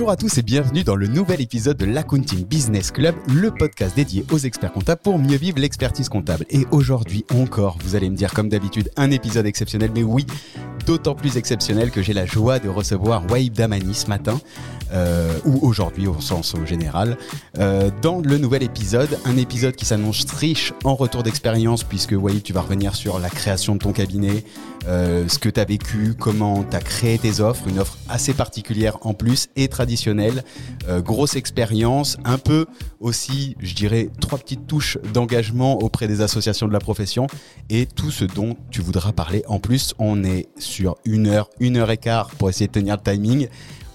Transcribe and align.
Bonjour 0.00 0.12
à 0.12 0.16
tous 0.16 0.38
et 0.38 0.42
bienvenue 0.42 0.82
dans 0.82 0.96
le 0.96 1.08
nouvel 1.08 1.42
épisode 1.42 1.76
de 1.76 1.84
l'Accounting 1.84 2.46
Business 2.46 2.90
Club, 2.90 3.14
le 3.34 3.50
podcast 3.50 3.94
dédié 3.94 4.24
aux 4.32 4.38
experts 4.38 4.72
comptables 4.72 5.02
pour 5.02 5.18
mieux 5.18 5.36
vivre 5.36 5.58
l'expertise 5.58 6.08
comptable. 6.08 6.46
Et 6.48 6.64
aujourd'hui 6.70 7.26
encore, 7.34 7.76
vous 7.84 7.96
allez 7.96 8.08
me 8.08 8.16
dire 8.16 8.32
comme 8.32 8.48
d'habitude, 8.48 8.90
un 8.96 9.10
épisode 9.10 9.44
exceptionnel, 9.44 9.90
mais 9.94 10.02
oui, 10.02 10.26
d'autant 10.86 11.14
plus 11.14 11.36
exceptionnel 11.36 11.90
que 11.90 12.00
j'ai 12.00 12.14
la 12.14 12.24
joie 12.24 12.58
de 12.58 12.70
recevoir 12.70 13.30
Waïb 13.30 13.52
Damani 13.52 13.92
ce 13.92 14.06
matin, 14.06 14.40
euh, 14.92 15.38
ou 15.44 15.58
aujourd'hui 15.66 16.06
au 16.06 16.20
sens 16.20 16.54
au 16.54 16.66
général, 16.66 17.16
euh, 17.58 17.90
dans 18.02 18.20
le 18.20 18.38
nouvel 18.38 18.62
épisode, 18.62 19.18
un 19.24 19.36
épisode 19.36 19.76
qui 19.76 19.84
s'annonce 19.84 20.24
riche 20.30 20.72
en 20.84 20.94
retour 20.94 21.22
d'expérience, 21.22 21.84
puisque 21.84 22.12
Waïb, 22.12 22.42
tu 22.42 22.52
vas 22.52 22.62
revenir 22.62 22.94
sur 22.94 23.18
la 23.18 23.30
création 23.30 23.74
de 23.74 23.80
ton 23.80 23.92
cabinet, 23.92 24.44
euh, 24.86 25.28
ce 25.28 25.38
que 25.38 25.48
tu 25.48 25.60
as 25.60 25.64
vécu, 25.64 26.14
comment 26.18 26.64
tu 26.64 26.76
as 26.76 26.80
créé 26.80 27.18
tes 27.18 27.40
offres, 27.40 27.68
une 27.68 27.78
offre 27.78 27.98
assez 28.08 28.32
particulière 28.32 28.96
en 29.02 29.14
plus 29.14 29.48
et 29.56 29.68
traditionnelle, 29.68 30.42
euh, 30.88 31.00
grosse 31.00 31.36
expérience, 31.36 32.16
un 32.24 32.38
peu 32.38 32.66
aussi, 32.98 33.56
je 33.60 33.74
dirais, 33.74 34.10
trois 34.20 34.38
petites 34.38 34.66
touches 34.66 34.98
d'engagement 35.12 35.78
auprès 35.78 36.08
des 36.08 36.22
associations 36.22 36.66
de 36.66 36.72
la 36.72 36.78
profession 36.78 37.26
et 37.68 37.86
tout 37.86 38.10
ce 38.10 38.24
dont 38.24 38.56
tu 38.70 38.80
voudras 38.80 39.12
parler. 39.12 39.44
En 39.48 39.58
plus, 39.58 39.94
on 39.98 40.24
est 40.24 40.48
sur 40.58 40.96
une 41.04 41.26
heure, 41.26 41.50
une 41.60 41.76
heure 41.76 41.90
et 41.90 41.98
quart 41.98 42.30
pour 42.30 42.48
essayer 42.48 42.66
de 42.66 42.72
tenir 42.72 42.96
le 42.96 43.12
timing. 43.12 43.48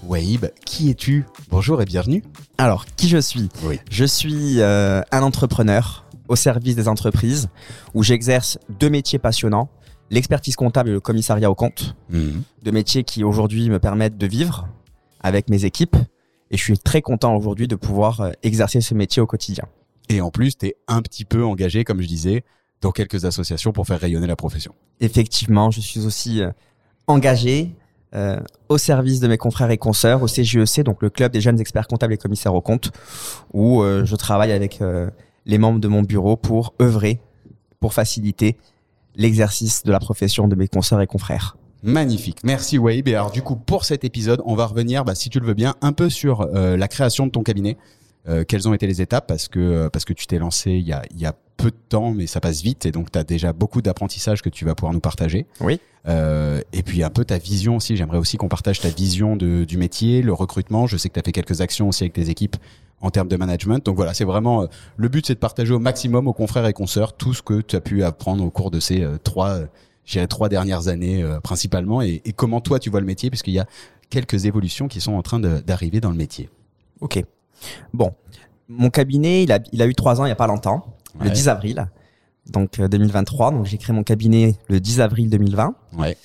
Waïb, 0.06 0.46
qui 0.64 0.90
es-tu? 0.90 1.24
Bonjour 1.50 1.82
et 1.82 1.84
bienvenue. 1.84 2.22
Alors, 2.58 2.86
qui 2.86 3.08
je 3.08 3.18
suis? 3.18 3.48
Oui. 3.64 3.80
Je 3.90 4.04
suis 4.04 4.60
euh, 4.60 5.02
un 5.10 5.22
entrepreneur 5.22 6.06
au 6.28 6.36
service 6.36 6.76
des 6.76 6.86
entreprises 6.86 7.48
où 7.92 8.04
j'exerce 8.04 8.58
deux 8.68 8.88
métiers 8.88 9.18
passionnants, 9.18 9.68
l'expertise 10.10 10.54
comptable 10.54 10.90
et 10.90 10.92
le 10.92 11.00
commissariat 11.00 11.50
au 11.50 11.56
compte. 11.56 11.96
Mhm. 12.10 12.42
Deux 12.62 12.70
métiers 12.70 13.02
qui 13.02 13.24
aujourd'hui 13.24 13.68
me 13.68 13.80
permettent 13.80 14.16
de 14.16 14.26
vivre 14.28 14.68
avec 15.20 15.50
mes 15.50 15.64
équipes. 15.64 15.96
Et 16.52 16.56
je 16.56 16.62
suis 16.62 16.78
très 16.78 17.02
content 17.02 17.34
aujourd'hui 17.34 17.66
de 17.66 17.74
pouvoir 17.74 18.20
euh, 18.20 18.30
exercer 18.44 18.80
ce 18.80 18.94
métier 18.94 19.20
au 19.20 19.26
quotidien. 19.26 19.64
Et 20.08 20.20
en 20.20 20.30
plus, 20.30 20.56
tu 20.56 20.66
es 20.66 20.76
un 20.86 21.02
petit 21.02 21.24
peu 21.24 21.44
engagé, 21.44 21.82
comme 21.82 22.00
je 22.00 22.06
disais, 22.06 22.44
dans 22.80 22.92
quelques 22.92 23.24
associations 23.24 23.72
pour 23.72 23.88
faire 23.88 23.98
rayonner 23.98 24.28
la 24.28 24.36
profession. 24.36 24.72
Effectivement, 25.00 25.72
je 25.72 25.80
suis 25.80 26.06
aussi 26.06 26.42
euh, 26.42 26.52
engagé 27.08 27.74
euh, 28.14 28.38
au 28.68 28.78
service 28.78 29.18
de 29.18 29.26
mes 29.26 29.36
confrères 29.36 29.70
et 29.70 29.78
consoeurs 29.78 30.22
au 30.22 30.26
CJEC, 30.26 30.84
donc 30.84 31.02
le 31.02 31.10
club 31.10 31.32
des 31.32 31.40
jeunes 31.40 31.60
experts 31.60 31.88
comptables 31.88 32.12
et 32.12 32.16
commissaires 32.16 32.54
aux 32.54 32.60
comptes, 32.60 32.92
où 33.52 33.82
euh, 33.82 34.04
je 34.04 34.14
travaille 34.14 34.52
avec 34.52 34.80
euh, 34.80 35.10
les 35.44 35.58
membres 35.58 35.80
de 35.80 35.88
mon 35.88 36.02
bureau 36.02 36.36
pour 36.36 36.74
œuvrer, 36.80 37.20
pour 37.80 37.92
faciliter 37.92 38.56
l'exercice 39.16 39.82
de 39.82 39.90
la 39.90 39.98
profession 39.98 40.46
de 40.46 40.54
mes 40.54 40.68
consoeurs 40.68 41.00
et 41.00 41.06
confrères. 41.06 41.56
Magnifique, 41.82 42.38
merci 42.44 42.78
Waïb. 42.78 43.08
Et 43.08 43.14
alors 43.14 43.32
du 43.32 43.42
coup, 43.42 43.56
pour 43.56 43.84
cet 43.84 44.04
épisode, 44.04 44.40
on 44.46 44.54
va 44.54 44.66
revenir, 44.66 45.04
bah, 45.04 45.14
si 45.14 45.28
tu 45.28 45.40
le 45.40 45.46
veux 45.46 45.54
bien, 45.54 45.74
un 45.82 45.92
peu 45.92 46.08
sur 46.08 46.46
la 46.46 46.88
création 46.88 47.26
de 47.26 47.30
ton 47.30 47.42
cabinet. 47.42 47.76
Euh, 48.28 48.44
quelles 48.44 48.68
ont 48.68 48.74
été 48.74 48.86
les 48.86 49.00
étapes 49.00 49.26
Parce 49.26 49.48
que 49.48 49.60
euh, 49.60 49.88
parce 49.88 50.04
que 50.04 50.12
tu 50.12 50.26
t'es 50.26 50.38
lancé 50.38 50.72
il 50.72 50.86
y 50.86 50.92
a, 50.92 51.02
il 51.10 51.20
y 51.20 51.26
a 51.26 51.34
peu 51.56 51.70
de 51.70 51.76
temps, 51.88 52.12
mais 52.12 52.26
ça 52.26 52.40
passe 52.40 52.62
vite, 52.62 52.84
et 52.86 52.92
donc 52.92 53.10
tu 53.10 53.18
as 53.18 53.24
déjà 53.24 53.52
beaucoup 53.52 53.80
d'apprentissage 53.82 54.42
que 54.42 54.48
tu 54.48 54.64
vas 54.64 54.74
pouvoir 54.74 54.92
nous 54.92 55.00
partager. 55.00 55.46
Oui. 55.60 55.80
Euh, 56.06 56.60
et 56.72 56.82
puis 56.82 57.02
un 57.02 57.10
peu 57.10 57.24
ta 57.24 57.38
vision 57.38 57.76
aussi. 57.76 57.96
J'aimerais 57.96 58.18
aussi 58.18 58.36
qu'on 58.36 58.48
partage 58.48 58.80
ta 58.80 58.88
vision 58.88 59.36
de, 59.36 59.64
du 59.64 59.76
métier, 59.78 60.22
le 60.22 60.32
recrutement. 60.32 60.86
Je 60.86 60.96
sais 60.96 61.08
que 61.08 61.14
tu 61.14 61.20
as 61.20 61.22
fait 61.22 61.32
quelques 61.32 61.60
actions 61.60 61.88
aussi 61.88 62.04
avec 62.04 62.12
tes 62.12 62.28
équipes 62.30 62.56
en 63.00 63.10
termes 63.10 63.28
de 63.28 63.36
management. 63.36 63.84
Donc 63.84 63.96
voilà, 63.96 64.14
c'est 64.14 64.24
vraiment 64.24 64.62
euh, 64.62 64.66
le 64.96 65.08
but, 65.08 65.26
c'est 65.26 65.34
de 65.34 65.38
partager 65.38 65.72
au 65.72 65.78
maximum 65.78 66.28
aux 66.28 66.32
confrères 66.32 66.66
et 66.66 66.72
consoeurs 66.72 67.16
tout 67.16 67.34
ce 67.34 67.42
que 67.42 67.60
tu 67.60 67.76
as 67.76 67.80
pu 67.80 68.04
apprendre 68.04 68.44
au 68.44 68.50
cours 68.50 68.70
de 68.70 68.80
ces 68.80 69.02
euh, 69.02 69.18
trois, 69.22 69.50
euh, 69.50 69.66
dirais 70.06 70.26
trois 70.26 70.48
dernières 70.48 70.88
années 70.88 71.22
euh, 71.22 71.40
principalement, 71.40 72.02
et, 72.02 72.22
et 72.24 72.32
comment 72.32 72.60
toi 72.60 72.78
tu 72.78 72.90
vois 72.90 73.00
le 73.00 73.06
métier, 73.06 73.30
puisqu'il 73.30 73.54
y 73.54 73.58
a 73.58 73.66
quelques 74.08 74.44
évolutions 74.44 74.88
qui 74.88 75.00
sont 75.00 75.14
en 75.14 75.22
train 75.22 75.40
d'arriver 75.40 76.00
dans 76.00 76.10
le 76.10 76.16
métier. 76.16 76.48
Ok. 77.00 77.22
Bon, 77.92 78.14
mon 78.68 78.90
cabinet, 78.90 79.42
il 79.44 79.52
a, 79.52 79.58
il 79.72 79.80
a 79.82 79.86
eu 79.86 79.94
trois 79.94 80.20
ans 80.20 80.24
il 80.24 80.28
n'y 80.28 80.32
a 80.32 80.36
pas 80.36 80.46
longtemps, 80.46 80.96
Ouais. 81.18 81.24
le 81.26 81.30
10 81.30 81.48
avril, 81.48 81.86
donc 82.50 82.78
euh, 82.78 82.88
2023. 82.88 83.50
Donc 83.52 83.64
j'ai 83.66 83.78
créé 83.78 83.94
mon 83.94 84.02
cabinet 84.02 84.54
le 84.68 84.80
10 84.80 85.00
avril 85.00 85.30
2020. 85.30 85.74
Ouais. 85.98 86.16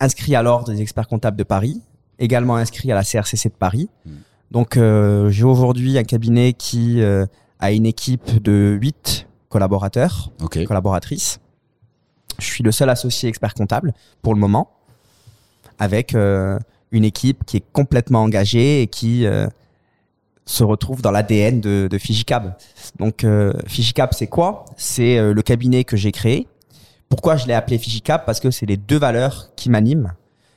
inscrit 0.00 0.34
à 0.36 0.42
l'ordre 0.42 0.72
des 0.72 0.80
experts 0.80 1.08
comptables 1.08 1.36
de 1.36 1.42
Paris, 1.44 1.80
également 2.18 2.56
inscrit 2.56 2.90
à 2.92 2.94
la 2.94 3.02
CRCC 3.04 3.48
de 3.48 3.54
Paris. 3.54 3.88
Mm. 4.06 4.10
Donc 4.50 4.76
euh, 4.76 5.30
j'ai 5.30 5.44
aujourd'hui 5.44 5.96
un 5.98 6.04
cabinet 6.04 6.52
qui 6.52 7.00
euh, 7.00 7.24
a 7.58 7.72
une 7.72 7.86
équipe 7.86 8.42
de 8.42 8.76
8 8.80 9.26
collaborateurs, 9.48 10.30
Ok. 10.42 10.64
collaboratrices. 10.64 11.40
Je 12.38 12.46
suis 12.46 12.62
le 12.64 12.72
seul 12.72 12.88
associé 12.90 13.28
expert 13.28 13.54
comptable 13.54 13.92
pour 14.22 14.34
le 14.34 14.40
moment, 14.40 14.70
avec 15.78 16.14
euh, 16.14 16.58
une 16.90 17.04
équipe 17.04 17.44
qui 17.44 17.58
est 17.58 17.64
complètement 17.72 18.22
engagée 18.22 18.82
et 18.82 18.86
qui 18.88 19.26
euh, 19.26 19.46
se 20.44 20.64
retrouve 20.64 21.02
dans 21.02 21.10
l'ADN 21.10 21.60
de, 21.60 21.88
de 21.90 21.98
Fijicab. 21.98 22.54
Donc 22.98 23.24
euh, 23.24 23.52
Fijicab, 23.66 24.10
c'est 24.12 24.26
quoi? 24.26 24.64
C'est 24.76 25.18
euh, 25.18 25.32
le 25.32 25.42
cabinet 25.42 25.84
que 25.84 25.96
j'ai 25.96 26.12
créé. 26.12 26.48
Pourquoi 27.08 27.36
je 27.36 27.46
l'ai 27.46 27.54
appelé 27.54 27.78
Fijicab 27.78 28.24
Parce 28.24 28.40
que 28.40 28.50
c'est 28.50 28.66
les 28.66 28.76
deux 28.76 28.98
valeurs 28.98 29.50
qui 29.54 29.70
m'animent, 29.70 30.14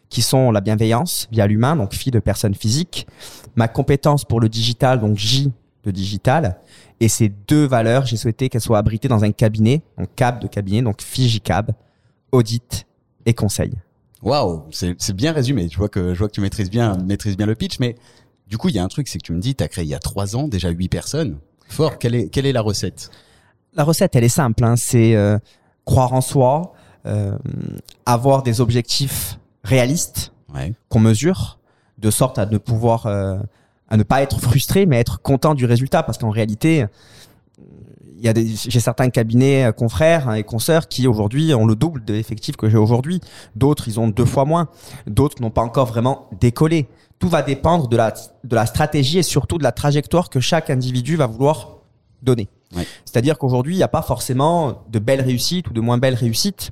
qui 0.09 0.22
sont 0.22 0.51
la 0.51 0.62
bienveillance 0.62 1.28
via 1.31 1.47
l'humain, 1.47 1.75
donc 1.75 1.94
fille 1.94 2.12
de 2.12 2.19
personne 2.19 2.56
physique, 2.56 3.07
ma 3.56 3.68
compétence 3.68 4.25
pour 4.25 4.40
le 4.40 4.50
digital, 4.50 5.00
donc 5.00 5.18
J 5.18 5.51
de 5.84 5.91
digital, 5.91 6.57
et 7.00 7.09
ces 7.09 7.29
deux 7.29 7.66
valeurs, 7.66 8.06
j'ai 8.06 8.17
souhaité 8.17 8.50
qu'elles 8.50 8.62
soient 8.62 8.79
abritées 8.79 9.07
dans 9.07 9.23
un 9.23 9.31
cabinet, 9.31 9.84
donc 9.97 10.09
cab 10.16 10.40
de 10.40 10.47
cabinet, 10.47 10.81
donc 10.81 11.02
Fijicab, 11.02 11.72
audit 12.31 12.88
et 13.25 13.34
conseil. 13.34 13.73
Waouh, 14.23 14.63
c'est 14.72 15.16
bien 15.16 15.34
résumé. 15.34 15.67
Je 15.69 15.78
vois 15.78 15.90
que 15.90 16.13
je 16.13 16.19
vois 16.19 16.28
que 16.28 16.34
tu 16.34 16.41
maîtrises 16.41 16.72
bien 16.72 16.97
maîtrises 16.97 17.38
bien 17.38 17.46
le 17.46 17.53
pitch, 17.53 17.79
mais 17.79 17.96
du 18.47 18.57
coup 18.57 18.69
il 18.69 18.75
y 18.75 18.79
a 18.79 18.83
un 18.83 18.88
truc, 18.88 19.07
c'est 19.07 19.17
que 19.19 19.23
tu 19.25 19.33
me 19.33 19.39
dis, 19.39 19.56
tu 19.56 19.63
as 19.63 19.67
créé 19.67 19.83
il 19.83 19.89
y 19.89 19.95
a 19.95 20.00
trois 20.00 20.35
ans 20.35 20.47
déjà 20.47 20.69
huit 20.69 20.89
personnes. 20.89 21.38
Fort. 21.67 21.97
Quelle 21.97 22.16
est 22.16 22.29
quelle 22.29 22.45
est 22.45 22.53
la 22.53 22.61
recette? 22.61 23.09
La 23.73 23.83
recette, 23.83 24.16
elle 24.16 24.23
est 24.23 24.29
simple, 24.29 24.63
hein, 24.63 24.75
c'est 24.75 25.16
euh, 25.16 25.38
croire 25.83 26.13
en 26.13 26.22
soi, 26.22 26.73
euh, 27.05 27.38
avoir 28.05 28.44
des 28.44 28.61
objectifs 28.61 29.39
réalistes 29.63 30.31
Ouais. 30.53 30.73
qu'on 30.88 31.00
mesure, 31.00 31.59
de 31.97 32.09
sorte 32.09 32.39
à 32.39 32.45
ne 32.45 32.57
pouvoir, 32.57 33.07
euh, 33.07 33.38
à 33.89 33.97
ne 33.97 34.03
pas 34.03 34.22
être 34.22 34.39
frustré, 34.39 34.85
mais 34.85 34.97
être 35.00 35.22
content 35.22 35.53
du 35.53 35.66
résultat, 35.66 36.01
parce 36.01 36.17
qu'en 36.17 36.29
réalité, 36.29 36.85
il 38.17 38.23
y 38.23 38.29
a 38.29 38.34
des, 38.34 38.47
j'ai 38.47 38.79
certains 38.79 39.09
cabinets 39.09 39.66
euh, 39.66 39.72
confrères 39.73 40.29
hein, 40.29 40.35
et 40.35 40.44
consoeurs 40.44 40.88
qui 40.88 41.07
aujourd'hui 41.07 41.53
ont 41.53 41.66
le 41.66 41.75
double 41.75 42.05
de 42.05 42.13
l'effectif 42.13 42.55
que 42.55 42.69
j'ai 42.69 42.78
aujourd'hui. 42.78 43.19
D'autres, 43.57 43.89
ils 43.89 44.00
ont 44.00 44.07
deux 44.07 44.23
fois 44.25 44.45
moins. 44.45 44.69
D'autres 45.07 45.41
n'ont 45.41 45.51
pas 45.51 45.61
encore 45.63 45.88
vraiment 45.88 46.29
décollé. 46.39 46.88
Tout 47.20 47.30
va 47.30 47.42
dépendre 47.42 47.88
de 47.88 47.98
la, 47.98 48.14
de 48.44 48.56
la 48.56 48.66
stratégie 48.66 49.20
et 49.20 49.24
surtout 49.24 49.58
de 49.58 49.64
la 49.64 49.72
trajectoire 49.72 50.30
que 50.30 50.40
chaque 50.40 50.70
individu 50.70 51.16
va 51.16 51.28
vouloir 51.28 51.78
donner. 52.22 52.50
C'est-à-dire 53.06 53.38
qu'aujourd'hui, 53.38 53.76
il 53.76 53.78
n'y 53.78 53.84
a 53.84 53.88
pas 53.88 54.02
forcément 54.02 54.84
de 54.90 55.00
belles 55.00 55.22
réussites 55.22 55.70
ou 55.70 55.74
de 55.74 55.81
moins 55.81 55.98
belles 55.98 56.16
réussites. 56.16 56.72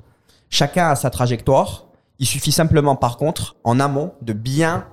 Chacun 0.50 0.88
a 0.88 0.96
sa 0.96 1.10
trajectoire. 1.10 1.86
Il 2.18 2.26
suffit 2.26 2.52
simplement, 2.52 2.94
par 2.96 3.16
contre, 3.16 3.56
en 3.64 3.80
amont, 3.80 4.12
de 4.22 4.32
bien 4.32 4.86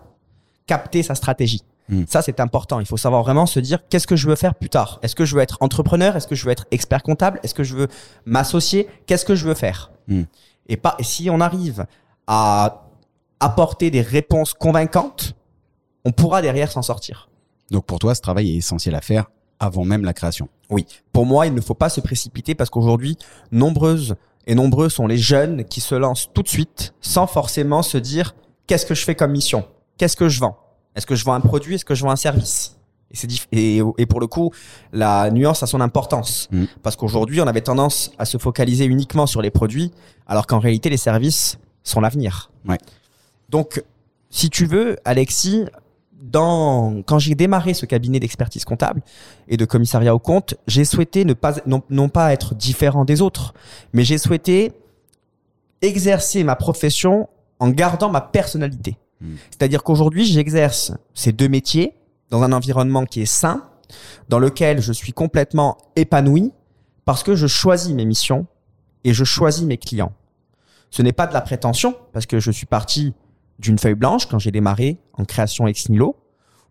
capter 0.66 1.04
sa 1.04 1.16
stratégie. 1.16 1.64
Mm. 1.90 2.04
Ça, 2.08 2.22
c'est 2.22 2.40
important. 2.40 2.80
Il 2.80 2.86
faut 2.86 2.98
savoir 2.98 3.24
vraiment 3.24 3.46
se 3.46 3.60
dire 3.60 3.80
qu'est-ce 3.90 4.08
que 4.08 4.16
je 4.16 4.28
veux 4.28 4.36
faire 4.36 4.56
plus 4.56 4.70
tard? 4.70 5.00
Est-ce 5.02 5.16
que 5.16 5.26
je 5.26 5.36
veux 5.36 5.42
être 5.42 5.58
entrepreneur? 5.60 6.16
Est-ce 6.16 6.28
que 6.28 6.36
je 6.36 6.46
veux 6.46 6.52
être 6.52 6.66
expert 6.72 7.04
comptable? 7.04 7.40
Est-ce 7.44 7.54
que 7.54 7.64
je 7.64 7.76
veux 7.76 7.88
m'associer? 8.26 8.88
Qu'est-ce 9.06 9.26
que 9.26 9.36
je 9.36 9.46
veux 9.46 9.54
faire? 9.54 9.92
Mm. 10.08 10.24
Et 10.68 10.78
pas. 10.78 10.96
Et 11.00 11.04
si 11.04 11.30
on 11.30 11.42
arrive 11.42 11.86
à 12.28 12.88
apporter 13.40 13.92
des 13.92 14.02
réponses 14.02 14.54
convaincantes, 14.54 15.36
on 16.06 16.12
pourra 16.12 16.42
derrière 16.42 16.72
s'en 16.72 16.82
sortir. 16.82 17.30
Donc 17.70 17.86
pour 17.86 18.00
toi, 18.00 18.16
ce 18.16 18.22
travail 18.22 18.52
est 18.52 18.58
essentiel 18.58 18.96
à 18.96 19.02
faire 19.02 19.32
avant 19.60 19.86
même 19.86 20.04
la 20.04 20.14
création. 20.14 20.50
Oui. 20.70 20.86
Pour 21.14 21.26
moi, 21.26 21.46
il 21.46 21.54
ne 21.54 21.62
faut 21.62 21.76
pas 21.76 21.90
se 21.90 22.02
précipiter 22.02 22.56
parce 22.56 22.70
qu'aujourd'hui, 22.70 23.18
nombreuses 23.52 24.16
et 24.48 24.56
nombreux 24.56 24.90
sont 24.90 25.06
les 25.06 25.18
jeunes 25.18 25.66
qui 25.66 25.82
se 25.82 25.96
lancent 25.96 26.30
tout 26.34 26.42
de 26.42 26.48
suite 26.50 26.94
sans 27.00 27.28
forcément 27.28 27.84
se 27.84 27.98
dire 27.98 28.36
qu'est-ce 28.68 28.86
que 28.86 28.96
je 28.96 29.04
fais 29.04 29.16
comme 29.16 29.32
mission? 29.32 29.66
Qu'est-ce 29.98 30.18
que 30.18 30.30
je 30.30 30.40
vends? 30.40 30.58
Est-ce 30.96 31.06
que 31.06 31.16
je 31.16 31.24
vends 31.24 31.34
un 31.34 31.42
produit? 31.42 31.76
Est-ce 31.76 31.86
que 31.86 31.96
je 31.96 32.04
vends 32.04 32.12
un 32.12 32.16
service? 32.16 32.78
Et, 33.12 33.18
c'est 33.18 33.28
et, 33.52 33.82
et 33.98 34.06
pour 34.06 34.20
le 34.20 34.28
coup, 34.28 34.52
la 34.94 35.30
nuance 35.30 35.62
a 35.64 35.68
son 35.68 35.82
importance. 35.82 36.48
Mm. 36.52 36.66
Parce 36.82 36.96
qu'aujourd'hui, 36.96 37.40
on 37.42 37.48
avait 37.48 37.62
tendance 37.62 38.12
à 38.18 38.26
se 38.26 38.38
focaliser 38.38 38.86
uniquement 38.86 39.28
sur 39.28 39.42
les 39.42 39.52
produits, 39.52 39.92
alors 40.28 40.48
qu'en 40.48 40.60
réalité, 40.60 40.90
les 40.90 40.98
services 40.98 41.60
sont 41.84 42.02
l'avenir. 42.02 42.52
Ouais. 42.68 42.78
Donc, 43.50 43.84
si 44.30 44.50
tu 44.50 44.66
veux, 44.66 44.98
Alexis, 45.06 45.66
dans, 46.22 47.02
quand 47.04 47.20
j'ai 47.20 47.36
démarré 47.36 47.74
ce 47.74 47.86
cabinet 47.86 48.20
d'expertise 48.20 48.64
comptable 48.64 49.02
et 49.48 49.58
de 49.58 49.66
commissariat 49.66 50.14
au 50.14 50.20
compte, 50.20 50.56
j'ai 50.68 50.86
souhaité 50.86 51.26
ne 51.26 51.34
pas, 51.34 51.56
non, 51.66 51.82
non 51.90 52.10
pas 52.10 52.32
être 52.32 52.56
différent 52.56 53.06
des 53.06 53.22
autres, 53.22 53.54
mais 53.94 54.04
j'ai 54.04 54.18
souhaité 54.18 54.72
exercer 55.82 56.44
ma 56.44 56.56
profession 56.56 57.28
en 57.60 57.70
gardant 57.70 58.10
ma 58.10 58.22
personnalité. 58.22 58.98
Mm. 59.20 59.36
C'est-à-dire 59.50 59.84
qu'aujourd'hui, 59.84 60.26
j'exerce 60.26 60.94
ces 61.14 61.32
deux 61.32 61.48
métiers 61.48 61.96
dans 62.30 62.44
un 62.44 62.52
environnement 62.52 63.06
qui 63.06 63.22
est 63.22 63.26
sain, 63.26 63.66
dans 64.30 64.40
lequel 64.40 64.82
je 64.82 64.94
suis 64.94 65.12
complètement 65.12 65.78
épanoui 65.96 66.52
parce 67.04 67.24
que 67.24 67.36
je 67.36 67.48
choisis 67.48 67.94
mes 67.94 68.06
missions 68.06 68.46
et 69.04 69.14
je 69.14 69.24
choisis 69.24 69.64
mes 69.64 69.78
clients. 69.78 70.14
Ce 70.92 71.02
n'est 71.02 71.14
pas 71.14 71.26
de 71.28 71.34
la 71.34 71.42
prétention 71.42 71.96
parce 72.14 72.26
que 72.26 72.40
je 72.40 72.52
suis 72.52 72.66
parti 72.66 73.14
d'une 73.62 73.78
feuille 73.80 73.96
blanche 73.96 74.26
quand 74.26 74.40
j'ai 74.40 74.52
démarré 74.52 74.98
en 75.14 75.24
création 75.24 75.68
ex 75.68 75.88
nihilo 75.90 76.18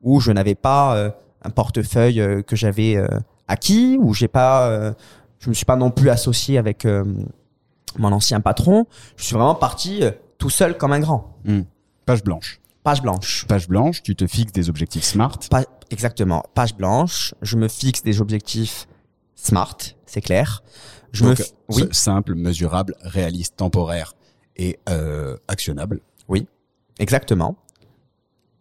où 0.03 0.21
je 0.21 0.33
n'avais 0.33 0.55
pas 0.55 0.97
euh, 0.97 1.11
un 1.43 1.51
portefeuille 1.51 2.21
euh, 2.21 2.43
que 2.43 2.57
j'avais 2.57 2.97
euh, 2.97 3.07
acquis, 3.49 3.97
où 4.01 4.13
j'ai 4.15 4.29
pas, 4.29 4.95
je 5.39 5.49
me 5.49 5.55
suis 5.55 5.65
pas 5.65 5.77
non 5.77 5.91
plus 5.91 6.09
associé 6.11 6.57
avec 6.59 6.87
mon 7.99 8.13
ancien 8.13 8.41
patron. 8.41 8.87
Je 9.17 9.25
suis 9.25 9.35
vraiment 9.35 9.57
parti 9.57 10.03
tout 10.39 10.51
seul 10.51 10.77
comme 10.79 10.93
un 10.93 11.01
grand. 11.01 11.37
Hmm. 11.45 11.63
Page 12.07 12.23
blanche. 12.23 12.61
Page 12.85 13.03
blanche. 13.03 13.45
Page 13.49 13.69
blanche, 13.69 14.03
tu 14.03 14.15
te 14.15 14.27
fixes 14.27 14.53
des 14.53 14.69
objectifs 14.71 15.03
smart. 15.05 15.37
Exactement. 15.91 16.45
Page 16.55 16.77
blanche. 16.77 17.35
Je 17.43 17.57
me 17.57 17.67
fixe 17.69 18.03
des 18.05 18.21
objectifs 18.21 18.87
smart, 19.35 19.77
c'est 20.07 20.21
clair. 20.21 20.63
Je 21.13 21.25
me 21.25 21.31
Donc, 21.35 21.45
oui, 21.71 21.83
s- 21.83 21.89
Simple, 21.99 22.37
mesurable, 22.37 22.95
réaliste, 23.03 23.57
temporaire 23.57 24.15
et 24.57 24.79
actionnable. 25.49 26.01
Exactement. 27.01 27.57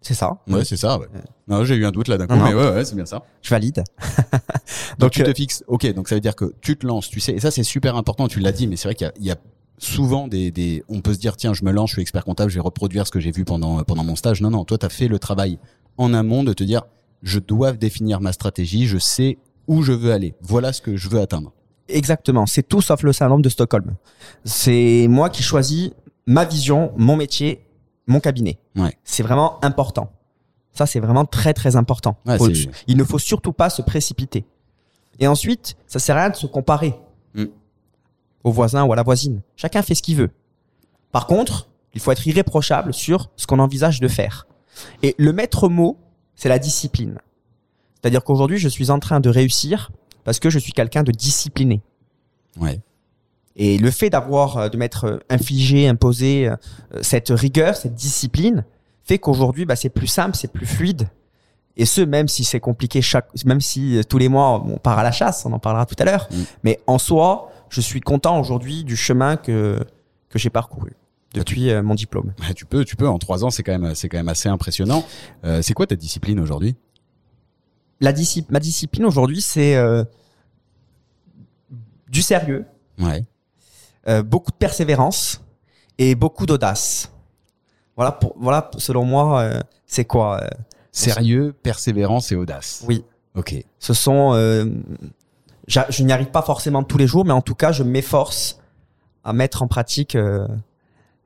C'est 0.01 0.13
ça. 0.13 0.37
Ouais, 0.47 0.63
c'est 0.63 0.77
ça. 0.77 0.97
Ouais. 0.97 1.07
Non, 1.47 1.63
j'ai 1.65 1.75
eu 1.75 1.85
un 1.85 1.91
doute 1.91 2.07
là 2.07 2.17
d'un 2.17 2.25
coup, 2.25 2.35
Non, 2.35 2.45
mais 2.45 2.53
ouais, 2.53 2.71
ouais, 2.71 2.85
c'est 2.85 2.95
bien 2.95 3.05
ça. 3.05 3.23
Je 3.41 3.49
valide. 3.49 3.83
Donc, 4.31 4.99
Donc, 4.99 5.11
tu 5.11 5.21
euh, 5.21 5.25
te 5.25 5.33
fixes. 5.33 5.63
Ok, 5.67 5.93
donc 5.93 6.07
ça 6.07 6.15
veut 6.15 6.21
dire 6.21 6.35
que 6.35 6.53
tu 6.61 6.77
te 6.77 6.87
lances, 6.87 7.09
tu 7.09 7.19
sais, 7.19 7.33
et 7.33 7.39
ça 7.39 7.51
c'est 7.51 7.63
super 7.63 7.95
important. 7.95 8.27
Tu 8.27 8.39
l'as 8.39 8.51
dit, 8.51 8.67
mais 8.67 8.75
c'est 8.75 8.87
vrai 8.87 8.95
qu'il 8.95 9.05
y 9.05 9.09
a, 9.09 9.13
il 9.19 9.25
y 9.25 9.31
a 9.31 9.35
souvent 9.77 10.27
des, 10.27 10.51
des, 10.51 10.83
on 10.87 11.01
peut 11.01 11.13
se 11.13 11.19
dire 11.19 11.35
tiens, 11.35 11.53
je 11.53 11.63
me 11.65 11.71
lance, 11.71 11.89
je 11.89 11.95
suis 11.95 12.01
expert 12.01 12.23
comptable, 12.23 12.49
je 12.49 12.55
vais 12.55 12.61
reproduire 12.61 13.07
ce 13.07 13.11
que 13.11 13.19
j'ai 13.19 13.31
vu 13.31 13.45
pendant 13.45 13.83
pendant 13.83 14.03
mon 14.03 14.15
stage. 14.15 14.41
Non, 14.41 14.51
non, 14.51 14.63
toi, 14.63 14.77
tu 14.77 14.85
as 14.85 14.89
fait 14.89 15.07
le 15.07 15.19
travail 15.19 15.59
en 15.97 16.13
amont 16.13 16.43
de 16.43 16.53
te 16.53 16.63
dire, 16.63 16.83
je 17.23 17.39
dois 17.39 17.73
définir 17.73 18.21
ma 18.21 18.31
stratégie, 18.31 18.87
je 18.87 18.97
sais 18.97 19.37
où 19.67 19.81
je 19.81 19.91
veux 19.91 20.13
aller. 20.13 20.33
Voilà 20.41 20.71
ce 20.71 20.81
que 20.81 20.95
je 20.95 21.09
veux 21.09 21.19
atteindre. 21.19 21.51
Exactement. 21.89 22.45
C'est 22.45 22.63
tout 22.63 22.81
sauf 22.81 23.03
le 23.03 23.11
syndrome 23.13 23.41
de 23.41 23.49
Stockholm. 23.49 23.95
C'est 24.45 25.07
moi 25.09 25.29
qui 25.29 25.43
choisis 25.43 25.91
ma 26.25 26.45
vision, 26.45 26.91
mon 26.95 27.15
métier, 27.15 27.65
mon 28.09 28.19
cabinet. 28.19 28.57
Ouais. 28.75 28.97
C'est 29.03 29.23
vraiment 29.23 29.63
important. 29.63 30.11
Ça, 30.73 30.85
c'est 30.85 30.99
vraiment 30.99 31.25
très, 31.25 31.53
très 31.53 31.75
important. 31.75 32.17
Ouais, 32.25 32.37
il 32.87 32.97
ne 32.97 33.03
faut 33.03 33.19
surtout 33.19 33.53
pas 33.53 33.69
se 33.69 33.81
précipiter. 33.81 34.45
Et 35.19 35.27
ensuite, 35.27 35.75
ça 35.87 35.99
sert 35.99 36.15
à 36.17 36.21
rien 36.21 36.29
de 36.29 36.35
se 36.35 36.47
comparer 36.47 36.95
Mm. 37.35 37.45
au 38.43 38.51
voisin 38.51 38.83
ou 38.85 38.93
à 38.93 38.95
la 38.95 39.03
voisine. 39.03 39.41
Chacun 39.55 39.81
fait 39.83 39.93
ce 39.95 40.01
qu'il 40.01 40.15
veut. 40.15 40.31
Par 41.11 41.27
contre, 41.27 41.69
il 41.93 42.01
faut 42.01 42.11
être 42.11 42.25
irréprochable 42.27 42.93
sur 42.93 43.29
ce 43.35 43.45
qu'on 43.45 43.59
envisage 43.59 43.99
de 43.99 44.07
faire. 44.07 44.47
Et 45.03 45.15
le 45.17 45.33
maître 45.33 45.69
mot, 45.69 45.97
c'est 46.35 46.49
la 46.49 46.57
discipline. 46.59 47.19
C'est-à-dire 47.95 48.23
qu'aujourd'hui, 48.23 48.57
je 48.57 48.69
suis 48.69 48.89
en 48.91 48.99
train 48.99 49.19
de 49.19 49.29
réussir 49.29 49.91
parce 50.23 50.39
que 50.39 50.49
je 50.49 50.57
suis 50.59 50.71
quelqu'un 50.71 51.03
de 51.03 51.11
discipliné. 51.11 51.81
Ouais. 52.57 52.79
Et 53.61 53.77
le 53.77 53.91
fait 53.91 54.09
d'avoir, 54.09 54.57
euh, 54.57 54.69
de 54.69 54.77
m'être 54.77 55.03
euh, 55.05 55.17
infligé, 55.29 55.87
imposé 55.87 56.47
euh, 56.47 56.55
cette 57.01 57.29
rigueur, 57.29 57.75
cette 57.75 57.93
discipline, 57.93 58.63
fait 59.03 59.19
qu'aujourd'hui, 59.19 59.65
bah, 59.65 59.75
c'est 59.75 59.89
plus 59.89 60.07
simple, 60.07 60.35
c'est 60.37 60.51
plus 60.51 60.65
fluide. 60.65 61.09
Et 61.75 61.85
ce, 61.85 62.01
même 62.01 62.27
si 62.27 62.43
c'est 62.45 62.59
compliqué 62.61 63.01
chaque, 63.01 63.27
même 63.45 63.59
si 63.61 63.99
tous 64.09 64.17
les 64.17 64.29
mois 64.29 64.63
on 64.65 64.77
part 64.77 64.97
à 64.97 65.03
la 65.03 65.11
chasse, 65.11 65.45
on 65.45 65.51
en 65.53 65.59
parlera 65.59 65.85
tout 65.85 65.95
à 65.99 66.05
l'heure. 66.05 66.27
Mm. 66.31 66.35
Mais 66.63 66.79
en 66.87 66.97
soi, 66.97 67.51
je 67.69 67.81
suis 67.81 67.99
content 68.01 68.39
aujourd'hui 68.39 68.83
du 68.83 68.95
chemin 68.95 69.35
que 69.37 69.79
que 70.29 70.39
j'ai 70.39 70.49
parcouru 70.49 70.91
depuis 71.33 71.73
mon 71.81 71.95
diplôme. 71.95 72.33
Ouais, 72.41 72.53
tu 72.53 72.65
peux, 72.65 72.83
tu 72.85 72.95
peux. 72.95 73.07
En 73.07 73.17
trois 73.17 73.43
ans, 73.45 73.49
c'est 73.49 73.63
quand 73.63 73.77
même, 73.77 73.93
c'est 73.95 74.09
quand 74.09 74.17
même 74.17 74.29
assez 74.29 74.49
impressionnant. 74.49 75.03
Euh, 75.45 75.61
c'est 75.61 75.73
quoi 75.73 75.85
ta 75.87 75.95
discipline 75.95 76.39
aujourd'hui? 76.39 76.75
La 78.01 78.13
disci- 78.13 78.45
ma 78.49 78.59
discipline 78.59 79.05
aujourd'hui, 79.05 79.41
c'est 79.41 79.75
euh, 79.75 80.03
du 82.09 82.21
sérieux, 82.21 82.65
Ouais. 82.99 83.25
Euh, 84.09 84.23
beaucoup 84.23 84.51
de 84.51 84.57
persévérance 84.57 85.41
et 85.97 86.15
beaucoup 86.15 86.45
d'audace. 86.45 87.11
Voilà, 87.95 88.11
pour, 88.11 88.35
voilà, 88.39 88.71
selon 88.77 89.05
moi, 89.05 89.39
euh, 89.41 89.59
c'est 89.85 90.05
quoi 90.05 90.41
euh, 90.41 90.47
Sérieux, 90.91 91.53
persévérance 91.61 92.31
et 92.31 92.35
audace. 92.35 92.83
Oui, 92.87 93.05
Ok. 93.35 93.55
ce 93.77 93.93
sont. 93.93 94.33
je 95.67 96.03
n'y 96.03 96.11
arrive 96.11 96.31
pas 96.31 96.41
forcément 96.41 96.83
tous 96.83 96.97
les 96.97 97.07
jours, 97.07 97.25
mais 97.25 97.33
en 97.33 97.41
tout 97.41 97.55
cas, 97.55 97.71
je 97.71 97.83
m'efforce 97.83 98.59
à 99.23 99.33
mettre 99.33 99.61
en 99.61 99.67
pratique 99.67 100.17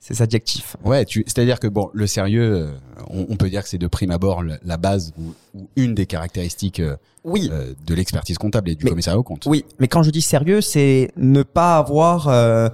ces 0.05 0.21
adjectifs. 0.21 0.75
Ouais, 0.83 1.05
c'est-à-dire 1.07 1.61
que 1.61 1.67
bon, 1.67 1.89
le 1.94 2.07
sérieux, 2.07 2.53
euh, 2.67 2.71
on, 3.09 3.25
on 3.29 3.35
peut 3.38 3.50
dire 3.50 3.63
que 3.63 3.69
c'est 3.69 3.77
de 3.77 3.88
prime 3.88 4.11
abord 4.11 4.44
la 4.44 4.75
base 4.75 5.13
ou, 5.17 5.33
ou 5.57 5.67
une 5.77 5.95
des 5.95 6.05
caractéristiques 6.05 6.81
euh, 6.81 6.97
Oui, 7.23 7.50
euh, 7.53 7.73
de 7.88 7.94
l'expertise 7.95 8.38
comptable 8.38 8.69
et 8.69 8.75
du 8.75 8.83
Mais- 8.83 8.89
commissariat 8.89 9.17
au 9.17 9.23
compte. 9.23 9.45
oui, 9.45 9.63
mais 9.79 9.88
quand 9.88 10.03
je 10.03 10.09
dis 10.11 10.21
sérieux, 10.21 10.59
c'est 10.59 11.09
ne 11.15 11.41
pas 11.41 11.77
avoir, 11.77 12.27
euh, 12.27 12.67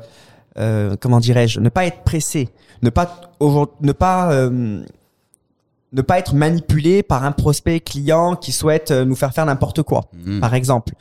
euh, 0.57 0.95
comment 0.99 1.19
dirais-je, 1.19 1.59
ne 1.59 1.69
pas 1.69 1.85
être 1.85 2.01
pressé, 2.03 2.49
ne 2.81 2.89
pas, 2.89 3.21
ne 3.39 3.91
pas, 3.91 4.31
euh, 4.33 4.81
ne 5.93 6.01
pas 6.01 6.17
être 6.17 6.33
manipulé 6.33 7.03
par 7.03 7.23
un 7.25 7.31
prospect 7.31 7.79
client 7.79 8.35
qui 8.35 8.51
souhaite 8.51 8.89
nous 8.91 9.15
faire 9.15 9.33
faire 9.35 9.45
n'importe 9.45 9.83
quoi. 9.83 10.05
Mhm. 10.25 10.39
par 10.39 10.55
exemple. 10.55 10.93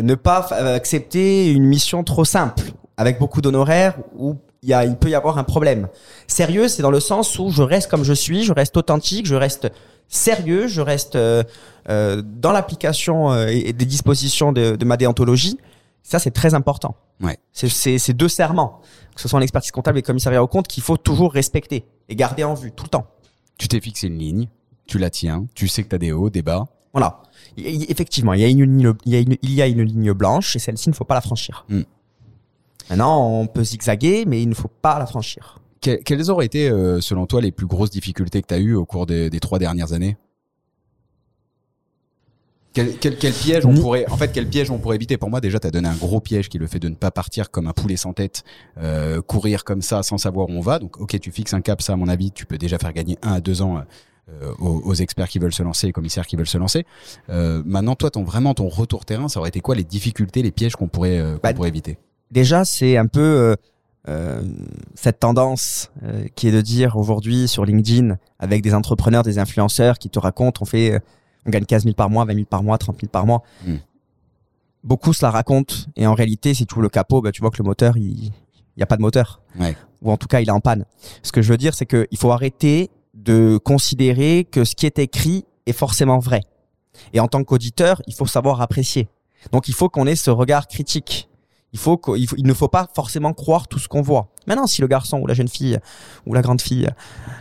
Ne 0.00 0.14
pas 0.14 0.46
accepter 0.74 1.52
une 1.52 1.64
mission 1.64 2.04
trop 2.04 2.24
simple, 2.24 2.72
avec 2.96 3.18
beaucoup 3.18 3.42
d'honoraires, 3.42 3.98
il, 4.18 4.34
y 4.66 4.72
a, 4.72 4.84
il 4.84 4.96
peut 4.96 5.10
y 5.10 5.14
avoir 5.14 5.38
un 5.38 5.44
problème. 5.44 5.88
Sérieux, 6.26 6.68
c'est 6.68 6.82
dans 6.82 6.90
le 6.90 7.00
sens 7.00 7.38
où 7.38 7.50
je 7.50 7.62
reste 7.62 7.90
comme 7.90 8.04
je 8.04 8.12
suis, 8.12 8.44
je 8.44 8.52
reste 8.52 8.76
authentique, 8.76 9.26
je 9.26 9.34
reste 9.34 9.70
sérieux, 10.08 10.68
je 10.68 10.80
reste 10.80 11.16
euh, 11.16 11.42
euh, 11.88 12.22
dans 12.24 12.52
l'application 12.52 13.32
euh, 13.32 13.46
et 13.48 13.68
et 13.68 13.72
des 13.72 13.86
dispositions 13.86 14.52
de, 14.52 14.76
de 14.76 14.84
ma 14.84 14.96
déontologie. 14.96 15.58
Ça, 16.02 16.18
c'est 16.18 16.30
très 16.32 16.52
important. 16.54 16.96
Ouais. 17.22 17.38
C'est- 17.52 18.12
deux 18.12 18.28
serments, 18.28 18.80
que 19.14 19.20
ce 19.22 19.28
soit 19.28 19.38
en 19.38 19.42
expertise 19.42 19.70
comptable 19.70 19.98
et 19.98 20.02
commissariat 20.02 20.42
au 20.42 20.46
compte, 20.46 20.68
qu'il 20.68 20.82
faut 20.82 20.98
toujours 20.98 21.32
respecter 21.32 21.84
et 22.10 22.14
garder 22.16 22.44
en 22.44 22.52
vue 22.54 22.72
tout 22.72 22.84
le 22.84 22.90
temps. 22.90 23.06
Tu 23.56 23.68
t'es 23.68 23.80
fixé 23.80 24.08
une 24.08 24.18
ligne, 24.18 24.48
tu 24.86 24.98
la 24.98 25.08
tiens, 25.08 25.46
tu 25.54 25.66
sais 25.68 25.82
que 25.82 25.88
tu 25.88 25.94
as 25.94 25.98
des 25.98 26.12
hauts, 26.12 26.28
des 26.28 26.42
bas. 26.42 26.66
Voilà. 26.92 27.22
Il- 27.56 27.66
il- 27.66 27.90
Effectivement, 27.90 28.34
il 28.34 28.40
y 28.40 28.44
a 28.44 28.48
une 28.48 28.60
ligne, 28.60 28.92
il 29.06 29.12
y 29.12 29.16
a 29.16 29.20
une, 29.20 29.36
il 29.40 29.52
y 29.54 29.62
a 29.62 29.66
une 29.66 29.82
ligne 29.82 30.12
blanche 30.12 30.54
et 30.56 30.58
celle-ci, 30.58 30.86
il 30.88 30.90
ne 30.90 30.94
faut 30.94 31.04
pas 31.04 31.14
la 31.14 31.20
franchir. 31.22 31.64
Mm. 31.70 31.80
Maintenant, 32.90 33.40
on 33.40 33.46
peut 33.46 33.64
zigzaguer, 33.64 34.24
mais 34.26 34.42
il 34.42 34.48
ne 34.48 34.54
faut 34.54 34.70
pas 34.82 34.98
la 34.98 35.06
franchir. 35.06 35.58
Que- 35.80 36.02
quelles 36.02 36.30
auraient 36.30 36.46
été, 36.46 36.68
euh, 36.68 37.00
selon 37.00 37.26
toi, 37.26 37.40
les 37.40 37.52
plus 37.52 37.66
grosses 37.66 37.90
difficultés 37.90 38.42
que 38.42 38.46
tu 38.48 38.54
as 38.54 38.58
eues 38.58 38.74
au 38.74 38.84
cours 38.84 39.06
des, 39.06 39.30
des 39.30 39.40
trois 39.40 39.58
dernières 39.58 39.92
années? 39.92 40.16
Quel, 42.72 42.96
quel, 42.98 43.16
quel 43.16 43.32
piège 43.32 43.64
on 43.66 43.74
pourrait, 43.74 44.04
en 44.10 44.16
fait, 44.16 44.32
quel 44.32 44.48
piège 44.48 44.68
on 44.68 44.78
pourrait 44.78 44.96
éviter? 44.96 45.16
Pour 45.16 45.30
moi, 45.30 45.40
déjà, 45.40 45.60
tu 45.60 45.66
as 45.68 45.70
donné 45.70 45.88
un 45.88 45.94
gros 45.94 46.20
piège 46.20 46.48
qui 46.48 46.56
est 46.56 46.60
le 46.60 46.66
fait 46.66 46.80
de 46.80 46.88
ne 46.88 46.96
pas 46.96 47.12
partir 47.12 47.52
comme 47.52 47.68
un 47.68 47.72
poulet 47.72 47.96
sans 47.96 48.12
tête, 48.12 48.42
euh, 48.78 49.22
courir 49.22 49.62
comme 49.62 49.80
ça 49.80 50.02
sans 50.02 50.18
savoir 50.18 50.48
où 50.48 50.52
on 50.52 50.60
va. 50.60 50.80
Donc, 50.80 51.00
ok, 51.00 51.20
tu 51.20 51.30
fixes 51.30 51.54
un 51.54 51.60
cap, 51.60 51.80
ça, 51.82 51.92
à 51.92 51.96
mon 51.96 52.08
avis, 52.08 52.32
tu 52.32 52.46
peux 52.46 52.58
déjà 52.58 52.78
faire 52.78 52.92
gagner 52.92 53.16
un 53.22 53.34
à 53.34 53.40
deux 53.40 53.62
ans 53.62 53.84
euh, 54.28 54.52
aux, 54.58 54.80
aux 54.84 54.94
experts 54.94 55.28
qui 55.28 55.38
veulent 55.38 55.54
se 55.54 55.62
lancer, 55.62 55.90
aux 55.90 55.92
commissaires 55.92 56.26
qui 56.26 56.34
veulent 56.34 56.48
se 56.48 56.58
lancer. 56.58 56.84
Euh, 57.30 57.62
maintenant, 57.64 57.94
toi, 57.94 58.10
ton 58.10 58.24
vraiment 58.24 58.54
ton 58.54 58.66
retour 58.68 59.04
terrain, 59.04 59.28
ça 59.28 59.38
aurait 59.38 59.50
été 59.50 59.60
quoi 59.60 59.76
les 59.76 59.84
difficultés, 59.84 60.42
les 60.42 60.50
pièges 60.50 60.74
qu'on 60.74 60.88
pourrait, 60.88 61.20
qu'on 61.20 61.40
Bah, 61.44 61.54
pourrait 61.54 61.68
éviter? 61.68 61.96
Déjà, 62.30 62.64
c'est 62.64 62.96
un 62.96 63.06
peu 63.06 63.20
euh, 63.20 63.56
euh, 64.08 64.42
cette 64.94 65.20
tendance 65.20 65.90
euh, 66.02 66.26
qui 66.34 66.48
est 66.48 66.52
de 66.52 66.60
dire 66.60 66.96
aujourd'hui 66.96 67.48
sur 67.48 67.64
LinkedIn, 67.64 68.16
avec 68.38 68.62
des 68.62 68.74
entrepreneurs, 68.74 69.22
des 69.22 69.38
influenceurs 69.38 69.98
qui 69.98 70.10
te 70.10 70.18
racontent, 70.18 70.62
on 70.62 70.64
fait, 70.64 71.00
on 71.46 71.50
gagne 71.50 71.64
15 71.64 71.84
000 71.84 71.94
par 71.94 72.10
mois, 72.10 72.24
20 72.24 72.34
000 72.34 72.46
par 72.46 72.62
mois, 72.62 72.78
30 72.78 73.00
000 73.00 73.10
par 73.10 73.26
mois. 73.26 73.42
Mm. 73.64 73.76
Beaucoup 74.82 75.12
se 75.12 75.24
la 75.24 75.30
racontent 75.30 75.74
et 75.96 76.06
en 76.06 76.14
réalité, 76.14 76.52
si 76.52 76.66
tu 76.66 76.74
ouvres 76.74 76.82
le 76.82 76.88
capot, 76.90 77.22
bah, 77.22 77.32
tu 77.32 77.40
vois 77.40 77.50
que 77.50 77.58
le 77.58 77.64
moteur, 77.64 77.96
il 77.96 78.32
n'y 78.76 78.82
a 78.82 78.86
pas 78.86 78.96
de 78.96 79.02
moteur. 79.02 79.40
Ouais. 79.58 79.76
ou 80.02 80.10
en 80.10 80.16
tout 80.16 80.26
cas 80.26 80.40
il 80.40 80.48
est 80.48 80.52
en 80.52 80.60
panne. 80.60 80.84
Ce 81.22 81.32
que 81.32 81.40
je 81.40 81.50
veux 81.50 81.56
dire, 81.56 81.74
c'est 81.74 81.86
qu'il 81.86 82.18
faut 82.18 82.32
arrêter 82.32 82.90
de 83.14 83.58
considérer 83.58 84.44
que 84.44 84.64
ce 84.64 84.74
qui 84.74 84.84
est 84.86 84.98
écrit 84.98 85.46
est 85.66 85.72
forcément 85.72 86.18
vrai. 86.18 86.42
Et 87.12 87.20
en 87.20 87.28
tant 87.28 87.42
qu'auditeur, 87.44 88.02
il 88.06 88.14
faut 88.14 88.26
savoir 88.26 88.60
apprécier. 88.60 89.08
Donc 89.52 89.68
il 89.68 89.74
faut 89.74 89.88
qu'on 89.88 90.06
ait 90.06 90.16
ce 90.16 90.30
regard 90.30 90.66
critique. 90.66 91.28
Il, 91.74 91.78
faut 91.80 91.96
qu'il 91.98 92.26
faut- 92.28 92.36
il 92.38 92.46
ne 92.46 92.54
faut 92.54 92.68
pas 92.68 92.88
forcément 92.94 93.32
croire 93.32 93.66
tout 93.66 93.80
ce 93.80 93.88
qu'on 93.88 94.00
voit. 94.00 94.28
Maintenant, 94.46 94.66
si 94.68 94.80
le 94.80 94.86
garçon 94.86 95.18
ou 95.18 95.26
la 95.26 95.34
jeune 95.34 95.48
fille 95.48 95.78
ou 96.24 96.32
la 96.32 96.40
grande 96.40 96.60
fille 96.60 96.88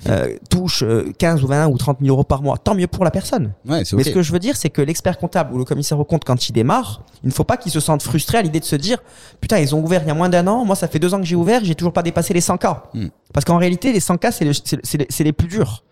euh, 0.09 0.35
touche 0.49 0.81
euh, 0.83 1.13
15 1.19 1.43
ou 1.43 1.47
20 1.47 1.67
ou 1.67 1.77
30 1.77 1.99
000 2.01 2.09
euros 2.11 2.23
par 2.23 2.41
mois, 2.41 2.57
tant 2.57 2.73
mieux 2.73 2.87
pour 2.87 3.03
la 3.05 3.11
personne. 3.11 3.53
Ouais, 3.67 3.83
Mais 3.95 4.03
ce 4.03 4.09
que 4.15 4.21
je 4.23 4.31
veux 4.33 4.39
dire, 4.39 4.57
c'est 4.57 4.71
que 4.71 4.81
l'expert 4.81 5.17
comptable 5.19 5.53
ou 5.53 5.59
le 5.59 5.65
commissaire 5.65 5.99
au 5.99 6.03
compte, 6.03 6.23
quand 6.25 6.49
il 6.49 6.51
démarre, 6.51 7.03
il 7.23 7.27
ne 7.27 7.31
faut 7.33 7.43
pas 7.43 7.57
qu'il 7.57 7.71
se 7.71 7.79
sente 7.79 8.01
frustré 8.01 8.39
à 8.39 8.41
l'idée 8.41 8.59
de 8.59 8.65
se 8.65 8.75
dire 8.75 8.97
Putain, 9.39 9.59
ils 9.59 9.75
ont 9.75 9.83
ouvert 9.83 10.01
il 10.01 10.07
y 10.07 10.11
a 10.11 10.15
moins 10.15 10.29
d'un 10.29 10.47
an, 10.47 10.65
moi 10.65 10.75
ça 10.75 10.87
fait 10.87 10.99
deux 10.99 11.13
ans 11.13 11.19
que 11.19 11.25
j'ai 11.25 11.35
ouvert, 11.35 11.63
j'ai 11.63 11.75
toujours 11.75 11.93
pas 11.93 12.01
dépassé 12.03 12.33
les 12.33 12.41
100K. 12.41 12.77
Hmm. 12.95 13.07
Parce 13.33 13.45
qu'en 13.45 13.57
réalité, 13.57 13.93
les 13.93 13.99
100K, 13.99 14.31
c'est 14.31 14.45
le- 14.45 14.53
c'est 14.53 14.79
c'est 14.83 14.97
les, 14.97 15.25
les 15.25 15.33
plus 15.33 15.47
durs. 15.47 15.83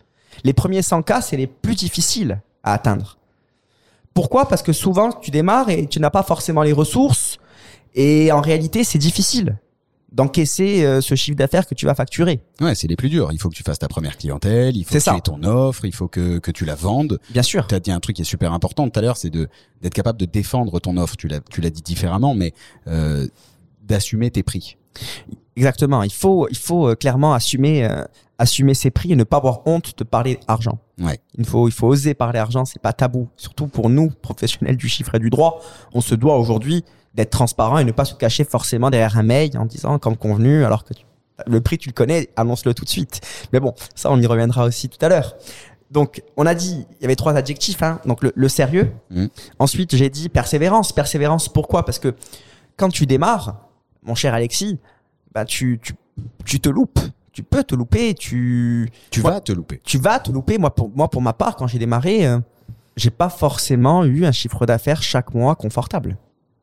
Les 0.44 0.54
premiers 0.54 0.82
100K, 0.82 1.22
c'est 1.22 1.38
les 1.38 1.46
plus 1.48 1.76
difficiles 1.76 2.42
à 2.64 2.74
atteindre. 2.74 3.18
Pourquoi? 4.14 4.48
Parce 4.48 4.62
que 4.64 4.74
souvent, 4.74 5.12
tu 5.12 5.32
démarres 5.32 5.70
et 5.70 5.86
tu 5.88 6.00
n'as 6.00 6.10
pas 6.10 6.24
forcément 6.24 6.64
les 6.64 6.74
ressources. 6.74 7.38
Et 7.96 8.32
en 8.32 8.42
réalité, 8.42 8.84
c'est 8.84 9.00
difficile 9.00 9.58
d'encaisser 10.12 10.84
euh, 10.84 11.00
ce 11.00 11.16
chiffre 11.16 11.38
d'affaires 11.38 11.66
que 11.66 11.74
tu 11.74 11.86
vas 11.86 11.96
facturer. 11.96 12.42
Ouais, 12.60 12.76
c'est 12.76 12.88
les 12.88 12.98
plus 12.98 13.08
durs. 13.08 13.30
Il 13.32 13.40
faut 13.40 13.50
que 13.50 13.56
tu 13.56 13.64
fasses 13.64 13.80
ta 13.80 13.88
première 13.88 14.18
clientèle, 14.18 14.76
il 14.76 14.84
faut 14.84 14.94
que 14.94 15.00
ça. 15.00 15.12
tu 15.12 15.18
aies 15.18 15.22
ton 15.22 15.42
offre, 15.44 15.86
il 15.86 15.94
faut 15.94 16.10
que, 16.10 16.40
que 16.40 16.52
tu 16.52 16.66
la 16.66 16.76
vendes. 16.76 17.18
Bien 17.30 17.44
sûr. 17.44 17.66
Tu 17.68 17.76
as 17.76 17.80
dit 17.80 17.92
un 17.92 18.02
truc 18.02 18.18
qui 18.18 18.24
est 18.24 18.26
super 18.26 18.52
important 18.52 18.90
tout 18.90 19.00
à 19.00 19.02
l'heure, 19.02 19.16
c'est 19.16 19.30
de 19.30 19.48
d'être 19.82 19.94
capable 19.94 20.20
de 20.20 20.26
défendre 20.26 20.80
ton 20.82 20.98
offre. 20.98 21.16
Tu 21.16 21.30
l'as 21.30 21.40
tu 21.50 21.62
l'as 21.62 21.70
dit 21.70 21.82
différemment, 21.82 22.36
mais 22.36 22.54
euh, 22.88 23.26
d'assumer 23.84 24.32
tes 24.32 24.44
prix. 24.44 24.78
Exactement. 25.56 26.04
Il 26.04 26.14
faut, 26.14 26.48
il 26.50 26.58
faut 26.58 26.90
euh, 26.90 26.96
clairement 26.96 27.34
assumer, 27.34 27.86
euh, 27.86 28.04
assumer 28.38 28.74
ses 28.74 28.90
prix 28.90 29.12
et 29.12 29.16
ne 29.16 29.24
pas 29.24 29.38
avoir 29.38 29.68
honte 29.68 29.98
de 29.98 30.04
parler 30.04 30.40
argent. 30.48 30.80
Ouais. 31.02 31.20
Il 31.38 31.46
faut, 31.46 31.68
il 31.68 31.72
faut 31.72 31.88
oser 31.88 32.14
parler 32.14 32.40
argent, 32.40 32.64
c'est 32.66 32.82
pas 32.82 32.94
tabou. 32.94 33.28
Surtout 33.36 33.68
pour 33.68 33.90
nous, 33.90 34.10
professionnels 34.22 34.78
du 34.78 34.88
chiffre 34.88 35.16
et 35.16 35.20
du 35.20 35.30
droit, 35.30 35.62
on 35.94 36.02
se 36.02 36.16
doit 36.16 36.38
aujourd'hui 36.38 36.86
d'être 37.16 37.32
transparent 37.32 37.78
et 37.80 37.84
ne 37.84 37.92
pas 37.92 38.06
se 38.06 38.14
cacher 38.16 38.44
forcément 38.44 38.90
derrière 38.90 39.18
un 39.18 39.24
mail 39.24 39.58
en 39.58 39.66
disant 39.66 40.00
comme 40.00 40.16
convenu, 40.16 40.64
alors 40.64 40.84
que 40.86 40.94
tu- 40.94 41.04
le 41.48 41.60
prix 41.60 41.78
tu 41.80 41.90
le 41.90 41.94
connais, 41.94 42.30
annonce-le 42.36 42.74
tout 42.74 42.86
de 42.86 42.90
suite. 42.90 43.20
Mais 43.52 43.60
bon, 43.60 43.74
ça 43.96 44.12
on 44.12 44.20
y 44.22 44.26
reviendra 44.28 44.66
aussi 44.66 44.90
tout 44.90 45.04
à 45.04 45.10
l'heure. 45.10 45.36
Donc, 45.90 46.24
on 46.38 46.46
a 46.46 46.54
dit, 46.56 46.86
il 47.00 47.02
y 47.02 47.06
avait 47.06 47.18
trois 47.18 47.34
adjectifs. 47.36 47.84
Hein. 47.84 48.00
Donc, 48.06 48.24
le, 48.24 48.32
le 48.34 48.48
sérieux. 48.48 48.94
Mhm. 49.10 49.28
Ensuite, 49.60 49.94
j'ai 49.94 50.10
dit 50.10 50.30
persévérance. 50.30 50.94
Persévérance, 50.94 51.50
pourquoi? 51.50 51.84
Parce 51.84 52.00
que 52.00 52.16
quand 52.78 52.88
tu 52.90 53.06
démarres, 53.06 53.66
mon 54.04 54.16
cher 54.16 54.34
Alexis, 54.34 54.80
bah, 55.34 55.44
tu, 55.44 55.82
tu, 55.84 55.94
tu 56.46 56.62
te 56.62 56.70
loupes. 56.70 57.00
Tu 57.34 57.44
peux 57.44 57.64
te 57.64 57.76
louper. 57.76 58.14
Tu, 58.14 58.90
Tu 59.10 59.22
vas 59.22 59.40
te 59.42 59.52
louper. 59.52 59.82
tu 59.84 59.98
vas 59.98 60.20
te 60.20 60.32
louper. 60.32 60.58
Moi, 60.58 60.74
pour, 60.74 60.90
moi, 60.90 61.10
pour 61.10 61.22
ma 61.22 61.34
part, 61.34 61.56
quand 61.56 61.68
j'ai 61.68 61.80
démarré, 61.80 62.26
euh, 62.28 62.40
j'ai 62.98 63.10
pas 63.10 63.30
forcément 63.30 64.04
eu 64.04 64.26
un 64.26 64.32
chiffre 64.34 64.66
d'affaires 64.66 65.02
chaque 65.02 65.34
mois 65.34 65.56
confortable. 65.56 66.18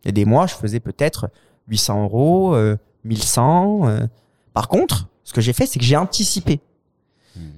Il 0.04 0.08
y 0.08 0.10
a 0.10 0.12
des 0.12 0.24
mois, 0.26 0.46
je 0.46 0.54
faisais 0.54 0.80
peut-être 0.80 1.30
800 1.68 2.02
euros, 2.04 2.54
euh, 2.54 2.76
1100. 3.04 3.88
euh. 3.88 4.06
Par 4.52 4.68
contre, 4.68 5.08
ce 5.24 5.32
que 5.32 5.40
j'ai 5.40 5.52
fait, 5.52 5.66
c'est 5.66 5.78
que 5.78 5.84
j'ai 5.84 5.96
anticipé. 5.96 6.60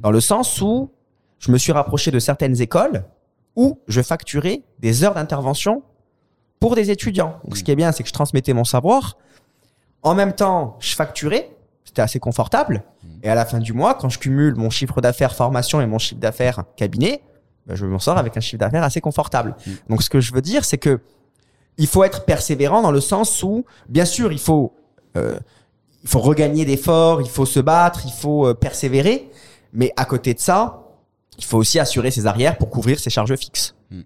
Dans 0.03 0.11
le 0.11 0.21
sens 0.21 0.61
où 0.61 0.91
je 1.39 1.51
me 1.51 1.57
suis 1.59 1.73
rapproché 1.73 2.11
de 2.11 2.19
certaines 2.19 2.61
écoles 2.61 3.03
où 3.57 3.79
je 3.89 4.03
facturais 4.03 4.63
des 4.79 5.05
heures 5.05 5.15
d'intervention 5.15 5.83
pour 6.61 6.75
des 6.77 6.91
étudiants. 6.91 7.41
Donc, 7.45 7.57
ce 7.57 7.65
qui 7.65 7.71
est 7.71 7.77
bien, 7.77 7.91
c'est 7.91 8.03
que 8.03 8.09
je 8.09 8.13
transmettais 8.13 8.53
mon 8.53 8.65
savoir. 8.65 9.17
En 10.03 10.15
même 10.15 10.35
temps, 10.35 10.77
je 10.81 10.95
facturais. 10.95 11.51
C'était 11.91 12.03
assez 12.03 12.21
confortable. 12.21 12.85
Et 13.25 13.29
à 13.29 13.35
la 13.35 13.45
fin 13.45 13.59
du 13.59 13.73
mois, 13.73 13.95
quand 13.95 14.09
je 14.09 14.21
cumule 14.21 14.55
mon 14.55 14.71
chiffre 14.71 15.01
d'affaires 15.01 15.35
formation 15.35 15.81
et 15.81 15.87
mon 15.87 15.99
chiffre 15.99 16.21
d'affaires 16.21 16.63
cabinet, 16.77 17.21
ben, 17.67 17.75
je 17.75 17.85
m'en 17.85 17.99
sors 17.99 18.17
avec 18.17 18.37
un 18.37 18.41
chiffre 18.41 18.61
d'affaires 18.61 18.85
assez 18.85 19.01
confortable. 19.01 19.57
Donc, 19.89 20.01
ce 20.05 20.09
que 20.09 20.21
je 20.21 20.33
veux 20.33 20.41
dire, 20.41 20.65
c'est 20.65 20.79
que 20.79 21.01
il 21.79 21.89
faut 21.89 22.05
être 22.05 22.27
persévérant 22.27 22.81
dans 22.81 22.93
le 22.93 23.01
sens 23.01 23.43
où, 23.43 23.65
bien 23.89 24.05
sûr, 24.05 24.31
il 24.31 24.39
faut, 24.39 24.73
euh, 25.17 25.37
il 26.05 26.09
faut 26.09 26.21
regagner 26.21 26.65
d'efforts, 26.65 27.23
il 27.23 27.29
faut 27.29 27.45
se 27.45 27.59
battre, 27.59 28.03
il 28.05 28.13
faut 28.13 28.47
euh, 28.47 28.55
persévérer. 28.55 29.29
Mais 29.73 29.93
à 29.97 30.05
côté 30.05 30.33
de 30.33 30.39
ça, 30.39 30.85
il 31.39 31.45
faut 31.45 31.59
aussi 31.59 31.81
assurer 31.81 32.13
ses 32.13 32.29
arrières 32.29 32.57
pour 32.57 32.71
couvrir 32.71 33.01
ses 33.01 33.11
charges 33.11 33.35
fixes. 33.35 33.75
Mm. 33.91 34.01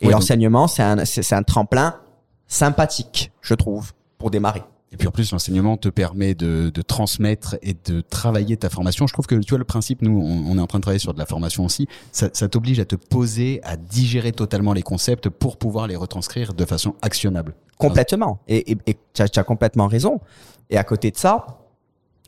Et 0.00 0.08
l'enseignement, 0.08 0.66
c'est 0.66 0.82
un, 0.82 1.04
c'est 1.04 1.34
un 1.34 1.42
tremplin 1.42 2.00
sympathique, 2.46 3.32
je 3.42 3.52
trouve, 3.52 3.92
pour 4.16 4.30
démarrer. 4.30 4.62
Et 4.92 4.96
puis 4.96 5.08
en 5.08 5.10
plus, 5.10 5.32
l'enseignement 5.32 5.76
te 5.76 5.88
permet 5.88 6.34
de, 6.34 6.70
de 6.72 6.82
transmettre 6.82 7.56
et 7.60 7.74
de 7.86 8.00
travailler 8.02 8.56
ta 8.56 8.70
formation. 8.70 9.06
Je 9.08 9.12
trouve 9.12 9.26
que 9.26 9.34
tu 9.34 9.50
vois 9.50 9.58
le 9.58 9.64
principe, 9.64 10.00
nous, 10.00 10.12
on, 10.20 10.50
on 10.52 10.58
est 10.58 10.60
en 10.60 10.66
train 10.68 10.78
de 10.78 10.82
travailler 10.82 11.00
sur 11.00 11.12
de 11.12 11.18
la 11.18 11.26
formation 11.26 11.64
aussi. 11.64 11.88
Ça, 12.12 12.30
ça 12.32 12.48
t'oblige 12.48 12.78
à 12.78 12.84
te 12.84 12.94
poser, 12.94 13.60
à 13.64 13.76
digérer 13.76 14.30
totalement 14.32 14.72
les 14.72 14.82
concepts 14.82 15.28
pour 15.28 15.56
pouvoir 15.56 15.86
les 15.88 15.96
retranscrire 15.96 16.54
de 16.54 16.64
façon 16.64 16.94
actionnable. 17.02 17.54
Complètement. 17.78 18.38
Et 18.48 18.76
tu 19.12 19.22
as, 19.22 19.44
complètement 19.44 19.86
raison. 19.88 20.20
Et 20.70 20.78
à 20.78 20.84
côté 20.84 21.10
de 21.10 21.16
ça, 21.16 21.46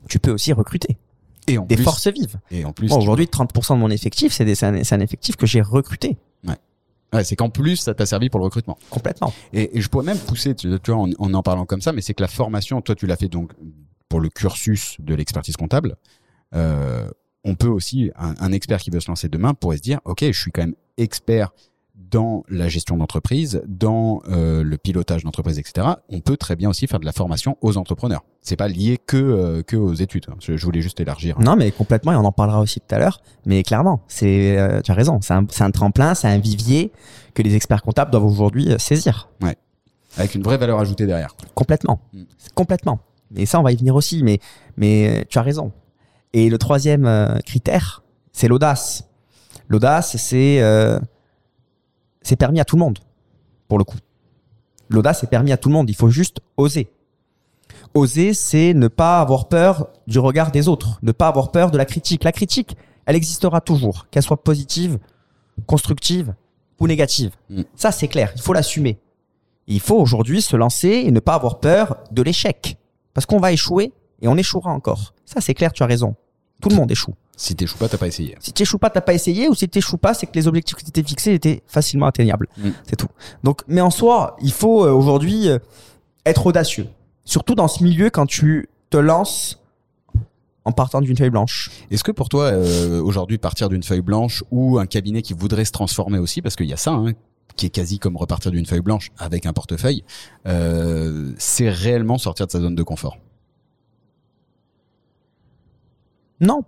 tu 0.09 0.19
peux 0.19 0.33
aussi 0.33 0.53
recruter 0.53 0.99
Et 1.47 1.59
en 1.59 1.65
des 1.65 1.77
plus, 1.77 1.85
forces 1.85 2.09
vives. 2.09 2.39
et 2.51 2.65
en 2.65 2.73
plus, 2.73 2.89
tu- 2.89 2.95
aujourd'hui, 2.95 3.27
30% 3.27 3.75
de 3.77 3.81
mon 3.81 3.91
effectif, 3.91 4.33
un, 4.41 4.83
c'est 4.85 4.95
un 4.95 5.01
effectif 5.01 5.37
que 5.37 5.47
j'ai 5.47 5.61
recruté 5.63 6.19
ouais, 7.13 7.25
c'est 7.25 7.37
qu'en 7.37 7.51
plus, 7.51 7.77
ça 7.77 7.95
t'a 7.95 8.07
servi 8.07 8.31
pour 8.31 8.41
le 8.41 8.45
recrutement. 8.45 8.79
complètement. 8.91 9.33
Et, 9.53 9.79
et 9.79 9.81
je 9.81 9.89
pourrais 9.89 10.05
même 10.05 10.19
pousser, 10.19 10.55
tu, 10.55 10.69
tu 10.83 10.91
vois, 10.91 11.01
en, 11.01 11.11
en 11.19 11.35
en 11.35 11.43
parlant 11.43 11.67
comme 11.67 11.81
ça, 11.81 11.93
mais 11.93 12.01
c'est 12.01 12.15
que 12.15 12.23
la 12.23 12.29
formation, 12.29 12.81
toi, 12.81 12.95
tu 12.95 13.07
l'as 13.07 13.17
fait 13.17 13.29
donc 13.29 13.53
pour 14.09 14.21
le 14.21 14.29
cursus 14.29 14.97
de 15.01 15.15
l'expertise 15.15 15.57
comptable. 15.57 15.97
Euh, 16.55 17.09
on 17.45 17.55
peut 17.55 17.69
aussi, 17.69 18.11
un, 18.17 18.35
un 18.41 18.53
expert 18.53 18.81
qui 18.81 18.91
veut 18.91 19.01
se 19.01 19.11
lancer 19.11 19.29
demain 19.29 19.55
pourrait 19.55 19.77
se 19.77 19.83
dire, 19.83 20.01
ok, 20.05 20.25
je 20.25 20.41
suis 20.41 20.51
quand 20.51 20.63
même 20.63 20.75
expert 20.97 21.51
dans 22.11 22.45
la 22.49 22.69
gestion 22.69 22.97
d'entreprise, 22.97 23.63
dans 23.67 24.23
euh, 24.29 24.63
le 24.63 24.79
pilotage 24.79 25.25
d'entreprise, 25.25 25.59
etc. 25.59 25.87
On 26.09 26.21
peut 26.21 26.37
très 26.37 26.57
bien 26.57 26.71
aussi 26.71 26.87
faire 26.87 27.01
de 27.01 27.05
la 27.05 27.13
formation 27.13 27.57
aux 27.61 27.77
entrepreneurs. 27.77 28.25
C'est 28.41 28.57
pas 28.57 28.69
lié 28.69 28.99
que 29.05 29.17
euh, 29.17 29.63
que 29.63 29.77
aux 29.77 29.95
études. 29.95 30.27
Je, 30.41 30.57
je 30.57 30.65
voulais 30.65 30.81
juste 30.81 31.01
élargir. 31.01 31.39
Non, 31.41 31.57
mais 31.57 31.71
complètement, 31.71 32.13
et 32.13 32.17
on 32.17 32.25
en 32.25 32.33
parlera 32.33 32.61
aussi 32.61 32.81
tout 32.81 32.95
à 32.95 32.99
l'heure. 32.99 33.21
Mais 33.47 33.63
clairement, 33.63 34.01
c'est, 34.09 34.57
euh, 34.59 34.81
tu 34.81 34.91
as 34.91 34.95
raison, 34.95 35.19
c'est 35.23 35.35
un, 35.35 35.47
c'est 35.51 35.65
un 35.65 35.71
tremplin, 35.71 36.15
c'est 36.15 36.29
un 36.29 36.39
vivier 36.39 36.93
que 37.35 37.43
les 37.43 37.55
experts 37.55 37.83
comptables 37.83 38.11
doivent 38.11 38.25
aujourd'hui 38.25 38.69
saisir. 38.79 39.29
Avec 40.17 40.35
une 40.35 40.43
vraie 40.43 40.57
valeur 40.57 40.79
ajoutée 40.79 41.07
derrière. 41.07 41.37
Complètement. 41.55 42.01
Mm. 42.13 42.23
Complètement. 42.55 43.01
Et 43.37 43.45
ça, 43.45 43.61
on 43.61 43.63
va 43.63 43.73
y 43.73 43.77
venir 43.77 43.95
aussi, 43.95 44.23
mais, 44.23 44.41
mais 44.77 45.27
tu 45.29 45.39
as 45.39 45.43
raison. 45.43 45.73
Et 46.33 46.49
le 46.49 46.59
troisième 46.59 47.39
critère, 47.45 48.03
c'est 48.33 48.49
l'audace. 48.49 49.05
L'audace, 49.69 50.17
c'est, 50.17 50.61
c'est 52.29 52.37
permis 52.37 52.61
à 52.61 52.65
tout 52.65 52.77
le 52.77 52.81
monde, 52.81 52.99
pour 53.69 53.79
le 53.79 53.85
coup. 53.85 53.97
L'audace 54.91 55.25
est 55.25 55.29
permis 55.29 55.51
à 55.53 55.57
tout 55.57 55.71
le 55.71 55.75
monde. 55.75 55.89
Il 55.89 55.97
faut 55.97 56.11
juste 56.11 56.41
oser. 56.59 56.91
Oser, 57.95 58.35
c'est 58.35 58.75
ne 58.75 58.89
pas 58.89 59.21
avoir 59.21 59.49
peur 59.49 59.89
du 60.07 60.19
regard 60.19 60.51
des 60.51 60.69
autres, 60.69 60.99
ne 61.03 61.13
pas 61.13 61.29
avoir 61.29 61.51
peur 61.51 61.71
de 61.71 61.79
la 61.79 61.87
critique. 61.87 62.25
La 62.25 62.33
critique, 62.33 62.77
elle 63.07 63.17
existera 63.17 63.63
toujours, 63.63 64.07
qu'elle 64.11 64.23
soit 64.23 64.43
positive, 64.43 64.99
constructive 65.67 66.35
ou 66.79 66.87
négative. 66.87 67.33
Mm. 67.49 67.63
Ça, 67.75 67.93
c'est 67.93 68.09
clair. 68.09 68.31
Il 68.37 68.43
faut 68.43 68.53
l'assumer. 68.53 68.99
Il 69.67 69.81
faut 69.81 69.97
aujourd'hui 69.97 70.43
se 70.43 70.57
lancer 70.57 71.05
et 71.07 71.11
ne 71.11 71.21
pas 71.21 71.35
avoir 71.35 71.61
peur 71.61 71.97
de 72.11 72.23
l'échec. 72.23 72.77
Parce 73.15 73.25
qu'on 73.25 73.41
va 73.41 73.53
échouer 73.53 73.93
et 74.21 74.29
on 74.29 74.37
échouera 74.37 74.71
encore. 74.71 75.15
Ça, 75.25 75.41
c'est 75.41 75.55
clair, 75.55 75.73
tu 75.73 75.83
as 75.83 75.87
raison. 75.87 76.15
Tout 76.61 76.69
le 76.69 76.77
monde 76.77 76.91
échoue. 76.91 77.15
Si 77.39 77.55
t'échoues 77.55 77.79
pas, 77.79 77.89
t'as 77.89 77.99
pas 77.99 78.09
essayé. 78.09 78.37
Si 78.41 78.53
tu 78.53 78.65
échoues 78.65 78.79
pas, 78.79 78.91
t'as 78.91 79.01
pas 79.01 79.15
essayé, 79.15 79.49
ou 79.49 79.55
si 79.55 79.69
tu 79.69 79.79
échoues 79.79 79.97
pas, 79.97 80.13
c'est 80.13 80.27
que 80.27 80.35
les 80.35 80.49
objectifs 80.49 80.75
que 80.75 80.81
tu 80.81 80.91
t'étais 80.91 81.09
fixés 81.09 81.35
étaient 81.35 81.63
facilement 81.69 82.07
atteignables. 82.07 82.49
Mm. 82.57 82.71
C'est 82.83 82.97
tout. 82.97 83.07
Donc, 83.45 83.63
mais 83.69 83.81
en 83.81 83.91
soi, 83.91 84.37
il 84.43 84.51
faut 84.53 84.85
euh, 84.85 84.91
aujourd'hui 84.91 85.49
euh, 85.49 85.61
être 86.27 86.47
audacieux. 86.47 86.89
Surtout 87.25 87.55
dans 87.55 87.69
ce 87.69 87.85
milieu 87.85 88.11
quand 88.11 88.27
tu 88.27 88.69
te 88.91 88.97
lances 88.97 89.63
en 90.65 90.73
partant 90.73 91.01
d'une 91.01 91.17
feuille 91.17 91.31
blanche. 91.31 91.71
Est-ce 91.93 92.03
que 92.03 92.11
pour 92.11 92.29
toi, 92.29 92.47
euh, 92.47 93.01
aujourd'hui, 93.01 93.39
partir 93.39 93.69
d'une 93.69 93.85
feuille 93.85 94.03
blanche 94.03 94.43
ou 94.51 94.81
un 94.81 94.87
cabinet 94.87 95.23
qui 95.23 95.33
voudrait 95.33 95.65
se 95.65 95.73
transformer 95.73 96.19
aussi, 96.19 96.43
parce 96.43 96.57
qu'il 96.57 96.67
y 96.67 96.73
a 96.73 96.77
ça, 96.77 96.91
hein, 96.91 97.13
qui 97.55 97.67
est 97.67 97.71
quasi 97.71 98.01
comme 98.01 98.17
repartir 98.17 98.51
d'une 98.51 98.67
feuille 98.67 98.81
blanche 98.81 99.13
avec 99.17 99.47
un 99.47 99.53
portefeuille, 99.53 100.03
euh, 100.47 101.33
c'est 101.39 101.71
réellement 101.71 102.19
sortir 102.19 102.47
de 102.49 102.51
sa 102.51 102.61
zone 102.61 102.75
de 102.75 102.83
confort? 102.83 103.17
Non. 106.41 106.65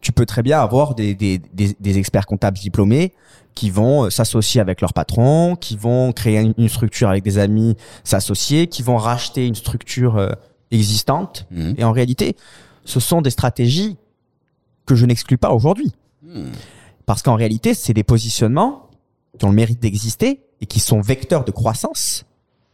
Tu 0.00 0.12
peux 0.12 0.26
très 0.26 0.42
bien 0.42 0.60
avoir 0.60 0.94
des, 0.94 1.14
des, 1.14 1.38
des, 1.38 1.76
des 1.78 1.98
experts 1.98 2.26
comptables 2.26 2.58
diplômés 2.58 3.12
qui 3.54 3.70
vont 3.70 4.04
euh, 4.04 4.10
s'associer 4.10 4.60
avec 4.60 4.80
leur 4.80 4.92
patron, 4.92 5.56
qui 5.56 5.76
vont 5.76 6.12
créer 6.12 6.40
une, 6.40 6.54
une 6.58 6.68
structure 6.68 7.08
avec 7.08 7.24
des 7.24 7.38
amis, 7.38 7.76
s'associer, 8.04 8.66
qui 8.66 8.82
vont 8.82 8.96
racheter 8.96 9.46
une 9.46 9.54
structure 9.54 10.16
euh, 10.16 10.30
existante. 10.70 11.46
Mhm. 11.50 11.74
Et 11.78 11.84
en 11.84 11.92
réalité, 11.92 12.36
ce 12.84 13.00
sont 13.00 13.22
des 13.22 13.30
stratégies 13.30 13.96
que 14.86 14.94
je 14.94 15.04
n'exclus 15.04 15.38
pas 15.38 15.50
aujourd'hui. 15.50 15.92
Hmm. 16.22 16.52
Parce 17.04 17.22
qu'en 17.22 17.34
réalité, 17.34 17.74
c'est 17.74 17.92
des 17.92 18.04
positionnements 18.04 18.88
qui 19.38 19.44
ont 19.44 19.50
le 19.50 19.54
mérite 19.54 19.80
d'exister 19.80 20.42
et 20.60 20.66
qui 20.66 20.80
sont 20.80 21.00
vecteurs 21.00 21.44
de 21.44 21.50
croissance 21.50 22.24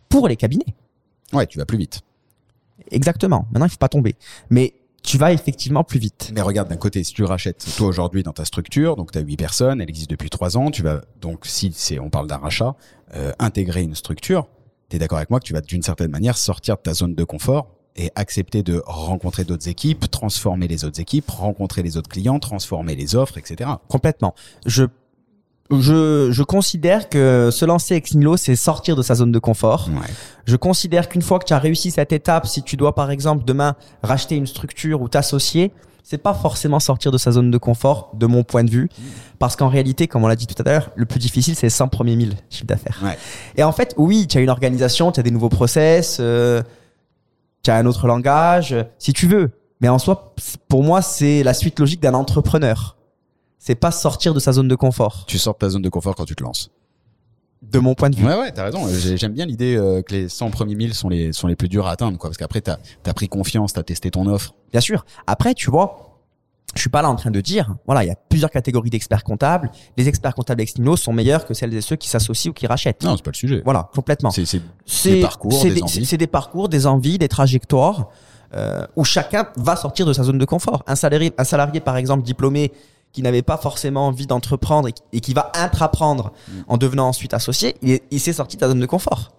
pour 0.08 0.28
les 0.28 0.36
cabinets. 0.36 0.74
Ouais, 1.32 1.46
tu 1.46 1.58
vas 1.58 1.64
plus 1.64 1.78
vite. 1.78 2.02
Exactement. 2.90 3.46
Maintenant, 3.50 3.66
il 3.66 3.70
faut 3.70 3.78
pas 3.78 3.88
tomber. 3.88 4.14
Mais 4.50 4.74
tu 5.02 5.18
vas 5.18 5.32
effectivement 5.32 5.84
plus 5.84 5.98
vite. 5.98 6.30
Mais 6.34 6.40
regarde 6.40 6.68
d'un 6.68 6.76
côté, 6.76 7.02
si 7.02 7.12
tu 7.12 7.24
rachètes 7.24 7.66
toi 7.76 7.88
aujourd'hui 7.88 8.22
dans 8.22 8.32
ta 8.32 8.44
structure, 8.44 8.96
donc 8.96 9.12
tu 9.12 9.18
as 9.18 9.22
8 9.22 9.36
personnes, 9.36 9.80
elle 9.80 9.88
existe 9.88 10.10
depuis 10.10 10.30
3 10.30 10.56
ans, 10.56 10.70
tu 10.70 10.82
vas 10.82 11.02
donc 11.20 11.44
si 11.44 11.72
c'est 11.74 11.98
on 11.98 12.10
parle 12.10 12.28
d'un 12.28 12.38
rachat, 12.38 12.76
euh, 13.14 13.32
intégrer 13.38 13.82
une 13.82 13.94
structure, 13.94 14.46
tu 14.88 14.96
es 14.96 14.98
d'accord 14.98 15.18
avec 15.18 15.30
moi 15.30 15.40
que 15.40 15.44
tu 15.44 15.52
vas 15.52 15.60
d'une 15.60 15.82
certaine 15.82 16.10
manière 16.10 16.36
sortir 16.36 16.76
de 16.76 16.82
ta 16.82 16.94
zone 16.94 17.14
de 17.14 17.24
confort 17.24 17.68
et 17.96 18.10
accepter 18.14 18.62
de 18.62 18.82
rencontrer 18.86 19.44
d'autres 19.44 19.68
équipes, 19.68 20.10
transformer 20.10 20.68
les 20.68 20.84
autres 20.84 21.00
équipes, 21.00 21.30
rencontrer 21.30 21.82
les 21.82 21.96
autres 21.96 22.08
clients, 22.08 22.38
transformer 22.38 22.94
les 22.94 23.16
offres, 23.16 23.38
etc. 23.38 23.70
Complètement. 23.88 24.34
Je, 24.64 24.84
je, 25.80 26.30
je 26.30 26.42
considère 26.42 27.08
que 27.08 27.50
se 27.50 27.64
lancer 27.64 27.94
ex 27.94 28.14
nihilo, 28.14 28.36
c'est 28.36 28.56
sortir 28.56 28.96
de 28.96 29.02
sa 29.02 29.14
zone 29.14 29.32
de 29.32 29.38
confort. 29.38 29.88
Ouais. 29.90 30.08
Je 30.46 30.56
considère 30.56 31.08
qu'une 31.08 31.22
fois 31.22 31.38
que 31.38 31.44
tu 31.44 31.52
as 31.52 31.58
réussi 31.58 31.90
cette 31.90 32.12
étape, 32.12 32.46
si 32.46 32.62
tu 32.62 32.76
dois 32.76 32.94
par 32.94 33.10
exemple 33.10 33.44
demain 33.44 33.74
racheter 34.02 34.36
une 34.36 34.46
structure 34.46 35.00
ou 35.02 35.08
t'associer, 35.08 35.72
c'est 36.02 36.18
pas 36.18 36.34
forcément 36.34 36.80
sortir 36.80 37.12
de 37.12 37.18
sa 37.18 37.32
zone 37.32 37.50
de 37.50 37.58
confort, 37.58 38.10
de 38.14 38.26
mon 38.26 38.42
point 38.42 38.64
de 38.64 38.70
vue, 38.70 38.88
parce 39.38 39.56
qu'en 39.56 39.68
réalité, 39.68 40.08
comme 40.08 40.24
on 40.24 40.28
l'a 40.28 40.36
dit 40.36 40.46
tout 40.46 40.60
à 40.60 40.68
l'heure, 40.68 40.90
le 40.96 41.06
plus 41.06 41.20
difficile 41.20 41.54
c'est 41.54 41.66
les 41.66 41.70
100 41.70 41.88
premiers 41.88 42.16
1000 42.16 42.34
chiffre 42.50 42.66
d'affaires. 42.66 43.00
Ouais. 43.02 43.16
Et 43.56 43.62
en 43.62 43.72
fait, 43.72 43.94
oui, 43.96 44.26
tu 44.26 44.38
as 44.38 44.40
une 44.40 44.50
organisation, 44.50 45.12
tu 45.12 45.20
as 45.20 45.22
des 45.22 45.30
nouveaux 45.30 45.48
process, 45.48 46.18
euh, 46.20 46.62
tu 47.62 47.70
as 47.70 47.76
un 47.76 47.86
autre 47.86 48.06
langage, 48.06 48.74
si 48.98 49.12
tu 49.12 49.26
veux. 49.26 49.50
Mais 49.80 49.88
en 49.88 49.98
soi, 49.98 50.34
pour 50.68 50.82
moi, 50.82 51.02
c'est 51.02 51.42
la 51.42 51.54
suite 51.54 51.78
logique 51.80 52.00
d'un 52.00 52.14
entrepreneur. 52.14 52.96
C'est 53.64 53.76
pas 53.76 53.92
sortir 53.92 54.34
de 54.34 54.40
sa 54.40 54.50
zone 54.50 54.66
de 54.66 54.74
confort, 54.74 55.22
Tu 55.28 55.38
sors 55.38 55.54
de 55.54 55.58
ta 55.60 55.68
zone 55.68 55.82
de 55.82 55.88
confort 55.88 56.16
quand 56.16 56.24
tu 56.24 56.34
te 56.34 56.42
lances. 56.42 56.70
de 57.62 57.78
mon 57.78 57.94
point 57.94 58.10
de 58.10 58.16
vue. 58.16 58.26
Ouais, 58.26 58.36
ouais, 58.36 58.50
t'as 58.50 58.64
raison. 58.64 58.88
J'ai- 58.88 59.16
J'aime 59.16 59.34
bien 59.34 59.46
l'idée 59.46 59.76
euh, 59.76 60.02
que 60.02 60.12
les 60.12 60.28
100 60.28 60.50
premiers 60.50 60.74
1000 60.74 60.94
sont 60.94 61.08
les, 61.08 61.32
sont 61.32 61.46
les 61.46 61.54
plus 61.54 61.68
durs 61.68 61.86
à 61.86 61.92
atteindre, 61.92 62.18
quoi. 62.18 62.28
Parce 62.30 62.36
qu'après, 62.38 62.60
t'as 62.60 62.78
as 63.06 63.14
pris 63.14 63.28
confiance, 63.28 63.72
t'as 63.72 63.84
testé 63.84 64.10
ton 64.10 64.26
offre. 64.26 64.52
Bien 64.72 64.80
sûr. 64.80 65.04
Après, 65.28 65.54
tu 65.54 65.70
vois, 65.70 66.18
je 66.74 66.80
suis 66.80 66.90
pas 66.90 67.02
là 67.02 67.08
en 67.08 67.14
train 67.14 67.30
de 67.30 67.40
dire, 67.40 67.76
voilà, 67.86 68.02
il 68.02 68.08
y 68.08 68.10
a 68.10 68.16
plusieurs 68.16 68.50
catégories 68.50 68.90
d'experts 68.90 69.22
comptables. 69.22 69.70
Les 69.96 70.08
experts 70.08 70.34
comptables 70.34 70.60
ex 70.60 70.74
nihilo 70.76 70.96
sont 70.96 71.12
meilleurs 71.12 71.46
que 71.46 71.54
celles 71.54 71.72
et 71.72 71.80
ceux 71.82 71.94
qui 71.94 72.08
s'associent 72.08 72.50
ou 72.50 72.54
qui 72.54 72.66
rachètent. 72.66 73.04
Non, 73.04 73.16
c'est 73.16 73.22
pas 73.24 73.30
le 73.30 73.36
sujet. 73.36 73.62
Voilà, 73.64 73.88
complètement. 73.94 74.32
C'est 74.32 74.44
des 75.04 75.20
parcours, 75.20 75.52
c'est 75.52 75.70
des 75.70 75.82
envies. 75.84 76.04
c'est 76.04 76.16
des 76.16 76.26
parcours, 76.26 76.68
des 76.68 76.88
envies, 76.88 77.16
des 77.18 77.28
trajectoires 77.28 78.08
euh, 78.54 78.84
où 78.96 79.04
chacun 79.04 79.46
va 79.56 79.76
sortir 79.76 80.04
de 80.04 80.12
sa 80.12 80.24
zone 80.24 80.38
de 80.38 80.44
confort. 80.44 80.82
Un 80.88 80.96
salarié, 80.96 81.32
un 81.38 81.44
salarié 81.44 81.78
par 81.78 81.96
exemple 81.96 82.24
diplômé 82.24 82.72
qui 83.12 83.22
n'avait 83.22 83.42
pas 83.42 83.56
forcément 83.56 84.08
envie 84.08 84.26
d'entreprendre 84.26 84.88
et, 84.88 84.94
et, 85.12 85.20
qui 85.20 85.34
va 85.34 85.52
intraprendre 85.54 86.32
mm. 86.48 86.52
en 86.68 86.76
devenant 86.78 87.08
ensuite 87.08 87.34
associé, 87.34 87.76
il, 87.82 88.20
s'est 88.20 88.32
sorti 88.32 88.56
de 88.56 88.62
sa 88.62 88.68
zone 88.68 88.80
de 88.80 88.86
confort. 88.86 89.32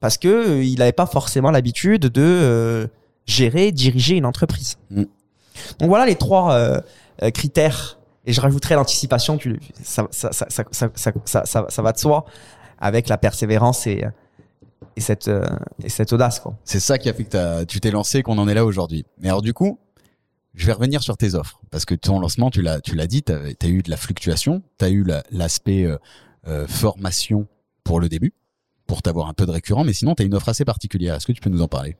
Parce 0.00 0.18
que 0.18 0.28
euh, 0.28 0.64
il 0.64 0.78
n'avait 0.78 0.92
pas 0.92 1.06
forcément 1.06 1.50
l'habitude 1.50 2.02
de 2.02 2.22
euh, 2.22 2.86
gérer, 3.26 3.72
diriger 3.72 4.16
une 4.16 4.26
entreprise. 4.26 4.76
Mm. 4.90 5.04
Donc 5.80 5.88
voilà 5.88 6.06
les 6.06 6.16
trois 6.16 6.52
euh, 6.52 6.80
critères. 7.30 7.98
Et 8.26 8.32
je 8.32 8.40
rajouterai 8.42 8.74
l'anticipation, 8.74 9.38
ça, 9.82 10.02
va 11.78 11.92
de 11.92 11.98
soi 11.98 12.26
avec 12.78 13.08
la 13.08 13.16
persévérance 13.16 13.86
et, 13.86 14.04
cette, 14.98 15.30
audace. 16.12 16.42
C'est 16.64 16.80
ça 16.80 16.98
qui 16.98 17.08
a 17.08 17.14
fait 17.14 17.24
que 17.24 17.64
tu 17.64 17.80
t'es 17.80 17.90
lancé, 17.90 18.18
et 18.18 18.22
qu'on 18.22 18.36
en 18.36 18.46
est 18.46 18.52
là 18.52 18.66
aujourd'hui. 18.66 19.06
Mais 19.18 19.28
alors 19.28 19.40
du 19.40 19.54
coup, 19.54 19.78
je 20.54 20.66
vais 20.66 20.72
revenir 20.72 21.02
sur 21.02 21.16
tes 21.16 21.34
offres 21.34 21.60
parce 21.70 21.84
que 21.84 21.94
ton 21.94 22.18
lancement, 22.20 22.50
tu 22.50 22.62
l'as, 22.62 22.80
tu 22.80 22.94
l'as 22.94 23.06
dit, 23.06 23.22
t'as 23.22 23.38
as 23.38 23.66
eu 23.68 23.82
de 23.82 23.90
la 23.90 23.96
fluctuation, 23.96 24.62
t'as 24.76 24.90
eu 24.90 25.04
la- 25.04 25.22
l'aspect 25.30 25.84
euh, 25.84 25.96
euh, 26.46 26.66
formation 26.66 27.46
pour 27.84 28.00
le 28.00 28.08
début, 28.08 28.32
pour 28.86 29.02
t'avoir 29.02 29.28
un 29.28 29.34
peu 29.34 29.46
de 29.46 29.50
récurrent, 29.50 29.84
mais 29.84 29.92
sinon 29.92 30.14
t'as 30.14 30.24
une 30.24 30.34
offre 30.34 30.48
assez 30.48 30.64
particulière. 30.64 31.14
Est-ce 31.14 31.26
que 31.26 31.32
tu 31.32 31.40
peux 31.40 31.50
nous 31.50 31.62
en 31.62 31.68
parler? 31.68 31.96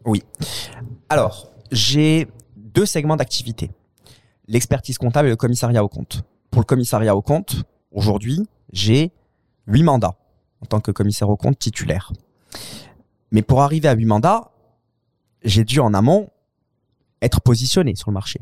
Alors, 1.08 1.50
j'ai 1.70 2.26
deux 2.56 2.86
segments 2.86 3.16
d'activité. 3.16 3.70
L'expertise 4.46 4.98
comptable 4.98 5.28
et 5.28 5.30
le 5.30 5.36
commissariat 5.36 5.84
au 5.84 5.88
compte. 5.88 6.22
Pour 6.50 6.62
le 6.62 6.66
commissariat 6.66 7.14
au 7.14 7.22
compte, 7.22 7.62
aujourd'hui, 7.92 8.46
j'ai 8.72 9.12
huit 9.66 9.82
mandats 9.82 10.16
en 10.62 10.66
tant 10.66 10.80
que 10.80 10.90
commissaire 10.90 11.28
au 11.28 11.36
compte 11.36 11.58
titulaire. 11.58 12.12
Mais 13.30 13.42
pour 13.42 13.60
arriver 13.62 13.88
à 13.88 13.92
huit 13.94 14.06
mandats, 14.06 14.50
j'ai 15.44 15.64
dû 15.64 15.80
en 15.80 15.92
amont 15.94 16.30
être 17.22 17.40
positionné 17.40 17.94
sur 17.94 18.10
le 18.10 18.14
marché. 18.14 18.40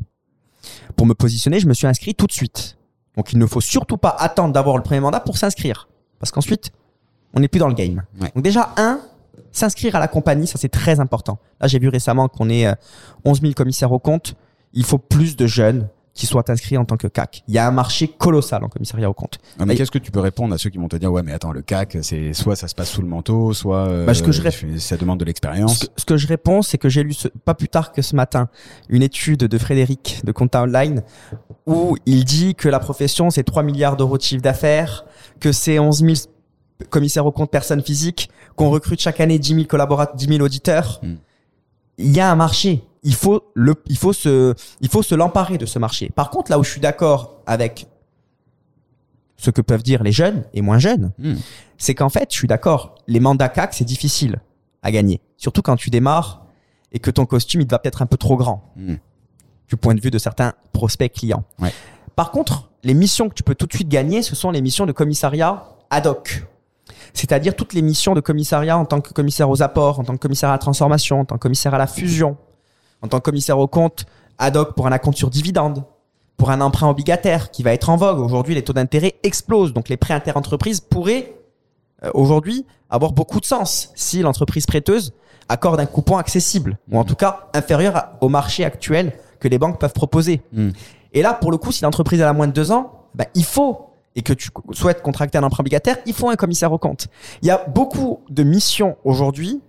Pour 0.95 1.05
me 1.05 1.13
positionner, 1.13 1.59
je 1.59 1.67
me 1.67 1.73
suis 1.73 1.87
inscrit 1.87 2.15
tout 2.15 2.27
de 2.27 2.31
suite. 2.31 2.77
Donc 3.15 3.33
il 3.33 3.39
ne 3.39 3.45
faut 3.45 3.61
surtout 3.61 3.97
pas 3.97 4.15
attendre 4.19 4.53
d'avoir 4.53 4.77
le 4.77 4.83
premier 4.83 4.99
mandat 4.99 5.19
pour 5.19 5.37
s'inscrire. 5.37 5.87
Parce 6.19 6.31
qu'ensuite, 6.31 6.71
on 7.33 7.39
n'est 7.39 7.47
plus 7.47 7.59
dans 7.59 7.67
le 7.67 7.73
game. 7.73 8.03
Ouais. 8.21 8.31
Donc 8.35 8.43
déjà, 8.43 8.73
un, 8.77 9.01
s'inscrire 9.51 9.95
à 9.95 9.99
la 9.99 10.07
compagnie, 10.07 10.47
ça 10.47 10.57
c'est 10.57 10.69
très 10.69 10.99
important. 10.99 11.39
Là, 11.59 11.67
j'ai 11.67 11.79
vu 11.79 11.89
récemment 11.89 12.27
qu'on 12.27 12.49
est 12.49 12.67
euh, 12.67 12.75
11 13.25 13.41
000 13.41 13.53
commissaires 13.53 13.91
au 13.91 13.99
compte. 13.99 14.35
Il 14.73 14.83
faut 14.83 14.97
plus 14.97 15.35
de 15.35 15.47
jeunes 15.47 15.89
qui 16.17 16.25
soient 16.25 16.43
inscrits 16.51 16.77
en 16.77 16.83
tant 16.83 16.97
que 16.97 17.07
CAC. 17.07 17.43
Il 17.47 17.53
y 17.53 17.57
a 17.57 17.65
un 17.67 17.71
marché 17.71 18.07
colossal 18.09 18.63
en 18.63 18.67
commissariat 18.67 19.09
au 19.09 19.13
compte. 19.13 19.37
Non, 19.59 19.65
mais 19.65 19.75
qu'est-ce 19.75 19.91
que 19.91 19.97
tu 19.99 20.11
peux 20.11 20.19
répondre 20.19 20.53
à 20.53 20.57
ceux 20.57 20.69
qui 20.69 20.77
vont 20.77 20.87
te 20.89 20.95
dire 20.97 21.11
ouais 21.11 21.23
mais 21.23 21.31
attends 21.31 21.51
le 21.53 21.61
CAC 21.61 21.99
c'est 22.01 22.33
soit 22.33 22.55
ça 22.55 22.67
se 22.67 22.75
passe 22.75 22.89
sous 22.89 23.01
le 23.01 23.07
manteau 23.07 23.53
soit 23.53 23.87
euh, 23.87 24.05
Bah, 24.05 24.13
ce 24.13 24.23
que 24.23 24.31
je 24.33 24.41
rép- 24.41 24.77
ça 24.79 24.97
demande 24.97 25.19
de 25.19 25.23
Ce 25.23 25.27
l'expérience. 25.27 25.87
ce 25.95 26.03
que 26.05 26.17
je 26.17 26.27
réponds, 26.27 26.61
c'est 26.61 26.77
que 26.77 26.89
j'ai 26.89 27.03
lu 27.03 27.13
ce- 27.13 27.27
pas 27.29 27.53
plus 27.53 27.69
tard 27.69 27.91
que 27.93 28.01
ce 28.01 28.15
matin 28.15 28.49
une 28.89 29.03
étude 29.03 29.39
de 29.41 29.57
Frédéric 29.57 30.21
de 30.25 30.31
Compta 30.31 30.63
Online 30.63 31.03
où 31.65 31.95
il 32.05 32.25
dit 32.25 32.55
que 32.55 32.67
la 32.67 32.79
profession 32.79 33.29
c'est 33.29 33.43
3 33.43 33.63
milliards 33.63 33.95
d'euros 33.95 34.17
de 34.17 34.23
chiffre 34.23 34.41
d'affaires, 34.41 35.05
que 35.39 35.51
c'est 35.51 35.77
11 35.79 35.99
000 36.03 36.13
commissaires 36.89 37.25
au 37.25 37.31
compte 37.31 37.51
personnes 37.51 37.81
physiques, 37.83 38.29
qu'on 38.55 38.69
recrute 38.69 38.99
chaque 38.99 39.19
année 39.19 39.39
10 39.39 39.53
000 39.53 39.65
collaborateurs, 39.65 40.15
10 40.15 40.27
000 40.27 40.39
auditeurs. 40.41 40.99
Mm. 41.03 41.13
Il 41.99 42.15
y 42.15 42.19
a 42.19 42.31
un 42.31 42.35
marché. 42.35 42.83
Il 43.03 43.13
faut 43.15 43.51
le, 43.53 43.75
il 43.87 43.97
faut 43.97 44.13
se, 44.13 44.53
il 44.81 44.89
faut 44.89 45.03
se 45.03 45.15
l'emparer 45.15 45.57
de 45.57 45.65
ce 45.65 45.79
marché. 45.79 46.09
Par 46.09 46.29
contre, 46.29 46.51
là 46.51 46.59
où 46.59 46.63
je 46.63 46.71
suis 46.71 46.81
d'accord 46.81 47.41
avec 47.45 47.87
ce 49.37 49.51
que 49.51 49.61
peuvent 49.61 49.83
dire 49.83 50.03
les 50.03 50.11
jeunes 50.11 50.43
et 50.53 50.61
moins 50.61 50.79
jeunes, 50.79 51.11
Hmm. 51.19 51.35
c'est 51.77 51.93
qu'en 51.95 52.09
fait, 52.09 52.29
je 52.31 52.37
suis 52.37 52.47
d'accord, 52.47 52.95
les 53.07 53.19
mandats 53.19 53.49
CAC, 53.49 53.73
c'est 53.75 53.85
difficile 53.85 54.41
à 54.81 54.91
gagner. 54.91 55.21
Surtout 55.37 55.61
quand 55.61 55.75
tu 55.75 55.89
démarres 55.91 56.45
et 56.91 56.99
que 56.99 57.11
ton 57.11 57.25
costume, 57.25 57.61
il 57.61 57.67
va 57.69 57.77
peut-être 57.79 58.01
un 58.01 58.07
peu 58.07 58.17
trop 58.17 58.35
grand 58.35 58.71
Hmm. 58.75 58.95
du 59.69 59.75
point 59.77 59.93
de 59.93 60.01
vue 60.01 60.11
de 60.11 60.17
certains 60.17 60.53
prospects 60.73 61.11
clients. 61.13 61.43
Ouais. 61.59 61.71
Par 62.15 62.31
contre, 62.31 62.69
les 62.83 62.93
missions 62.95 63.29
que 63.29 63.35
tu 63.35 63.43
peux 63.43 63.53
tout 63.55 63.67
de 63.67 63.73
suite 63.73 63.89
gagner, 63.89 64.21
ce 64.23 64.35
sont 64.35 64.49
les 64.49 64.61
missions 64.61 64.85
de 64.87 64.91
commissariat 64.91 65.65
ad 65.91 66.07
hoc. 66.07 66.45
C'est-à-dire 67.13 67.55
toutes 67.55 67.73
les 67.73 67.81
missions 67.81 68.13
de 68.15 68.21
commissariat 68.21 68.77
en 68.77 68.85
tant 68.85 69.01
que 69.01 69.11
commissaire 69.13 69.49
aux 69.49 69.61
apports, 69.61 69.99
en 69.99 70.03
tant 70.03 70.13
que 70.13 70.19
commissaire 70.21 70.49
à 70.49 70.53
la 70.53 70.57
transformation, 70.57 71.19
en 71.21 71.25
tant 71.25 71.35
que 71.35 71.41
commissaire 71.41 71.73
à 71.73 71.77
la 71.77 71.85
fusion, 71.87 72.37
en 73.01 73.07
tant 73.07 73.19
que 73.19 73.23
commissaire 73.23 73.59
au 73.59 73.67
compte 73.67 74.05
ad 74.37 74.55
hoc 74.55 74.75
pour 74.75 74.87
un 74.87 74.91
acompte 74.91 75.17
sur 75.17 75.29
dividende, 75.29 75.83
pour 76.37 76.51
un 76.51 76.61
emprunt 76.61 76.89
obligataire 76.89 77.49
qui 77.51 77.63
va 77.63 77.73
être 77.73 77.89
en 77.89 77.95
vogue. 77.97 78.19
Aujourd'hui, 78.19 78.53
les 78.53 78.63
taux 78.63 78.73
d'intérêt 78.73 79.15
explosent, 79.23 79.73
donc 79.73 79.89
les 79.89 79.97
prêts 79.97 80.13
interentreprises 80.13 80.79
pourraient 80.79 81.33
euh, 82.03 82.11
aujourd'hui 82.13 82.65
avoir 82.89 83.11
beaucoup 83.11 83.39
de 83.39 83.45
sens 83.45 83.91
si 83.95 84.21
l'entreprise 84.21 84.65
prêteuse 84.65 85.13
accorde 85.49 85.79
un 85.79 85.85
coupon 85.85 86.17
accessible, 86.17 86.77
ou 86.91 86.99
en 86.99 87.03
tout 87.03 87.15
cas 87.15 87.47
inférieur 87.53 87.95
à- 87.95 88.17
au 88.21 88.29
marché 88.29 88.65
actuel 88.65 89.13
que 89.39 89.47
les 89.47 89.57
banques 89.57 89.79
peuvent 89.79 89.93
proposer. 89.93 90.41
Mm. 90.51 90.69
Et 91.13 91.21
là, 91.21 91.33
pour 91.33 91.51
le 91.51 91.57
coup, 91.57 91.71
si 91.71 91.83
l'entreprise 91.83 92.21
a 92.21 92.31
moins 92.33 92.47
de 92.47 92.51
deux 92.51 92.71
ans, 92.71 93.05
ben, 93.15 93.25
il 93.33 93.45
faut, 93.45 93.87
et 94.15 94.21
que 94.21 94.33
tu 94.33 94.49
souhaites 94.71 95.01
contracter 95.01 95.37
un 95.37 95.43
emprunt 95.43 95.61
obligataire, 95.61 95.97
il 96.05 96.13
faut 96.13 96.29
un 96.29 96.35
commissaire 96.35 96.71
au 96.71 96.77
compte. 96.77 97.07
Il 97.41 97.47
y 97.47 97.51
a 97.51 97.63
beaucoup 97.67 98.19
de 98.29 98.43
missions 98.43 98.97
aujourd'hui 99.03 99.61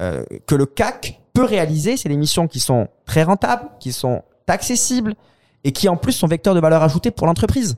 euh, 0.00 0.24
que 0.46 0.54
le 0.54 0.66
CAC 0.66 1.20
peut 1.34 1.44
réaliser. 1.44 1.98
C'est 1.98 2.08
des 2.08 2.16
missions 2.16 2.48
qui 2.48 2.60
sont 2.60 2.88
très 3.04 3.22
rentables, 3.22 3.68
qui 3.78 3.92
sont 3.92 4.22
accessibles 4.48 5.14
et 5.64 5.72
qui 5.72 5.88
en 5.88 5.96
plus 5.96 6.12
sont 6.12 6.26
vecteurs 6.26 6.54
de 6.54 6.60
valeur 6.60 6.82
ajoutée 6.82 7.10
pour 7.10 7.26
l'entreprise. 7.26 7.76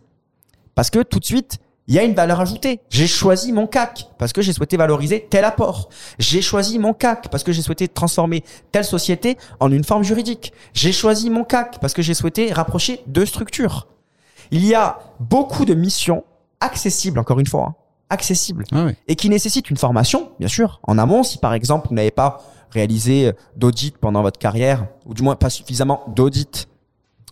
Parce 0.75 0.91
que 0.91 1.03
tout 1.03 1.19
de 1.19 1.25
suite, 1.25 1.59
il 1.89 1.95
y 1.95 1.99
a 1.99 2.03
une 2.03 2.15
valeur 2.15 2.41
ajoutée. 2.41 2.81
J'ai 2.91 3.07
choisi 3.07 3.53
mon 3.53 3.67
CAC 3.67 4.09
parce 4.19 4.33
que 4.33 4.43
j'ai 4.43 4.53
souhaité 4.53 4.77
valoriser 4.77 5.27
tel 5.31 5.45
apport. 5.45 5.89
J'ai 6.19 6.43
choisi 6.43 6.79
mon 6.79 6.93
CAC 6.93 7.31
parce 7.31 7.45
que 7.45 7.53
j'ai 7.53 7.63
souhaité 7.63 7.87
transformer 7.89 8.43
telle 8.73 8.85
société 8.85 9.39
en 9.61 9.71
une 9.71 9.85
forme 9.85 10.03
juridique. 10.03 10.53
J'ai 10.75 10.93
choisi 10.93 11.31
mon 11.31 11.45
CAC 11.45 11.79
parce 11.81 11.95
que 11.95 12.03
j'ai 12.03 12.15
souhaité 12.15 12.53
rapprocher 12.53 13.01
deux 13.07 13.25
structures. 13.25 13.87
Il 14.51 14.65
y 14.65 14.75
a 14.75 14.99
beaucoup 15.21 15.65
de 15.65 15.75
missions 15.75 16.25
accessibles, 16.61 17.19
encore 17.19 17.39
une 17.39 17.47
fois, 17.47 17.69
hein, 17.69 17.75
accessibles, 18.11 18.65
Ah 18.73 18.89
et 19.09 19.17
qui 19.17 19.29
nécessitent 19.29 19.71
une 19.71 19.77
formation, 19.77 20.31
bien 20.39 20.49
sûr, 20.49 20.81
en 20.85 20.99
amont. 20.99 21.23
Si 21.23 21.39
par 21.39 21.55
exemple 21.55 21.89
vous 21.89 21.95
n'avez 21.95 22.11
pas 22.11 22.43
réalisé 22.71 23.33
d'audit 23.57 23.97
pendant 23.99 24.23
votre 24.23 24.39
carrière, 24.39 24.87
ou 25.05 25.15
du 25.15 25.23
moins 25.23 25.37
pas 25.37 25.51
suffisamment 25.51 26.05
d'audit 26.09 26.69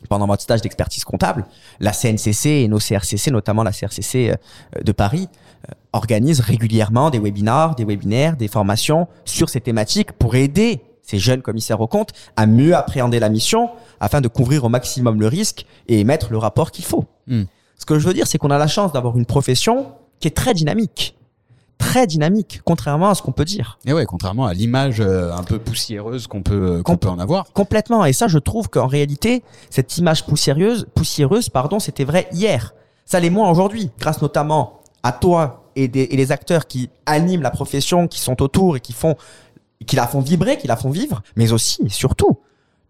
pendant 0.08 0.26
votre 0.26 0.42
stage 0.42 0.60
d'expertise 0.60 1.04
comptable, 1.04 1.46
la 1.80 1.92
CNCC 1.92 2.46
et 2.46 2.68
nos 2.68 2.78
CRCC, 2.78 3.30
notamment 3.30 3.62
la 3.62 3.72
CRCC 3.72 4.30
euh, 4.30 4.82
de 4.82 4.92
Paris, 4.92 5.28
euh, 5.68 5.72
organisent 5.92 6.40
régulièrement 6.40 7.10
des 7.10 7.18
webinars, 7.18 7.74
des 7.74 7.84
webinaires, 7.84 8.36
des 8.36 8.48
formations 8.48 9.08
sur 9.24 9.48
ces 9.48 9.60
thématiques 9.60 10.12
pour 10.12 10.34
aider 10.34 10.82
ces 11.02 11.18
jeunes 11.18 11.42
commissaires 11.42 11.80
aux 11.80 11.86
comptes 11.86 12.12
à 12.36 12.46
mieux 12.46 12.74
appréhender 12.74 13.20
la 13.20 13.28
mission 13.28 13.70
afin 14.00 14.20
de 14.20 14.28
couvrir 14.28 14.64
au 14.64 14.68
maximum 14.68 15.20
le 15.20 15.28
risque 15.28 15.66
et 15.88 16.00
émettre 16.00 16.32
le 16.32 16.38
rapport 16.38 16.70
qu'il 16.70 16.84
faut. 16.84 17.04
Hmm. 17.26 17.44
Ce 17.78 17.84
que 17.84 17.98
je 17.98 18.06
veux 18.06 18.14
dire, 18.14 18.26
c'est 18.26 18.38
qu'on 18.38 18.50
a 18.50 18.58
la 18.58 18.66
chance 18.66 18.92
d'avoir 18.92 19.18
une 19.18 19.26
profession 19.26 19.92
qui 20.20 20.28
est 20.28 20.36
très 20.36 20.54
dynamique. 20.54 21.16
Très 21.90 22.06
dynamique, 22.06 22.60
contrairement 22.64 23.10
à 23.10 23.14
ce 23.14 23.22
qu'on 23.22 23.32
peut 23.32 23.44
dire. 23.44 23.78
Et 23.86 23.92
ouais, 23.92 24.04
contrairement 24.06 24.46
à 24.46 24.54
l'image 24.54 25.00
euh, 25.00 25.32
un 25.32 25.42
peu 25.42 25.58
poussiéreuse 25.58 26.26
qu'on 26.26 26.42
peut 26.42 26.78
qu'on 26.78 26.92
Com- 26.94 26.98
peut 26.98 27.08
en 27.08 27.18
avoir. 27.18 27.44
Complètement. 27.52 28.04
Et 28.04 28.12
ça, 28.12 28.26
je 28.28 28.38
trouve 28.38 28.68
qu'en 28.68 28.86
réalité, 28.86 29.42
cette 29.70 29.96
image 29.98 30.26
poussiéreuse, 30.26 30.86
poussiéreuse, 30.94 31.48
pardon, 31.48 31.78
c'était 31.78 32.04
vrai 32.04 32.28
hier. 32.32 32.74
Ça 33.04 33.20
l'est 33.20 33.30
moins 33.30 33.50
aujourd'hui, 33.50 33.90
grâce 33.98 34.22
notamment 34.22 34.80
à 35.02 35.12
toi 35.12 35.64
et, 35.76 35.88
des, 35.88 36.02
et 36.02 36.16
les 36.16 36.32
acteurs 36.32 36.66
qui 36.66 36.88
animent 37.06 37.42
la 37.42 37.50
profession, 37.50 38.08
qui 38.08 38.18
sont 38.20 38.40
autour 38.42 38.76
et 38.76 38.80
qui 38.80 38.92
font, 38.92 39.14
qui 39.86 39.94
la 39.96 40.06
font 40.06 40.20
vibrer, 40.20 40.56
qui 40.56 40.66
la 40.66 40.76
font 40.76 40.90
vivre, 40.90 41.22
mais 41.36 41.52
aussi, 41.52 41.82
et 41.84 41.90
surtout, 41.90 42.38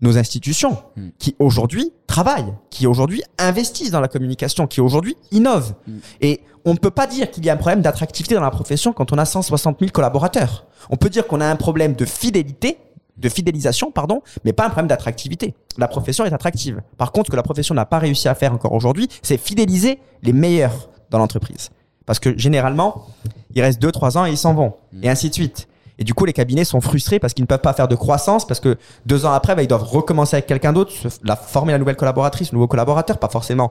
nos 0.01 0.19
institutions 0.19 0.77
Mm. 0.97 1.09
qui 1.19 1.35
aujourd'hui 1.39 1.93
travaillent, 2.07 2.53
qui 2.71 2.87
aujourd'hui 2.87 3.23
investissent 3.39 3.91
dans 3.91 4.01
la 4.01 4.09
communication, 4.09 4.67
qui 4.67 4.81
aujourd'hui 4.81 5.17
innovent. 5.31 5.75
Mm. 5.87 5.93
Et 6.21 6.41
on 6.65 6.73
ne 6.73 6.79
peut 6.79 6.91
pas 6.91 7.07
dire 7.07 7.31
qu'il 7.31 7.45
y 7.45 7.51
a 7.51 7.53
un 7.53 7.57
problème 7.57 7.83
d'attractivité 7.83 8.35
dans 8.35 8.41
la 8.41 8.51
profession 8.51 8.93
quand 8.93 9.13
on 9.13 9.19
a 9.19 9.25
160 9.25 9.79
000 9.81 9.91
collaborateurs. 9.91 10.67
On 10.91 10.97
peut 10.97 11.11
dire 11.11 11.27
qu'on 11.27 11.41
a 11.41 11.47
un 11.47 11.57
problème 11.57 11.95
de 11.95 12.05
fidélité, 12.05 12.79
de 13.17 13.29
fidélisation, 13.29 13.91
pardon, 13.91 14.23
mais 14.45 14.53
pas 14.53 14.65
un 14.65 14.71
problème 14.71 14.89
d'attractivité. 14.89 15.55
La 15.79 15.89
profession 15.89 16.25
est 16.25 16.33
attractive. 16.33 16.83
Par 16.97 17.13
contre, 17.13 17.27
ce 17.27 17.31
que 17.33 17.37
la 17.37 17.43
profession 17.43 17.75
n'a 17.75 17.87
pas 17.87 17.99
réussi 17.99 18.29
à 18.29 18.35
faire 18.35 18.53
encore 18.53 18.73
aujourd'hui, 18.73 19.09
c'est 19.23 19.39
fidéliser 19.39 19.99
les 20.23 20.33
meilleurs 20.33 20.89
dans 21.11 21.19
l'entreprise. 21.19 21.71
Parce 22.07 22.19
que 22.19 22.37
généralement, 22.37 23.07
ils 23.55 23.63
restent 23.63 23.83
2-3 23.83 24.19
ans 24.19 24.27
et 24.27 24.31
ils 24.31 24.39
s'en 24.39 24.55
vont. 24.55 24.75
Et 25.03 25.09
ainsi 25.09 25.29
de 25.29 25.35
suite. 25.35 25.69
Et 25.99 26.05
du 26.05 26.13
coup, 26.15 26.25
les 26.25 26.33
cabinets 26.33 26.65
sont 26.65 26.81
frustrés 26.81 27.19
parce 27.21 27.35
qu'ils 27.35 27.45
ne 27.45 27.47
peuvent 27.47 27.61
pas 27.61 27.73
faire 27.73 27.87
de 27.89 27.95
croissance, 27.95 28.47
parce 28.47 28.59
que 28.61 28.77
deux 29.07 29.27
ans 29.27 29.33
après, 29.33 29.55
bah, 29.55 29.63
ils 29.63 29.69
doivent 29.69 29.85
recommencer 29.85 30.35
avec 30.37 30.47
quelqu'un 30.47 30.73
d'autre, 30.73 30.93
la, 31.23 31.37
former 31.37 31.73
la 31.73 31.79
nouvelle 31.79 31.97
collaboratrice, 31.97 32.51
le 32.51 32.57
nouveau 32.57 32.67
collaborateur, 32.67 33.19
pas 33.19 33.29
forcément 33.29 33.71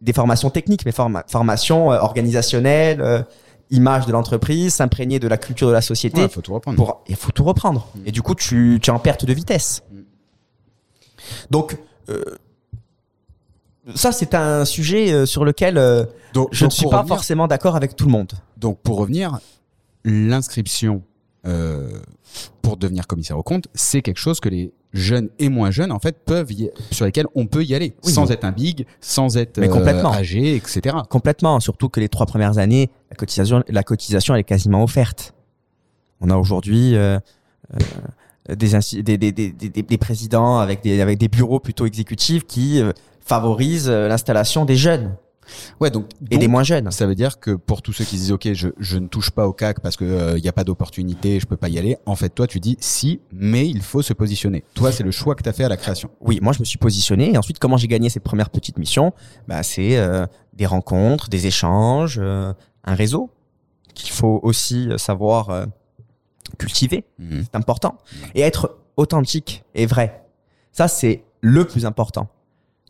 des 0.00 0.12
formations 0.12 0.50
techniques, 0.50 0.84
mais 0.84 0.92
forma- 0.92 1.24
formations 1.28 1.92
euh, 1.92 1.98
organisationnelles, 2.00 3.00
euh, 3.00 3.22
image 3.70 4.06
de 4.06 4.12
l'entreprise, 4.12 4.74
s'imprégner 4.74 5.18
de 5.20 5.28
la 5.28 5.36
culture 5.36 5.68
de 5.68 5.72
la 5.72 5.80
société. 5.82 6.22
Ouais, 6.22 6.28
faut 6.28 6.40
tout 6.40 6.54
reprendre. 6.54 6.76
Pour, 6.76 7.02
il 7.06 7.14
faut 7.16 7.30
tout 7.32 7.44
reprendre. 7.44 7.86
Et 8.06 8.10
du 8.12 8.22
coup, 8.22 8.34
tu, 8.34 8.78
tu 8.82 8.90
es 8.90 8.92
en 8.92 8.98
perte 8.98 9.24
de 9.24 9.32
vitesse. 9.32 9.82
Donc, 11.50 11.76
euh, 12.08 12.22
ça, 13.94 14.12
c'est 14.12 14.34
un 14.34 14.64
sujet 14.64 15.12
euh, 15.12 15.26
sur 15.26 15.44
lequel 15.44 15.74
Donc, 16.34 16.48
je 16.52 16.64
ne 16.64 16.70
suis 16.70 16.86
pas 16.88 16.98
revenir- 16.98 17.14
forcément 17.14 17.46
d'accord 17.46 17.76
avec 17.76 17.94
tout 17.96 18.06
le 18.06 18.12
monde. 18.12 18.32
Donc 18.56 18.78
pour 18.80 18.96
revenir, 18.98 19.38
l'inscription 20.04 21.02
euh, 21.46 21.88
pour 22.62 22.76
devenir 22.76 23.06
commissaire 23.06 23.38
au 23.38 23.42
compte, 23.42 23.68
c'est 23.74 24.02
quelque 24.02 24.18
chose 24.18 24.40
que 24.40 24.48
les 24.48 24.72
jeunes 24.92 25.28
et 25.38 25.48
moins 25.50 25.70
jeunes 25.70 25.92
en 25.92 25.98
fait 25.98 26.16
peuvent 26.24 26.50
y- 26.52 26.70
sur 26.90 27.04
lesquels 27.04 27.26
on 27.34 27.46
peut 27.46 27.62
y 27.64 27.74
aller 27.74 27.94
Oui, 28.04 28.12
sans 28.12 28.30
être 28.30 28.44
un 28.44 28.52
big, 28.52 28.86
sans 29.00 29.36
être 29.36 29.58
Mais 29.58 29.68
euh, 29.68 29.72
complètement. 29.72 30.12
âgé, 30.12 30.56
etc. 30.56 30.96
Complètement, 31.10 31.60
surtout 31.60 31.88
que 31.88 32.00
les 32.00 32.08
trois 32.08 32.26
premières 32.26 32.58
années, 32.58 32.90
la 33.10 33.16
cotisation, 33.16 33.62
la 33.68 33.82
cotisation 33.82 34.34
elle 34.34 34.40
est 34.40 34.44
quasiment 34.44 34.82
offerte. 34.82 35.34
On 36.20 36.30
a 36.30 36.36
aujourd'hui 36.36 36.96
euh, 36.96 37.18
des, 38.48 39.98
présidents 39.98 40.58
avec 40.58 40.82
des, 40.82 41.00
avec 41.00 41.18
des 41.18 41.28
bureaux 41.28 41.60
plutôt 41.60 41.86
exécutifs 41.86 42.46
qui 42.46 42.82
favorisent 43.20 43.88
l'installation 43.90 44.64
des 44.64 44.76
jeunes 44.76 45.14
Ouais, 45.80 45.90
donc, 45.90 46.06
et 46.30 46.38
des 46.38 46.48
moins 46.48 46.62
jeunes. 46.62 46.90
ça 46.90 47.06
veut 47.06 47.14
dire 47.14 47.40
que 47.40 47.52
pour 47.52 47.82
tous 47.82 47.92
ceux 47.92 48.04
qui 48.04 48.16
disent 48.16 48.32
ok, 48.32 48.52
je, 48.52 48.68
je 48.78 48.98
ne 48.98 49.06
touche 49.06 49.30
pas 49.30 49.46
au 49.46 49.52
CAC 49.52 49.80
parce 49.80 49.96
que 49.96 50.04
euh, 50.04 50.38
il 50.38 50.42
n'y 50.42 50.48
a 50.48 50.52
pas 50.52 50.64
d'opportunité, 50.64 51.40
je 51.40 51.46
peux 51.46 51.56
pas 51.56 51.68
y 51.68 51.78
aller. 51.78 51.96
En 52.06 52.16
fait, 52.16 52.30
toi, 52.30 52.46
tu 52.46 52.60
dis 52.60 52.76
si, 52.80 53.20
mais 53.32 53.68
il 53.68 53.82
faut 53.82 54.02
se 54.02 54.12
positionner. 54.12 54.64
Toi, 54.74 54.92
c'est 54.92 55.02
le 55.04 55.10
choix 55.10 55.34
que 55.34 55.42
tu 55.42 55.48
as 55.48 55.52
fait 55.52 55.64
à 55.64 55.68
la 55.68 55.76
création. 55.76 56.10
Oui, 56.20 56.38
moi 56.42 56.52
je 56.52 56.60
me 56.60 56.64
suis 56.64 56.78
positionné. 56.78 57.32
Et 57.32 57.38
ensuite, 57.38 57.58
comment 57.58 57.76
j'ai 57.76 57.88
gagné 57.88 58.08
ces 58.08 58.20
premières 58.20 58.50
petites 58.50 58.78
missions? 58.78 59.12
Bah, 59.46 59.62
C'est 59.62 59.96
euh, 59.96 60.26
des 60.54 60.66
rencontres, 60.66 61.28
des 61.28 61.46
échanges, 61.46 62.18
euh, 62.20 62.52
un 62.84 62.94
réseau 62.94 63.30
qu'il 63.94 64.10
faut 64.10 64.38
aussi 64.42 64.88
savoir 64.96 65.66
cultiver. 66.56 67.04
Mhm. 67.18 67.44
C'est 67.44 67.56
important. 67.56 67.98
Et 68.34 68.42
être 68.42 68.78
authentique 68.96 69.64
et 69.74 69.86
vrai. 69.86 70.24
Ça, 70.72 70.88
c'est 70.88 71.24
le 71.40 71.64
plus 71.64 71.84
important. 71.86 72.28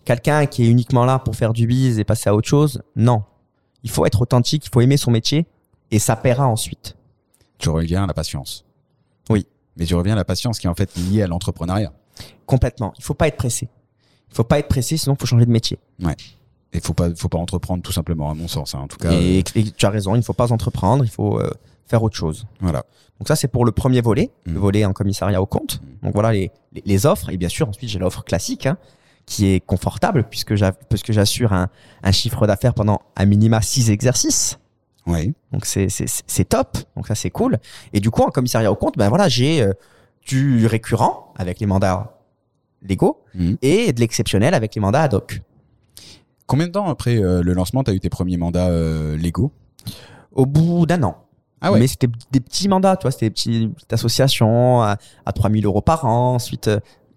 Quelqu'un 0.09 0.47
qui 0.47 0.65
est 0.65 0.69
uniquement 0.71 1.05
là 1.05 1.19
pour 1.19 1.37
faire 1.37 1.53
du 1.53 1.67
bise 1.67 1.99
et 1.99 2.05
passer 2.05 2.31
à 2.31 2.35
autre 2.35 2.49
chose, 2.49 2.81
non. 2.97 3.25
Il 3.83 3.91
faut 3.91 4.07
être 4.07 4.23
authentique, 4.23 4.65
il 4.65 4.71
faut 4.73 4.81
aimer 4.81 4.97
son 4.97 5.11
métier 5.11 5.47
et 5.91 5.99
ça 5.99 6.17
paiera 6.17 6.47
ensuite. 6.47 6.97
Tu 7.59 7.69
reviens 7.69 8.05
à 8.05 8.07
la 8.07 8.15
patience. 8.15 8.65
Oui. 9.29 9.47
Mais 9.77 9.85
tu 9.85 9.95
reviens 9.95 10.15
à 10.15 10.17
la 10.17 10.25
patience 10.25 10.59
qui 10.61 10.67
est 10.67 10.71
en 10.71 10.75
fait 10.75 10.97
liée 10.97 11.21
à 11.21 11.27
l'entrepreneuriat. 11.27 11.93
Complètement. 12.47 12.95
Il 12.97 13.05
faut 13.05 13.13
pas 13.13 13.29
être 13.29 13.37
pressé. 13.37 13.69
Il 14.31 14.35
faut 14.35 14.45
pas 14.45 14.59
être 14.59 14.69
pressé, 14.69 14.97
sinon 14.97 15.15
il 15.15 15.21
faut 15.21 15.27
changer 15.27 15.45
de 15.45 15.51
métier. 15.51 15.79
Et 16.73 16.81
faut 16.81 16.95
pas, 16.95 17.15
faut 17.15 17.29
pas 17.29 17.37
entreprendre 17.39 17.83
tout 17.83 17.93
simplement, 17.93 18.31
à 18.31 18.35
mon 18.35 18.49
sens. 18.49 18.75
hein. 18.75 18.79
En 18.81 18.89
tout 18.89 18.97
cas, 18.97 19.13
Et, 19.13 19.41
euh, 19.41 19.61
et 19.61 19.71
tu 19.73 19.85
as 19.85 19.91
raison, 19.91 20.15
il 20.15 20.19
ne 20.21 20.25
faut 20.25 20.33
pas 20.33 20.51
entreprendre, 20.53 21.05
il 21.05 21.11
faut 21.11 21.39
euh, 21.39 21.51
faire 21.87 22.03
autre 22.03 22.17
chose. 22.17 22.47
voilà. 22.61 22.87
Donc 23.19 23.29
ça, 23.29 23.37
c'est 23.37 23.49
pour 23.49 23.67
le 23.67 23.73
premier 23.73 24.01
volet, 24.01 24.31
le 24.45 24.59
volet 24.59 24.87
en 24.87 24.95
commissariat 24.95 25.43
au 25.43 25.47
compte. 25.47 25.83
Donc 26.03 26.15
voilà 26.15 26.33
les, 26.33 26.51
les, 26.73 26.83
les 26.87 27.05
offres. 27.05 27.29
Et 27.29 27.37
bien 27.37 27.51
sûr, 27.51 27.69
ensuite, 27.69 27.91
j'ai 27.91 27.99
l'offre 27.99 28.23
classique, 28.25 28.65
hein, 28.65 28.79
qui 29.29 29.47
est 29.47 29.61
confortable 29.61 30.25
puisque 30.25 30.55
j'a- 30.55 30.73
puisque 30.73 31.13
j'assure 31.13 31.53
un, 31.53 31.69
un 32.03 32.13
chiffre 32.13 32.47
d'affaires 32.47 32.73
pendant 32.75 33.01
un 33.17 33.27
minima 33.27 33.61
six 33.61 33.91
exercices. 33.91 34.59
Oui. 35.07 35.35
Donc 35.53 35.65
c'est 35.65 36.45
top. 36.49 36.79
Donc 36.97 37.07
ça, 37.07 37.15
c'est 37.15 37.31
cool. 37.31 37.59
Et 37.93 38.01
du 38.01 38.11
coup, 38.11 38.23
en 38.23 38.31
commissariat 38.31 38.71
au 38.73 38.75
compte, 38.77 38.97
ben 38.99 39.09
voilà, 39.09 39.29
j'ai 39.29 39.63
euh, 39.63 39.73
du 40.27 40.67
récurrent 40.67 41.33
avec 41.37 41.61
les 41.61 41.67
mandats 41.67 42.19
légaux 42.83 43.23
Mhm. 43.35 43.57
et 43.63 43.93
de 43.93 44.01
l'exceptionnel 44.01 44.55
avec 44.55 44.75
les 44.75 44.81
mandats 44.81 45.03
ad 45.03 45.15
hoc. 45.15 45.41
Combien 46.47 46.67
de 46.67 46.73
temps 46.73 46.89
après 46.89 47.17
euh, 47.19 47.43
le 47.43 47.53
lancement, 47.53 47.83
tu 47.85 47.91
as 47.91 47.95
eu 47.95 48.01
tes 48.01 48.09
premiers 48.11 48.37
mandats 48.39 48.69
euh, 48.69 49.17
légaux? 49.17 49.53
Au 50.33 50.47
bout 50.47 50.87
d'un 50.87 51.03
an. 51.03 51.17
Ah 51.61 51.73
ouais. 51.73 51.81
Mais 51.81 51.87
c'était 51.89 52.09
des 52.31 52.41
petits 52.41 52.69
mandats, 52.69 52.97
tu 52.97 53.03
vois, 53.03 53.11
c'était 53.11 53.27
des 53.27 53.35
petites 53.35 53.93
associations 53.93 54.81
à, 54.83 54.97
à 55.27 55.33
3000 55.33 55.67
euros 55.67 55.81
par 55.83 56.05
an. 56.05 56.35
Ensuite, 56.37 56.71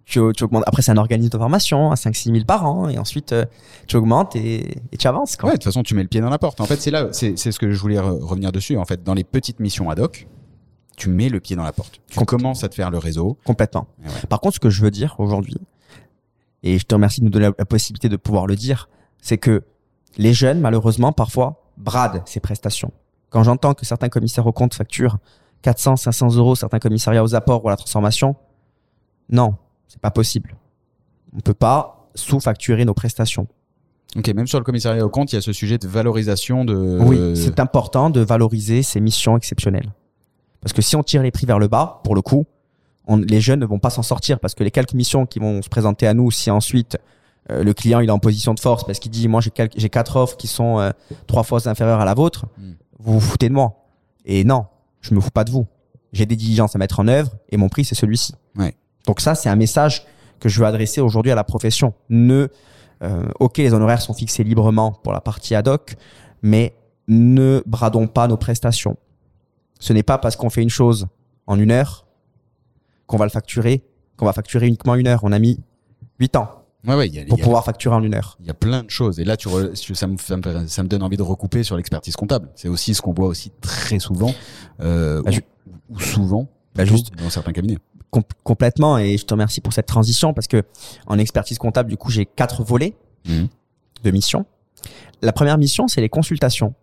tu, 0.06 0.20
tu 0.36 0.44
augmentes. 0.44 0.64
Après, 0.68 0.82
c'est 0.82 0.92
un 0.92 0.98
organisme 0.98 1.30
de 1.30 1.38
formation 1.38 1.92
à 1.92 1.96
5-6 1.96 2.34
000 2.34 2.46
par 2.46 2.66
an. 2.66 2.90
Et 2.90 2.98
ensuite, 2.98 3.32
euh, 3.34 3.46
tu 3.88 3.96
augmentes 3.96 4.36
et, 4.36 4.78
et 4.92 4.98
tu 4.98 5.08
avances. 5.08 5.36
Quoi. 5.38 5.50
Ouais, 5.50 5.54
de 5.54 5.58
toute 5.60 5.66
façon, 5.66 5.84
tu 5.84 5.96
mets 5.96 6.02
le 6.04 6.08
pied 6.10 6.22
dans 6.22 6.30
la 6.30 6.40
porte. 6.40 6.60
En 6.62 6.66
fait, 6.66 6.78
c'est 6.82 6.92
là, 6.92 7.08
c'est 7.12 7.36
ce 7.38 7.58
que 7.60 7.72
je 7.72 7.80
voulais 7.80 7.98
re- 7.98 8.20
revenir 8.22 8.52
dessus. 8.52 8.78
En 8.78 8.86
fait, 8.86 9.04
dans 9.04 9.14
les 9.14 9.24
petites 9.24 9.60
missions 9.60 9.90
ad 9.90 10.00
hoc, 10.00 10.28
tu 10.98 11.10
mets 11.10 11.30
le 11.30 11.40
pied 11.40 11.56
dans 11.56 11.64
la 11.64 11.72
porte. 11.72 12.02
Tu 12.08 12.18
Com- 12.18 12.26
commences 12.26 12.64
à 12.64 12.70
te 12.70 12.76
faire 12.76 12.92
le 12.92 12.98
réseau. 12.98 13.38
Complètement. 13.46 13.88
Ouais. 14.04 14.10
Par 14.30 14.40
contre, 14.42 14.56
ce 14.56 14.60
que 14.60 14.70
je 14.70 14.82
veux 14.82 14.92
dire 14.92 15.16
aujourd'hui, 15.20 15.58
et 16.64 16.78
je 16.78 16.86
te 16.86 16.94
remercie 16.94 17.22
de 17.22 17.26
nous 17.26 17.32
donner 17.32 17.46
la, 17.48 17.54
la 17.58 17.66
possibilité 17.66 18.10
de 18.10 18.18
pouvoir 18.18 18.46
le 18.48 18.56
dire, 18.56 18.90
c'est 19.22 19.38
que 19.38 19.64
les 20.18 20.34
jeunes, 20.34 20.60
malheureusement, 20.60 21.12
parfois, 21.12 21.64
bradent 21.78 22.22
ces 22.26 22.40
prestations. 22.40 22.92
Quand 23.30 23.44
j'entends 23.44 23.74
que 23.74 23.86
certains 23.86 24.10
commissaires 24.10 24.46
aux 24.46 24.52
comptes 24.52 24.74
facturent 24.74 25.18
400, 25.62 25.96
500 25.96 26.36
euros, 26.36 26.56
certains 26.56 26.80
commissariats 26.80 27.24
aux 27.24 27.34
apports 27.34 27.64
ou 27.64 27.70
à 27.70 27.72
la 27.72 27.78
transformation, 27.78 28.36
non, 29.30 29.56
c'est 29.91 29.99
pas 29.99 30.12
possible. 30.12 30.56
On 31.36 31.41
peut 31.41 31.54
pas 31.54 32.08
sous-facturer 32.15 32.86
nos 32.86 32.93
prestations. 32.93 33.47
Ok, 34.15 34.27
même 34.30 34.47
sur 34.47 34.58
le 34.58 34.63
commissariat 34.63 35.06
au 35.06 35.10
compte, 35.10 35.32
il 35.34 35.36
y 35.36 35.38
a 35.38 35.41
ce 35.41 35.51
sujet 35.54 35.77
de 35.77 35.88
valorisation 35.88 36.63
de. 36.63 36.97
Oui, 37.01 37.36
c'est 37.36 37.60
important 37.60 38.10
de 38.10 38.21
valoriser 38.21 38.84
ces 38.84 39.01
missions 39.01 39.36
exceptionnelles. 39.36 39.91
Parce 40.62 40.71
que 40.73 40.82
si 40.82 40.95
on 40.95 41.04
tire 41.04 41.23
les 41.23 41.32
prix 41.32 41.45
vers 41.45 41.60
le 41.60 41.67
bas, 41.67 41.99
pour 42.06 42.15
le 42.15 42.21
coup, 42.21 42.45
on- 43.08 43.17
les 43.17 43.41
jeunes 43.41 43.60
ne 43.60 43.65
vont 43.65 43.80
pas 43.80 43.89
s'en 43.89 44.01
sortir 44.04 44.39
parce 44.39 44.54
que 44.56 44.63
les 44.63 44.71
quelques 44.71 44.93
missions 44.93 45.25
qui 45.25 45.39
vont 45.39 45.62
se 45.62 45.69
présenter 45.69 46.08
à 46.08 46.13
nous, 46.13 46.32
si 46.32 46.49
ensuite 46.51 46.97
euh, 47.49 47.63
le 47.63 47.73
client 47.73 47.99
il 47.99 48.08
est 48.08 48.12
en 48.12 48.19
position 48.19 48.54
de 48.54 48.60
force 48.60 48.84
parce 48.86 48.99
qu'il 48.99 49.12
dit 49.12 49.27
moi 49.27 49.41
j'ai 49.41 49.89
quatre 49.89 50.15
offres 50.15 50.38
qui 50.38 50.47
sont 50.47 50.80
euh, 50.80 50.91
trois 51.27 51.43
fois 51.43 51.67
inférieures 51.67 51.99
à 51.99 52.06
la 52.06 52.13
vôtre, 52.13 52.45
Mm. 52.58 52.71
vous 52.99 53.13
vous 53.13 53.19
foutez 53.19 53.49
de 53.49 53.54
moi. 53.54 53.86
Et 54.25 54.43
non, 54.43 54.65
je 55.01 55.13
me 55.15 55.19
fous 55.19 55.32
pas 55.32 55.43
de 55.43 55.51
vous. 55.51 55.65
J'ai 56.13 56.25
des 56.27 56.36
diligences 56.36 56.75
à 56.75 56.80
mettre 56.80 56.99
en 56.99 57.08
œuvre 57.08 57.32
et 57.49 57.58
mon 57.58 57.67
prix 57.69 57.84
c'est 57.86 57.95
celui-ci. 57.95 58.36
Donc 59.08 59.20
ça 59.22 59.36
c'est 59.36 59.50
un 59.50 59.56
message 59.56 60.06
que 60.40 60.50
je 60.50 60.60
veux 60.60 60.66
adresser 60.66 61.02
aujourd'hui 61.02 61.32
à 61.32 61.36
la 61.36 61.44
profession. 61.44 61.94
Ne, 62.10 62.48
euh, 63.04 63.24
ok 63.40 63.58
les 63.58 63.74
honoraires 63.74 64.02
sont 64.02 64.14
fixés 64.14 64.44
librement 64.44 64.92
pour 64.92 65.14
la 65.14 65.22
partie 65.22 65.56
ad 65.56 65.68
hoc, 65.68 65.96
mais 66.42 66.76
ne 67.08 67.62
bradons 67.66 68.08
pas 68.08 68.28
nos 68.28 68.38
prestations. 68.38 68.98
Ce 69.80 69.94
n'est 69.94 70.04
pas 70.04 70.18
parce 70.18 70.36
qu'on 70.36 70.50
fait 70.50 70.62
une 70.62 70.70
chose 70.70 71.08
en 71.48 71.60
une 71.60 71.72
heure 71.72 72.06
qu'on 73.08 73.18
va 73.18 73.26
le 73.26 73.32
facturer, 73.32 73.84
qu'on 74.18 74.26
va 74.26 74.34
facturer 74.34 74.68
uniquement 74.68 74.96
une 74.96 75.08
heure. 75.08 75.22
On 75.24 75.32
a 75.32 75.40
mis 75.40 75.60
huit 76.20 76.36
ans 76.36 76.50
Ouais, 76.88 76.96
ouais, 76.96 77.08
il 77.08 77.14
y 77.14 77.20
a, 77.20 77.26
pour 77.26 77.38
il 77.38 77.40
y 77.40 77.42
a- 77.42 77.44
pouvoir 77.44 77.64
facturer 77.64 77.94
en 77.96 78.02
une 78.04 78.16
heure. 78.16 78.38
il 78.40 78.48
y 78.48 78.50
a 78.50 78.56
plein 78.56 78.82
de 78.84 78.90
choses. 78.90 79.20
Et 79.20 79.24
là, 79.24 79.38
tu 79.38 79.48
re- 79.50 79.80
tu- 79.80 79.94
ça, 79.94 80.08
me, 80.08 80.18
ça, 80.18 80.36
me, 80.38 80.42
fait- 80.42 80.68
ça 80.68 80.82
me 80.82 80.88
donne 80.88 81.04
envie 81.04 81.18
de 81.18 81.22
recouper 81.22 81.62
sur 81.64 81.78
l'expertise 81.78 82.16
comptable. 82.16 82.50
C'est 82.56 82.70
aussi 82.70 82.96
ce 82.96 83.02
qu'on 83.04 83.14
voit 83.14 83.28
aussi 83.28 83.52
très 83.62 84.00
souvent, 84.00 84.34
euh, 84.80 85.22
Bah, 85.22 85.30
ou, 85.92 86.00
souvent, 86.00 86.48
Bah, 86.74 86.84
juste- 86.86 87.12
dans 87.22 87.30
certains 87.30 87.52
cabinets. 87.52 87.78
Com- 88.12 88.24
complètement. 88.43 88.97
Et 88.97 89.17
je 89.17 89.26
te 89.26 89.34
remercie 89.34 89.62
pour 89.62 89.74
cette 89.74 89.86
transition 89.88 90.34
parce 90.34 90.47
que 90.47 90.63
en 91.08 91.17
expertise 91.17 91.58
comptable, 91.58 91.89
du 91.89 91.97
coup, 91.97 92.12
j'ai 92.12 92.26
quatre 92.26 92.63
volets 92.63 92.93
Mhm. 93.28 93.47
de 94.04 94.12
missions. 94.12 94.45
La 95.21 95.32
première 95.32 95.58
mission, 95.58 95.88
c'est 95.88 96.02
les 96.02 96.10
consultations 96.10 96.74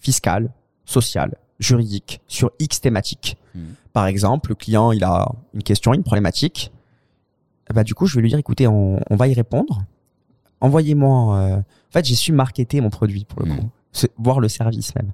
fiscales, 0.00 0.50
sociales, 0.84 1.34
juridiques 1.58 2.20
sur 2.26 2.50
X 2.58 2.80
thématiques. 2.80 3.36
Mhm. 3.54 3.74
Par 3.92 4.06
exemple, 4.06 4.50
le 4.50 4.54
client, 4.54 4.92
il 4.92 5.04
a 5.04 5.26
une 5.54 5.62
question, 5.62 5.92
une 5.94 6.02
problématique. 6.04 6.70
Ben, 7.74 7.82
du 7.82 7.94
coup, 7.94 8.06
je 8.06 8.14
vais 8.14 8.22
lui 8.22 8.28
dire, 8.30 8.38
écoutez, 8.38 8.66
on, 8.68 9.00
on 9.10 9.16
va 9.16 9.26
y 9.28 9.34
répondre. 9.34 9.82
Envoyez-moi. 10.60 11.36
euh, 11.36 11.56
En 11.58 11.92
fait, 11.92 12.04
j'ai 12.04 12.14
su 12.14 12.32
marketer 12.32 12.80
mon 12.80 12.90
produit 12.90 13.24
pour 13.24 13.40
le 13.42 13.46
Mhm. 13.50 13.56
coup, 13.58 13.68
voire 14.18 14.38
le 14.40 14.48
service 14.48 14.94
même. 14.94 15.12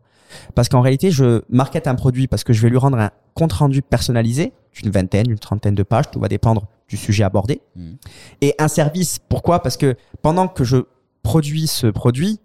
Parce 0.55 0.68
qu'en 0.68 0.81
réalité, 0.81 1.11
je 1.11 1.42
market 1.48 1.87
un 1.87 1.94
produit 1.94 2.26
parce 2.26 2.42
que 2.44 2.52
je 2.52 2.61
vais 2.62 2.70
lui 2.70 2.76
rendre 2.78 2.98
un 2.98 3.11
compte 3.35 3.52
rendu 3.52 3.83
personnalisé 3.83 4.52
d'une 4.72 4.90
vingtaine, 4.90 5.26
d'une 5.26 5.38
trentaine 5.38 5.74
de 5.74 5.82
pages. 5.82 6.11
Tout 6.11 6.20
va 6.20 6.28
dépendre 6.28 6.66
du 6.88 6.96
sujet 6.96 7.24
abordé. 7.24 7.61
Mhm. 7.76 7.96
Et 8.40 8.54
un 8.58 8.68
service. 8.68 9.18
Pourquoi? 9.28 9.62
Parce 9.62 9.76
que 9.76 9.96
pendant 10.22 10.48
que 10.48 10.64
je 10.64 10.78
produis 11.22 11.66
ce 11.66 11.87
produit, 11.87 12.40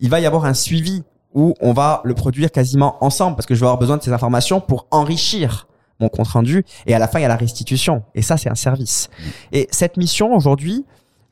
il 0.00 0.08
va 0.08 0.20
y 0.20 0.26
avoir 0.26 0.44
un 0.44 0.54
suivi 0.54 1.02
où 1.34 1.54
on 1.60 1.72
va 1.72 2.00
le 2.04 2.14
produire 2.14 2.50
quasiment 2.50 3.02
ensemble 3.04 3.36
parce 3.36 3.46
que 3.46 3.54
je 3.54 3.60
vais 3.60 3.66
avoir 3.66 3.78
besoin 3.78 3.96
de 3.96 4.02
ces 4.02 4.12
informations 4.12 4.60
pour 4.60 4.86
enrichir 4.90 5.68
mon 6.00 6.08
compte 6.08 6.28
rendu 6.28 6.64
et 6.86 6.94
à 6.94 6.98
la 6.98 7.06
fin 7.06 7.18
il 7.18 7.22
y 7.22 7.26
a 7.26 7.28
la 7.28 7.36
restitution 7.36 8.02
et 8.14 8.22
ça 8.22 8.36
c'est 8.36 8.50
un 8.50 8.54
service. 8.54 9.10
Et 9.52 9.68
cette 9.70 9.96
mission 9.96 10.34
aujourd'hui, 10.34 10.84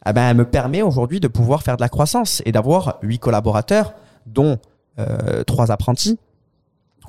eh 0.06 0.12
ben, 0.12 0.30
elle 0.30 0.37
me 0.37 0.44
permet 0.44 0.82
aujourd'hui 0.82 1.20
de 1.20 1.28
pouvoir 1.28 1.62
faire 1.62 1.76
de 1.76 1.82
la 1.82 1.88
croissance 1.88 2.42
et 2.44 2.52
d'avoir 2.52 2.98
huit 3.02 3.18
collaborateurs 3.18 3.94
dont 4.26 4.58
euh, 4.98 5.42
trois 5.44 5.70
apprentis. 5.72 6.18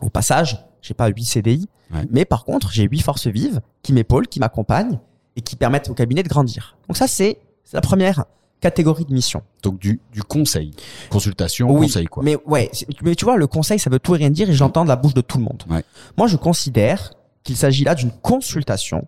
Au 0.02 0.10
passage, 0.10 0.66
j'ai 0.82 0.94
pas 0.94 1.08
huit 1.08 1.26
CDI, 1.26 1.68
Ouais. 1.92 2.06
mais 2.12 2.24
par 2.24 2.46
contre 2.46 2.72
j'ai 2.72 2.84
huit 2.84 3.02
forces 3.02 3.28
vives 3.28 3.62
qui 3.82 3.94
m'épaulent, 3.94 4.28
qui 4.28 4.40
m'accompagnent 4.40 5.00
et 5.36 5.42
qui 5.42 5.56
permettent 5.56 5.90
au 5.90 5.94
cabinet 5.94 6.22
de 6.24 6.30
grandir. 6.30 6.78
Donc 6.88 6.98
ça 6.98 7.08
c'est 7.08 7.40
la 7.74 7.82
première 7.82 8.26
catégorie 8.60 9.06
de 9.06 9.14
mission. 9.14 9.42
Donc 9.64 9.80
du, 9.80 10.00
du 10.12 10.22
conseil, 10.24 10.74
consultation, 11.10 11.72
Oui, 11.72 11.88
conseil 11.88 12.06
quoi. 12.08 12.24
Mais 12.24 12.36
ouais, 12.46 12.70
mais 13.02 13.16
tu 13.16 13.26
vois, 13.26 13.38
le 13.38 13.48
conseil, 13.48 13.80
ça 13.80 13.90
veut 13.90 14.00
tout 14.00 14.16
et 14.16 14.18
rien 14.18 14.30
dire 14.30 14.50
et 14.50 14.54
je 14.54 14.60
l'entends 14.60 14.84
de 14.84 14.90
la 14.90 14.96
bouche 14.96 15.14
de 15.14 15.22
tout 15.22 15.38
le 15.38 15.44
monde. 15.46 15.64
Ouais. 15.70 15.84
Moi, 16.18 16.28
je 16.28 16.36
considère 16.36 17.14
qu'il 17.44 17.56
s'agit 17.56 17.84
là 17.86 17.96
d'une 17.96 18.12
consultation 18.12 19.08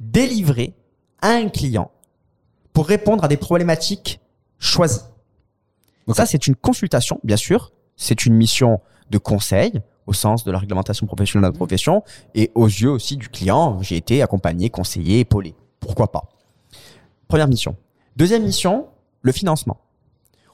délivrée 0.00 0.74
à 1.20 1.30
un 1.30 1.48
client 1.48 1.90
pour 2.72 2.86
répondre 2.86 3.24
à 3.24 3.28
des 3.28 3.36
problématiques 3.36 4.20
choisies. 4.58 5.00
Ok. 6.06 6.16
Ça, 6.16 6.26
c'est 6.26 6.46
une 6.46 6.54
consultation, 6.56 7.20
bien 7.24 7.36
sûr. 7.36 7.72
C'est 7.96 8.26
une 8.26 8.34
mission 8.34 8.80
de 9.10 9.18
conseil 9.18 9.80
au 10.06 10.12
sens 10.12 10.44
de 10.44 10.52
la 10.52 10.58
réglementation 10.58 11.06
professionnelle 11.06 11.42
de 11.42 11.48
notre 11.48 11.58
profession 11.58 12.02
et 12.34 12.50
aux 12.54 12.66
yeux 12.66 12.90
aussi 12.90 13.16
du 13.16 13.28
client. 13.28 13.80
J'ai 13.82 13.96
été 13.96 14.22
accompagné, 14.22 14.70
conseillé, 14.70 15.20
épaulé. 15.20 15.54
Pourquoi 15.80 16.12
pas? 16.12 16.24
Première 17.28 17.48
mission. 17.48 17.76
Deuxième 18.16 18.44
mission, 18.44 18.86
le 19.22 19.32
financement. 19.32 19.78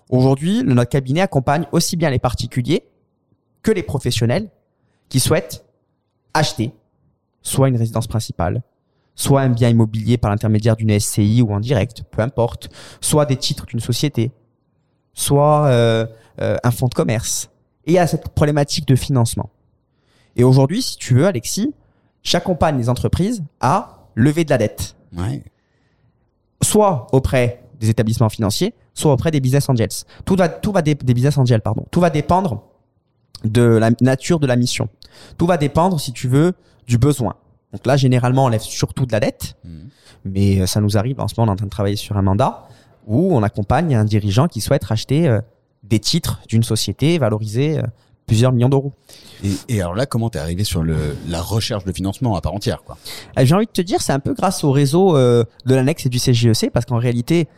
Aujourd'hui, 0.08 0.62
notre 0.64 0.90
cabinet 0.90 1.20
accompagne 1.20 1.66
aussi 1.72 1.96
bien 1.96 2.10
les 2.10 2.18
particuliers 2.18 2.84
que 3.62 3.70
les 3.70 3.82
professionnels 3.82 4.50
qui 5.08 5.20
souhaitent 5.20 5.64
acheter 6.34 6.72
soit 7.42 7.68
une 7.68 7.76
résidence 7.76 8.06
principale, 8.06 8.62
soit 9.14 9.42
un 9.42 9.50
bien 9.50 9.68
immobilier 9.68 10.16
par 10.16 10.30
l'intermédiaire 10.30 10.76
d'une 10.76 10.98
SCI 10.98 11.42
ou 11.42 11.52
en 11.52 11.60
direct, 11.60 12.02
peu 12.10 12.22
importe, 12.22 12.68
soit 13.00 13.26
des 13.26 13.36
titres 13.36 13.66
d'une 13.66 13.80
société, 13.80 14.32
soit 15.12 15.66
euh, 15.66 16.06
euh, 16.40 16.56
un 16.64 16.70
fonds 16.70 16.88
de 16.88 16.94
commerce. 16.94 17.50
Et 17.86 17.98
a 17.98 18.06
cette 18.06 18.28
problématique 18.28 18.86
de 18.86 18.94
financement. 18.96 19.50
Et 20.36 20.44
aujourd'hui, 20.44 20.82
si 20.82 20.96
tu 20.96 21.14
veux, 21.14 21.26
Alexis, 21.26 21.74
j'accompagne 22.22 22.78
les 22.78 22.88
entreprises 22.88 23.42
à 23.60 24.06
lever 24.14 24.44
de 24.44 24.50
la 24.50 24.58
dette. 24.58 24.94
Ouais. 25.16 25.42
Soit 26.62 27.08
auprès 27.12 27.64
des 27.80 27.90
établissements 27.90 28.28
financiers, 28.28 28.74
soit 28.94 29.12
auprès 29.12 29.30
des 29.30 29.40
business 29.40 29.68
angels. 29.68 29.88
Tout 30.24 30.36
va, 30.36 30.48
tout 30.48 30.70
va 30.72 30.82
des 30.82 30.94
business 30.94 31.36
angels, 31.38 31.60
pardon. 31.60 31.84
Tout 31.90 32.00
va 32.00 32.10
dépendre 32.10 32.62
de 33.44 33.62
la 33.62 33.90
nature 34.00 34.38
de 34.38 34.46
la 34.46 34.54
mission. 34.54 34.88
Tout 35.36 35.46
va 35.46 35.56
dépendre, 35.56 36.00
si 36.00 36.12
tu 36.12 36.28
veux, 36.28 36.52
du 36.86 36.98
besoin. 36.98 37.34
Donc 37.72 37.84
là, 37.86 37.96
généralement, 37.96 38.44
on 38.44 38.48
lève 38.48 38.60
surtout 38.60 39.06
de 39.06 39.12
la 39.12 39.18
dette, 39.18 39.56
Mhm. 39.64 39.88
mais 40.26 40.60
euh, 40.60 40.66
ça 40.66 40.80
nous 40.80 40.96
arrive. 40.96 41.18
En 41.20 41.26
ce 41.26 41.34
moment, 41.36 41.50
on 41.50 41.52
est 41.52 41.54
en 41.54 41.56
train 41.56 41.66
de 41.66 41.70
travailler 41.70 41.96
sur 41.96 42.16
un 42.16 42.22
mandat 42.22 42.68
où 43.06 43.34
on 43.36 43.42
accompagne 43.42 43.96
un 43.96 44.04
dirigeant 44.04 44.46
qui 44.46 44.60
souhaite 44.60 44.84
racheter 44.84 45.26
euh, 45.26 45.40
des 45.82 45.98
titres 45.98 46.40
d'une 46.48 46.62
société 46.62 47.18
valorisés 47.18 47.78
euh, 47.78 47.82
plusieurs 48.26 48.52
millions 48.52 48.68
d'euros. 48.68 48.92
Et, 49.44 49.50
et 49.68 49.80
alors 49.80 49.94
là, 49.94 50.06
comment 50.06 50.30
t'es 50.30 50.38
arrivé 50.38 50.64
sur 50.64 50.82
le, 50.82 50.96
la 51.28 51.42
recherche 51.42 51.84
de 51.84 51.92
financement 51.92 52.36
à 52.36 52.40
part 52.40 52.54
entière, 52.54 52.82
quoi? 52.84 52.96
Euh, 53.38 53.44
J'ai 53.44 53.54
envie 53.54 53.66
de 53.66 53.72
te 53.72 53.82
dire, 53.82 54.00
c'est 54.00 54.12
un 54.12 54.20
peu 54.20 54.32
grâce 54.34 54.64
au 54.64 54.70
réseau 54.70 55.16
euh, 55.16 55.44
de 55.66 55.74
l'annexe 55.74 56.06
et 56.06 56.08
du 56.08 56.18
CGEC, 56.18 56.70
parce 56.72 56.86
qu'en 56.86 56.98
réalité, 56.98 57.48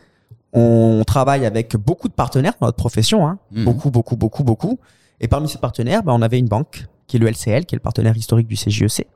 on 0.53 1.03
travaille 1.05 1.45
avec 1.45 1.75
beaucoup 1.75 2.07
de 2.07 2.13
partenaires 2.13 2.53
dans 2.59 2.67
notre 2.67 2.77
profession, 2.77 3.27
hein. 3.27 3.37
Mhm. 3.51 3.65
beaucoup, 3.65 3.91
beaucoup, 3.91 4.15
beaucoup, 4.15 4.43
beaucoup. 4.43 4.79
Et 5.19 5.27
parmi 5.27 5.47
ces 5.47 5.59
partenaires, 5.59 6.03
ben, 6.03 6.13
on 6.13 6.21
avait 6.21 6.39
une 6.39 6.47
banque 6.47 6.87
qui 7.07 7.17
est 7.17 7.19
le 7.19 7.27
LCL, 7.27 7.65
qui 7.65 7.75
est 7.75 7.77
le 7.77 7.81
partenaire 7.81 8.17
historique 8.17 8.47
du 8.47 8.55
CGEC 8.55 9.07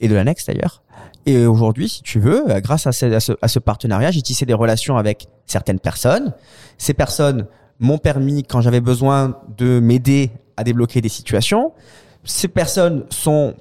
et 0.00 0.08
de 0.08 0.14
l'annexe 0.14 0.46
d'ailleurs. 0.46 0.82
Et 1.26 1.46
aujourd'hui, 1.46 1.88
si 1.88 2.02
tu 2.02 2.20
veux, 2.20 2.50
euh, 2.50 2.60
grâce 2.60 2.86
à 2.86 2.92
ce, 2.92 3.06
à 3.06 3.20
ce, 3.20 3.32
à 3.42 3.48
ce 3.48 3.58
partenariat, 3.58 4.10
j'ai 4.10 4.22
tissé 4.22 4.46
des 4.46 4.54
relations 4.54 4.96
avec 4.96 5.28
certaines 5.46 5.80
personnes. 5.80 6.32
Ces 6.78 6.94
personnes 6.94 7.46
m'ont 7.80 7.98
permis, 7.98 8.42
quand 8.42 8.60
j'avais 8.60 8.80
besoin, 8.80 9.38
de 9.56 9.80
m'aider 9.80 10.30
à 10.56 10.64
débloquer 10.64 11.00
des 11.00 11.08
situations. 11.08 11.72
Ces 12.24 12.48
personnes 12.48 13.04
sont 13.10 13.54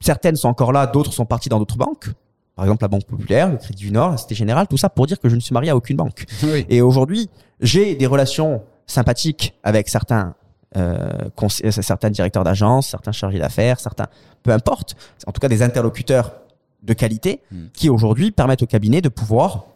certaines 0.00 0.36
sont 0.36 0.48
encore 0.48 0.72
là, 0.72 0.86
d'autres 0.86 1.12
sont 1.12 1.26
parties 1.26 1.48
dans 1.48 1.58
d'autres 1.58 1.76
banques. 1.76 2.10
Par 2.54 2.64
exemple, 2.64 2.84
la 2.84 2.88
Banque 2.88 3.04
Populaire, 3.04 3.50
le 3.50 3.58
Crédit 3.58 3.84
du 3.84 3.92
Nord, 3.92 4.12
la 4.12 4.16
Cité 4.16 4.34
Générale, 4.34 4.66
tout 4.66 4.76
ça 4.78 4.88
pour 4.88 5.06
dire 5.06 5.18
que 5.20 5.28
je 5.28 5.34
ne 5.34 5.40
suis 5.40 5.52
marié 5.52 5.70
à 5.70 5.76
aucune 5.76 5.96
banque. 5.96 6.24
Oui. 6.42 6.64
Et 6.68 6.80
aujourd'hui, 6.80 7.28
j'ai 7.60 7.94
des 7.94 8.06
relations 8.06 8.62
sympathiques 8.86 9.54
avec 9.62 9.88
certains, 9.88 10.34
euh, 10.76 11.28
euh, 11.42 11.70
certains 11.70 12.10
directeurs 12.10 12.44
d'agence, 12.44 12.88
certains 12.88 13.12
chargés 13.12 13.38
d'affaires, 13.38 13.78
certains, 13.80 14.06
peu 14.42 14.52
importe, 14.52 14.96
en 15.26 15.32
tout 15.32 15.40
cas 15.40 15.48
des 15.48 15.62
interlocuteurs 15.62 16.32
de 16.82 16.92
qualité 16.94 17.42
Mm. 17.50 17.56
qui 17.72 17.90
aujourd'hui 17.90 18.30
permettent 18.30 18.62
au 18.62 18.66
cabinet 18.66 19.00
de 19.00 19.08
pouvoir 19.08 19.66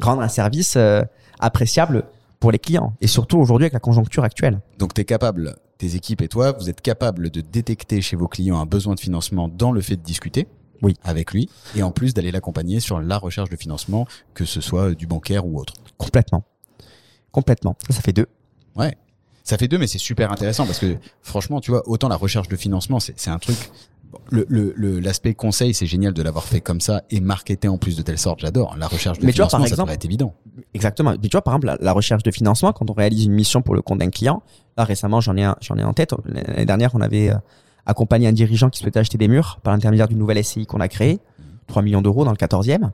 rendre 0.00 0.22
un 0.22 0.28
service 0.28 0.74
euh, 0.76 1.02
appréciable 1.40 2.04
pour 2.44 2.52
les 2.52 2.58
clients. 2.58 2.92
Et 3.00 3.06
surtout 3.06 3.38
aujourd'hui 3.38 3.64
avec 3.64 3.72
la 3.72 3.80
conjoncture 3.80 4.22
actuelle. 4.22 4.60
Donc, 4.78 4.92
tu 4.92 5.00
es 5.00 5.06
capable, 5.06 5.56
tes 5.78 5.96
équipes 5.96 6.20
et 6.20 6.28
toi, 6.28 6.52
vous 6.52 6.68
êtes 6.68 6.82
capable 6.82 7.30
de 7.30 7.40
détecter 7.40 8.02
chez 8.02 8.16
vos 8.16 8.28
clients 8.28 8.60
un 8.60 8.66
besoin 8.66 8.94
de 8.94 9.00
financement 9.00 9.48
dans 9.48 9.72
le 9.72 9.80
fait 9.80 9.96
de 9.96 10.02
discuter 10.02 10.46
Oui. 10.82 10.94
avec 11.02 11.32
lui, 11.32 11.48
et 11.74 11.82
en 11.82 11.90
plus 11.90 12.12
d'aller 12.12 12.30
l'accompagner 12.30 12.80
sur 12.80 13.00
la 13.00 13.16
recherche 13.16 13.48
de 13.48 13.56
financement, 13.56 14.06
que 14.34 14.44
ce 14.44 14.60
soit 14.60 14.90
euh, 14.90 14.94
du 14.94 15.06
bancaire 15.06 15.46
ou 15.46 15.58
autre. 15.58 15.72
Complètement. 15.96 16.44
Complètement. 17.32 17.76
Ça, 17.86 17.94
ça 17.94 18.02
fait 18.02 18.12
deux. 18.12 18.26
Ouais. 18.76 18.94
Ça 19.42 19.56
fait 19.56 19.66
deux, 19.66 19.78
mais 19.78 19.86
c'est 19.86 19.96
super 19.96 20.30
intéressant 20.30 20.66
parce 20.66 20.78
que 20.78 20.96
franchement, 21.22 21.62
tu 21.62 21.70
vois, 21.70 21.88
autant 21.88 22.08
la 22.08 22.16
recherche 22.16 22.48
de 22.48 22.56
financement, 22.56 23.00
c'est 23.00 23.30
un 23.30 23.38
truc. 23.38 23.56
Bon, 24.14 24.20
Le, 24.30 24.46
le, 24.48 24.72
le- 24.76 25.00
l'aspect 25.00 25.34
conseil, 25.34 25.74
c'est 25.74 25.86
génial 25.86 26.12
de 26.14 26.22
l'avoir 26.22 26.44
fait 26.44 26.60
comme 26.60 26.80
ça 26.80 27.02
et 27.10 27.20
marketé 27.20 27.68
en 27.68 27.78
plus 27.78 27.96
de 27.96 28.02
telle 28.02 28.18
sorte. 28.18 28.40
J'adore. 28.40 28.76
La 28.78 28.86
recherche 28.86 29.18
de 29.18 29.26
Mais 29.26 29.32
tu 29.32 29.38
vois, 29.38 29.48
financement, 29.48 29.58
par 29.60 29.68
ça 29.68 29.74
exemple- 29.74 29.92
être 29.92 30.04
évident. 30.04 30.34
Exactement. 30.72 31.10
Mais 31.12 31.28
tu 31.28 31.32
vois, 31.32 31.42
par 31.42 31.54
exemple, 31.54 31.66
la, 31.66 31.76
la 31.80 31.92
recherche 31.92 32.22
de 32.22 32.30
financement, 32.30 32.72
quand 32.72 32.88
on 32.90 32.94
réalise 32.94 33.24
une 33.26 33.32
mission 33.32 33.60
pour 33.62 33.74
le 33.74 33.82
compte 33.82 33.98
d'un 33.98 34.10
client, 34.10 34.42
là 34.76 34.84
récemment, 34.84 35.20
j'en 35.20 35.36
ai, 35.36 35.50
j'en 35.60 35.76
ai 35.76 35.84
en 35.84 35.92
tête. 35.92 36.14
L'année 36.24 36.64
dernière, 36.66 36.94
on 36.94 37.00
avait 37.00 37.30
euh, 37.30 37.36
accompagné 37.86 38.26
un 38.28 38.32
dirigeant 38.32 38.70
qui 38.70 38.78
souhaitait 38.80 39.00
acheter 39.00 39.18
des 39.18 39.28
murs 39.28 39.58
par 39.62 39.72
l'intermédiaire 39.74 40.08
d'une 40.08 40.18
nouvelle 40.18 40.42
SCI 40.42 40.66
qu'on 40.66 40.80
a 40.80 40.88
créée, 40.88 41.18
3 41.66 41.82
millions 41.82 42.02
d'euros 42.02 42.24
dans 42.24 42.30
le 42.32 42.36
14e. 42.36 42.90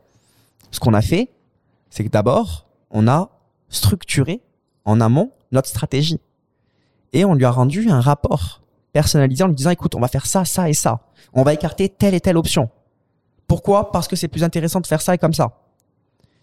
Ce 0.71 0.81
qu'on 0.81 0.95
a 0.95 1.03
fait, 1.03 1.31
c'est 1.91 2.05
que 2.05 2.09
d'abord, 2.11 2.67
on 2.91 3.07
a 3.09 3.31
structuré 3.69 4.41
en 4.85 5.01
amont 5.01 5.33
notre 5.53 5.69
stratégie. 5.69 6.21
Et 7.13 7.25
on 7.25 7.35
lui 7.35 7.45
a 7.45 7.51
rendu 7.51 7.89
un 7.91 8.01
rapport 8.01 8.63
personnalisé 8.93 9.45
en 9.45 9.49
lui 9.49 9.55
disant, 9.55 9.71
écoute, 9.71 9.95
on 9.95 10.01
va 10.01 10.09
faire 10.09 10.27
ça, 10.27 10.45
ça 10.45 10.69
et 10.69 10.75
ça. 10.75 11.01
On 11.33 11.43
va 11.43 11.55
écarter 11.55 11.89
telle 11.89 12.15
et 12.15 12.21
telle 12.21 12.37
option. 12.37 12.69
Pourquoi? 13.47 13.93
Parce 13.93 14.09
que 14.09 14.17
c'est 14.17 14.29
plus 14.29 14.45
intéressant 14.45 14.81
de 14.81 14.87
faire 14.87 15.01
ça 15.01 15.15
et 15.15 15.19
comme 15.19 15.35
ça. 15.35 15.57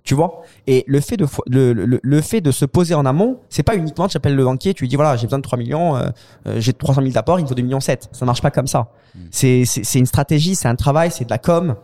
Tu 0.04 0.14
vois? 0.14 0.44
Et 0.68 0.86
le 0.88 1.02
fait 1.02 1.18
de 1.18 1.28
le, 1.48 1.74
le, 1.74 2.00
le 2.02 2.22
fait 2.22 2.40
de 2.40 2.52
se 2.52 2.64
poser 2.64 2.94
en 2.96 3.06
amont, 3.06 3.42
c'est 3.50 3.64
pas 3.64 3.76
uniquement 3.76 4.08
tu 4.08 4.16
appelles 4.16 4.36
le 4.36 4.46
banquier, 4.46 4.74
tu 4.74 4.84
lui 4.84 4.88
dis 4.88 4.96
voilà, 4.96 5.18
j'ai 5.18 5.26
besoin 5.28 5.40
de 5.40 5.44
3 5.44 5.58
millions, 5.58 5.98
euh, 5.98 6.08
euh, 6.48 6.62
j'ai 6.62 6.72
300 6.72 7.02
000 7.02 7.14
d'apport, 7.14 7.40
il 7.40 7.44
me 7.44 7.48
faut 7.50 7.56
2 7.56 7.62
millions 7.62 7.82
7. 7.82 8.08
Ça 8.14 8.26
marche 8.26 8.42
pas 8.42 8.50
comme 8.50 8.68
ça. 8.68 8.90
C'est 9.32 9.66
c'est 9.66 9.84
c'est 9.84 10.00
une 10.00 10.06
stratégie, 10.06 10.56
c'est 10.56 10.70
un 10.70 10.78
travail, 10.78 11.12
c'est 11.12 11.26
de 11.26 11.30
la 11.30 11.40
com 11.40 11.76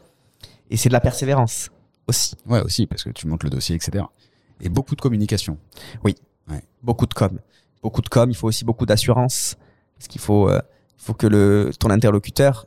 et 0.69 0.77
c'est 0.77 0.87
de 0.87 0.93
la 0.93 1.01
persévérance 1.01 1.69
aussi. 2.07 2.35
Ouais, 2.47 2.61
aussi, 2.61 2.87
parce 2.87 3.03
que 3.03 3.09
tu 3.09 3.27
montes 3.27 3.43
le 3.43 3.49
dossier, 3.49 3.75
etc. 3.75 4.05
Et 4.61 4.69
beaucoup 4.69 4.95
de 4.95 5.01
communication. 5.01 5.57
Beaucoup 6.81 7.07
de 7.07 7.13
com. 7.13 7.39
Beaucoup 7.81 8.01
de 8.01 8.07
com, 8.09 8.29
il 8.29 8.35
faut 8.35 8.47
aussi 8.47 8.63
beaucoup 8.63 8.85
d'assurance 8.85 9.57
parce 9.97 10.07
qu'il 10.07 10.21
faut 10.21 10.49
euh, 10.49 10.61
faut 10.97 11.13
que 11.13 11.27
le 11.27 11.71
ton 11.79 11.89
interlocuteur 11.89 12.65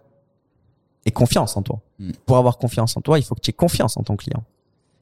ait 1.04 1.10
confiance 1.10 1.56
en 1.56 1.62
toi. 1.62 1.80
Mm. 1.98 2.12
Pour 2.26 2.36
avoir 2.36 2.58
confiance 2.58 2.96
en 2.96 3.00
toi, 3.00 3.18
il 3.18 3.24
faut 3.24 3.34
que 3.34 3.40
tu 3.40 3.50
aies 3.50 3.54
confiance 3.54 3.96
en 3.96 4.02
ton 4.02 4.16
client. 4.16 4.44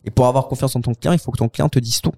Et 0.04 0.10
pour 0.10 0.26
avoir 0.26 0.48
confiance 0.48 0.76
en 0.76 0.80
ton 0.80 0.94
client, 0.94 1.12
il 1.12 1.18
faut 1.18 1.32
que 1.32 1.38
ton 1.38 1.48
client 1.48 1.68
te 1.68 1.78
dise 1.78 2.00
tout. 2.00 2.12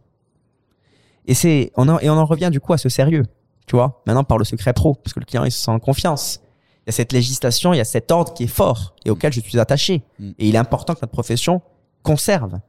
Et 1.27 1.35
c'est 1.35 1.73
on 1.77 1.89
en, 1.89 1.99
et 2.01 2.11
on 2.11 2.15
en 2.15 2.25
revient 2.25 2.51
du 2.51 2.61
coup 2.61 2.73
à 2.73 2.79
ce 2.79 2.89
sérieux, 2.89 3.25
tu 3.67 3.77
vois. 3.77 4.03
Maintenant 4.07 4.25
par 4.25 4.39
le 4.39 4.45
secret 4.45 4.73
pro 4.73 4.95
parce 4.95 5.13
que 5.13 5.21
le 5.21 5.27
client 5.27 5.45
il 5.45 5.53
se 5.53 5.63
sent 5.63 5.71
en 5.71 5.79
confiance. 5.79 6.41
Il 6.85 6.89
y 6.89 6.91
a 6.91 6.93
cette 6.93 7.13
législation, 7.13 7.75
il 7.75 7.79
y 7.79 7.81
a 7.81 7.85
cet 7.85 8.13
ordre 8.13 8.33
qui 8.33 8.45
est 8.45 8.49
fort 8.49 8.95
et 9.05 9.11
auquel 9.11 9.33
je 9.33 9.41
suis 9.41 9.59
attaché. 9.59 10.03
Mm. 10.19 10.31
Et 10.39 10.49
il 10.49 10.55
est 10.55 10.59
important 10.59 10.95
que 10.95 11.01
notre 11.03 11.13
profession 11.13 11.63
conserve 12.03 12.61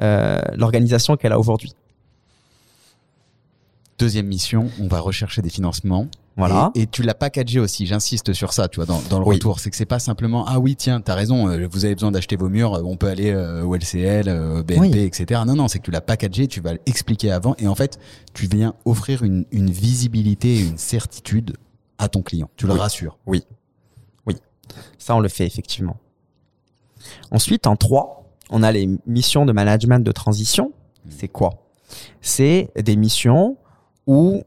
euh, 0.00 0.40
l'organisation 0.54 1.16
qu'elle 1.16 1.32
a 1.32 1.38
aujourd'hui. 1.38 1.72
Deuxième 3.98 4.26
mission, 4.26 4.70
on 4.80 4.86
va 4.86 5.00
rechercher 5.00 5.42
des 5.42 5.50
financements. 5.50 6.06
Voilà. 6.36 6.70
Et, 6.76 6.82
et 6.82 6.86
tu 6.86 7.02
l'as 7.02 7.14
packagé 7.14 7.58
aussi, 7.58 7.84
j'insiste 7.84 8.32
sur 8.32 8.52
ça, 8.52 8.68
tu 8.68 8.76
vois, 8.76 8.86
dans, 8.86 9.00
dans 9.10 9.18
le 9.18 9.26
Oui. 9.26 9.34
retour. 9.36 9.58
C'est 9.58 9.70
que 9.70 9.76
c'est 9.76 9.86
pas 9.86 9.98
simplement, 9.98 10.46
ah 10.46 10.60
oui, 10.60 10.76
tiens, 10.76 11.00
t'as 11.00 11.14
raison, 11.16 11.48
euh, 11.48 11.66
vous 11.68 11.84
avez 11.84 11.94
besoin 11.96 12.12
d'acheter 12.12 12.36
vos 12.36 12.48
murs, 12.48 12.74
euh, 12.74 12.82
on 12.84 12.96
peut 12.96 13.08
aller 13.08 13.32
euh, 13.32 13.64
au 13.64 13.74
LCL, 13.74 14.62
BNP, 14.64 14.78
Oui. 14.78 14.98
etc. 15.00 15.40
Non, 15.44 15.56
non, 15.56 15.66
c'est 15.66 15.80
que 15.80 15.84
tu 15.84 15.90
l'as 15.90 16.00
packagé, 16.00 16.46
tu 16.46 16.60
vas 16.60 16.74
l'expliquer 16.74 17.32
avant, 17.32 17.56
et 17.58 17.66
en 17.66 17.74
fait, 17.74 17.98
tu 18.34 18.46
viens 18.46 18.74
offrir 18.84 19.24
une, 19.24 19.46
une 19.50 19.70
visibilité 19.70 20.54
et 20.58 20.60
une 20.60 20.78
certitude 20.78 21.56
à 21.98 22.08
ton 22.08 22.22
client. 22.22 22.48
Tu 22.56 22.66
le 22.68 22.74
Oui. 22.74 22.78
rassures. 22.78 23.18
Ça, 24.98 25.16
on 25.16 25.20
le 25.20 25.28
fait 25.28 25.46
effectivement. 25.46 25.96
Ensuite, 27.30 27.66
en 27.66 27.74
trois, 27.76 28.24
on 28.50 28.62
a 28.62 28.70
les 28.70 28.88
missions 29.06 29.46
de 29.46 29.52
management 29.52 30.00
de 30.04 30.12
transition. 30.12 30.72
C'est 31.08 31.28
quoi? 31.28 31.64
C'est 32.20 32.70
des 32.76 32.96
missions 32.96 33.56
où 34.08 34.42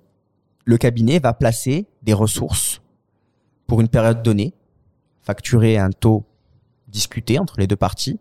le 0.65 0.77
cabinet 0.77 1.19
va 1.19 1.33
placer 1.33 1.85
des 2.01 2.13
ressources 2.13 2.81
pour 3.67 3.79
une 3.79 3.87
période 3.87 4.21
donnée, 4.23 4.53
facturer 5.21 5.77
un 5.77 5.91
taux 5.91 6.25
discuté 6.87 7.39
entre 7.39 7.57
les 7.59 7.67
deux 7.67 7.77
parties. 7.77 8.19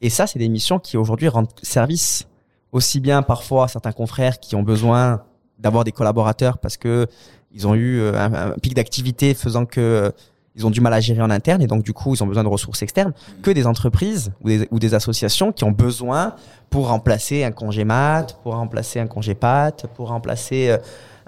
Et 0.00 0.10
ça, 0.10 0.26
c'est 0.26 0.38
des 0.38 0.50
missions 0.50 0.78
qui 0.78 0.96
aujourd'hui 0.96 1.28
rendent 1.28 1.48
service 1.62 2.28
aussi 2.70 3.00
bien 3.00 3.22
parfois 3.22 3.64
à 3.64 3.68
certains 3.68 3.92
confrères 3.92 4.38
qui 4.38 4.54
ont 4.54 4.62
besoin 4.62 5.24
d'avoir 5.58 5.82
des 5.82 5.92
collaborateurs 5.92 6.58
parce 6.58 6.76
que 6.76 7.06
ils 7.52 7.66
ont 7.66 7.74
eu 7.74 8.00
euh, 8.00 8.18
un, 8.18 8.58
pic 8.58 8.74
d'activité 8.74 9.32
faisant 9.32 9.64
que 9.64 9.80
euh, 9.80 10.10
ils 10.56 10.66
ont 10.66 10.70
du 10.70 10.80
mal 10.80 10.92
à 10.92 11.00
gérer 11.00 11.20
en 11.20 11.30
interne 11.30 11.62
et 11.62 11.66
donc 11.66 11.82
du 11.82 11.92
coup 11.92 12.14
ils 12.14 12.22
ont 12.22 12.26
besoin 12.26 12.44
de 12.44 12.48
ressources 12.48 12.82
externes 12.82 13.12
que 13.42 13.50
des 13.50 13.66
entreprises 13.66 14.32
ou 14.42 14.78
des, 14.78 14.94
associations 14.94 15.52
qui 15.52 15.64
ont 15.64 15.72
besoin 15.72 16.34
pour 16.70 16.88
remplacer 16.88 17.44
un 17.44 17.50
congé 17.50 17.84
mat, 17.84 18.38
pour 18.42 18.54
remplacer 18.54 19.00
un 19.00 19.06
congé 19.06 19.34
pat, 19.34 19.86
pour 19.94 20.08
remplacer 20.08 20.76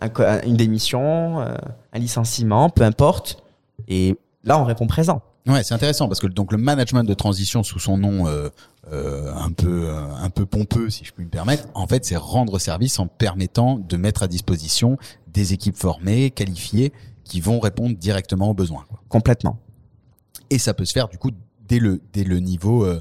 euh, 0.03 0.41
une 0.45 0.57
démission, 0.57 1.41
euh, 1.41 1.55
un 1.93 1.99
licenciement, 1.99 2.71
peu 2.71 2.83
importe. 2.83 3.43
Et 3.89 4.17
là 4.45 4.59
on 4.59 4.65
répond 4.65 4.87
présent. 4.87 5.23
Ouais, 5.47 5.63
c'est 5.63 5.75
intéressant 5.75 6.09
parce 6.09 6.19
que 6.19 6.27
donc 6.27 6.51
le 6.51 6.59
management 6.59 7.05
de 7.05 7.15
transition 7.15 7.63
sous 7.63 7.79
son 7.79 7.97
nom 7.97 8.27
euh, 8.27 8.49
euh, 8.93 9.33
un 9.33 9.53
peu 9.53 9.89
un 9.91 10.29
peu 10.29 10.45
pompeux, 10.45 10.91
si 10.91 11.05
je 11.05 11.13
puis 11.13 11.25
me 11.25 11.31
permettre, 11.31 11.69
en 11.75 11.87
fait, 11.87 12.05
c'est 12.05 12.17
rendre 12.17 12.59
service 12.59 12.99
en 12.99 13.07
permettant 13.07 13.77
de 13.77 13.97
mettre 13.97 14.25
à 14.25 14.29
disposition 14.29 14.99
des 15.29 15.53
équipes 15.53 15.77
formées, 15.77 16.31
qualifiées, 16.31 16.93
qui 17.27 17.41
vont 17.41 17.59
répondre 17.61 17.97
directement 17.97 18.51
aux 18.51 18.55
besoins. 18.55 18.85
quoi. 18.89 19.01
Complètement. 19.09 19.59
Et 20.51 20.59
ça 20.59 20.75
peut 20.75 20.85
se 20.85 20.93
faire 20.93 21.09
du 21.09 21.19
coup 21.19 21.31
dès 21.69 21.79
le 21.79 22.01
dès 22.13 22.25
le 22.25 22.39
niveau 22.39 22.85
euh, 22.85 23.01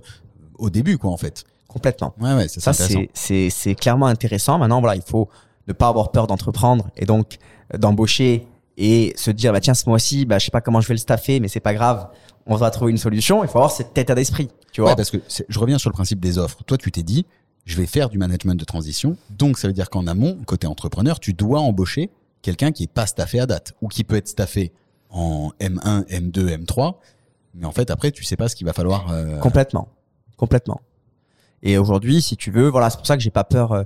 au 0.57 0.69
début, 0.69 0.97
quoi, 0.97 1.11
en 1.11 1.17
fait. 1.17 1.43
complètement. 1.67 2.13
Ouais, 2.19 2.33
ouais, 2.33 2.47
ça, 2.47 2.73
c'est 2.73 3.75
clairement 3.75 4.07
intéressant. 4.07 4.57
Maintenant, 4.57 4.79
voilà, 4.79 4.95
il 4.95 5.01
faut 5.01 5.29
ne 5.67 5.73
pas 5.73 5.88
avoir 5.89 6.11
peur 6.11 6.27
d'entreprendre 6.27 6.89
et 6.95 7.05
donc 7.05 7.38
euh, 7.73 7.77
d'embaucher 7.77 8.47
et 8.77 9.13
se 9.15 9.31
dire, 9.31 9.51
bah, 9.53 9.59
tiens, 9.61 9.73
ce 9.73 9.88
mois-ci, 9.88 10.25
bah, 10.25 10.39
je 10.39 10.45
sais 10.45 10.51
pas 10.51 10.61
comment 10.61 10.81
je 10.81 10.88
vais 10.88 10.93
le 10.93 10.99
staffer, 10.99 11.39
mais 11.39 11.47
c'est 11.47 11.59
pas 11.59 11.73
grave. 11.73 12.07
On 12.45 12.55
va 12.55 12.69
trouver 12.71 12.91
une 12.91 12.97
solution. 12.97 13.43
Il 13.43 13.47
faut 13.47 13.57
avoir 13.57 13.71
cette 13.71 13.93
tête 13.93 14.11
d'esprit. 14.11 14.49
Tu 14.71 14.81
vois? 14.81 14.91
Ouais, 14.91 14.95
parce 14.95 15.09
que 15.11 15.17
je 15.47 15.59
reviens 15.59 15.77
sur 15.77 15.89
le 15.89 15.93
principe 15.95 16.19
des 16.19 16.38
offres. 16.38 16.63
Toi, 16.65 16.77
tu 16.77 16.91
t'es 16.91 17.03
dit, 17.03 17.25
je 17.65 17.75
vais 17.77 17.88
faire 17.88 18.09
du 18.09 18.17
management 18.17 18.55
de 18.55 18.65
transition. 18.65 19.17
Donc, 19.29 19.57
ça 19.57 19.67
veut 19.67 19.73
dire 19.73 19.89
qu'en 19.89 20.07
amont, 20.07 20.38
côté 20.45 20.67
entrepreneur, 20.67 21.19
tu 21.19 21.33
dois 21.33 21.59
embaucher 21.59 22.09
quelqu'un 22.45 22.71
qui 22.71 22.84
est 22.84 22.91
pas 22.91 23.08
staffé 23.08 23.39
à 23.39 23.45
date 23.47 23.73
ou 23.81 23.88
qui 23.88 24.03
peut 24.03 24.15
être 24.15 24.27
staffé 24.27 24.71
en 25.10 25.51
M1, 25.60 26.05
M2, 26.08 26.63
M3. 26.65 26.95
Mais 27.55 27.65
en 27.65 27.71
fait, 27.71 27.89
après, 27.89 28.12
tu 28.12 28.23
sais 28.23 28.36
pas 28.38 28.47
ce 28.49 28.55
qu'il 28.55 28.67
va 28.67 28.73
falloir. 28.73 29.12
euh, 29.12 29.39
Complètement. 29.39 29.88
Complètement. 30.38 30.81
Et 31.63 31.77
aujourd'hui, 31.77 32.21
si 32.21 32.38
tu 32.38 32.51
veux, 32.51 32.67
voilà, 32.69 32.89
c'est 32.89 32.97
pour 32.97 33.08
ça 33.08 33.17
que 33.17 33.23
j'ai 33.23 33.31
pas 33.31 33.43
peur 33.45 33.71
euh, 33.71 33.84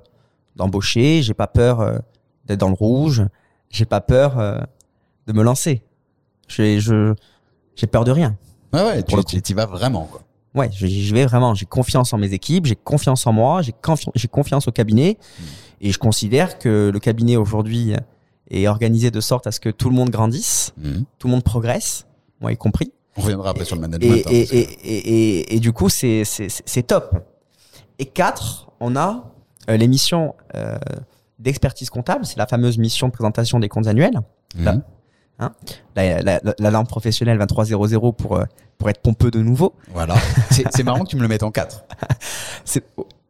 d'embaucher, 0.56 1.22
j'ai 1.22 1.34
pas 1.34 1.48
peur 1.48 1.80
euh, 1.80 1.98
d'être 2.46 2.60
dans 2.60 2.68
le 2.68 2.74
rouge, 2.74 3.24
j'ai 3.70 3.86
pas 3.86 4.02
peur 4.02 4.38
euh, 4.40 4.60
de 5.28 5.34
me 5.34 5.44
lancer. 5.44 5.82
J'ai 6.48 6.80
je 6.80 7.14
j'ai 7.76 7.88
peur 7.88 8.04
de 8.04 8.12
rien. 8.12 8.36
Ouais, 8.74 8.84
ouais, 8.84 9.04
Pour 9.04 9.24
tu 9.24 9.38
y 9.38 9.54
vas 9.54 9.66
vraiment, 9.68 10.06
quoi. 10.12 10.22
Ouais, 10.56 10.70
je- 10.74 10.88
j'y 10.88 11.14
vais 11.14 11.26
vraiment. 11.26 11.54
J'ai 11.54 11.66
confiance 11.68 12.12
en 12.12 12.18
mes 12.18 12.34
équipes, 12.34 12.66
j'ai 12.66 12.76
confiance 12.76 13.26
en 13.28 13.32
moi, 13.34 13.62
j'ai 13.62 13.72
confi- 13.72 14.10
j'ai 14.16 14.28
confiance 14.28 14.68
au 14.68 14.72
cabinet, 14.72 15.18
et 15.80 15.92
je 15.92 16.00
considère 16.00 16.58
que 16.58 16.90
le 16.92 17.00
cabinet 17.00 17.38
aujourd'hui 17.38 17.94
est 18.50 18.68
organisé 18.68 19.12
de 19.12 19.22
sorte 19.22 19.48
à 19.48 19.52
ce 19.52 19.60
que 19.60 19.70
tout 19.70 19.90
le 19.90 19.96
monde 19.96 20.10
grandisse, 20.10 20.74
Mhm. 20.78 21.06
tout 21.18 21.28
le 21.28 21.32
monde 21.34 21.44
progresse, 21.44 22.06
moi 22.42 22.52
y 22.52 22.58
compris. 22.58 22.92
On 23.18 23.22
reviendra 23.22 23.50
après 23.50 23.66
sur 23.66 23.76
le 23.76 23.82
Et, 23.82 23.88
management. 23.88 24.24
hein, 24.28 24.30
et, 24.32 24.40
et, 24.40 24.60
et, 24.60 25.40
et- 25.40 25.56
et 25.56 25.60
du 25.60 25.74
coup, 25.74 25.90
c'est 25.90 26.24
top. 26.88 27.16
Et 28.00 28.06
quatre, 28.06 28.70
on 28.80 28.96
a 28.96 29.32
euh, 29.70 29.76
l'émission 29.78 30.36
euh, 30.56 30.78
d'expertise 31.38 31.90
comptable, 31.90 32.26
c'est 32.26 32.38
la 32.38 32.48
fameuse 32.48 32.78
mission 32.78 33.08
de 33.08 33.12
présentation 33.14 33.60
des 33.60 33.68
comptes 33.70 33.88
annuels. 33.88 34.20
là. 34.58 34.74
Mhm. 34.74 34.84
La, 35.96 36.22
la, 36.22 36.40
la, 36.44 36.54
la 36.60 36.72
lampe 36.72 36.90
professionnelle 36.90 37.38
2300 37.38 38.12
pour, 38.12 38.36
euh, 38.38 38.44
pour 38.78 38.90
être 38.90 39.00
pompeux 39.02 39.32
de 39.32 39.40
nouveau. 39.42 39.74
Voilà. 39.94 40.16
C'est 40.50 40.84
marrant 40.84 41.04
que 41.06 41.10
tu 41.10 41.16
me 41.16 41.22
le 41.22 41.30
mettes 41.30 41.44
en 41.44 41.52
4. 41.52 41.86
C'est 42.66 42.84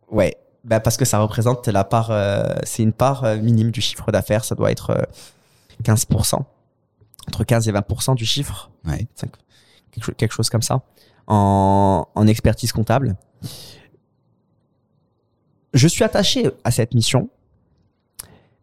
ouais, 0.09 0.35
bah 0.63 0.79
parce 0.79 0.97
que 0.97 1.05
ça 1.05 1.19
représente 1.19 1.67
la 1.67 1.83
part, 1.83 2.11
euh, 2.11 2.43
c'est 2.63 2.83
une 2.83 2.93
part 2.93 3.23
euh, 3.23 3.37
minime 3.37 3.71
du 3.71 3.81
chiffre 3.81 4.11
d'affaires. 4.11 4.43
Ça 4.45 4.55
doit 4.55 4.71
être 4.71 4.89
euh, 4.91 5.01
15%, 5.83 6.35
entre 7.27 7.43
15 7.43 7.67
et 7.67 7.71
20% 7.71 8.15
du 8.15 8.25
chiffre, 8.25 8.69
Ouais. 8.85 9.07
Quelque, 9.91 10.03
chose- 10.05 10.15
quelque 10.17 10.33
chose 10.33 10.49
comme 10.49 10.61
ça, 10.61 10.81
en, 11.27 12.05
en 12.13 12.27
expertise 12.27 12.71
comptable. 12.71 13.15
Je 15.73 15.87
suis 15.87 16.03
attaché 16.03 16.49
à 16.63 16.71
cette 16.71 16.93
mission, 16.93 17.29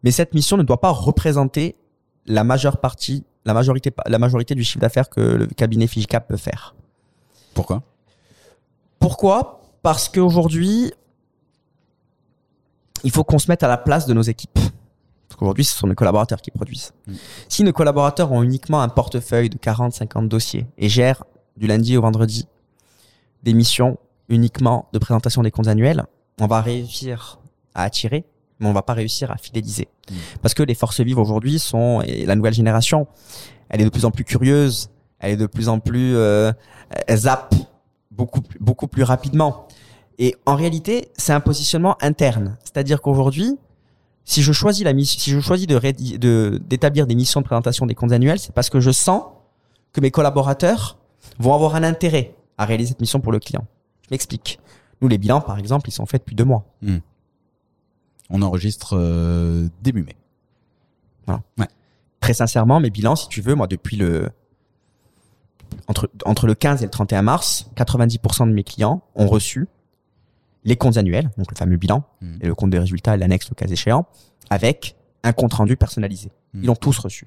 mais 0.03 0.11
cette 0.11 0.35
mission 0.35 0.57
ne 0.57 0.63
doit 0.63 0.81
pas 0.81 0.91
représenter 0.91 1.77
la 2.27 2.43
majeure 2.45 2.79
partie, 2.79 3.25
la 3.45 3.55
majorité, 3.55 3.93
la 4.07 4.19
majorité 4.19 4.55
du 4.55 4.65
chiffre 4.65 4.81
d'affaires 4.81 5.09
que 5.09 5.21
le 5.21 5.47
cabinet 5.47 5.87
Figicap 5.87 6.27
peut 6.27 6.37
faire. 6.37 6.75
Pourquoi? 7.55 7.83
Pourquoi? 8.99 9.61
Parce 9.83 10.09
qu'aujourd'hui, 10.09 10.93
il 13.05 13.11
faut 13.11 13.25
qu'on 13.25 13.39
se 13.39 13.51
mette 13.51 13.63
à 13.63 13.69
la 13.69 13.77
place 13.77 14.07
de 14.07 14.15
nos 14.15 14.23
équipes. 14.23 14.59
Parce 15.29 15.39
qu'aujourd'hui, 15.39 15.65
ce 15.65 15.77
sont 15.77 15.87
nos 15.87 15.95
collaborateurs 15.95 16.41
qui 16.41 16.51
produisent. 16.51 16.93
Mm. 17.07 17.13
Si 17.49 17.65
nos 17.65 17.73
collaborateurs 17.73 18.33
ont 18.33 18.43
uniquement 18.43 18.81
un 18.83 18.89
portefeuille 18.89 19.51
de 19.51 19.59
40, 19.59 19.93
50 19.93 20.29
dossiers 20.29 20.67
et 20.79 20.89
gèrent 20.89 21.25
du 21.57 21.67
lundi 21.67 21.97
au 21.97 22.03
vendredi 22.03 22.47
des 23.43 23.55
missions 23.55 23.99
uniquement 24.29 24.89
de 24.93 24.99
présentation 24.99 25.43
des 25.43 25.51
comptes 25.51 25.69
annuels, 25.69 26.05
on 26.41 26.47
va 26.47 26.61
réussir 26.61 27.41
à 27.75 27.83
attirer, 27.83 28.25
mais 28.59 28.67
on 28.67 28.73
va 28.73 28.83
pas 28.83 28.95
réussir 28.95 29.31
à 29.31 29.37
fidéliser. 29.37 29.89
Mm. 30.11 30.15
Parce 30.43 30.55
que 30.55 30.63
les 30.63 30.75
forces 30.75 31.01
vives 31.01 31.19
aujourd'hui 31.19 31.59
sont, 31.59 32.03
et 32.03 32.25
la 32.25 32.37
nouvelle 32.37 32.55
génération, 32.55 33.07
elle 33.69 33.81
est 33.81 33.85
de 33.85 33.91
plus 33.91 34.05
en 34.05 34.11
plus 34.11 34.25
curieuse, 34.25 34.91
elle 35.19 35.33
est 35.33 35.37
de 35.37 35.47
plus 35.47 35.69
en 35.69 35.81
plus, 35.81 36.15
euh, 36.17 36.53
elle 37.07 37.19
zappe 37.19 37.55
beaucoup, 38.11 38.43
beaucoup 38.61 38.87
plus 38.87 39.03
rapidement. 39.03 39.69
Et 40.19 40.35
en 40.47 40.55
réalité, 40.57 41.09
c'est 41.17 41.33
un 41.33 41.41
positionnement 41.41 41.97
interne. 42.01 42.57
C'est-à-dire 42.65 43.03
qu'aujourd'hui, 43.03 43.59
si 44.25 44.43
je 44.43 44.53
choisis 44.53 44.85
la 44.85 44.93
mission, 44.93 45.21
si 45.21 45.31
je 45.31 45.41
choisis 45.41 45.67
de, 45.67 46.61
d'établir 46.67 47.07
des 47.07 47.15
missions 47.15 47.41
de 47.41 47.47
présentation 47.47 47.87
des 47.87 47.95
comptes 47.95 48.13
annuels, 48.13 48.39
c'est 48.39 48.53
parce 48.53 48.71
que 48.71 48.81
je 48.81 48.91
sens 48.91 49.23
que 49.93 50.01
mes 50.01 50.11
collaborateurs 50.11 50.99
vont 51.39 51.55
avoir 51.55 51.75
un 51.77 51.83
intérêt 51.83 52.35
à 52.59 52.65
réaliser 52.65 52.91
cette 52.91 53.01
mission 53.01 53.21
pour 53.21 53.33
le 53.33 53.39
client. 53.39 53.67
Je 54.03 54.09
m'explique. 54.11 54.59
Nous, 55.01 55.09
les 55.09 55.19
bilans, 55.19 55.41
par 55.41 55.59
exemple, 55.59 55.89
ils 55.89 55.93
sont 55.93 56.07
faits 56.07 56.23
depuis 56.23 56.35
deux 56.35 56.45
mois. 56.45 56.65
On 58.31 58.43
enregistre 58.43 58.97
euh, 58.97 59.69
début 59.83 60.03
mai. 60.03 60.17
Très 62.21 62.35
sincèrement, 62.35 62.81
mes 62.81 62.91
bilans, 62.91 63.15
si 63.15 63.29
tu 63.29 63.41
veux, 63.41 63.55
moi, 63.55 63.69
depuis 63.69 63.97
le, 63.97 64.31
entre, 65.87 66.11
entre 66.25 66.47
le 66.47 66.55
15 66.55 66.83
et 66.83 66.87
le 66.87 66.91
31 66.91 67.23
mars, 67.23 67.71
90% 67.77 68.49
de 68.49 68.53
mes 68.53 68.65
clients 68.65 69.03
ont 69.15 69.29
reçu 69.29 69.69
les 70.67 70.77
comptes 70.77 70.99
annuels, 70.99 71.31
donc 71.39 71.51
le 71.51 71.57
fameux 71.57 71.77
bilan, 71.79 72.03
Mhm. 72.21 72.39
et 72.43 72.47
le 72.47 72.55
compte 72.55 72.71
des 72.71 72.79
résultats 72.79 73.15
et 73.15 73.19
l'annexe, 73.19 73.49
le 73.49 73.55
cas 73.55 73.67
échéant, 73.67 74.05
avec 74.51 74.97
un 75.23 75.33
compte 75.33 75.55
rendu 75.55 75.77
personnalisé. 75.77 76.31
Mhm. 76.53 76.63
Ils 76.63 76.67
l'ont 76.67 76.75
tous 76.77 76.99
reçu. 76.99 77.27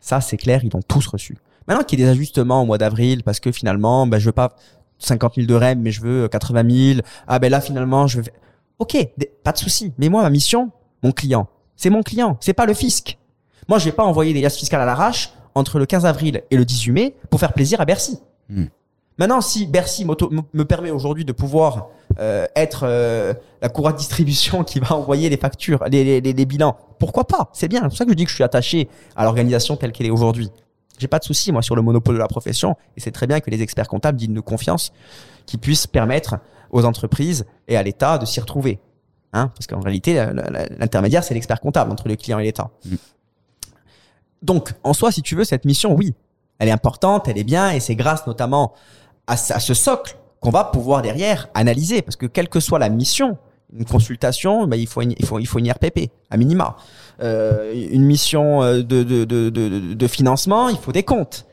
Ça, 0.00 0.20
c'est 0.20 0.36
clair, 0.36 0.62
ils 0.62 0.70
l'ont 0.72 0.82
tous 0.86 1.06
reçu. 1.08 1.36
Maintenant 1.66 1.82
qu'il 1.82 1.98
y 1.98 2.02
ait 2.02 2.06
des 2.06 2.10
ajustements 2.12 2.62
au 2.62 2.66
mois 2.66 2.78
d'avril, 2.78 3.24
parce 3.24 3.40
que 3.40 3.50
finalement, 3.50 4.06
ben, 4.06 4.18
je 4.18 4.26
veux 4.26 4.32
pas 4.32 4.54
50 4.98 5.34
000 5.34 5.46
de 5.46 5.54
REM, 5.54 5.80
mais 5.80 5.90
je 5.90 6.00
veux 6.00 6.28
80 6.28 6.94
000. 6.94 7.00
Ah 7.26 7.38
ben 7.38 7.50
là, 7.50 7.60
finalement, 7.60 8.06
je 8.06 8.18
veux... 8.20 8.24
Ok, 8.78 8.96
pas 9.42 9.52
de 9.52 9.58
souci. 9.58 9.92
Mais 9.98 10.08
moi, 10.08 10.22
ma 10.22 10.30
mission, 10.30 10.70
mon 11.02 11.12
client, 11.12 11.48
c'est 11.76 11.90
mon 11.90 12.02
client, 12.02 12.36
c'est 12.40 12.52
pas 12.52 12.66
le 12.66 12.74
fisc. 12.74 13.18
Moi, 13.68 13.78
je 13.78 13.84
vais 13.86 13.92
pas 13.92 14.04
envoyer 14.04 14.32
des 14.32 14.40
liasses 14.40 14.56
fiscales 14.56 14.80
à 14.80 14.86
l'arrache 14.86 15.30
entre 15.54 15.78
le 15.78 15.86
15 15.86 16.06
avril 16.06 16.42
et 16.50 16.56
le 16.56 16.64
18 16.64 16.92
mai 16.92 17.16
pour 17.30 17.40
faire 17.40 17.52
plaisir 17.52 17.80
à 17.80 17.84
Bercy. 17.84 18.18
Hmm. 18.48 18.66
Maintenant, 19.18 19.40
si 19.40 19.66
Bercy 19.66 20.04
me 20.04 20.14
me 20.52 20.64
permet 20.64 20.90
aujourd'hui 20.90 21.24
de 21.24 21.32
pouvoir 21.32 21.88
euh, 22.20 22.46
être 22.54 22.82
euh, 22.84 23.34
la 23.60 23.68
courroie 23.68 23.92
de 23.92 23.98
distribution 23.98 24.62
qui 24.64 24.78
va 24.80 24.94
envoyer 24.94 25.28
les 25.28 25.36
factures, 25.36 25.82
les, 25.90 26.04
les, 26.04 26.20
les- 26.20 26.32
les 26.32 26.46
bilans, 26.46 26.76
pourquoi 26.98 27.24
pas? 27.26 27.50
C'est 27.52 27.68
bien. 27.68 27.80
C'est 27.82 27.88
pour 27.88 27.96
ça 27.96 28.04
que 28.04 28.10
je 28.12 28.16
dis 28.16 28.24
que 28.24 28.30
je 28.30 28.34
suis 28.36 28.44
attaché 28.44 28.88
à 29.16 29.24
l'organisation 29.24 29.76
telle 29.76 29.92
qu'elle 29.92 30.06
est 30.06 30.10
aujourd'hui. 30.10 30.50
J'ai 30.98 31.08
pas 31.08 31.18
de 31.18 31.24
souci 31.24 31.52
moi 31.52 31.62
sur 31.62 31.76
le 31.76 31.82
monopole 31.82 32.14
de 32.14 32.18
la 32.20 32.26
profession 32.28 32.76
et 32.96 33.00
c'est 33.00 33.12
très 33.12 33.26
bien 33.26 33.40
que 33.40 33.50
les 33.50 33.62
experts 33.62 33.88
comptables 33.88 34.18
dignes 34.18 34.34
de 34.34 34.40
confiance 34.40 34.92
qui 35.46 35.56
puissent 35.58 35.86
permettre 35.86 36.38
aux 36.70 36.84
entreprises 36.84 37.44
et 37.68 37.76
à 37.76 37.82
l'État 37.82 38.18
de 38.18 38.26
s'y 38.26 38.40
retrouver. 38.40 38.80
Hein 39.32 39.52
Parce 39.54 39.66
qu'en 39.66 39.80
réalité, 39.80 40.14
l'intermédiaire, 40.78 41.22
c'est 41.22 41.34
l'expert 41.34 41.60
comptable 41.60 41.90
entre 41.92 42.08
le 42.08 42.16
client 42.16 42.38
et 42.38 42.44
l'État. 42.44 42.70
Mm. 42.84 42.94
Donc, 44.42 44.72
en 44.84 44.92
soi, 44.92 45.10
si 45.12 45.22
tu 45.22 45.34
veux, 45.34 45.44
cette 45.44 45.64
mission, 45.64 45.94
oui, 45.94 46.14
elle 46.58 46.68
est 46.68 46.72
importante, 46.72 47.28
elle 47.28 47.38
est 47.38 47.44
bien, 47.44 47.70
et 47.70 47.80
c'est 47.80 47.94
grâce 47.96 48.26
notamment 48.26 48.72
à, 49.28 49.36
ce- 49.36 49.74
socle 49.74 50.16
qu'on 50.40 50.50
va 50.50 50.64
pouvoir 50.64 51.02
derrière 51.02 51.48
analyser. 51.54 52.02
Parce 52.02 52.16
que 52.16 52.26
quelle 52.26 52.48
que 52.48 52.60
soit 52.60 52.78
la 52.78 52.88
mission, 52.88 53.38
une 53.72 53.84
consultation, 53.84 54.66
ben, 54.66 54.76
il, 54.76 54.86
faut 54.86 55.02
une, 55.02 55.14
il, 55.18 55.26
faut, 55.26 55.38
il 55.38 55.46
faut 55.46 55.58
une 55.58 55.66
IRPP, 55.66 56.10
à 56.30 56.36
minima. 56.36 56.76
Euh, 57.20 57.72
une 57.90 58.04
mission 58.04 58.62
euh, 58.62 58.82
de, 58.82 59.02
de, 59.02 59.24
de, 59.24 60.06
financement, 60.06 60.68
il 60.68 60.78
faut 60.78 60.92
des 60.92 61.02
comptes. 61.02 61.46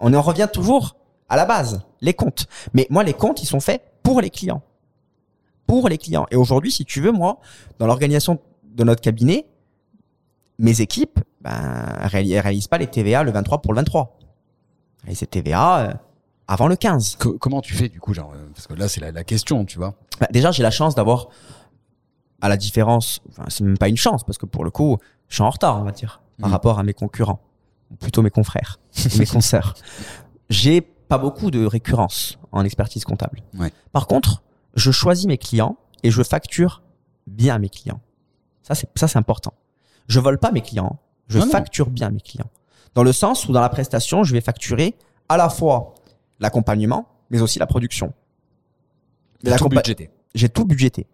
On 0.00 0.12
en 0.14 0.22
revient 0.22 0.48
toujours 0.52 0.96
à 1.28 1.36
la 1.36 1.44
base, 1.44 1.82
les 2.00 2.14
comptes. 2.14 2.46
Mais 2.72 2.86
moi, 2.90 3.02
les 3.04 3.14
comptes, 3.14 3.42
ils 3.42 3.46
sont 3.46 3.60
faits 3.60 3.82
pour 4.02 4.20
les 4.20 4.30
clients. 4.30 4.62
Pour 5.66 5.88
les 5.88 5.98
clients. 5.98 6.26
Et 6.30 6.36
aujourd'hui, 6.36 6.70
si 6.70 6.84
tu 6.84 7.00
veux, 7.00 7.12
moi, 7.12 7.38
dans 7.78 7.86
l'organisation 7.86 8.38
de 8.64 8.84
notre 8.84 9.00
cabinet, 9.00 9.46
mes 10.58 10.80
équipes, 10.80 11.18
ben, 11.40 11.84
réalisent 12.04 12.68
pas 12.68 12.78
les 12.78 12.86
TVA 12.86 13.22
le 13.24 13.32
23 13.32 13.60
pour 13.62 13.72
le 13.72 13.78
23. 13.80 14.16
Elles 14.20 15.04
réalisent 15.04 15.20
les 15.22 15.26
TVA 15.26 15.78
euh, 15.78 15.92
avant 16.48 16.68
le 16.68 16.76
15. 16.76 17.16
Co- 17.18 17.38
comment 17.38 17.60
tu 17.60 17.74
fais 17.74 17.88
du 17.88 18.00
coup 18.00 18.14
genre, 18.14 18.32
euh, 18.34 18.46
Parce 18.54 18.66
que 18.66 18.74
là, 18.74 18.88
c'est 18.88 19.00
la, 19.00 19.10
la 19.12 19.24
question, 19.24 19.64
tu 19.64 19.78
vois. 19.78 19.94
Bah, 20.20 20.28
déjà, 20.30 20.50
j'ai 20.52 20.62
la 20.62 20.70
chance 20.70 20.94
d'avoir, 20.94 21.28
à 22.40 22.48
la 22.48 22.56
différence, 22.56 23.20
enfin, 23.30 23.44
c'est 23.48 23.64
même 23.64 23.78
pas 23.78 23.88
une 23.88 23.96
chance, 23.96 24.24
parce 24.24 24.38
que 24.38 24.46
pour 24.46 24.64
le 24.64 24.70
coup, 24.70 24.98
je 25.28 25.34
suis 25.36 25.42
en 25.42 25.50
retard, 25.50 25.78
on 25.80 25.84
va 25.84 25.92
dire, 25.92 26.20
par 26.40 26.48
Mhm. 26.48 26.52
rapport 26.52 26.78
à 26.78 26.82
mes 26.82 26.92
concurrents, 26.94 27.40
ou 27.90 27.96
plutôt 27.96 28.22
mes 28.22 28.30
confrères, 28.30 28.78
mes 29.18 29.26
consoeurs. 29.26 29.74
J'ai 30.50 30.80
pas 30.80 31.18
beaucoup 31.18 31.50
de 31.50 31.64
récurrence 31.64 32.38
en 32.52 32.64
expertise 32.64 33.04
comptable. 33.04 33.42
Ouais. 33.58 33.72
Par 33.92 34.06
contre, 34.06 34.42
je 34.74 34.90
choisis 34.90 35.26
mes 35.26 35.38
clients 35.38 35.76
et 36.02 36.10
je 36.10 36.22
facture 36.22 36.82
bien 37.26 37.58
mes 37.58 37.68
clients. 37.68 38.00
Ça, 38.62 38.74
c'est, 38.74 38.88
ça, 38.96 39.08
c'est 39.08 39.18
important. 39.18 39.54
Je 40.08 40.20
vole 40.20 40.38
pas 40.38 40.52
mes 40.52 40.60
clients, 40.62 40.98
je 41.28 41.38
Non, 41.38 41.46
non. 41.46 41.52
facture 41.52 41.90
bien 41.90 42.10
mes 42.10 42.20
clients. 42.20 42.50
Dans 42.94 43.02
le 43.02 43.12
sens 43.12 43.48
où 43.48 43.52
dans 43.52 43.60
la 43.60 43.68
prestation, 43.68 44.24
je 44.24 44.32
vais 44.32 44.40
facturer 44.40 44.94
à 45.28 45.36
la 45.36 45.48
fois 45.48 45.94
l'accompagnement, 46.40 47.08
mais 47.30 47.40
aussi 47.40 47.58
la 47.58 47.66
production. 47.66 48.12
Tout 49.44 49.68
budgété. 49.68 50.10
j'ai 50.34 50.48
tout 50.48 50.64
budgété. 50.64 51.06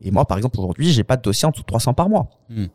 Et 0.00 0.10
moi, 0.10 0.24
par 0.24 0.36
exemple, 0.36 0.58
aujourd'hui, 0.58 0.90
j'ai 0.90 1.04
pas 1.04 1.16
de 1.16 1.22
dossier 1.22 1.46
en 1.46 1.50
dessous 1.50 1.62
de 1.62 1.66
300 1.66 1.94
par 1.94 2.08
mois. 2.08 2.28
Hmm. 2.48 2.66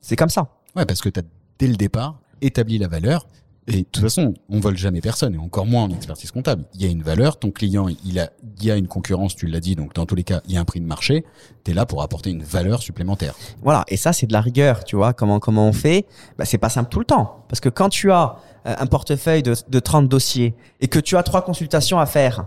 C'est 0.00 0.16
comme 0.16 0.28
ça. 0.28 0.48
Ouais, 0.76 0.84
parce 0.84 1.00
que 1.00 1.08
tu 1.08 1.20
as 1.20 1.22
dès 1.58 1.66
le 1.66 1.76
départ 1.76 2.20
établi 2.40 2.78
la 2.78 2.88
valeur 2.88 3.26
Et 3.66 3.78
de 3.78 3.82
toute 3.84 4.02
façon, 4.02 4.34
on 4.50 4.60
vole 4.60 4.76
jamais 4.76 5.00
personne, 5.00 5.34
et 5.34 5.38
encore 5.38 5.64
moins 5.64 5.84
en 5.84 5.90
expertise 5.90 6.30
comptable. 6.30 6.64
Il 6.74 6.82
y 6.82 6.84
a 6.84 6.88
une 6.88 7.02
valeur, 7.02 7.38
ton 7.38 7.50
client, 7.50 7.88
il 8.04 8.18
a, 8.18 8.30
il 8.58 8.64
y 8.64 8.70
a 8.70 8.76
une 8.76 8.88
concurrence, 8.88 9.34
tu 9.34 9.46
l'as 9.46 9.60
dit, 9.60 9.74
donc 9.74 9.94
dans 9.94 10.04
tous 10.04 10.14
les 10.14 10.24
cas, 10.24 10.42
il 10.46 10.54
y 10.54 10.56
a 10.58 10.60
un 10.60 10.66
prix 10.66 10.80
de 10.80 10.86
marché. 10.86 11.24
Tu 11.64 11.70
es 11.70 11.74
là 11.74 11.86
pour 11.86 12.02
apporter 12.02 12.28
une 12.28 12.42
valeur 12.42 12.82
supplémentaire. 12.82 13.34
Voilà, 13.62 13.84
et 13.88 13.96
ça 13.96 14.12
c'est 14.12 14.26
de 14.26 14.34
la 14.34 14.42
rigueur, 14.42 14.84
tu 14.84 14.96
vois. 14.96 15.14
Comment 15.14 15.40
comment 15.40 15.66
on 15.66 15.72
fait 15.72 16.04
bah, 16.36 16.44
C'est 16.44 16.58
pas 16.58 16.68
simple 16.68 16.90
tout 16.90 16.98
le 16.98 17.06
temps, 17.06 17.44
parce 17.48 17.60
que 17.60 17.70
quand 17.70 17.88
tu 17.88 18.12
as 18.12 18.36
euh, 18.66 18.74
un 18.78 18.86
portefeuille 18.86 19.42
de, 19.42 19.54
de 19.68 19.78
30 19.78 20.08
dossiers 20.08 20.54
et 20.80 20.88
que 20.88 20.98
tu 20.98 21.16
as 21.16 21.22
trois 21.22 21.42
consultations 21.42 21.98
à 21.98 22.06
faire 22.06 22.46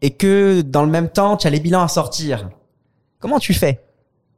et 0.00 0.12
que 0.12 0.62
dans 0.62 0.84
le 0.84 0.90
même 0.90 1.10
temps 1.10 1.36
tu 1.36 1.46
as 1.46 1.50
les 1.50 1.60
bilans 1.60 1.82
à 1.82 1.88
sortir, 1.88 2.48
comment 3.18 3.38
tu 3.38 3.52
fais? 3.52 3.82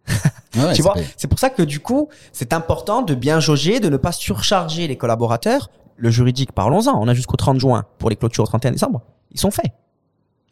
Ouais, 0.57 0.73
tu 0.73 0.83
vois, 0.83 0.97
c'est 1.17 1.29
pour 1.29 1.39
ça 1.39 1.49
que 1.49 1.63
du 1.63 1.79
coup, 1.79 2.09
c'est 2.33 2.53
important 2.53 3.03
de 3.03 3.15
bien 3.15 3.39
jauger, 3.39 3.79
de 3.79 3.89
ne 3.89 3.97
pas 3.97 4.11
surcharger 4.11 4.89
les 4.89 4.97
collaborateurs. 4.97 5.71
Le 6.01 6.11
juridique, 6.11 6.53
parlons-en. 6.53 6.98
On 6.98 7.09
a 7.09 7.14
jusqu'au 7.14 7.36
30 7.36 7.61
juin 7.61 7.84
pour 7.98 8.09
les 8.09 8.16
clôtures 8.16 8.44
au 8.44 8.46
31 8.46 8.70
décembre. 8.72 9.03
Ils 9.32 9.38
sont 9.38 9.51
faits. 9.51 9.70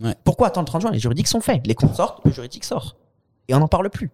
Ouais. 0.01 0.15
Pourquoi 0.23 0.49
attendre 0.49 0.67
le 0.67 0.71
30 0.71 0.83
juin? 0.83 0.91
Les 0.91 0.99
juridiques 0.99 1.27
sont 1.27 1.41
faits. 1.41 1.67
Les 1.67 1.75
comptes 1.75 1.95
sortent, 1.95 2.23
le 2.25 2.31
juridique 2.31 2.65
sort. 2.65 2.97
Et 3.49 3.55
on 3.55 3.59
n'en 3.59 3.67
parle 3.69 3.89
plus. 3.89 4.11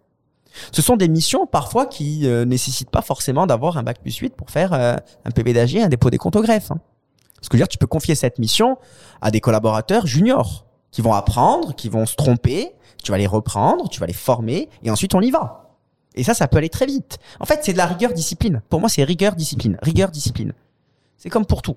Ce 0.70 0.80
sont 0.80 0.96
des 0.96 1.08
missions 1.08 1.46
parfois 1.46 1.86
qui 1.86 2.28
euh, 2.28 2.44
nécessitent 2.44 2.90
pas 2.90 3.02
forcément 3.02 3.46
d'avoir 3.48 3.76
un 3.78 3.82
bac 3.82 4.00
plus 4.00 4.16
8 4.16 4.36
pour 4.36 4.48
faire 4.50 4.72
euh, 4.72 4.94
un 5.24 5.30
PV 5.32 5.52
d'AG, 5.52 5.76
un 5.78 5.88
dépôt 5.88 6.10
des 6.10 6.18
comptes 6.18 6.36
au 6.36 6.42
greffe. 6.42 6.70
hein. 6.70 6.78
Ce 7.42 7.48
que 7.48 7.56
je 7.56 7.62
veux 7.62 7.66
dire, 7.66 7.68
tu 7.68 7.78
peux 7.78 7.88
confier 7.88 8.14
cette 8.14 8.38
mission 8.38 8.78
à 9.20 9.32
des 9.32 9.40
collaborateurs 9.40 10.06
juniors 10.06 10.64
qui 10.92 11.02
vont 11.02 11.12
apprendre, 11.14 11.74
qui 11.74 11.88
vont 11.88 12.06
se 12.06 12.14
tromper, 12.14 12.70
tu 13.02 13.10
vas 13.10 13.18
les 13.18 13.26
reprendre, 13.26 13.88
tu 13.88 13.98
vas 13.98 14.06
les 14.06 14.12
former 14.12 14.68
et 14.84 14.90
ensuite 14.92 15.14
on 15.16 15.20
y 15.20 15.32
va. 15.32 15.72
Et 16.14 16.22
ça, 16.22 16.32
ça 16.32 16.46
peut 16.46 16.58
aller 16.58 16.68
très 16.70 16.86
vite. 16.86 17.18
En 17.40 17.44
fait, 17.44 17.58
c'est 17.64 17.72
de 17.72 17.78
la 17.78 17.86
rigueur 17.86 18.12
discipline. 18.12 18.62
Pour 18.70 18.78
moi, 18.78 18.88
c'est 18.88 19.02
rigueur 19.02 19.34
discipline, 19.34 19.76
rigueur 19.82 20.10
discipline. 20.12 20.52
C'est 21.16 21.30
comme 21.30 21.46
pour 21.46 21.62
tout. 21.62 21.76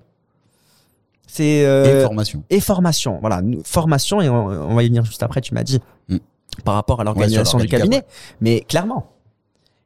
C'est 1.26 1.64
euh, 1.66 2.00
Et 2.00 2.04
formation. 2.04 2.42
et 2.50 2.60
formation. 2.60 3.18
Voilà, 3.20 3.42
formation 3.64 4.20
et 4.20 4.28
on, 4.28 4.46
on 4.46 4.74
va 4.74 4.82
y 4.82 4.88
venir 4.88 5.04
juste 5.04 5.22
après. 5.22 5.40
Tu 5.40 5.54
m'as 5.54 5.62
dit 5.62 5.80
Mm. 6.08 6.16
par 6.64 6.74
rapport 6.74 7.00
à 7.00 7.04
l'organisation 7.04 7.58
Ouais, 7.58 7.64
du 7.64 7.70
cabinet, 7.70 8.02
mais 8.40 8.62
clairement. 8.62 9.12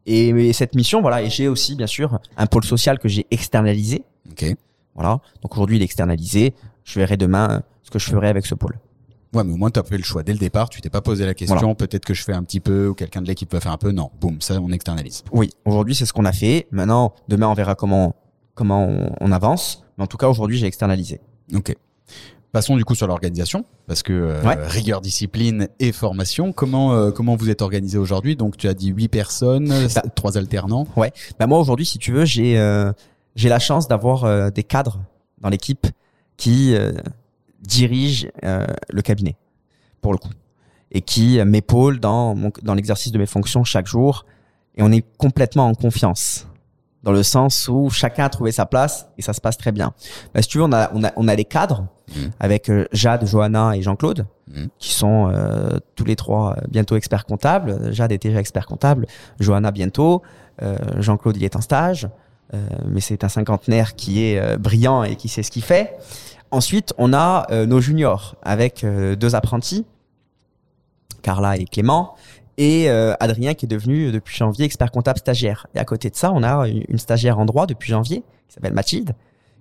Et, 0.07 0.29
et 0.29 0.53
cette 0.53 0.75
mission, 0.77 1.01
voilà, 1.01 1.23
et 1.23 1.31
j'ai 1.31 1.49
aussi 1.49 1.75
bien 1.75 1.87
sûr 1.89 2.19
un 2.37 2.47
pôle 2.47 2.65
social 2.65 2.99
que 3.01 3.09
j'ai 3.09 3.27
externalisé. 3.31 4.05
Ok. 4.31 4.45
Voilà, 4.95 5.21
donc 5.43 5.53
aujourd'hui 5.53 5.77
il 5.77 5.83
est 5.83 5.85
externalisé. 5.85 6.55
Je 6.85 6.99
verrai 7.01 7.17
demain 7.17 7.51
euh, 7.51 7.61
ce 7.83 7.91
que 7.91 7.99
je 7.99 8.09
ferai 8.11 8.29
avec 8.29 8.47
ce 8.47 8.55
pôle. 8.55 8.79
Ouais, 9.35 9.43
mais 9.45 9.53
au 9.53 9.57
moins, 9.57 9.71
tu 9.71 9.81
as 9.81 9.83
fait 9.85 9.97
le 9.97 10.03
choix 10.05 10.23
dès 10.23 10.33
le 10.35 10.39
départ. 10.39 10.69
Tu 10.69 10.81
t'es 10.83 10.91
pas 10.91 11.01
posé 11.01 11.25
la 11.25 11.33
question. 11.35 11.57
Voilà. 11.57 11.75
Peut-être 11.75 12.05
que 12.05 12.13
je 12.15 12.23
fais 12.23 12.35
un 12.35 12.43
petit 12.45 12.61
peu 12.61 12.89
ou 12.89 12.95
quelqu'un 12.95 13.23
de 13.23 13.27
l'équipe 13.27 13.49
peut 13.49 13.61
faire 13.61 13.73
un 13.73 13.79
peu. 13.79 13.91
Non, 13.91 14.11
boum, 14.21 14.41
ça, 14.43 14.61
on 14.61 14.71
externalise. 14.71 15.25
Oui, 15.33 15.51
aujourd'hui 15.65 15.95
c'est 15.95 16.05
ce 16.07 16.13
qu'on 16.13 16.27
a 16.27 16.33
fait. 16.33 16.67
Maintenant, 16.71 17.15
demain 17.29 17.49
on 17.49 17.55
verra 17.55 17.75
comment 17.75 18.15
comment 18.55 18.85
on, 18.87 19.13
on 19.21 19.33
avance. 19.33 19.85
Mais 19.99 20.05
en 20.05 20.07
tout 20.07 20.17
cas 20.17 20.29
aujourd'hui 20.29 20.59
j'ai 20.59 20.67
externalisé. 20.67 21.21
Ok. 21.55 21.75
Passons 22.53 22.77
du 22.77 22.85
coup 22.85 22.95
sur 22.95 23.07
l'organisation, 23.07 23.65
parce 23.87 24.03
que 24.03 24.13
euh, 24.13 24.43
Ouais. 24.43 24.57
rigueur, 24.67 25.01
discipline 25.01 25.69
et 25.81 25.91
formation. 25.91 26.53
Comment 26.53 26.93
euh, 26.93 27.11
comment 27.11 27.35
vous 27.35 27.49
êtes 27.49 27.63
organisé 27.63 27.97
aujourd'hui? 27.97 28.37
Donc 28.37 28.59
tu 28.59 28.69
as 28.69 28.75
dit 28.75 28.89
huit 28.89 29.09
personnes, 29.09 29.73
Bah. 29.95 30.03
trois 30.15 30.37
alternants. 30.37 30.87
Bah 31.39 31.47
moi 31.47 31.59
aujourd'hui, 31.59 31.87
si 31.87 31.99
tu 31.99 32.13
veux, 32.13 32.27
j'ai 32.27 32.59
euh, 32.59 32.93
j'ai 33.37 33.49
la 33.49 33.59
chance 33.59 33.89
d'avoir 33.89 34.53
des 34.53 34.65
cadres 34.65 35.01
dans 35.41 35.49
l'équipe 35.49 35.87
qui 36.37 36.75
dirigent 37.63 38.29
le 38.43 39.01
cabinet 39.03 39.37
pour 40.01 40.13
le 40.13 40.19
coup 40.19 40.31
et 40.91 41.01
qui 41.01 41.43
m'épaulent 41.45 42.01
dans 42.01 42.35
mon, 42.35 42.53
dans 42.63 42.75
l'exercice 42.75 43.13
de 43.13 43.19
mes 43.19 43.27
fonctions 43.27 43.65
chaque 43.65 43.87
jour 43.87 44.27
et 44.77 44.83
on 44.83 44.93
est 44.93 45.05
complètement 45.17 45.67
en 45.69 45.75
confiance 45.75 46.47
dans 47.03 47.13
le 47.13 47.23
sens 47.23 47.69
où 47.69 47.91
chacun 47.91 48.25
a 48.25 48.29
trouvé 48.29 48.53
sa 48.53 48.65
place 48.67 49.09
et 49.19 49.23
ça 49.23 49.33
se 49.33 49.41
passe 49.41 49.57
très 49.59 49.73
bien. 49.73 49.93
Bah, 50.35 50.43
si 50.43 50.49
tu 50.49 50.59
veux, 50.59 50.65
on 50.65 50.73
a 50.73 50.91
on 50.95 51.03
a 51.05 51.11
on 51.17 51.29
a 51.29 51.35
les 51.35 51.45
cadres 51.45 51.87
Mhm. 52.15 52.31
avec 52.41 52.69
euh, 52.69 52.87
Jade, 52.93 53.27
Johanna 53.27 53.75
et 53.77 53.81
Jean-Claude 53.83 54.27
Mhm. 54.49 54.69
qui 54.79 54.93
sont 54.93 55.31
euh, 55.33 55.79
tous 55.97 56.05
les 56.05 56.15
trois 56.17 56.57
euh, 56.59 56.61
bientôt 56.69 56.97
experts 56.97 57.25
comptables. 57.27 57.93
Jade 57.93 58.13
est 58.13 58.23
déjà 58.23 58.39
expert 58.39 58.67
comptable, 58.67 59.07
Johanna 59.41 59.71
bientôt, 59.71 60.23
euh, 60.63 60.77
Jean-Claude 60.99 61.37
il 61.39 61.45
est 61.45 61.57
en 61.57 61.61
stage, 61.63 62.09
euh, 62.55 62.67
mais 62.87 63.01
c'est 63.01 63.25
un 63.25 63.29
cinquantenaire 63.31 63.95
qui 63.97 64.23
est 64.25 64.39
euh, 64.39 64.59
brillant 64.59 65.05
et 65.05 65.17
qui 65.17 65.29
sait 65.29 65.43
ce 65.43 65.51
qu'il 65.51 65.63
fait. 65.63 65.97
Ensuite, 66.51 66.93
on 66.99 67.15
a 67.15 67.47
euh, 67.51 67.65
nos 67.65 67.81
juniors 67.81 68.37
avec 68.43 68.85
deux 68.85 69.35
apprentis, 69.35 69.87
Carla 71.23 71.57
et 71.57 71.65
Clément, 71.65 72.15
et 72.59 72.91
euh, 72.91 73.15
Adrien 73.21 73.55
qui 73.55 73.67
est 73.67 73.69
devenu 73.69 74.07
euh, 74.09 74.13
depuis 74.13 74.37
janvier 74.37 74.65
expert 74.65 74.91
comptable 74.91 75.19
stagiaire. 75.19 75.67
Et 75.75 75.79
à 75.79 75.85
côté 75.85 76.11
de 76.11 76.17
ça, 76.17 76.33
on 76.33 76.43
a 76.43 76.69
une, 76.69 76.99
stagiaire 76.99 77.39
en 77.39 77.45
droit 77.45 77.67
depuis 77.67 77.91
janvier 77.91 78.23
qui 78.49 78.55
s'appelle 78.55 78.75
Mathilde, 78.75 79.15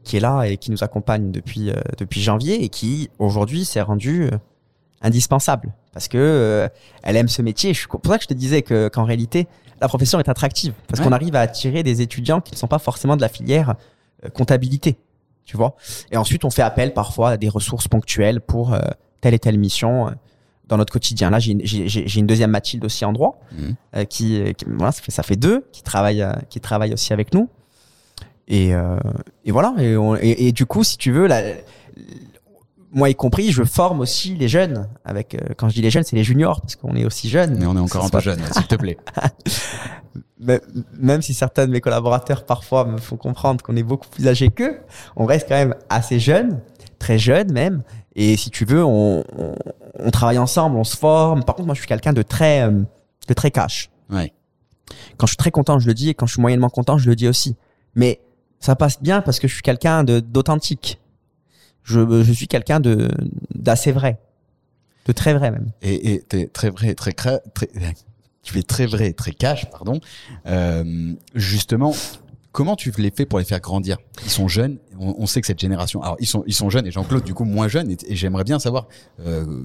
qui 0.03 0.17
est 0.17 0.19
là 0.19 0.43
et 0.43 0.57
qui 0.57 0.71
nous 0.71 0.83
accompagne 0.83 1.31
depuis 1.31 1.69
euh, 1.69 1.75
depuis 1.97 2.21
janvier 2.21 2.63
et 2.63 2.69
qui 2.69 3.09
aujourd'hui 3.19 3.65
s'est 3.65 3.81
rendue 3.81 4.23
euh, 4.25 4.37
indispensable 5.01 5.73
parce 5.93 6.07
que 6.07 6.69
elle 7.03 7.17
aime 7.17 7.27
ce 7.27 7.41
métier. 7.41 7.73
C'est 7.73 7.87
pour 7.87 8.01
ça 8.05 8.17
que 8.17 8.23
je 8.23 8.27
te 8.27 8.33
disais 8.33 8.61
que 8.61 8.87
qu'en 8.87 9.03
réalité 9.03 9.47
la 9.81 9.87
profession 9.87 10.19
est 10.19 10.29
attractive 10.29 10.73
parce 10.87 10.99
Ouais. 10.99 11.07
qu'on 11.07 11.11
arrive 11.11 11.35
à 11.35 11.41
attirer 11.41 11.81
des 11.83 12.01
étudiants 12.01 12.39
qui 12.39 12.53
ne 12.53 12.57
sont 12.57 12.67
pas 12.67 12.77
forcément 12.79 13.15
de 13.15 13.21
la 13.21 13.29
filière 13.29 13.75
comptabilité, 14.33 14.97
tu 15.43 15.57
vois? 15.57 15.75
Et 16.11 16.17
ensuite 16.17 16.45
on 16.45 16.51
fait 16.51 16.61
appel 16.61 16.93
parfois 16.93 17.31
à 17.31 17.37
des 17.37 17.49
ressources 17.49 17.87
ponctuelles 17.87 18.41
pour 18.41 18.77
telle 19.21 19.33
et 19.33 19.39
telle 19.39 19.57
mission 19.57 20.11
dans 20.71 20.77
notre 20.77 20.91
quotidien. 20.93 21.29
Là 21.29 21.39
j'ai 21.39 21.51
une- 21.51 22.25
deuxième 22.25 22.49
Mathilde 22.51 22.83
aussi 22.85 23.05
en 23.05 23.11
droit 23.13 23.39
Mhm. 23.57 23.75
euh, 23.97 24.05
qui, 24.05 24.41
qui- 24.57 24.65
voilà 24.67 24.91
ça 24.91 25.01
fait 25.03 25.11
ça 25.11 25.21
fait 25.23 25.35
deux 25.35 25.65
qui 25.71 25.83
travaillent 25.83 26.21
euh, 26.23 26.33
qui 26.49 26.59
travaillent 26.59 26.93
aussi 26.93 27.13
avec 27.13 27.33
nous. 27.33 27.49
Et, 28.47 28.73
euh, 28.73 28.97
et 29.45 29.51
voilà. 29.51 29.73
Et, 29.79 29.95
on- 29.95 30.15
et- 30.15 30.47
et 30.47 30.51
du 30.51 30.65
coup, 30.65 30.83
si 30.83 30.97
tu 30.97 31.11
veux, 31.11 31.27
la, 31.27 31.41
moi 32.91 33.09
y 33.09 33.15
compris, 33.15 33.51
je 33.51 33.63
forme 33.63 34.01
aussi 34.01 34.35
les 34.35 34.49
jeunes. 34.49 34.87
Avec, 35.05 35.35
euh, 35.35 35.39
quand 35.57 35.69
je 35.69 35.75
dis 35.75 35.81
les 35.81 35.89
jeunes, 35.91 36.03
c'est 36.03 36.15
les 36.17 36.23
juniors 36.25 36.59
parce 36.61 36.75
qu'on 36.75 36.95
est 36.95 37.05
aussi 37.05 37.29
jeunes. 37.29 37.57
Mais 37.59 37.65
on 37.65 37.75
est 37.77 37.79
encore 37.79 38.03
un 38.05 38.09
peu 38.09 38.19
se 38.19 38.25
passe- 38.29 38.37
jeune, 38.39 38.53
s'il 38.53 38.67
te 38.67 38.75
plaît. 38.75 38.97
Même- 40.39 40.59
Même 40.97 41.21
si 41.21 41.33
certains 41.33 41.67
de 41.67 41.71
mes 41.71 41.81
collaborateurs 41.81 42.45
parfois 42.45 42.85
me 42.85 42.97
font 42.97 43.15
comprendre 43.15 43.63
qu'on 43.63 43.75
est 43.77 43.83
beaucoup 43.83 44.09
plus 44.09 44.27
âgés 44.27 44.49
qu'eux, 44.49 44.79
on 45.15 45.25
reste 45.25 45.47
quand 45.47 45.55
même 45.55 45.75
assez 45.89 46.19
jeunes, 46.19 46.59
très 46.99 47.17
jeunes 47.19 47.51
même. 47.53 47.83
Et 48.15 48.35
si 48.37 48.49
tu 48.49 48.65
veux, 48.65 48.83
on, 48.83 49.23
on, 49.37 49.55
on 50.03 50.11
travaille 50.11 50.37
ensemble, 50.37 50.77
on 50.77 50.83
se 50.83 50.95
forme. 50.97 51.43
Par 51.43 51.55
contre, 51.55 51.65
moi, 51.67 51.75
je 51.75 51.79
suis 51.79 51.87
quelqu'un 51.87 52.13
de 52.13 52.21
très, 52.21 52.61
euh, 52.61 52.81
de 53.27 53.33
très 53.33 53.51
cash. 53.51 53.89
Ouais. 54.09 54.33
Quand 55.17 55.25
je 55.27 55.31
suis 55.31 55.37
très 55.37 55.51
content, 55.51 55.79
je 55.79 55.87
le 55.87 55.93
dis, 55.93 56.09
et 56.09 56.13
quand 56.13 56.25
je 56.25 56.33
suis 56.33 56.41
moyennement 56.41 56.69
content, 56.69 56.97
je 56.97 57.09
le 57.09 57.15
dis 57.15 57.27
aussi. 57.27 57.55
Mais 57.95 58.21
ça 58.59 58.75
passe 58.75 59.01
bien 59.01 59.21
parce 59.21 59.39
que 59.39 59.47
je 59.47 59.53
suis 59.53 59.63
quelqu'un 59.63 60.03
de 60.03 60.19
d'authentique. 60.19 60.99
Je, 61.83 62.23
je 62.23 62.31
suis 62.31 62.47
quelqu'un 62.47 62.79
de 62.79 63.09
d'assez 63.55 63.91
vrai, 63.91 64.19
de 65.07 65.13
très 65.13 65.33
vrai 65.33 65.49
même. 65.51 65.71
Et 65.81 66.23
très 66.53 66.69
vrai, 66.69 66.93
très 66.93 67.11
cra- 67.11 67.41
très. 67.53 67.67
Tu 68.43 68.57
es 68.57 68.63
très 68.63 68.87
vrai, 68.87 69.13
très 69.13 69.33
cash, 69.33 69.69
pardon. 69.69 69.99
Euh, 70.47 71.13
justement, 71.35 71.93
comment 72.51 72.75
tu 72.75 72.91
les 72.97 73.11
fais 73.11 73.27
pour 73.27 73.37
les 73.37 73.45
faire 73.45 73.59
grandir? 73.59 73.97
Ils 74.25 74.31
sont 74.31 74.47
jeunes. 74.47 74.77
On, 74.99 75.13
on 75.19 75.27
sait 75.27 75.41
que 75.41 75.47
cette 75.47 75.59
génération. 75.59 76.01
Alors 76.01 76.17
ils 76.19 76.25
sont 76.25 76.43
ils 76.47 76.55
sont 76.55 76.71
jeunes 76.71 76.87
et 76.87 76.91
Jean-Claude 76.91 77.23
du 77.23 77.35
coup 77.35 77.43
moins 77.45 77.67
jeune. 77.67 77.91
Et, 77.91 77.97
et 78.07 78.15
j'aimerais 78.15 78.43
bien 78.43 78.57
savoir. 78.57 78.87
Euh, 79.27 79.61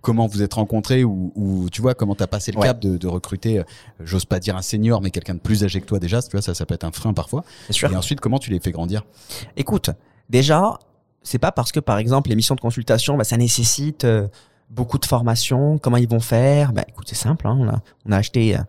Comment 0.00 0.26
vous 0.28 0.42
êtes 0.42 0.54
rencontrés 0.54 1.02
ou, 1.04 1.32
ou 1.34 1.68
tu 1.70 1.82
vois 1.82 1.94
comment 1.94 2.14
t'as 2.14 2.28
passé 2.28 2.52
le 2.52 2.58
Ouais. 2.58 2.66
cap 2.68 2.78
de, 2.80 2.96
de 2.96 3.06
recruter, 3.08 3.58
euh, 3.58 3.64
j'ose 4.00 4.24
pas 4.24 4.38
dire 4.38 4.56
un 4.56 4.62
senior, 4.62 5.02
mais 5.02 5.10
quelqu'un 5.10 5.34
de 5.34 5.40
plus 5.40 5.64
âgé 5.64 5.80
que 5.80 5.86
toi 5.86 5.98
déjà, 5.98 6.22
tu 6.22 6.30
vois 6.30 6.40
ça, 6.42 6.54
ça 6.54 6.66
peut 6.66 6.74
être 6.74 6.84
un 6.84 6.92
frein 6.92 7.12
parfois. 7.12 7.44
Sûr. 7.70 7.90
Et 7.92 7.96
ensuite, 7.96 8.20
comment 8.20 8.38
tu 8.38 8.50
les 8.50 8.60
fais 8.60 8.70
grandir? 8.70 9.04
Écoute, 9.56 9.90
déjà, 10.30 10.78
c'est 11.22 11.38
pas 11.40 11.50
parce 11.52 11.72
que 11.72 11.80
par 11.80 11.98
exemple 11.98 12.30
les 12.30 12.36
missions 12.36 12.54
de 12.54 12.60
consultation, 12.60 13.16
bah, 13.16 13.24
ça 13.24 13.36
nécessite 13.36 14.04
euh, 14.04 14.28
beaucoup 14.70 14.98
de 14.98 15.04
formation. 15.06 15.78
Comment 15.78 15.96
ils 15.96 16.08
vont 16.08 16.20
faire? 16.20 16.72
Bah 16.72 16.84
écoute, 16.88 17.06
c'est 17.08 17.16
simple. 17.16 17.46
hein, 17.48 17.56
on 17.60 17.68
a 17.68 17.80
on 18.06 18.12
a 18.12 18.16
acheté 18.18 18.56
euh, 18.56 18.60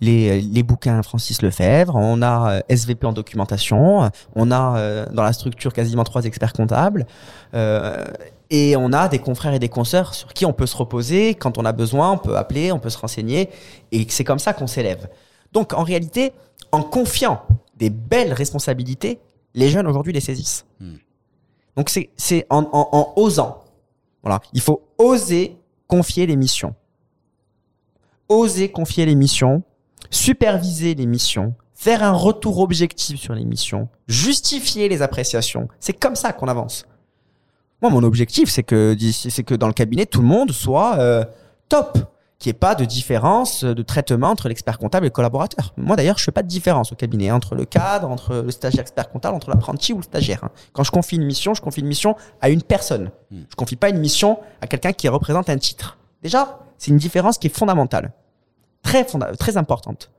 les, 0.00 0.40
les 0.40 0.62
bouquins 0.62 1.02
Francis 1.02 1.42
Lefebvre, 1.42 1.94
on 1.96 2.22
a 2.22 2.52
euh, 2.52 2.60
SVP 2.68 3.06
en 3.06 3.12
documentation, 3.12 4.08
on 4.36 4.50
a 4.52 5.06
dans 5.10 5.22
la 5.24 5.32
structure 5.34 5.72
quasiment 5.74 6.04
trois 6.04 6.24
experts 6.24 6.52
comptables, 6.54 7.06
et 8.50 8.76
on 8.76 8.92
a 8.92 9.08
des 9.08 9.20
confrères 9.20 9.54
et 9.54 9.58
des 9.58 9.68
consoeurs 9.68 10.14
sur 10.14 10.34
qui 10.34 10.44
on 10.44 10.52
peut 10.52 10.66
se 10.66 10.76
reposer 10.76 11.34
quand 11.34 11.56
on 11.56 11.64
a 11.64 11.72
besoin, 11.72 12.12
on 12.12 12.18
peut 12.18 12.36
appeler, 12.36 12.72
on 12.72 12.80
peut 12.80 12.90
se 12.90 12.98
renseigner, 12.98 13.48
et 13.92 14.06
c'est 14.08 14.24
comme 14.24 14.40
ça 14.40 14.52
qu'on 14.52 14.66
s'élève. 14.66 15.08
Donc 15.52 15.72
en 15.72 15.84
réalité, 15.84 16.32
en 16.72 16.82
confiant 16.82 17.42
des 17.76 17.90
belles 17.90 18.32
responsabilités, 18.32 19.20
les 19.54 19.68
jeunes 19.68 19.86
aujourd'hui 19.86 20.12
les 20.12 20.20
saisissent. 20.20 20.66
Hmm. 20.80 20.96
Donc 21.76 21.88
c'est 21.88 22.10
c'est 22.16 22.46
en, 22.50 22.68
en, 22.72 22.88
en 22.92 23.12
osant. 23.16 23.64
Voilà, 24.22 24.40
il 24.52 24.60
faut 24.60 24.82
oser 24.98 25.56
confier 25.86 26.26
les 26.26 26.36
missions. 26.36 26.74
Oser 28.28 28.70
confier 28.70 29.06
les 29.06 29.14
missions, 29.14 29.62
superviser 30.10 30.94
les 30.94 31.06
missions, 31.06 31.54
faire 31.74 32.02
un 32.02 32.12
retour 32.12 32.58
objectif 32.58 33.18
sur 33.18 33.34
les 33.34 33.44
missions, 33.44 33.88
justifier 34.06 34.88
les 34.88 35.02
appréciations. 35.02 35.68
C'est 35.80 35.94
comme 35.94 36.14
ça 36.14 36.32
qu'on 36.32 36.48
avance. 36.48 36.86
Moi, 37.82 37.90
mon 37.90 38.02
objectif, 38.02 38.50
c'est 38.50 38.62
que 38.62 38.94
d'ici- 38.94 39.30
c'est 39.30 39.42
que 39.44 39.54
dans 39.54 39.66
le 39.66 39.72
cabinet, 39.72 40.06
tout 40.06 40.20
le 40.20 40.26
monde 40.26 40.52
soit 40.52 40.98
euh, 40.98 41.24
top. 41.68 41.98
qu'il 42.38 42.48
n'y 42.50 42.56
ait 42.56 42.58
pas 42.58 42.74
de 42.74 42.86
différence 42.86 43.64
de 43.64 43.82
traitement 43.82 44.28
entre 44.30 44.48
l'expert 44.48 44.78
comptable 44.78 45.04
et 45.04 45.10
le 45.10 45.12
collaborateur. 45.12 45.74
Moi 45.76 45.94
d'ailleurs, 45.94 46.16
je 46.16 46.24
fais 46.24 46.32
pas 46.32 46.42
de 46.42 46.48
différence 46.48 46.90
au 46.90 46.94
cabinet 46.94 47.28
hein, 47.28 47.34
entre 47.34 47.54
le 47.54 47.66
cadre, 47.66 48.08
entre 48.10 48.34
le 48.36 48.50
stagiaire 48.50 48.80
expert 48.80 49.10
comptable, 49.10 49.36
entre 49.36 49.50
l'apprenti 49.50 49.92
ou 49.92 49.98
le 49.98 50.02
stagiaire. 50.02 50.42
hein. 50.44 50.50
Quand 50.72 50.82
je 50.82 50.90
confie 50.90 51.16
une 51.16 51.26
mission, 51.26 51.52
je 51.52 51.60
confie 51.60 51.80
une 51.82 51.86
mission 51.86 52.16
à 52.40 52.48
une 52.48 52.62
personne. 52.62 53.10
Hmm. 53.30 53.40
Je 53.50 53.56
confie 53.56 53.76
pas 53.76 53.90
une 53.90 53.98
mission 53.98 54.38
à 54.62 54.66
quelqu'un 54.66 54.94
qui 54.94 55.06
représente 55.08 55.50
un 55.50 55.58
titre. 55.58 55.98
Déjà, 56.22 56.60
c'est 56.78 56.90
une 56.90 56.96
différence 56.96 57.36
qui 57.36 57.48
est 57.48 57.54
fondamentale, 57.54 58.12
très 58.82 59.04
fonda- 59.04 59.36
très 59.36 59.58
importante. 59.58 60.10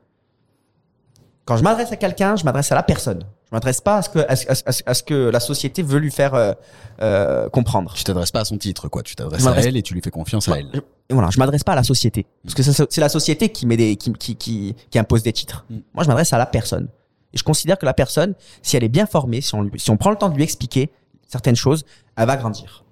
Quand 1.45 1.57
je 1.57 1.63
m'adresse 1.63 1.91
à 1.91 1.95
quelqu'un, 1.95 2.35
je 2.35 2.43
m'adresse 2.45 2.71
à 2.71 2.75
la 2.75 2.83
personne. 2.83 3.23
Je 3.51 3.57
m'adresse 3.57 3.81
pas 3.81 3.97
à 3.97 4.01
ce 4.01 4.09
que 4.09 4.19
à 4.19 4.35
ce, 4.37 4.83
à 4.85 4.93
que 4.95 5.29
la 5.29 5.41
société 5.41 5.83
veut 5.83 5.99
lui 5.99 6.09
faire 6.09 6.35
euh, 6.35 6.53
euh, 7.01 7.49
comprendre. 7.49 7.93
Tu 7.93 8.05
t'adresses 8.05 8.31
pas 8.31 8.39
à 8.39 8.45
son 8.45 8.57
titre, 8.57 8.87
quoi. 8.87 9.03
Tu 9.03 9.13
t'adresses 9.15 9.45
à 9.45 9.59
elle 9.59 9.75
et 9.75 9.81
tu 9.81 9.93
lui 9.93 10.01
fais 10.01 10.09
confiance 10.09 10.47
à 10.47 10.57
elle. 10.57 10.69
Je, 10.73 10.79
voilà, 11.09 11.29
je 11.29 11.37
m'adresse 11.37 11.65
pas 11.65 11.73
à 11.73 11.75
la 11.75 11.83
société 11.83 12.25
parce 12.45 12.55
que 12.55 12.63
c'est 12.63 13.01
la 13.01 13.09
société 13.09 13.49
qui 13.49 13.65
met 13.65 13.75
des 13.75 13.97
qui 13.97 14.13
qui 14.13 14.37
qui, 14.37 14.75
qui 14.89 14.97
impose 14.97 15.21
des 15.23 15.33
titres. 15.33 15.65
Mm. 15.69 15.77
Moi, 15.93 16.03
je 16.05 16.07
m'adresse 16.07 16.31
à 16.31 16.37
la 16.37 16.45
personne. 16.45 16.87
Et 17.33 17.37
je 17.37 17.43
considère 17.43 17.77
que 17.77 17.85
la 17.85 17.93
personne, 17.93 18.35
si 18.61 18.77
elle 18.77 18.85
est 18.85 18.89
bien 18.89 19.05
formée, 19.05 19.41
si 19.41 19.53
on 19.53 19.63
lui, 19.63 19.79
si 19.79 19.89
on 19.89 19.97
prend 19.97 20.11
le 20.11 20.17
temps 20.17 20.29
de 20.29 20.35
lui 20.35 20.43
expliquer 20.43 20.89
certaines 21.27 21.57
choses, 21.57 21.83
elle 22.15 22.27
va 22.27 22.37
grandir. 22.37 22.85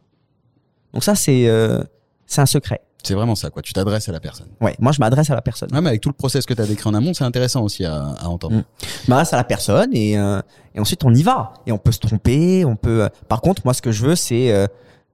Donc 0.93 1.05
ça, 1.05 1.15
c'est 1.15 1.47
euh, 1.47 1.83
c'est 2.25 2.41
un 2.41 2.45
secret. 2.45 2.81
C'est 3.03 3.13
vraiment 3.13 3.35
ça, 3.35 3.49
quoi. 3.49 3.61
Tu 3.61 3.71
t'adresses 3.71 4.09
à 4.09 4.11
la 4.11 4.19
personne. 4.19 4.47
Ouais, 4.59 4.75
moi, 4.79 4.91
je 4.91 4.99
m'adresse 4.99 5.29
à 5.29 5.35
la 5.35 5.41
personne. 5.41 5.69
Ouais, 5.73 5.79
mais 5.81 5.89
avec 5.89 6.01
tout 6.01 6.09
le 6.09 6.13
process 6.15 6.45
que 6.45 6.53
tu 6.53 6.61
as 6.61 6.65
décrit 6.65 6.89
en 6.89 6.93
amont, 6.93 7.13
c'est 7.13 7.23
intéressant 7.23 7.63
aussi 7.63 7.85
à, 7.85 7.95
à 8.03 8.27
entendre. 8.27 8.57
Mm. 8.57 8.63
Je 9.05 9.09
m'adresse 9.09 9.31
à 9.33 9.37
la 9.37 9.43
personne 9.45 9.89
et 9.95 10.17
euh, 10.17 10.41
et 10.75 10.79
ensuite 10.81 11.03
on 11.05 11.13
y 11.13 11.23
va. 11.23 11.53
Et 11.65 11.71
on 11.71 11.77
peut 11.77 11.93
se 11.93 11.99
tromper, 11.99 12.65
on 12.65 12.75
peut. 12.75 13.03
euh, 13.03 13.09
Par 13.29 13.39
contre, 13.41 13.61
moi, 13.63 13.73
ce 13.73 13.81
que 13.81 13.91
je 13.93 14.05
veux, 14.05 14.15
c'est 14.15 14.51
euh, 14.51 14.67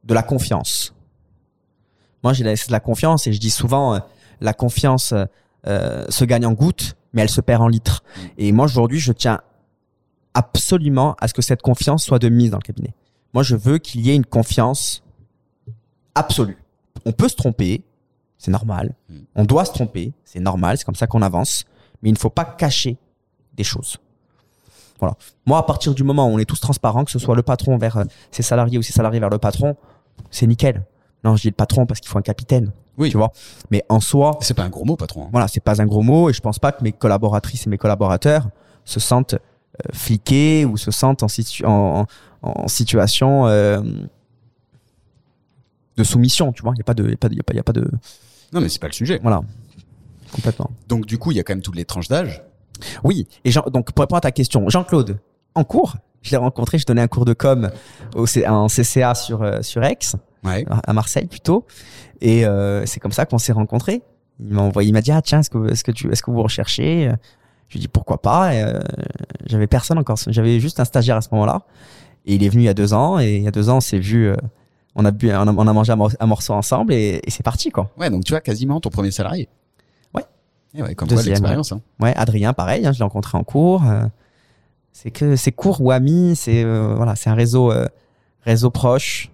de 0.04 0.14
la 0.16 0.24
confiance. 0.24 0.94
Moi, 2.24 2.34
j'ai 2.34 2.44
de 2.44 2.56
la 2.72 2.80
confiance 2.80 3.28
et 3.28 3.34
je 3.34 3.40
dis 3.40 3.52
souvent, 3.52 3.94
euh, 3.96 4.00
la 4.42 4.54
confiance 4.54 5.14
euh, 5.68 6.06
se 6.10 6.26
gagne 6.26 6.46
en 6.48 6.54
gouttes, 6.54 6.96
mais 7.14 7.22
elle 7.22 7.30
se 7.30 7.40
perd 7.42 7.62
en 7.62 7.68
litres. 7.68 8.04
Et 8.40 8.52
moi, 8.52 8.66
aujourd'hui, 8.66 9.00
je 9.00 9.12
tiens 9.14 9.42
absolument 10.34 11.16
à 11.22 11.28
ce 11.28 11.34
que 11.36 11.44
cette 11.44 11.62
confiance 11.62 12.04
soit 12.04 12.20
de 12.20 12.30
mise 12.30 12.50
dans 12.50 12.58
le 12.58 12.64
cabinet. 12.64 12.96
Moi, 13.34 13.44
je 13.44 13.56
veux 13.56 13.78
qu'il 13.78 14.02
y 14.02 14.10
ait 14.10 14.16
une 14.16 14.26
confiance 14.26 15.04
absolue. 16.16 16.58
On 17.06 17.12
peut 17.12 17.28
se 17.30 17.36
tromper, 17.36 17.84
c'est 18.38 18.52
normal. 18.52 18.94
Mm. 19.10 19.14
On 19.36 19.44
doit 19.46 19.66
se 19.66 19.74
tromper, 19.74 20.14
c'est 20.24 20.40
normal, 20.40 20.78
c'est 20.78 20.86
comme 20.86 20.96
ça 20.96 21.08
qu'on 21.08 21.22
avance. 21.22 21.66
Mais 22.02 22.10
il 22.10 22.14
ne 22.14 22.18
faut 22.18 22.30
pas 22.30 22.46
cacher 22.46 22.98
des 23.54 23.64
choses. 23.64 23.98
Voilà. 25.00 25.16
Moi, 25.46 25.58
à 25.58 25.64
partir 25.64 25.94
du 25.94 26.04
moment 26.04 26.28
où 26.28 26.32
on 26.32 26.40
est 26.40 26.46
tous 26.46 26.60
transparents, 26.60 27.04
que 27.04 27.12
ce 27.12 27.20
soit 27.20 27.36
le 27.36 27.42
patron 27.44 27.78
vers 27.78 27.98
euh, 27.98 28.04
ses 28.32 28.44
salariés 28.44 28.78
ou 28.78 28.82
ses 28.82 28.94
salariés 28.94 29.20
vers 29.20 29.30
le 29.30 29.38
patron, 29.40 29.76
c'est 30.32 30.48
nickel. 30.48 30.84
Non, 31.24 31.36
je 31.36 31.42
dis 31.44 31.48
le 31.50 31.54
patron 31.56 31.86
parce 31.86 32.00
qu'il 32.00 32.10
faut 32.10 32.18
un 32.20 32.22
capitaine. 32.24 32.72
Oui. 32.98 33.10
Tu 33.10 33.18
vois. 33.18 33.32
Mais 33.72 33.84
en 33.90 34.00
soi, 34.00 34.38
C'est 34.42 34.54
pas 34.54 34.64
un 34.64 34.70
gros 34.70 34.86
mot, 34.86 34.96
patron. 34.96 35.24
hein. 35.26 35.30
voilà, 35.32 35.48
c'est 35.50 35.60
pas 35.60 35.82
un 35.82 35.86
gros 35.86 36.02
mot 36.02 36.30
et 36.30 36.34
je 36.34 36.40
pense 36.40 36.60
pas 36.60 36.72
que 36.72 36.82
mes 36.84 36.94
collaboratrices 36.94 37.68
et 37.68 37.70
mes 37.70 37.78
collaborateurs 37.78 38.48
se 38.86 39.00
sentent 39.02 39.34
euh, 39.34 39.38
fliqués 39.94 40.64
ou 40.64 40.78
se 40.78 40.92
sentent 40.92 41.24
en, 41.24 41.28
situ- 41.28 41.66
en, 41.66 42.06
en- 42.42 42.50
en 42.64 42.68
situation 42.70 43.48
euh, 43.48 43.82
de 45.98 46.04
soumission, 46.04 46.52
tu 46.52 46.62
vois. 46.64 46.74
Il 46.76 46.80
y 46.80 46.82
a 46.82 46.84
pas 46.84 46.94
de, 46.94 47.10
y 47.10 47.14
a 47.14 47.18
pas 47.18 47.30
de, 47.30 47.36
y 47.36 47.40
a 47.40 47.44
pas, 47.44 47.54
y 47.54 47.60
a 47.60 47.64
pas 47.64 47.74
de, 47.74 47.90
Non, 48.54 48.62
mais 48.62 48.70
c'est 48.70 48.80
pas 48.82 48.88
le 48.88 48.94
sujet. 48.94 49.20
voilà, 49.22 49.42
complètement. 50.34 50.70
Donc, 50.88 51.06
du 51.06 51.18
coup, 51.18 51.32
il 51.32 51.38
y 51.38 51.40
a 51.40 51.44
quand 51.44 51.54
même 51.54 51.62
toutes 51.62 51.76
les 51.76 51.86
tranches 51.86 52.08
d'âge. 52.08 52.44
Oui. 53.04 53.28
Et 53.46 53.52
Jean, 53.52 53.64
donc 53.72 53.92
pour 53.94 54.02
répondre 54.04 54.18
à 54.18 54.22
ta 54.22 54.32
question, 54.32 54.68
Jean-Claude, 54.70 55.18
en 55.54 55.64
cours, 55.64 55.96
je 56.22 56.32
l'ai 56.32 56.38
rencontré, 56.38 56.78
je 56.78 56.86
donnais 56.86 57.02
un 57.02 57.08
cours 57.08 57.24
de 57.26 57.34
com 57.34 57.70
au, 58.16 58.26
en 58.48 58.68
CCA 58.68 59.16
sur 59.16 59.42
euh, 59.44 59.62
sur 59.62 59.84
Aix, 59.84 59.98
Ouais. 60.44 60.66
à 60.86 60.94
Marseille 60.94 61.26
plutôt, 61.26 61.66
et 62.22 62.46
euh, 62.46 62.86
c'est 62.86 63.00
comme 63.00 63.12
ça 63.14 63.26
qu'on 63.26 63.38
s'est 63.40 63.54
rencontrés. 63.54 64.02
Il 64.40 64.54
m'a 64.54 64.62
envoyé, 64.62 64.90
il 64.90 64.94
m'a 64.94 65.02
dit 65.02 65.12
ah 65.12 65.22
tiens, 65.22 65.40
est-ce 65.40 65.50
que 65.50 65.72
est-ce 65.72 65.84
que 65.84 65.92
tu 65.92 66.12
est-ce 66.12 66.22
que 66.22 66.30
vous 66.32 66.44
recherchez? 66.44 67.10
Je 67.70 67.74
lui 67.74 67.80
ai 67.80 67.82
dit 67.82 67.88
pourquoi 67.88 68.22
pas? 68.22 68.54
Et, 68.54 68.62
euh, 68.62 68.80
j'avais 69.46 69.66
personne 69.68 69.98
encore, 69.98 70.18
j'avais 70.28 70.60
juste 70.60 70.80
un 70.80 70.86
stagiaire 70.86 71.16
à 71.16 71.22
ce 71.22 71.30
moment-là, 71.32 71.62
et 72.26 72.36
il 72.36 72.44
est 72.44 72.50
venu 72.50 72.64
il 72.64 72.66
y 72.66 72.70
a 72.70 72.74
deux 72.76 72.94
ans, 72.94 73.18
et 73.20 73.38
il 73.38 73.44
y 73.44 73.48
a 73.48 73.52
deux 73.52 73.70
ans 73.70 73.78
on 73.78 73.82
s'est 73.82 73.98
vu, 74.00 74.28
euh, 74.28 74.36
on 74.96 75.06
a 75.06 75.12
bu, 75.12 75.30
on 75.32 75.34
a, 75.48 75.54
on 75.54 75.68
a 75.68 75.74
mangé 75.74 75.92
un, 75.92 75.96
mor- 75.98 76.16
un 76.20 76.26
morceau 76.26 76.54
ensemble, 76.54 76.94
et, 76.94 77.22
et 77.24 77.30
c'est 77.30 77.44
parti 77.44 77.70
quoi. 77.70 77.92
Ouais, 77.98 78.10
donc 78.10 78.24
tu 78.24 78.32
vois, 78.34 78.42
quasiment 78.42 78.80
ton 78.80 78.90
premier 78.90 79.12
salarié. 79.12 79.50
Ouais. 80.14 80.24
Et 80.74 80.82
ouais, 80.82 80.96
comme 80.96 81.08
quoi 81.08 81.18
Deuxième, 81.18 81.34
l'expérience. 81.36 81.72
Hein. 81.72 81.82
Ouais, 82.00 82.14
Adrien, 82.16 82.54
pareil, 82.54 82.86
hein, 82.86 82.92
je 82.94 83.00
l'ai 83.00 83.04
rencontré 83.04 83.38
en 83.38 83.44
cours. 83.44 83.84
euh, 83.90 84.06
c'est 84.92 85.12
que 85.12 85.36
c'est 85.36 85.52
cours 85.52 85.82
ou 85.82 85.92
amis, 85.92 86.36
c'est 86.38 86.64
euh, 86.64 86.94
voilà, 86.96 87.16
c'est 87.18 87.30
un 87.30 87.36
réseau 87.36 87.72
euh, 87.72 87.86
réseau 88.42 88.70
proche. 88.70 89.30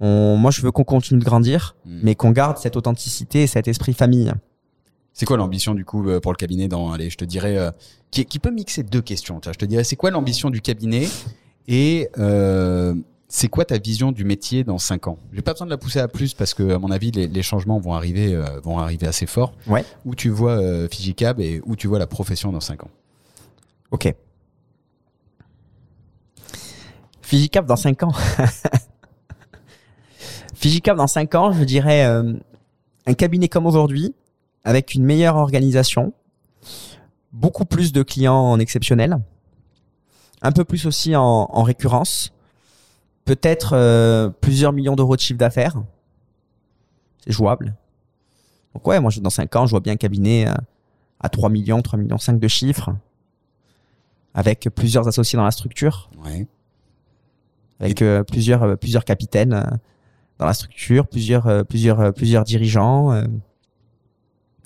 On, 0.00 0.36
moi, 0.36 0.50
je 0.50 0.60
veux 0.62 0.72
qu'on 0.72 0.84
continue 0.84 1.20
de 1.20 1.24
grandir, 1.24 1.76
Mm. 1.84 2.00
mais 2.02 2.14
qu'on 2.14 2.30
garde 2.30 2.56
cette 2.58 2.76
authenticité 2.76 3.42
et 3.42 3.46
cet 3.46 3.68
esprit 3.68 3.92
famille. 3.92 4.32
C'est 5.12 5.26
quoi 5.26 5.36
l'ambition 5.36 5.74
du 5.74 5.84
coup 5.84 6.04
pour 6.22 6.32
le 6.32 6.36
cabinet 6.36 6.66
dans, 6.66 6.90
allez, 6.90 7.08
je 7.10 7.16
te 7.16 7.24
dirais, 7.24 7.56
euh, 7.56 7.70
qui, 8.10 8.24
qui 8.24 8.38
peut 8.40 8.50
mixer 8.50 8.82
deux 8.82 9.02
questions. 9.02 9.40
Je 9.44 9.50
te 9.52 9.64
dirais, 9.64 9.84
c'est 9.84 9.94
quoi 9.94 10.10
l'ambition 10.10 10.50
du 10.50 10.60
cabinet 10.60 11.06
et 11.68 12.08
euh, 12.18 12.94
c'est 13.28 13.48
quoi 13.48 13.64
ta 13.64 13.78
vision 13.78 14.12
du 14.12 14.24
métier 14.24 14.64
dans 14.64 14.78
cinq 14.78 15.08
ans? 15.08 15.18
J'ai 15.32 15.42
pas 15.42 15.52
besoin 15.52 15.66
de 15.66 15.70
la 15.70 15.78
pousser 15.78 15.98
à 15.98 16.08
plus 16.08 16.34
parce 16.34 16.54
que 16.54 16.74
à 16.74 16.78
mon 16.78 16.90
avis, 16.90 17.10
les, 17.10 17.26
les 17.26 17.42
changements 17.42 17.78
vont 17.78 17.94
arriver, 17.94 18.34
euh, 18.34 18.60
vont 18.62 18.78
arriver 18.78 19.06
assez 19.06 19.26
fort. 19.26 19.54
Ouais. 19.66 19.84
Où 20.04 20.14
tu 20.14 20.28
vois 20.28 20.60
euh, 20.60 20.88
Fijicab 20.88 21.40
et 21.40 21.60
où 21.64 21.76
tu 21.76 21.88
vois 21.88 21.98
la 21.98 22.06
profession 22.06 22.52
dans 22.52 22.60
cinq 22.60 22.84
ans? 22.84 22.90
Ok. 23.90 24.14
Fijicap 27.24 27.64
dans 27.64 27.76
5 27.76 28.02
ans. 28.02 28.12
Fijicap 30.54 30.96
dans 30.96 31.06
5 31.06 31.34
ans, 31.34 31.52
je 31.52 31.64
dirais 31.64 32.04
euh, 32.04 32.34
un 33.06 33.14
cabinet 33.14 33.48
comme 33.48 33.66
aujourd'hui, 33.66 34.14
avec 34.62 34.94
une 34.94 35.04
meilleure 35.04 35.36
organisation, 35.36 36.12
beaucoup 37.32 37.64
plus 37.64 37.92
de 37.92 38.02
clients 38.02 38.36
en 38.36 38.60
exceptionnel, 38.60 39.18
un 40.42 40.52
peu 40.52 40.64
plus 40.64 40.84
aussi 40.84 41.16
en, 41.16 41.48
en 41.50 41.62
récurrence, 41.62 42.33
peut-être 43.24 43.72
euh, 43.74 44.28
plusieurs 44.28 44.72
millions 44.72 44.96
d'euros 44.96 45.16
de 45.16 45.20
chiffre 45.20 45.38
d'affaires. 45.38 45.76
C'est 47.24 47.32
jouable. 47.32 47.74
Donc 48.74 48.86
ouais, 48.86 49.00
moi 49.00 49.10
dans 49.20 49.30
5 49.30 49.54
ans, 49.56 49.66
je 49.66 49.70
vois 49.70 49.80
bien 49.80 49.94
un 49.94 49.96
cabinet 49.96 50.48
euh, 50.48 50.54
à 51.20 51.28
3 51.28 51.48
millions, 51.48 51.80
3 51.80 51.98
millions 51.98 52.18
5 52.18 52.38
de 52.38 52.48
chiffres, 52.48 52.90
avec 54.34 54.68
plusieurs 54.74 55.06
associés 55.08 55.36
dans 55.36 55.44
la 55.44 55.50
structure 55.52 56.10
Ouais. 56.24 56.46
avec 57.80 58.02
euh, 58.02 58.22
plusieurs 58.24 58.62
euh, 58.62 58.76
plusieurs 58.76 59.04
capitaines 59.04 59.78
dans 60.38 60.46
la 60.46 60.54
structure, 60.54 61.06
plusieurs 61.06 61.64
plusieurs 61.66 62.12
plusieurs 62.12 62.44
dirigeants, 62.44 63.14
Et 63.22 63.26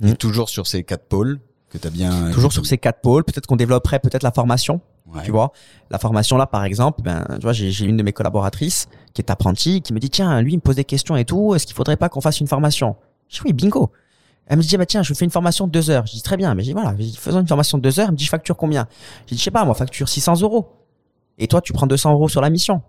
Mm. 0.01 0.15
toujours 0.15 0.49
sur 0.49 0.67
ces 0.69 0.85
quatre 0.85 1.07
pôles 1.07 1.41
que 1.71 1.77
tu 1.77 1.87
as 1.87 1.91
bien. 1.91 2.31
toujours 2.31 2.53
sur 2.53 2.65
ces 2.65 2.79
quatre 2.79 3.01
pôles. 3.01 3.25
Peut-être 3.25 3.47
qu'on 3.47 3.57
développerait 3.57 3.99
peut-être 3.99 4.23
la 4.23 4.31
formation. 4.31 4.81
Tu 5.25 5.31
vois, 5.31 5.53
la 5.91 5.99
formation 5.99 6.37
là, 6.37 6.47
par 6.47 6.65
exemple, 6.65 7.03
ben, 7.03 7.25
tu 7.37 7.43
vois, 7.43 7.53
j'ai 7.53 7.85
une 7.85 7.97
de 7.97 8.03
mes 8.03 8.13
collaboratrices 8.13 8.89
qui 9.15 9.23
est 9.23 9.31
apprentie, 9.31 9.81
qui 9.81 9.93
me 9.93 9.99
dit 9.99 10.11
tiens, 10.11 10.41
lui, 10.43 10.53
il 10.53 10.57
me 10.57 10.61
pose 10.61 10.77
des 10.77 10.85
questions 10.85 11.17
et 11.17 11.25
tout. 11.25 11.55
Est-ce 11.55 11.67
qu'il 11.67 11.75
faudrait 11.75 11.97
pas 11.97 12.09
qu'on 12.09 12.21
fasse 12.21 12.41
une 12.41 12.47
formation? 12.47 12.97
Je 13.29 13.37
dis 13.37 13.43
oui, 13.47 13.53
bingo. 13.53 13.91
Elle 14.47 14.59
me 14.59 14.63
dit 14.63 14.77
bah 14.77 14.87
tiens, 14.87 15.03
je 15.03 15.13
fais 15.13 15.25
une 15.25 15.31
formation 15.31 15.67
de 15.67 15.73
deux 15.73 15.91
heures. 15.91 16.07
Je 16.07 16.13
dis 16.13 16.23
très 16.23 16.37
bien, 16.37 16.55
mais 16.55 16.63
je 16.63 16.69
dis 16.69 16.73
voilà, 16.73 16.95
faisons 17.19 17.41
une 17.41 17.49
formation 17.49 17.79
de 17.79 17.83
deux 17.83 18.01
heures. 18.01 18.07
Elle 18.07 18.13
me 18.13 18.17
dit 18.17 18.25
je 18.25 18.31
facture 18.31 18.57
combien? 18.57 18.89
Je 19.27 19.35
dis 19.35 19.39
je 19.39 19.45
sais 19.45 19.51
pas, 19.51 19.65
moi 19.65 19.75
facture 19.75 20.09
600 20.09 20.41
euros. 20.41 20.69
Et 21.39 21.47
toi, 21.47 21.61
tu 21.61 21.73
prends 21.73 21.87
200 21.87 22.13
euros 22.13 22.29
sur 22.29 22.41
la 22.41 22.51
mission. 22.51 22.83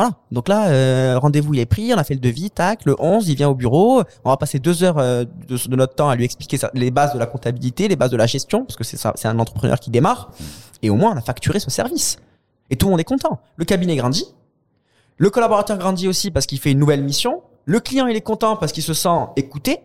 Voilà. 0.00 0.16
Donc 0.32 0.48
là, 0.48 0.68
euh, 0.68 1.18
rendez-vous 1.18 1.52
il 1.52 1.60
est 1.60 1.66
pris, 1.66 1.92
on 1.92 1.98
a 1.98 2.04
fait 2.04 2.14
le 2.14 2.20
devis, 2.20 2.50
tac, 2.50 2.86
le 2.86 2.96
11, 2.98 3.28
il 3.28 3.36
vient 3.36 3.50
au 3.50 3.54
bureau, 3.54 4.02
on 4.24 4.30
va 4.30 4.38
passer 4.38 4.58
deux 4.58 4.82
heures 4.82 4.96
euh, 4.96 5.26
de, 5.46 5.76
notre 5.76 5.94
temps 5.94 6.08
à 6.08 6.16
lui 6.16 6.24
expliquer 6.24 6.56
les 6.72 6.90
bases 6.90 7.12
de 7.12 7.18
la 7.18 7.26
comptabilité, 7.26 7.86
les 7.86 7.96
bases 7.96 8.10
de 8.10 8.16
la 8.16 8.26
gestion, 8.26 8.64
parce 8.64 8.76
que 8.76 8.84
c'est 8.84 9.26
un 9.28 9.38
entrepreneur 9.38 9.78
qui 9.78 9.90
démarre, 9.90 10.30
et 10.80 10.88
au 10.88 10.94
moins 10.94 11.12
on 11.12 11.18
a 11.18 11.20
facturé 11.20 11.60
ce 11.60 11.70
service. 11.70 12.16
Et 12.70 12.76
tout 12.76 12.86
le 12.86 12.92
monde 12.92 13.00
est 13.00 13.04
content. 13.04 13.40
Le 13.56 13.66
cabinet 13.66 13.94
grandit, 13.94 14.34
le 15.18 15.28
collaborateur 15.28 15.76
grandit 15.76 16.08
aussi 16.08 16.30
parce 16.30 16.46
qu'il 16.46 16.60
fait 16.60 16.72
une 16.72 16.78
nouvelle 16.78 17.04
mission, 17.04 17.42
le 17.66 17.78
client 17.78 18.06
il 18.06 18.16
est 18.16 18.22
content 18.22 18.56
parce 18.56 18.72
qu'il 18.72 18.82
se 18.82 18.94
sent 18.94 19.26
écouté, 19.36 19.80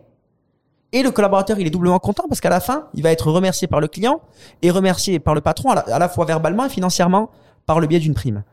et 0.92 1.02
le 1.02 1.10
collaborateur 1.10 1.58
il 1.58 1.66
est 1.66 1.70
doublement 1.70 1.98
content 1.98 2.24
parce 2.26 2.40
qu'à 2.40 2.48
la 2.48 2.60
fin, 2.60 2.86
il 2.94 3.02
va 3.02 3.12
être 3.12 3.30
remercié 3.30 3.68
par 3.68 3.80
le 3.80 3.88
client 3.88 4.22
et 4.62 4.70
remercié 4.70 5.18
par 5.18 5.34
le 5.34 5.42
patron 5.42 5.72
à 5.72 5.98
la 5.98 6.08
fois 6.08 6.24
verbalement 6.24 6.64
et 6.64 6.70
financièrement 6.70 7.28
par 7.66 7.80
le 7.80 7.86
biais 7.86 7.98
d'une 7.98 8.14
prime. 8.14 8.44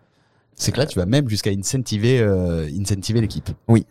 C'est 0.56 0.72
que 0.72 0.78
là, 0.80 0.86
tu 0.86 0.98
vas 1.00 1.06
même 1.06 1.28
jusqu'à 1.30 1.50
incentiver, 1.52 2.20
euh, 2.20 2.70
incentiver 2.80 3.22
l'équipe. 3.22 3.50
Oui. 3.68 3.86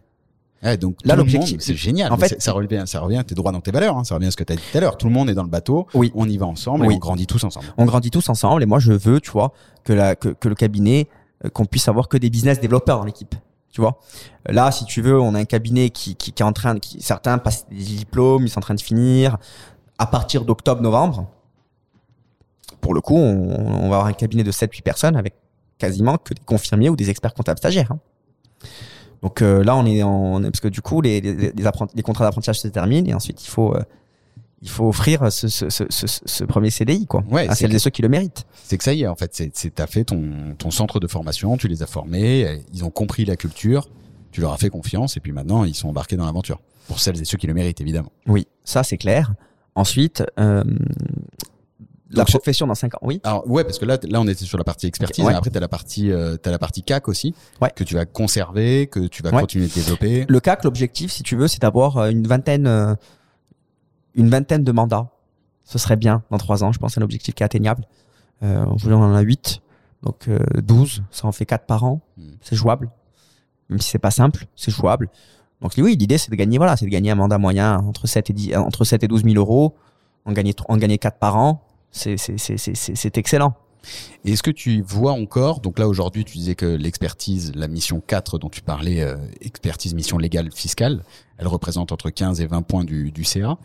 Ouais, 0.63 0.77
donc 0.77 0.97
Là, 1.05 1.17
l'objectif- 1.17 1.61
c'est 1.61 1.75
génial. 1.75 2.13
en 2.13 2.17
fait- 2.17 2.41
ça 2.41 2.53
revient, 2.53 2.85
ça 2.87 3.01
revient 3.01 3.17
à 3.17 3.25
tes 3.25 3.35
droits 3.35 3.51
dans 3.51 3.61
tes 3.61 3.73
valeurs. 3.73 3.97
Hein, 3.99 4.05
ça 4.05 4.15
revient 4.15 4.29
à 4.29 4.31
ce 4.31 4.37
que 4.37 4.45
tu 4.45 4.53
as 4.53 4.57
dit 4.57 4.63
tout 4.71 4.79
à 4.79 4.81
l'heure. 4.81 4.97
Tout 4.97 5.09
le 5.09 5.13
monde 5.13 5.29
est 5.29 5.35
dans 5.35 5.43
le 5.43 5.49
bateau. 5.49 5.89
Oui. 5.95 6.13
On 6.15 6.29
y 6.29 6.37
va 6.39 6.47
ensemble 6.47 6.87
Oui. 6.87 6.95
et 6.95 6.97
on 6.97 7.01
grandit 7.01 7.27
tous 7.27 7.43
ensemble. 7.43 7.67
on 7.79 7.85
grandit 7.85 8.11
tous 8.13 8.29
ensemble 8.29 8.63
et 8.63 8.67
moi 8.67 8.79
je 8.79 8.93
veux 8.93 9.21
tu 9.21 9.33
vois 9.33 9.53
que 9.83 9.93
la 9.93 10.15
que, 10.15 10.29
que 10.29 10.49
le 10.49 10.55
cabinet 10.55 11.09
euh, 11.45 11.49
qu'on 11.49 11.65
puisse 11.67 11.89
avoir 11.89 12.07
que 12.09 12.17
des 12.17 12.31
business 12.31 12.61
développeurs 12.61 12.99
dans 13.01 13.05
l'équipe 13.05 13.35
tu 13.73 13.81
vois 13.81 13.99
là 14.47 14.71
si 14.71 14.85
tu 14.85 15.03
veux 15.03 15.19
on 15.21 15.35
a 15.35 15.41
un 15.41 15.45
cabinet 15.47 15.91
qui 15.91 16.15
qui, 16.15 16.31
qui 16.33 16.43
est 16.43 16.47
en 16.47 16.53
train 16.53 16.79
qui 16.79 17.01
certains 17.03 17.39
passent 17.39 17.67
des 17.69 17.77
diplômes 17.83 18.45
ils 18.45 18.49
sont 18.49 18.59
en 18.61 18.63
train 18.63 18.75
de 18.77 18.81
finir 18.81 19.39
à 19.99 20.07
partir 20.07 20.45
d'octobre 20.45 20.81
novembre 20.81 21.27
pour 22.81 22.95
le 22.95 23.01
coup 23.01 23.17
on, 23.17 23.51
on 23.51 23.89
va 23.89 23.97
avoir 23.97 24.07
un 24.07 24.13
cabinet 24.13 24.45
de 24.45 24.53
7 24.53 24.73
8 24.73 24.83
personnes 24.83 25.17
avec 25.17 25.35
quasiment 25.83 26.17
que 26.19 26.33
des 26.35 26.41
confirmiers 26.45 26.89
ou 26.89 26.97
des 26.97 27.11
experts 27.11 27.35
comptables 27.35 27.59
stagiaires 27.59 27.93
hein. 27.93 27.99
Donc 29.23 29.41
euh, 29.41 29.63
là, 29.63 29.77
on 29.77 29.87
est 29.87 30.03
en 30.03 30.41
parce 30.43 30.61
que 30.61 30.69
du 30.69 30.81
coup, 30.81 31.01
les 31.01 31.21
les, 31.21 31.53
les, 31.53 31.65
apprentis- 31.67 31.95
les 31.95 32.03
contrats 32.03 32.25
d'apprentissage 32.25 32.61
se 32.61 32.69
terminent 32.69 33.09
et 33.09 33.15
ensuite 33.15 33.45
il 33.45 33.49
faut 33.49 33.75
euh, 33.75 33.83
il 34.63 34.69
faut 34.69 34.89
offrir 34.89 35.31
ce, 35.33 35.47
ce, 35.49 35.69
ce, 35.71 35.85
ce, 35.91 36.07
ce 36.25 36.45
premier 36.45 36.71
CDI 36.71 37.07
quoi 37.07 37.23
Ouais, 37.31 37.49
à 37.49 37.55
celles 37.55 37.75
et 37.75 37.79
ceux 37.81 37.91
qui 37.91 38.03
le 38.03 38.09
méritent. 38.09 38.45
C'est 38.65 38.79
que 38.79 38.85
ça 38.85 38.95
y 38.95 39.03
est, 39.03 39.09
en 39.09 39.17
fait, 39.17 39.31
c'est, 39.35 39.75
t'as 39.75 39.87
fait 39.89 40.05
ton, 40.05 40.55
ton 40.59 40.71
centre 40.71 41.01
de 41.01 41.09
formation, 41.09 41.57
tu 41.57 41.67
les 41.69 41.83
as 41.83 41.87
formés, 41.87 42.63
ils 42.73 42.85
ont 42.85 42.91
compris 42.91 43.25
la 43.25 43.35
culture, 43.37 43.89
tu 44.31 44.41
leur 44.41 44.53
as 44.53 44.59
fait 44.59 44.71
confiance, 44.71 45.17
et 45.17 45.21
puis 45.21 45.33
maintenant, 45.33 45.65
ils 45.65 45.75
sont 45.75 45.89
embarqués 45.89 46.17
dans 46.17 46.27
l'aventure. 46.27 46.61
Pour 46.87 47.01
celles 47.01 47.21
et 47.21 47.25
ceux 47.25 47.39
qui 47.39 47.49
le 47.49 47.55
méritent, 47.55 47.81
évidemment. 47.81 48.13
Oui, 48.29 48.47
ça 48.65 48.85
c'est 48.85 48.99
clair. 48.99 49.33
Ensuite, 49.75 50.23
euh, 50.39 50.63
la 52.13 52.25
profession 52.25 52.67
dans 52.67 52.75
5 52.75 52.95
ans. 52.95 52.99
Oui. 53.03 53.21
Alors 53.25 53.49
ouais, 53.51 53.65
parce 53.65 53.79
que 53.79 53.85
là, 53.85 53.99
là, 54.09 54.21
on 54.21 54.27
était 54.29 54.45
sur 54.45 54.59
la 54.59 54.65
partie 54.65 54.87
expertise, 54.87 55.25
Ouais. 55.25 55.33
et 55.33 55.37
après, 55.37 55.51
t'as 55.51 55.61
la 55.61 55.69
partie, 55.69 56.11
euh, 56.11 56.37
t'as 56.37 56.51
la 56.51 56.59
partie 56.59 56.83
CAC 56.83 57.09
aussi, 57.09 57.35
Ouais. 57.61 57.71
que 57.75 57.85
tu 57.85 57.95
vas 57.95 58.05
conserver, 58.07 58.87
que 58.87 59.01
tu 59.09 59.23
vas 59.23 59.31
Ouais. 59.31 59.41
continuer 59.41 59.67
de 59.69 59.73
développer. 59.75 60.25
Le 60.29 60.41
CAC, 60.41 60.65
l'objectif, 60.65 61.11
si 61.13 61.23
tu 61.23 61.37
veux, 61.37 61.49
c'est 61.49 61.61
d'avoir 61.63 61.99
euh, 61.99 62.11
une 62.11 62.27
vingtaine, 62.27 62.67
euh, 62.67 62.95
une 64.15 64.29
vingtaine 64.29 64.65
de 64.65 64.73
mandats. 64.73 65.09
Ce 65.65 65.79
serait 65.79 65.97
bien 65.97 66.23
dans 66.31 66.39
trois 66.39 66.65
ans. 66.65 66.73
Je 66.73 66.79
pense 66.79 66.95
c'est 66.95 67.01
un 67.01 67.05
objectif 67.05 67.35
qui 67.35 67.43
est 67.43 67.47
atteignable. 67.47 67.87
Euh, 68.43 68.65
Aujourd'hui, 68.67 68.95
on 68.95 69.03
en 69.03 69.15
a 69.15 69.21
8. 69.21 69.61
Donc 70.03 70.27
euh, 70.29 70.39
12, 70.61 71.03
ça 71.13 71.27
en 71.29 71.33
fait 71.33 71.47
4 71.47 71.65
par 71.67 71.85
an. 71.85 72.01
Mm. 72.17 72.23
C'est 72.41 72.57
jouable. 72.57 72.91
Même 73.71 73.81
si 73.81 73.89
c'est 73.89 73.99
pas 74.01 74.11
simple, 74.11 74.47
c'est 74.57 74.73
jouable. 74.73 75.09
Donc 75.61 75.73
oui, 75.79 75.97
l'idée 75.97 76.19
c'est 76.19 76.31
de 76.33 76.37
gagner 76.37 76.59
voilà, 76.59 76.77
c'est 76.77 76.85
de 76.85 76.91
gagner 76.91 77.13
un 77.13 77.15
mandat 77.15 77.39
moyen 77.39 77.79
entre 77.79 78.09
7 78.09 78.29
et 78.31 78.33
10, 78.33 78.57
entre 78.57 78.85
7 78.85 79.05
et 79.05 79.09
12 79.09 79.23
000 79.23 79.37
euros. 79.37 79.77
En 80.25 80.33
gagner 80.33 80.55
en 80.69 80.77
gagner 80.77 80.99
4 80.99 81.19
par 81.19 81.37
an, 81.37 81.63
c'est 81.93 83.19
excellent. 83.19 83.55
Et 84.25 84.33
est-ce 84.33 84.43
que 84.43 84.51
tu 84.51 84.81
vois 84.83 85.13
encore, 85.13 85.61
donc 85.61 85.79
là 85.79 85.89
aujourd'hui 85.89 86.25
tu 86.25 86.39
disais 86.39 86.55
que 86.55 86.67
l'expertise, 86.67 87.53
la 87.57 87.67
mission 87.67 88.01
4 88.01 88.39
dont 88.39 88.49
tu 88.49 88.63
parlais, 88.63 89.03
euh, 89.03 89.17
expertise 89.41 89.95
mission 89.95 90.19
légale 90.19 90.51
fiscale, 90.53 91.03
elle 91.39 91.49
représente 91.49 91.91
entre 91.91 92.11
15 92.11 92.41
et 92.41 92.47
20 92.47 92.63
points 92.63 92.85
du, 92.85 93.11
du 93.11 93.25
CA. 93.25 93.59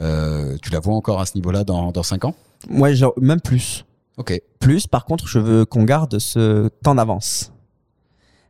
Euh, 0.00 0.56
tu 0.62 0.70
la 0.70 0.78
vois 0.80 0.94
encore 0.94 1.20
à 1.20 1.26
ce 1.26 1.34
niveau-là 1.34 1.64
dans, 1.64 1.90
dans 1.92 2.02
5 2.04 2.24
ans? 2.24 2.34
Moi, 2.68 2.92
genre, 2.94 3.14
même 3.20 3.40
plus. 3.40 3.84
Ok. 4.16 4.40
Plus, 4.60 4.86
par 4.86 5.04
contre, 5.04 5.26
je 5.26 5.38
veux 5.40 5.64
qu'on 5.64 5.84
garde 5.84 6.18
ce 6.20 6.68
temps 6.82 6.94
d'avance. 6.94 7.52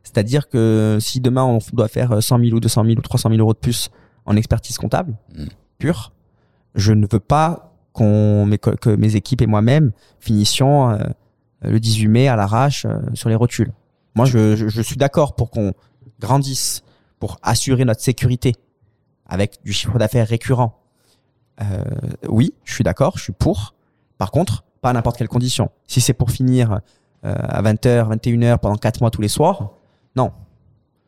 C'est-à-dire 0.03 0.47
que 0.47 0.99
si 1.01 1.19
demain 1.19 1.43
on 1.43 1.57
doit 1.73 1.87
faire 1.87 2.21
100 2.21 2.39
000 2.39 2.51
ou 2.55 2.59
200 2.59 2.83
000 2.85 2.97
ou 2.97 3.01
300 3.01 3.29
000 3.29 3.41
euros 3.41 3.53
de 3.53 3.57
plus 3.59 3.89
en 4.25 4.35
expertise 4.35 4.77
comptable 4.77 5.15
Mm. 5.35 5.45
pure, 5.79 6.13
je 6.75 6.93
ne 6.93 7.07
veux 7.11 7.19
pas 7.19 7.74
qu'on 7.95 8.47
que 8.81 8.95
mes 8.95 9.15
équipes 9.15 9.41
et 9.41 9.47
moi-même 9.47 9.91
finissions 10.19 10.91
euh, 10.91 10.99
le 11.61 11.79
18 11.79 12.07
mai 12.07 12.27
à 12.27 12.35
l'arrache 12.35 12.85
euh, 12.85 12.99
sur 13.15 13.29
les 13.29 13.35
rotules. 13.35 13.71
Moi, 14.13 14.25
je 14.25 14.81
suis 14.81 14.95
d'accord 14.95 15.35
pour 15.35 15.49
qu'on 15.49 15.73
grandisse, 16.19 16.83
pour 17.19 17.37
assurer 17.41 17.83
notre 17.83 18.01
sécurité 18.01 18.53
avec 19.25 19.59
du 19.63 19.73
chiffre 19.73 19.97
d'affaires 19.97 20.27
récurrent. 20.27 20.79
Euh, 21.61 21.83
oui, 22.27 22.53
je 22.63 22.73
suis 22.73 22.83
d'accord, 22.83 23.17
je 23.17 23.23
suis 23.23 23.33
pour. 23.33 23.73
Par 24.17 24.31
contre, 24.31 24.63
pas 24.81 24.91
à 24.91 24.93
n'importe 24.93 25.17
quelle 25.17 25.27
condition. 25.27 25.69
Si 25.87 26.01
c'est 26.01 26.13
pour 26.13 26.31
finir 26.31 26.79
euh, 27.25 27.35
à 27.37 27.61
20h, 27.61 28.15
21h 28.15 28.59
pendant 28.59 28.75
4 28.75 29.01
mois 29.01 29.11
tous 29.11 29.21
les 29.21 29.27
soirs, 29.27 29.71
non. 30.15 30.31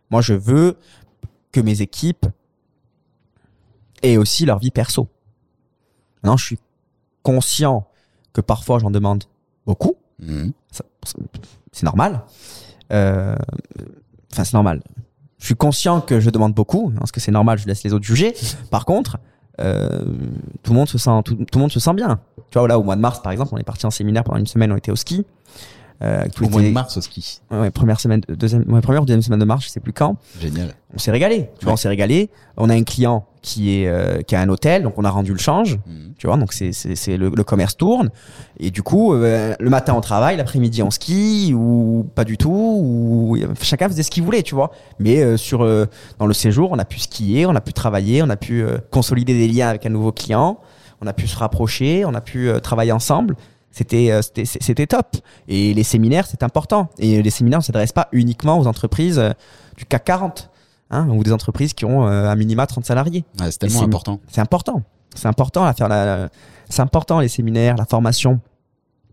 Moi, 0.09 0.21
je 0.21 0.33
veux 0.33 0.77
que 1.51 1.59
mes 1.59 1.81
équipes 1.81 2.25
aient 4.01 4.17
aussi 4.17 4.45
leur 4.45 4.59
vie 4.59 4.71
perso. 4.71 5.07
Maintenant, 6.23 6.37
je 6.37 6.45
suis 6.45 6.59
conscient 7.31 7.77
que 8.33 8.41
parfois 8.41 8.79
j'en 8.79 8.91
demande 8.91 9.23
beaucoup. 9.65 9.95
Mhm. 10.19 10.53
C'est 11.71 11.83
normal. 11.83 12.21
Euh, 12.93 13.35
Enfin, 14.31 14.43
c'est 14.43 14.53
normal. 14.53 14.81
Je 15.39 15.45
suis 15.45 15.55
conscient 15.55 15.99
que 16.01 16.19
je 16.19 16.29
demande 16.29 16.53
beaucoup, 16.53 16.91
parce 16.99 17.11
que 17.11 17.19
c'est 17.19 17.31
normal, 17.31 17.57
je 17.57 17.65
laisse 17.65 17.83
les 17.83 17.93
autres 17.93 18.05
juger. 18.05 18.33
Par 18.69 18.85
contre, 18.85 19.17
euh, 19.59 20.03
tout 20.63 20.71
le 20.73 20.77
monde 20.77 20.89
se 20.89 20.97
sent, 20.97 21.09
tout, 21.25 21.35
tout 21.35 21.57
le 21.57 21.61
monde 21.61 21.71
se 21.71 21.79
sent 21.79 21.93
bien. 21.93 22.19
Tu 22.51 22.59
vois, 22.59 22.67
là, 22.67 22.77
au 22.77 22.83
mois 22.83 22.95
de 22.95 23.01
mars, 23.01 23.21
par 23.21 23.31
exemple, 23.31 23.51
on 23.53 23.57
est 23.57 23.63
parti 23.73 23.85
en 23.85 23.91
séminaire 23.91 24.23
pendant 24.23 24.37
une 24.37 24.45
semaine, 24.47 24.71
on 24.71 24.77
était 24.77 24.91
au 24.91 24.95
ski. 24.95 25.25
Euh, 26.03 26.25
Au 26.43 26.49
mois 26.49 26.61
de 26.61 26.69
mars 26.69 26.95
au 26.97 27.01
ski. 27.01 27.39
Ouais, 27.49 27.71
première 27.71 27.99
semaine, 27.99 28.21
deuxième, 28.29 28.71
ouais, 28.71 28.81
première 28.81 29.01
ou 29.01 29.05
deuxième 29.05 29.23
semaine 29.23 29.39
de 29.39 29.45
mars, 29.45 29.63
je 29.65 29.69
sais 29.69 29.79
plus 29.79 29.93
quand. 29.93 30.15
Génial. 30.39 30.73
On 30.93 30.99
s'est 30.99 31.09
régalé. 31.11 31.49
Tu 31.57 31.65
vois, 31.65 31.69
Ouais. 31.69 31.73
on 31.73 31.77
s'est 31.77 31.89
régalé. 31.89 32.29
On 32.55 32.69
a 32.69 32.75
un 32.75 32.83
client 32.83 33.25
qui 33.41 33.81
est, 33.81 33.87
euh, 33.87 34.21
qui 34.21 34.35
a 34.35 34.41
un 34.41 34.49
hôtel, 34.49 34.83
donc 34.83 34.93
on 34.97 35.03
a 35.05 35.09
rendu 35.09 35.31
le 35.31 35.39
change. 35.39 35.79
Mhm. 35.87 36.13
Tu 36.19 36.27
vois, 36.27 36.37
donc 36.37 36.53
c'est, 36.53 36.71
c'est, 36.71 36.93
c'est 36.95 37.17
le, 37.17 37.29
le 37.29 37.43
commerce 37.43 37.75
tourne. 37.77 38.09
Et 38.59 38.69
du 38.69 38.83
coup, 38.83 39.13
euh, 39.13 39.55
le 39.59 39.69
matin 39.71 39.95
on 39.95 40.01
travaille, 40.01 40.37
l'après-midi 40.37 40.83
on 40.83 40.91
skie 40.91 41.53
ou 41.55 42.05
pas 42.13 42.25
du 42.25 42.37
tout, 42.37 42.51
ou 42.51 43.37
chacun 43.61 43.87
faisait 43.89 44.03
ce 44.03 44.11
qu'il 44.11 44.23
voulait, 44.23 44.43
tu 44.43 44.53
vois. 44.53 44.71
Mais 44.99 45.23
euh, 45.23 45.35
sur 45.35 45.63
euh, 45.63 45.85
dans 46.19 46.27
le 46.27 46.33
séjour, 46.33 46.69
on 46.71 46.77
a 46.77 46.85
pu 46.85 46.99
skier, 46.99 47.45
on 47.47 47.55
a 47.55 47.61
pu 47.61 47.73
travailler, 47.73 48.21
on 48.21 48.29
a 48.29 48.37
pu 48.37 48.61
euh, 48.61 48.77
consolider 48.91 49.33
des 49.33 49.47
liens 49.47 49.69
avec 49.69 49.85
un 49.85 49.89
nouveau 49.89 50.11
client, 50.11 50.59
on 51.01 51.07
a 51.07 51.13
pu 51.13 51.27
se 51.27 51.37
rapprocher, 51.37 52.05
on 52.05 52.13
a 52.13 52.21
pu 52.21 52.49
travailler 52.61 52.91
ensemble. 52.91 53.35
C'était, 53.77 54.09
euh, 54.11 54.21
c'était, 54.23 54.87
top. 54.87 55.17
Et 55.47 55.75
les 55.75 55.83
séminaires, 55.83 56.25
c'est 56.25 56.41
important. 56.41 56.89
Et 56.97 57.21
les 57.21 57.29
séminaires 57.29 57.59
ne 57.59 57.63
s'adressent 57.63 57.91
pas 57.91 58.07
uniquement 58.11 58.57
aux 58.57 58.65
entreprises 58.65 59.19
euh, 59.19 59.33
du 59.77 59.85
CAC 59.85 60.03
40, 60.05 60.49
hein, 60.89 61.07
ou 61.09 61.23
des 61.23 61.31
entreprises 61.31 61.75
qui 61.75 61.85
ont 61.85 62.07
euh, 62.07 62.27
un 62.27 62.35
minima 62.35 62.65
30 62.65 62.85
salariés. 62.85 63.23
Ouais, 63.39 63.51
c'est 63.51 63.59
tellement 63.59 63.83
important. 63.83 64.19
C'est 64.31 64.41
important. 64.41 64.81
C'est 65.13 65.27
important 65.27 65.63
à 65.63 65.75
faire 65.75 65.89
la, 65.89 66.29
c'est 66.69 66.81
important 66.81 67.19
les 67.19 67.27
séminaires, 67.27 67.75
la 67.77 67.85
formation. 67.85 68.39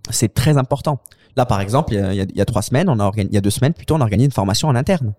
C'est 0.09 0.33
très 0.33 0.57
important. 0.57 0.99
Là, 1.37 1.45
par 1.45 1.61
exemple, 1.61 1.93
il 1.93 2.15
y 2.15 2.23
y 2.23 2.39
y 2.39 2.41
a 2.41 2.45
trois 2.47 2.63
semaines, 2.63 2.89
on 2.89 2.99
a 3.01 3.11
il 3.17 3.35
y 3.35 3.37
a 3.37 3.43
deux 3.43 3.51
semaines 3.51 3.75
plutôt, 3.75 3.97
on 3.97 4.01
a 4.01 4.05
organisé 4.05 4.25
une 4.25 4.33
formation 4.33 4.69
en 4.69 4.77
interne. 4.77 5.13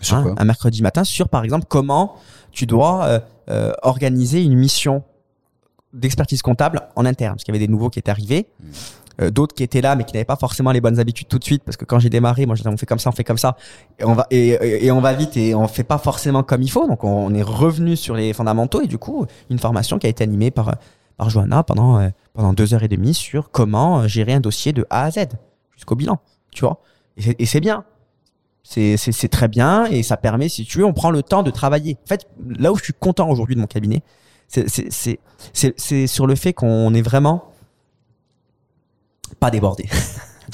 Sur 0.00 0.16
Hein, 0.16 0.22
quoi? 0.24 0.34
un 0.36 0.44
mercredi 0.44 0.82
matin 0.82 1.04
sur, 1.04 1.28
par 1.28 1.44
exemple, 1.44 1.66
comment 1.68 2.16
tu 2.50 2.66
dois 2.66 3.04
euh, 3.04 3.20
euh, 3.50 3.72
organiser 3.82 4.42
une 4.42 4.56
mission 4.56 5.04
d'expertise 5.94 6.42
comptable 6.42 6.82
en 6.96 7.06
interne. 7.06 7.34
Parce 7.36 7.44
qu'il 7.44 7.54
y 7.54 7.56
avait 7.56 7.66
des 7.66 7.72
nouveaux 7.72 7.88
qui 7.88 7.98
étaient 7.98 8.10
arrivés, 8.10 8.46
Mm. 8.60 8.64
euh, 9.22 9.30
d'autres 9.30 9.54
qui 9.54 9.62
étaient 9.62 9.80
là, 9.80 9.94
mais 9.96 10.04
qui 10.04 10.12
n'avaient 10.12 10.24
pas 10.24 10.36
forcément 10.36 10.72
les 10.72 10.80
bonnes 10.80 10.98
habitudes 10.98 11.28
tout 11.28 11.38
de 11.38 11.44
suite. 11.44 11.62
Parce 11.64 11.76
que 11.76 11.84
quand 11.84 11.98
j'ai 12.00 12.10
démarré, 12.10 12.46
moi, 12.46 12.56
j'ai 12.56 12.62
dit, 12.62 12.68
on 12.68 12.76
fait 12.76 12.84
comme 12.86 12.98
ça, 12.98 13.08
on 13.10 13.12
fait 13.12 13.24
comme 13.24 13.38
ça. 13.38 13.56
Et 13.98 14.04
on 14.04 14.12
va, 14.14 14.26
et, 14.30 14.48
et- 14.48 14.86
et 14.86 14.90
on 14.90 15.00
va 15.00 15.12
vite 15.14 15.36
et 15.36 15.54
on 15.54 15.66
fait 15.68 15.84
pas 15.84 15.98
forcément 15.98 16.42
comme 16.42 16.62
il 16.62 16.70
faut. 16.70 16.86
Donc, 16.88 17.04
on, 17.04 17.32
est 17.32 17.42
revenu 17.42 17.96
sur 17.96 18.14
les 18.16 18.32
fondamentaux. 18.32 18.82
Et 18.82 18.86
du 18.88 18.98
coup, 18.98 19.24
une 19.50 19.58
formation 19.60 19.98
qui 19.98 20.06
a 20.06 20.10
été 20.10 20.24
animée 20.24 20.50
par, 20.50 20.74
par 21.16 21.30
Johanna 21.30 21.62
pendant, 21.62 21.98
euh, 22.00 22.08
pendant 22.32 22.52
deux 22.52 22.74
heures 22.74 22.82
et 22.82 22.88
demie 22.88 23.14
sur 23.14 23.50
comment 23.52 24.00
euh, 24.00 24.08
gérer 24.08 24.32
un 24.34 24.40
dossier 24.40 24.72
de 24.72 24.84
A 24.90 25.04
à 25.04 25.10
Z 25.12 25.26
jusqu'au 25.76 25.94
bilan. 25.94 26.18
Tu 26.50 26.62
vois? 26.64 26.80
Et 27.16 27.46
c'est- 27.46 27.60
bien. 27.60 27.84
C'est 28.66 29.28
très 29.30 29.46
bien 29.46 29.84
et 29.86 30.02
ça 30.02 30.16
permet, 30.16 30.48
si 30.48 30.64
tu 30.64 30.78
veux, 30.78 30.84
on 30.86 30.92
prend 30.94 31.10
le 31.10 31.22
temps 31.22 31.42
de 31.42 31.50
travailler. 31.50 31.98
En 32.04 32.08
fait, 32.08 32.26
là 32.58 32.72
où 32.72 32.76
je 32.76 32.84
suis 32.84 32.92
content 32.94 33.28
aujourd'hui 33.28 33.54
de 33.54 33.60
mon 33.60 33.66
cabinet, 33.66 34.02
c'est- 34.48 36.06
sur 36.06 36.26
le 36.26 36.34
fait 36.34 36.52
qu'on 36.52 36.92
est 36.94 37.02
vraiment 37.02 37.50
pas 39.40 39.50
débordé. 39.50 39.88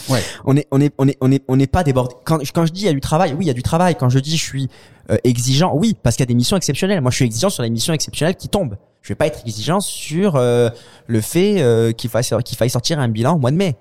Ouais. 0.08 0.22
On 0.44 0.56
est, 0.56 0.66
on 0.70 0.80
est, 0.80 0.94
on 0.98 1.08
est, 1.08 1.18
on 1.20 1.32
est, 1.32 1.42
on 1.48 1.56
n'est 1.56 1.66
pas 1.66 1.82
débordé. 1.82 2.14
Quand, 2.24 2.38
quand 2.54 2.64
je 2.64 2.72
dis 2.72 2.82
il 2.82 2.86
y 2.86 2.88
a 2.88 2.92
du 2.92 3.00
travail, 3.00 3.32
oui, 3.36 3.44
il 3.44 3.48
y 3.48 3.50
a 3.50 3.54
du 3.54 3.62
travail. 3.62 3.96
Quand 3.96 4.08
je 4.08 4.20
dis 4.20 4.36
je 4.36 4.42
suis 4.42 4.68
euh, 5.10 5.16
exigeant, 5.24 5.72
oui, 5.74 5.96
parce 6.00 6.14
qu'il 6.16 6.22
y 6.22 6.28
a 6.28 6.32
des 6.32 6.34
missions 6.34 6.56
exceptionnelles. 6.56 7.00
Moi, 7.00 7.10
je 7.10 7.16
suis 7.16 7.24
exigeant 7.24 7.50
sur 7.50 7.64
les 7.64 7.70
missions 7.70 7.92
exceptionnelles 7.92 8.36
qui 8.36 8.48
tombent. 8.48 8.76
Je 9.02 9.08
vais 9.08 9.14
pas 9.16 9.26
être 9.26 9.40
exigeant 9.44 9.80
sur 9.80 10.36
euh, 10.36 10.70
le 11.08 11.20
fait 11.20 11.60
euh, 11.60 11.90
qu'il 11.92 12.08
faille, 12.08 12.24
qu'il 12.44 12.56
faille 12.56 12.70
sortir 12.70 13.00
un 13.00 13.08
bilan 13.08 13.34
au 13.34 13.38
mois 13.38 13.50
de 13.50 13.56
mai. 13.56 13.76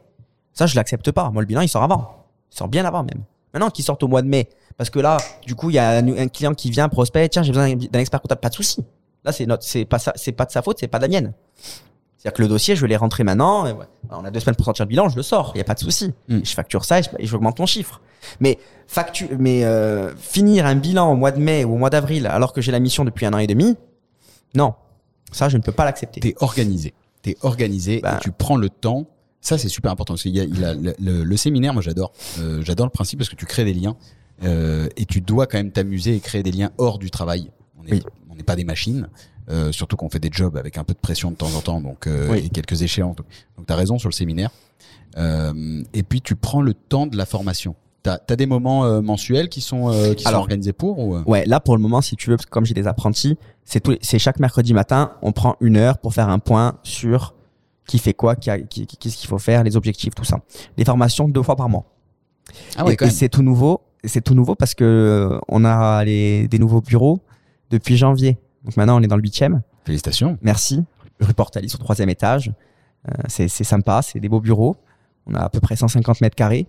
Ça, 0.54 0.66
je 0.66 0.76
l'accepte 0.76 1.12
pas. 1.12 1.30
Moi, 1.30 1.44
le 1.44 1.46
bilan, 1.48 1.62
il 1.62 1.70
sort 1.70 1.84
avant. 1.84 2.26
Il 2.52 2.58
sort 2.58 2.68
bien 2.68 2.86
avant 2.86 3.04
même. 3.04 3.24
Maintenant 3.54 3.70
qu'il 3.70 3.86
sorte 3.86 4.02
au 4.02 4.08
mois 4.08 4.24
de 4.24 4.28
mai, 4.28 4.50
parce 4.78 4.90
que 4.90 5.00
là, 5.00 5.18
du 5.46 5.54
coup, 5.56 5.70
il 5.70 5.76
y 5.76 5.80
a 5.80 5.92
un, 5.92 6.08
un 6.18 6.28
client 6.28 6.54
qui 6.56 6.72
vient 6.72 6.90
prospect, 6.90 7.30
tiens, 7.30 7.44
j'ai 7.44 7.52
besoin 7.52 7.76
d'un 7.76 8.00
expert 8.00 8.20
comptable, 8.20 8.42
pas 8.42 8.50
de 8.50 8.56
souci. 8.56 8.84
Là, 9.26 9.32
c'est 9.32 9.46
notre, 9.46 9.64
c'est 9.64 9.86
pas 9.86 10.00
ça, 10.00 10.14
c'est 10.16 10.32
pas 10.32 10.46
de 10.46 10.52
sa 10.52 10.62
faute, 10.62 10.78
c'est 10.80 10.88
pas 10.88 10.98
de 11.00 11.04
la 11.04 11.08
mienne. 11.10 11.34
C'est-à-dire 12.18 12.36
que 12.36 12.42
le 12.42 12.48
dossier, 12.50 12.76
je 12.76 12.82
vais 12.82 12.88
les 12.88 12.96
rentrer 12.98 13.24
maintenant. 13.24 13.66
et 13.66 13.72
ouais. 13.72 13.86
On 14.12 14.26
a 14.26 14.32
deux 14.32 14.40
semaines 14.40 14.56
pour 14.56 14.66
sortir 14.66 14.86
le 14.86 14.90
bilan, 14.90 15.08
je 15.10 15.16
le 15.16 15.22
sors, 15.24 15.52
il 15.56 15.58
y 15.58 15.62
a 15.62 15.64
pas 15.64 15.74
de 15.74 15.80
souci. 15.80 16.14
Mm. 16.28 16.40
Je 16.44 16.54
facture 16.54 16.84
ça 16.86 17.00
et 17.00 17.04
je- 17.04 17.10
et 17.18 17.26
j'augmente 17.26 17.60
mon 17.60 17.66
chiffre. 17.66 18.02
Mais 18.42 18.58
factu, 18.88 19.28
mais 19.40 19.64
euh, 19.64 20.14
finir 20.18 20.66
un 20.66 20.76
bilan 20.76 21.12
au 21.12 21.16
mois 21.16 21.32
de 21.32 21.40
mai 21.40 21.64
ou 21.64 21.74
au 21.76 21.78
mois 21.78 21.90
d'avril 21.90 22.28
alors 22.28 22.52
que 22.54 22.60
j'ai 22.62 22.72
la 22.74 22.80
mission 22.80 23.06
depuis 23.06 23.26
un 23.26 23.34
an 23.34 23.38
et 23.38 23.48
demi, 23.48 23.78
non, 24.56 24.74
ça, 25.32 25.48
je 25.48 25.58
ne 25.58 25.62
peux 25.62 25.72
pas 25.72 25.86
l'accepter. 25.86 26.20
T'es 26.20 26.36
organisé. 26.40 26.94
T'es 27.22 27.38
organisé 27.42 28.00
Bah. 28.02 28.16
et 28.18 28.20
tu 28.22 28.32
prends 28.32 28.58
le 28.58 28.70
temps. 28.70 29.06
Ça, 29.42 29.58
c'est 29.58 29.70
super 29.70 29.92
important. 29.92 30.14
Parce 30.16 30.24
qu'il 30.24 30.36
y 30.36 30.42
a, 30.42 30.44
il 30.44 30.66
a 30.66 30.74
le, 30.74 30.94
le- 31.00 31.24
le 31.24 31.38
séminaire, 31.38 31.74
moi, 31.74 31.82
j'adore. 31.82 32.12
Euh, 32.40 32.62
j'adore 32.64 32.86
le 32.86 32.92
principe 32.92 33.20
parce 33.20 33.30
que 33.30 33.36
tu 33.38 33.46
crées 33.46 33.64
des 33.64 33.74
liens 33.74 33.96
euh, 34.44 34.90
et 34.98 35.06
tu 35.06 35.22
dois 35.22 35.48
quand 35.48 35.58
même 35.58 35.72
t'amuser 35.72 36.16
et 36.16 36.20
créer 36.20 36.44
des 36.44 36.52
liens 36.52 36.72
hors 36.78 36.98
du 37.00 37.10
travail. 37.12 37.50
On 37.78 37.84
Oui. 37.90 38.04
N'est 38.40 38.44
pas 38.46 38.56
des 38.56 38.64
machines. 38.64 39.08
Euh, 39.50 39.72
surtout 39.72 39.96
qu'on 39.96 40.10
fait 40.10 40.20
des 40.20 40.30
jobs 40.32 40.58
avec 40.58 40.78
un 40.78 40.84
peu 40.84 40.94
de 40.94 41.00
pression 41.00 41.32
de 41.32 41.36
temps 41.36 41.54
en 41.56 41.62
temps, 41.62 41.82
donc 41.82 42.06
euh, 42.06 42.28
Oui. 42.32 42.44
et 42.46 42.50
quelques 42.50 42.82
échéances. 42.84 43.16
Donc, 43.16 43.66
tu 43.68 43.74
as 43.74 43.76
raison 43.76 43.98
sur 43.98 44.08
le 44.10 44.14
séminaire. 44.14 44.52
Euh, 45.18 45.84
et 45.94 46.04
puis, 46.04 46.22
tu 46.22 46.36
prends 46.36 46.62
le 46.62 46.74
temps 46.74 47.08
de 47.08 47.18
la 47.18 47.26
formation. 47.26 47.76
T'as 48.04 48.20
as 48.30 48.36
des 48.36 48.46
moments 48.46 49.02
mensuels 49.02 49.50
qui 49.50 49.60
sont 49.60 49.92
qui 50.16 50.24
sont 50.24 50.34
organisés 50.34 50.72
pour 50.72 51.00
ou 51.00 51.18
Ouais, 51.26 51.46
là 51.46 51.60
pour 51.60 51.76
le 51.76 51.82
moment, 51.82 52.00
si 52.02 52.16
tu 52.16 52.30
veux, 52.30 52.38
parce 52.38 52.46
que 52.46 52.52
comme 52.52 52.66
j'ai 52.66 52.74
des 52.74 52.88
apprentis, 52.88 53.38
c'est 53.66 53.84
c'est 54.02 54.20
chaque 54.20 54.40
mercredi 54.40 54.74
matin, 54.74 55.14
on 55.22 55.34
prend 55.34 55.56
une 55.60 55.76
heure 55.76 55.98
pour 55.98 56.14
faire 56.14 56.30
un 56.30 56.40
point 56.40 56.78
sur 56.84 57.34
qui 57.88 57.98
fait 58.00 58.14
quoi, 58.14 58.36
qui 58.38 58.50
a- 58.52 58.60
qui- 58.60 58.86
qu'est-ce 58.88 59.18
qu'il 59.18 59.28
faut 59.28 59.38
faire, 59.40 59.64
les 59.66 59.76
objectifs, 59.76 60.16
tout 60.16 60.24
ça. 60.24 60.40
Les 60.78 60.86
formations 60.86 61.28
deux 61.28 61.44
fois 61.44 61.58
par 61.58 61.68
mois. 61.68 61.86
Ah 62.78 62.86
ouais, 62.86 62.96
et 63.02 63.04
et 63.06 63.10
c'est 63.10 63.28
tout 63.30 63.42
nouveau. 63.44 63.82
c'est 64.06 64.22
tout 64.24 64.34
nouveau 64.36 64.56
parce 64.56 64.76
que 64.76 65.38
on 65.50 65.66
a 65.66 66.06
les, 66.06 66.48
des 66.48 66.58
nouveaux 66.60 66.82
bureaux 66.82 67.20
depuis 67.70 67.98
janvier. 67.98 68.38
Donc 68.64 68.78
maintenant, 68.78 69.00
on 69.00 69.04
est 69.04 69.08
dans 69.08 69.18
le 69.18 69.22
huitième. 69.22 69.62
Félicitations. 69.86 70.38
Merci. 70.42 70.84
Rue 71.20 71.34
Portalis 71.34 71.74
au 71.76 71.78
troisième 71.78 72.10
étage. 72.10 72.52
Euh, 73.08 73.14
c'est 73.28 73.48
c'est 73.48 73.64
sympa, 73.64 74.02
c'est 74.02 74.20
des 74.20 74.30
beaux 74.30 74.42
bureaux. 74.42 74.78
On 75.26 75.36
a 75.36 75.42
à 75.42 75.50
peu 75.50 75.60
près 75.60 75.76
150 75.76 76.22
mètres 76.22 76.36
carrés. 76.36 76.68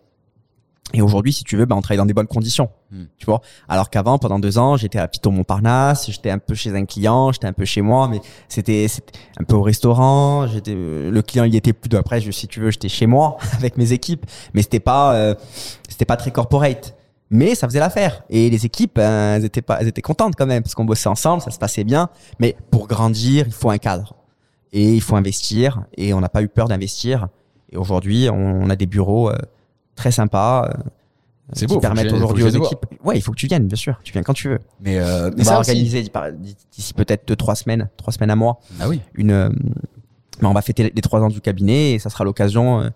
Et 0.92 1.02
aujourd'hui, 1.02 1.32
si 1.32 1.44
tu 1.44 1.56
veux, 1.56 1.66
bah, 1.66 1.76
on 1.76 1.82
travaille 1.82 1.98
dans 1.98 2.06
des 2.06 2.14
bonnes 2.14 2.26
conditions. 2.26 2.68
Hmm. 2.90 3.04
Tu 3.16 3.26
vois. 3.26 3.40
Alors 3.68 3.90
qu'avant, 3.90 4.18
pendant 4.18 4.40
deux 4.40 4.58
ans, 4.58 4.76
j'étais 4.76 4.98
à 4.98 5.06
Piton 5.06 5.30
Montparnasse, 5.30 6.10
j'étais 6.10 6.30
un 6.30 6.38
peu 6.38 6.54
chez 6.54 6.74
un 6.74 6.84
client, 6.84 7.30
j'étais 7.30 7.46
un 7.46 7.52
peu 7.52 7.64
chez 7.64 7.80
moi, 7.80 8.08
mais 8.08 8.20
c'était 8.48 8.88
c'était 8.88 9.12
un 9.38 9.44
peu 9.44 9.54
au 9.54 9.62
restaurant. 9.62 10.48
J'étais 10.48 10.74
euh, 10.74 11.10
le 11.10 11.22
client, 11.22 11.44
il 11.44 11.54
était 11.54 11.72
plus. 11.72 11.96
Après, 11.96 12.20
je, 12.20 12.30
si 12.32 12.48
tu 12.48 12.60
veux, 12.60 12.70
j'étais 12.70 12.88
chez 12.88 13.06
moi 13.06 13.36
avec 13.52 13.76
mes 13.76 13.92
équipes, 13.92 14.26
mais 14.52 14.62
c'était 14.62 14.80
pas 14.80 15.14
euh, 15.14 15.34
c'était 15.88 16.04
pas 16.04 16.16
très 16.16 16.32
corporate. 16.32 16.96
Mais 17.30 17.54
ça 17.54 17.68
faisait 17.68 17.78
l'affaire. 17.78 18.24
Et 18.28 18.50
les 18.50 18.66
équipes, 18.66 18.96
ben, 18.96 19.36
elles 19.36 19.44
étaient 19.44 19.62
pas, 19.62 19.78
elles 19.80 19.86
étaient 19.88 20.02
contentes 20.02 20.34
quand 20.36 20.46
même 20.46 20.62
parce 20.62 20.74
qu'on 20.74 20.84
bossait 20.84 21.08
ensemble, 21.08 21.40
ça 21.42 21.50
se 21.50 21.58
passait 21.58 21.84
bien. 21.84 22.08
Mais 22.40 22.56
pour 22.70 22.88
grandir, 22.88 23.44
il 23.46 23.52
faut 23.52 23.70
un 23.70 23.78
cadre 23.78 24.14
et 24.72 24.92
il 24.94 25.00
faut 25.00 25.14
investir. 25.16 25.84
Et 25.96 26.12
on 26.12 26.20
n'a 26.20 26.28
pas 26.28 26.42
eu 26.42 26.48
peur 26.48 26.66
d'investir. 26.68 27.28
Et 27.70 27.76
aujourd'hui, 27.76 28.28
on, 28.30 28.34
on 28.64 28.68
a 28.70 28.74
des 28.76 28.86
bureaux 28.86 29.30
euh, 29.30 29.36
très 29.94 30.10
sympas. 30.10 30.64
euh, 30.68 30.82
C'est 31.52 31.66
qui 31.66 31.74
beau, 31.74 31.80
permettent 31.80 32.12
aujourd'hui 32.12 32.42
aux 32.42 32.48
équipes. 32.48 32.84
Ouais, 33.04 33.16
il 33.16 33.20
faut 33.22 33.30
que 33.30 33.36
tu 33.36 33.46
viennes, 33.46 33.68
bien 33.68 33.76
sûr. 33.76 34.00
Tu 34.02 34.12
viens 34.12 34.22
quand 34.24 34.34
tu 34.34 34.48
veux. 34.48 34.58
Mais, 34.80 34.98
euh, 34.98 35.30
mais 35.36 35.42
on 35.42 35.44
ça 35.44 35.52
va 35.54 35.60
aussi- 35.60 35.70
organiser 35.70 36.04
d'ici 36.72 36.92
peut-être 36.94 37.28
deux, 37.28 37.36
trois 37.36 37.54
semaines, 37.54 37.88
trois 37.96 38.12
semaines 38.12 38.30
à 38.30 38.36
mois, 38.36 38.58
Ah 38.80 38.88
oui. 38.88 39.00
une. 39.14 39.30
euh, 39.30 39.50
mais 40.42 40.48
on 40.48 40.52
va 40.52 40.62
fêter 40.62 40.90
les 40.92 41.02
trois 41.02 41.20
ans 41.20 41.28
du 41.28 41.40
cabinet 41.40 41.92
et 41.92 41.98
ça 42.00 42.08
sera 42.10 42.24
l'occasion 42.24 42.90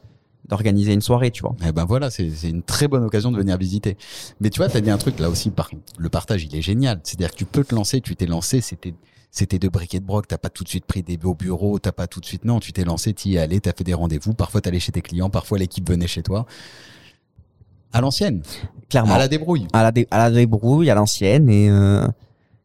d'organiser 0.48 0.92
une 0.92 1.00
soirée, 1.00 1.30
tu 1.30 1.42
vois. 1.42 1.56
Eh 1.66 1.72
ben 1.72 1.84
voilà, 1.84 2.10
c'est 2.10 2.28
une 2.42 2.62
très 2.62 2.86
bonne 2.88 3.04
occasion 3.04 3.32
de 3.32 3.38
venir 3.38 3.56
visiter. 3.56 3.96
Mais 4.40 4.50
tu 4.50 4.58
vois, 4.60 4.68
tu 4.68 4.76
as 4.76 4.80
dit 4.80 4.90
un 4.90 4.98
truc 4.98 5.18
là 5.18 5.30
aussi, 5.30 5.50
par 5.50 5.70
le 5.98 6.08
partage, 6.08 6.44
il 6.44 6.54
est 6.54 6.62
génial. 6.62 7.00
C'est-à-dire 7.02 7.30
que 7.30 7.36
tu 7.36 7.44
peux 7.46 7.64
te 7.64 7.74
lancer, 7.74 8.00
tu 8.00 8.14
t'es 8.16 8.26
lancé, 8.26 8.60
c'était 8.60 8.94
c'était 9.30 9.58
de 9.58 9.68
briquet 9.68 9.98
de 9.98 10.04
broc, 10.04 10.28
t'as 10.28 10.38
pas 10.38 10.48
tout 10.50 10.62
de 10.62 10.68
suite 10.68 10.84
pris 10.84 11.02
des 11.02 11.16
beaux 11.16 11.34
bureaux, 11.34 11.80
t'as 11.80 11.90
pas 11.90 12.06
tout 12.06 12.20
de 12.20 12.24
suite, 12.24 12.44
non, 12.44 12.60
tu 12.60 12.72
t'es 12.72 12.84
lancé, 12.84 13.12
t'y 13.14 13.34
es 13.34 13.38
allé, 13.38 13.60
t'as 13.60 13.72
fait 13.76 13.82
des 13.82 13.94
rendez-vous, 13.94 14.32
parfois 14.32 14.60
t'allais 14.60 14.78
chez 14.78 14.92
tes 14.92 15.02
clients, 15.02 15.28
parfois 15.28 15.58
l'équipe 15.58 15.88
venait 15.88 16.06
chez 16.06 16.22
toi. 16.22 16.46
À 17.92 18.00
l'ancienne, 18.00 18.42
Clairement. 18.88 19.14
à 19.14 19.18
la 19.18 19.28
débrouille. 19.28 19.66
à 19.72 19.82
la, 19.82 19.92
dé- 19.92 20.06
à 20.10 20.18
la 20.18 20.30
débrouille, 20.30 20.90
à 20.90 20.94
l'ancienne, 20.94 21.48
et, 21.48 21.68
euh, 21.70 22.06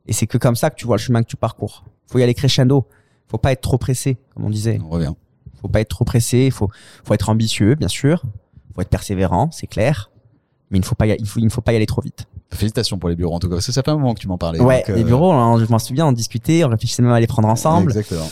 et 0.08 0.14
c'est 0.14 0.28
que 0.28 0.38
comme 0.38 0.56
ça 0.56 0.70
que 0.70 0.76
tu 0.76 0.86
vois 0.86 0.98
le 0.98 1.02
chemin 1.02 1.22
que 1.24 1.28
tu 1.28 1.38
parcours. 1.38 1.84
Faut 2.08 2.18
y 2.20 2.24
aller 2.24 2.34
crescendo. 2.34 2.88
Faut 3.28 3.38
pas 3.38 3.52
être 3.52 3.62
trop 3.62 3.78
pressé, 3.78 4.18
comme 4.36 4.46
on 4.46 4.50
disait. 4.50 4.80
On 4.84 4.90
revient. 4.90 5.14
Faut 5.62 5.68
pas 5.68 5.82
être 5.82 5.90
trop 5.90 6.06
pressé. 6.06 6.52
Faut, 6.52 6.70
faut 7.04 7.14
être 7.14 7.30
ambitieux, 7.30 7.76
bien 7.76 7.88
sûr. 7.88 8.24
Faut 8.76 8.82
être 8.82 8.90
persévérant, 8.90 9.50
c'est 9.52 9.68
clair. 9.68 10.12
Mais 10.72 10.78
il 10.78 10.82
ne 10.82 10.86
faut 10.86 10.96
pas, 10.96 11.08
y, 11.08 11.16
il 11.20 11.28
faut, 11.28 11.40
il 11.40 11.46
ne 11.46 11.50
faut 11.50 11.62
pas 11.62 11.74
y 11.74 11.76
aller 11.76 11.88
trop 11.88 12.02
vite. 12.02 12.28
Félicitations 12.52 12.98
pour 12.98 13.10
les 13.10 13.16
bureaux 13.16 13.36
en 13.36 13.40
tout 13.40 13.48
cas, 13.48 13.56
parce 13.56 13.66
que 13.66 13.72
ça 13.72 13.84
fait 13.84 13.92
un 13.92 13.98
moment 13.98 14.14
que 14.14 14.20
tu 14.20 14.28
m'en 14.28 14.38
parlais. 14.38 14.60
ouais, 14.60 14.84
donc, 14.88 14.96
les 14.96 15.04
euh, 15.04 15.06
bureaux, 15.06 15.32
hein, 15.32 15.60
je 15.60 15.70
m'en 15.72 15.80
souviens, 15.80 16.06
on 16.08 16.12
discutait, 16.12 16.64
on 16.64 16.70
réfléchissait 16.70 17.02
même 17.02 17.12
à 17.12 17.20
les 17.20 17.28
prendre 17.28 17.48
ensemble. 17.48 17.92
Exactement. 17.92 18.28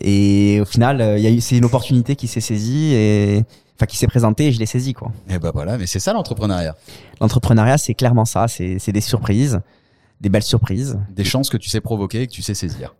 Et 0.00 0.60
au 0.60 0.64
final, 0.64 1.00
euh, 1.00 1.18
il 1.18 1.24
y 1.24 1.26
a 1.26 1.30
eu, 1.30 1.40
c'est 1.40 1.56
une 1.56 1.64
opportunité 1.64 2.16
qui 2.16 2.28
s'est 2.28 2.40
saisie 2.40 2.94
et, 2.94 3.44
enfin, 3.76 3.86
qui 3.86 3.96
s'est 3.96 4.06
présentée 4.06 4.46
et 4.46 4.52
je 4.52 4.58
l'ai 4.58 4.66
saisie, 4.66 4.92
quoi. 4.92 5.10
Et 5.28 5.38
ben 5.38 5.50
voilà, 5.52 5.78
mais 5.78 5.86
c'est 5.86 5.98
ça 5.98 6.12
l'entrepreneuriat. 6.12 6.76
L'entrepreneuriat, 7.20 7.78
c'est 7.78 7.94
clairement 7.94 8.24
ça. 8.24 8.48
C'est, 8.48 8.78
c'est 8.78 8.92
des 8.92 9.00
surprises, 9.00 9.60
des 10.20 10.28
belles 10.28 10.42
surprises. 10.42 10.98
Des 11.10 11.24
chances 11.24 11.50
que 11.50 11.56
tu 11.56 11.68
sais 11.68 11.80
provoquer 11.80 12.22
et 12.22 12.26
que 12.26 12.32
tu 12.32 12.42
sais 12.42 12.54
saisir. 12.54 12.94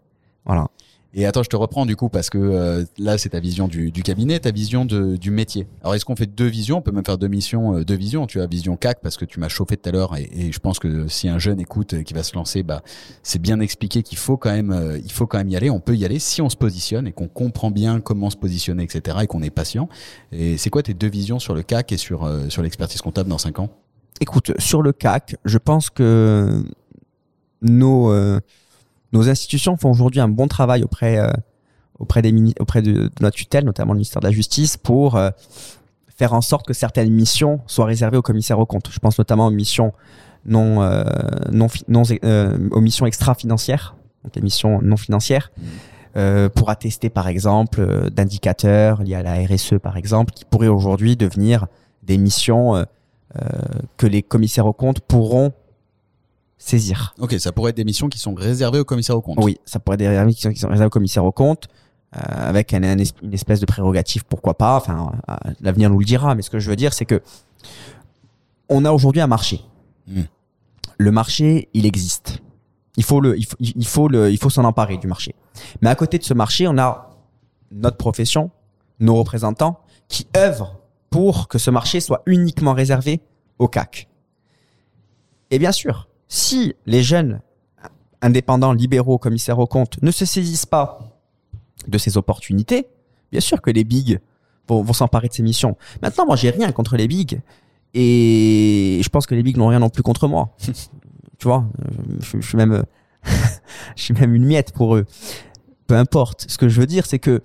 Voilà. 0.45 0.69
Et 1.17 1.27
attends, 1.27 1.45
je 1.45 1.49
te 1.49 1.55
reprends 1.55 1.87
du 1.87 1.95
coup 1.95 2.09
parce 2.09 2.29
que 2.29 2.39
euh, 2.39 2.85
là, 2.99 3.19
c'est 3.19 3.31
ta 3.31 3.41
vision 3.41 3.69
du, 3.69 3.93
cabinet, 4.03 4.41
ta 4.41 4.51
vision 4.51 4.85
du 4.85 5.31
métier. 5.31 5.69
Alors, 5.83 5.95
est-ce 5.95 6.05
qu'on 6.05 6.17
fait 6.17 6.27
deux 6.27 6.47
visions? 6.47 6.79
On 6.79 6.83
peut 6.83 6.91
même 6.91 7.05
faire 7.05 7.19
deux 7.19 7.29
missions, 7.29 7.77
euh, 7.77 7.85
deux 7.85 7.95
visions. 7.95 8.27
Tu 8.27 8.41
as 8.41 8.47
vision 8.47 8.77
CAC 8.77 9.01
parce 9.01 9.17
que 9.17 9.25
tu 9.25 9.39
m'as 9.39 9.49
chauffé 9.49 9.77
tout 9.77 9.89
à 9.89 9.93
l'heure 9.93 10.17
et, 10.17 10.29
et 10.33 10.51
je 10.51 10.59
pense 10.59 10.81
que 10.81 11.07
si 11.07 11.29
un 11.29 11.39
jeune 11.39 11.61
écoute 11.61 11.95
euh, 11.95 12.03
qui 12.03 12.15
va 12.15 12.25
se 12.25 12.35
lancer, 12.35 12.65
bah, 12.65 12.83
c'est 13.23 13.41
bien 13.41 13.61
expliqué 13.61 14.03
qu'il 14.03 14.19
faut 14.19 14.37
quand 14.37 14.51
même, 14.51 15.01
il 15.05 15.13
faut 15.13 15.27
quand 15.27 15.39
même 15.39 15.49
y 15.49 15.57
aller. 15.57 15.71
On 15.71 15.79
peut 15.79 15.95
y 15.95 16.05
aller 16.05 16.19
si 16.19 16.43
on 16.43 16.49
se 16.49 16.57
positionne 16.57 17.07
et 17.07 17.13
qu'on 17.13 17.29
comprend 17.29 17.71
bien 17.71 18.01
comment 18.01 18.29
se 18.29 18.37
positionner, 18.37 18.83
etc. 18.83 19.19
et 19.23 19.27
qu'on 19.29 19.43
est 19.43 19.51
patient. 19.51 19.89
Et 20.33 20.59
c'est 20.59 20.71
quoi 20.71 20.83
tes 20.83 20.95
deux 20.95 21.09
visions 21.09 21.39
sur 21.39 21.55
le 21.55 21.63
CAC 21.63 21.93
et 21.93 21.97
sur 21.97 22.29
sur 22.49 22.63
l'expertise 22.63 23.01
comptable 23.01 23.31
dans 23.31 23.39
cinq 23.39 23.61
ans? 23.61 23.71
Écoute, 24.21 24.53
sur 24.59 24.83
le 24.83 24.93
CAC, 24.93 25.37
je 25.45 25.59
pense 25.59 25.91
que 25.91 26.65
nos, 27.63 28.13
nos 29.15 29.29
institutions 29.31 29.77
font 29.77 29.91
aujourd'hui 29.91 30.21
un 30.21 30.29
bon 30.29 30.49
travail 30.49 30.83
auprès, 30.83 31.19
euh, 31.19 31.31
auprès, 31.99 32.21
des 32.21 32.35
auprès 32.59 32.83
de, 32.83 33.11
notre 33.21 33.37
tutelle, 33.37 33.65
notamment 33.65 33.93
le 33.93 33.99
ministère 33.99 34.21
de 34.21 34.27
la 34.27 34.33
Justice, 34.33 34.77
pour 34.77 35.17
euh, 35.17 35.31
faire 36.09 36.35
en 36.35 36.41
sorte 36.41 36.67
que 36.67 36.75
certaines 36.75 37.11
missions 37.11 37.61
soient 37.67 37.87
réservées 37.87 38.17
aux 38.17 38.23
commissaires 38.23 38.59
aux 38.59 38.67
comptes. 38.67 38.91
Je 38.91 38.99
pense 38.99 39.17
notamment 39.17 39.47
aux 39.47 39.53
missions 39.53 39.93
non, 40.45 40.83
euh, 40.83 41.05
non, 41.53 41.69
non 41.89 42.03
aux 42.73 42.81
missions 42.81 43.07
extra-financières, 43.07 43.97
donc 44.25 44.37
les 44.37 44.43
missions 44.43 44.83
non 44.83 44.97
financières, 44.97 45.51
pour 46.55 46.71
attester 46.71 47.09
par 47.09 47.29
exemple 47.29 48.11
d'indicateurs 48.11 49.03
liés 49.03 49.15
à 49.15 49.23
la 49.23 49.35
RSE 49.35 49.79
par 49.83 49.97
exemple, 49.97 50.33
qui 50.33 50.45
pourraient 50.45 50.69
aujourd'hui 50.69 51.17
devenir 51.17 51.67
des 52.03 52.19
missions 52.19 52.85
que 53.97 54.07
les 54.07 54.23
commissaires 54.23 54.67
aux 54.67 54.75
comptes 54.75 55.01
pourront 55.01 55.53
saisir. 56.65 57.15
Ok, 57.19 57.35
ça 57.39 57.53
pourrait 57.53 57.71
être 57.71 57.77
des 57.77 57.85
missions 57.85 58.09
qui 58.09 58.19
sont 58.19 58.35
réservées 58.35 58.79
aux 58.81 58.85
commissaires 58.85 59.17
aux 59.17 59.21
comptes. 59.23 59.39
Oui, 59.43 59.59
ça 59.65 59.79
pourrait 59.81 59.95
être 59.95 60.01
des 60.01 60.09
réserves 60.09 60.31
qui 60.33 60.41
sont, 60.59 60.69
réservées 60.69 60.87
aux 60.87 60.91
commissaires 60.91 61.25
aux 61.25 61.33
comptes, 61.33 61.69
euh, 62.17 62.21
avec 62.21 62.73
un- 62.75 62.83
un 62.83 62.99
es- 62.99 63.13
une 63.23 63.35
espèce 63.35 63.61
de 63.61 63.67
prérogative, 63.67 64.25
pourquoi 64.25 64.55
pas. 64.57 64.77
Enfin, 64.77 65.13
euh, 65.29 65.35
l'avenir 65.61 65.91
nous 65.91 65.99
le 65.99 66.05
dira. 66.05 66.35
Mais 66.35 66.43
ce 66.43 66.51
que 66.51 66.59
je 66.59 66.69
veux 66.71 66.77
dire, 66.77 66.93
c'est 66.93 67.05
que 67.05 67.23
on 68.69 68.85
a 68.85 68.93
aujourd'hui 68.93 69.21
un 69.21 69.27
marché. 69.27 69.61
Mm. 70.07 70.23
Le 70.99 71.11
marché, 71.11 71.69
il 71.75 71.87
existe. 71.87 72.39
Il 72.97 73.03
faut 73.05 73.21
le, 73.21 73.37
il 73.37 73.45
faut, 73.47 73.57
il 73.61 73.87
faut 73.87 74.09
le, 74.09 74.31
il 74.31 74.39
faut 74.39 74.51
s'en 74.51 74.65
emparer 74.65 74.97
du 74.97 75.07
marché. 75.09 75.35
Mais 75.83 75.91
à 75.91 75.95
côté 75.97 76.19
de 76.19 76.23
ce 76.25 76.33
marché, 76.35 76.69
on 76.69 76.79
a 76.79 77.11
notre 77.73 77.97
profession, 77.97 78.51
nos 79.01 79.17
représentants, 79.17 79.81
qui 80.09 80.27
œuvrent 80.37 80.79
pour 81.11 81.49
que 81.49 81.59
ce 81.59 81.71
marché 81.71 82.01
soit 82.01 82.23
uniquement 82.27 82.73
réservé 82.73 83.21
au 83.59 83.67
CAC. 83.69 84.09
Et 85.51 85.59
bien 85.59 85.73
sûr, 85.73 86.09
si 86.29 86.75
les 86.87 87.03
jeunes 87.03 87.41
indépendants, 88.23 88.73
libéraux, 88.73 89.19
commissaires 89.19 89.59
aux 89.59 89.67
comptes 89.67 90.03
ne 90.03 90.11
se 90.11 90.25
saisissent 90.25 90.67
pas 90.67 91.01
de 91.87 91.99
ces 91.99 92.17
opportunités, 92.17 92.89
bien 93.31 93.41
sûr 93.41 93.61
que 93.61 93.71
les 93.71 93.85
bigs 93.85 94.19
vont, 94.69 94.93
s'emparer 94.93 95.29
de 95.29 95.35
ces 95.35 95.43
missions. 95.43 95.77
Maintenant, 96.03 96.27
moi, 96.27 96.37
j'ai 96.37 96.51
rien 96.51 96.73
contre 96.73 96.97
les 96.97 97.07
bigs 97.07 97.41
et 97.93 99.01
je 99.03 99.09
pense 99.09 99.27
que 99.27 99.35
les 99.35 99.43
bigs 99.43 99.57
n'ont 99.57 99.69
rien 99.69 99.79
non 99.79 99.91
plus 99.91 100.03
contre 100.03 100.27
moi. 100.27 100.57
tu 101.39 101.45
vois, 101.45 101.67
je, 102.21 102.41
je 102.41 102.47
suis 102.47 102.57
même, 102.57 102.85
je 103.97 104.03
suis 104.03 104.15
même 104.15 104.35
une 104.35 104.45
miette 104.45 104.73
pour 104.73 104.97
eux. 104.97 105.05
Peu 105.87 105.97
importe. 105.97 106.47
Ce 106.49 106.57
que 106.57 106.69
je 106.69 106.81
veux 106.81 106.87
dire, 106.87 107.05
c'est 107.05 107.19
que 107.19 107.43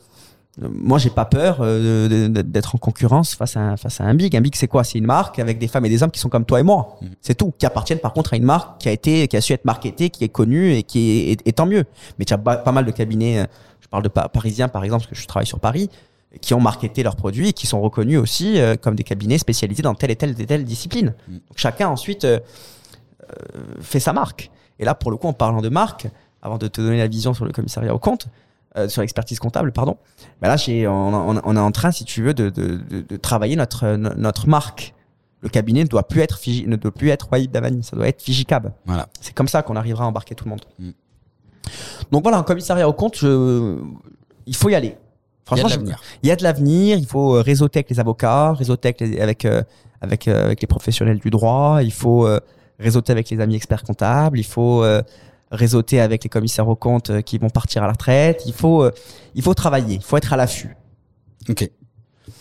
moi, 0.62 0.98
j'ai 0.98 1.10
pas 1.10 1.26
peur 1.26 1.60
euh, 1.62 2.28
d'être 2.28 2.76
en 2.76 2.78
concurrence 2.78 3.34
face 3.36 3.56
à, 3.56 3.62
un, 3.62 3.78
face 3.78 4.02
à 4.02 4.04
un 4.04 4.14
big. 4.14 4.36
Un 4.36 4.42
big, 4.42 4.56
c'est 4.56 4.68
quoi? 4.68 4.84
C'est 4.84 4.98
une 4.98 5.06
marque 5.06 5.40
avec 5.40 5.58
des 5.58 5.68
femmes 5.68 5.86
et 5.86 5.90
des 5.90 6.04
hommes 6.04 6.12
qui 6.12 6.20
sont 6.20 6.30
comme 6.30 6.46
toi 6.46 6.60
et 6.60 6.64
moi. 6.64 6.98
Mm. 7.02 7.06
C'est 7.22 7.36
tout. 7.36 7.54
Qui 7.58 7.66
appartiennent 7.66 8.00
par 8.00 8.12
contre 8.14 8.34
à 8.34 8.38
une 8.38 8.44
marque 8.44 8.82
qui 8.82 8.90
a 8.90 8.92
été, 8.92 9.28
qui 9.28 9.38
a 9.38 9.42
su 9.42 9.54
être 9.54 9.66
marketée, 9.66 10.10
qui 10.10 10.24
est 10.24 10.30
connue 10.30 10.74
et 10.74 10.84
qui 10.84 11.12
est, 11.12 11.32
et, 11.34 11.38
et 11.46 11.54
tant 11.54 11.66
mieux. 11.66 11.86
Mais 12.18 12.26
tu 12.26 12.34
as 12.34 12.38
pas, 12.38 12.72
mal 12.72 12.86
de 12.86 12.92
cabinets. 12.92 13.40
euh, 13.40 13.46
Je 13.82 13.88
parle 13.88 14.04
de 14.04 14.10
pa- 14.10 14.28
parisiens, 14.30 14.68
par 14.68 14.84
exemple, 14.84 15.04
parce 15.06 15.16
que 15.16 15.22
je 15.22 15.28
travaille 15.28 15.48
sur 15.48 15.60
Paris, 15.60 15.90
qui 16.42 16.54
ont 16.54 16.60
marketé 16.62 17.04
leurs 17.04 17.16
produits 17.16 17.50
et 17.50 17.54
qui 17.54 17.66
sont 17.66 17.80
reconnus 17.82 18.20
aussi 18.20 18.60
euh, 18.60 18.76
comme 18.76 18.96
des 18.96 19.04
cabinets 19.04 19.38
spécialisés 19.38 19.82
dans 19.82 19.96
telle 19.96 20.12
et 20.12 20.16
telle 20.16 20.36
et 20.40 20.46
telle 20.46 20.64
discipline. 20.66 21.14
Mm. 21.28 21.34
Donc 21.34 21.58
chacun 21.58 21.88
ensuite 21.90 22.26
euh, 22.26 22.40
fait 23.82 24.00
sa 24.00 24.14
marque. 24.14 24.52
Et 24.80 24.86
là, 24.86 24.96
pour 24.96 25.12
le 25.12 25.18
coup, 25.18 25.28
en 25.28 25.34
parlant 25.34 25.62
de 25.62 25.70
marque, 25.70 26.08
avant 26.42 26.58
de 26.58 26.68
te 26.68 26.82
donner 26.82 26.98
la 26.98 27.08
vision 27.08 27.34
sur 27.34 27.46
le 27.46 27.52
commissariat 27.52 27.94
au 27.94 28.00
compte, 28.00 28.28
euh, 28.80 28.90
sur 28.90 29.02
l'expertise 29.02 29.40
comptable, 29.40 29.72
pardon, 29.72 29.98
bah 30.42 30.48
là, 30.48 30.56
on, 30.90 31.14
on- 31.38 31.42
on 31.44 31.56
est 31.56 31.60
en 31.60 31.72
train, 31.72 31.92
si 31.92 32.06
tu 32.06 32.24
veux, 32.24 32.34
de, 32.34 32.50
de- 32.50 32.78
de- 32.78 33.02
de 33.02 33.18
travailler 33.18 33.56
notre, 33.56 33.88
no- 33.96 34.14
notre 34.16 34.48
marque. 34.48 34.94
Le 35.42 35.50
cabinet 35.50 35.84
ne 35.84 35.88
doit 35.90 36.08
plus 36.08 36.22
être, 36.22 36.38
Fiji- 36.38 36.68
ne 36.68 36.76
doit 36.76 36.92
plus 36.92 37.10
être 37.10 37.30
Wahid 37.32 37.50
Davani, 37.52 37.82
ça 37.84 37.96
doit 37.96 38.08
être 38.08 38.22
Figicab. 38.22 38.74
Voilà. 38.86 39.08
C'est 39.22 39.34
comme 39.34 39.48
ça 39.48 39.62
qu'on 39.62 39.76
arrivera 39.78 40.04
à 40.04 40.08
embarquer 40.08 40.36
tout 40.36 40.44
le 40.46 40.50
monde. 40.50 40.62
Mm. 40.80 40.90
Donc 42.12 42.24
voilà, 42.24 42.38
un 42.38 42.44
commissariat 42.44 42.88
au 42.90 42.94
compte, 42.94 43.18
je- 43.18 43.78
il 44.46 44.56
faut 44.56 44.70
y 44.70 44.76
aller. 44.76 44.96
Il 45.52 45.58
y 45.58 45.62
a 45.62 45.64
Franchement, 45.64 45.68
de 45.68 45.72
je- 45.72 45.76
l'avenir. 45.78 46.02
il 46.24 46.30
y 46.30 46.32
a 46.32 46.36
de 46.36 46.44
l'avenir. 46.44 46.98
Il 46.98 47.06
faut 47.06 47.36
euh, 47.36 47.42
réseauter 47.42 47.80
avec 47.80 47.90
les 47.90 48.00
avocats, 48.00 48.54
réseauter 48.54 48.90
avec 48.90 49.02
les, 49.02 49.20
avec, 49.20 49.46
euh, 49.46 49.64
avec, 50.02 50.28
euh, 50.28 50.46
avec 50.46 50.62
les 50.62 50.68
professionnels 50.68 51.20
du 51.20 51.30
droit. 51.30 51.80
Il 51.82 51.92
faut 51.94 52.28
réseauter 52.80 53.12
avec 53.12 53.30
les 53.30 53.40
amis 53.40 53.56
experts 53.56 53.84
comptables. 53.84 54.40
Il 54.40 54.46
faut 54.46 54.84
réseauter 55.52 56.00
avec 56.00 56.24
les 56.24 56.30
commissaires 56.30 56.68
aux 56.68 56.76
comptes 56.76 57.10
euh, 57.10 57.22
qui 57.22 57.38
vont 57.38 57.50
partir 57.50 57.84
à 57.84 57.88
la 57.88 57.94
retraite. 57.94 58.44
Il 58.46 58.54
faut, 58.54 58.84
euh, 58.84 58.92
il 59.36 59.42
faut 59.42 59.54
travailler. 59.54 59.96
Il 59.96 60.04
faut 60.04 60.18
être 60.18 60.32
à 60.34 60.38
l'affût. 60.38 60.76
Ok. 61.50 61.70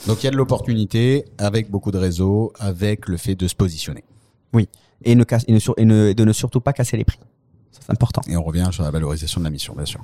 Donc 0.07 0.23
il 0.23 0.27
y 0.27 0.29
a 0.29 0.31
de 0.31 0.37
l'opportunité 0.37 1.25
avec 1.39 1.71
beaucoup 1.71 1.91
de 1.91 1.99
réseaux, 1.99 2.53
avec 2.59 3.09
le 3.09 3.17
fait 3.17 3.35
de 3.35 3.49
se 3.49 3.55
positionner. 3.55 4.05
Et, 5.05 5.15
ne, 5.15 5.23
casse- 5.23 5.45
et, 5.47 5.53
ne 5.53 5.61
sur- 5.61 5.75
et 5.77 5.85
ne- 5.85 6.09
et 6.09 6.15
de 6.15 6.25
ne 6.25 6.33
surtout 6.33 6.61
pas 6.61 6.73
casser 6.73 6.97
les 6.97 7.05
prix. 7.05 7.21
C'est 7.71 7.89
important. 7.89 8.21
Et 8.29 8.37
on 8.37 8.43
revient 8.43 8.69
sur 8.73 8.83
la 8.83 8.91
valorisation 8.91 9.41
de 9.41 9.45
la 9.45 9.51
mission, 9.51 9.75
bien 9.77 9.85
sûr. 9.85 10.01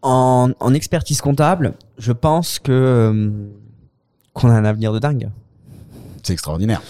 En, 0.00 0.50
en 0.60 0.74
expertise 0.74 1.20
comptable, 1.20 1.74
je 1.98 2.12
pense 2.12 2.58
que 2.58 2.72
euh, 2.72 3.30
qu'on 4.32 4.48
a 4.48 4.54
un 4.54 4.64
avenir 4.64 4.92
de 4.92 4.98
dingue. 4.98 5.28
C'est 6.28 6.34
extraordinaire. 6.34 6.82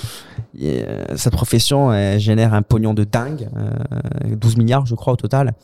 Et, 0.59 0.83
euh, 0.85 1.17
cette 1.17 1.33
profession 1.33 1.93
génère 2.19 2.55
un 2.55 2.63
pognon 2.63 2.93
de 2.93 3.05
dingue, 3.05 3.49
euh, 3.57 4.35
12 4.35 4.57
milliards 4.57 4.85
je 4.85 4.97
crois 4.97 5.13
au 5.13 5.17
total, 5.17 5.55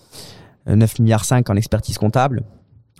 Euh, 0.68 0.76
9 0.76 1.00
milliards 1.00 1.24
5 1.24 1.50
en 1.50 1.56
expertise 1.56 1.98
comptable. 1.98 2.42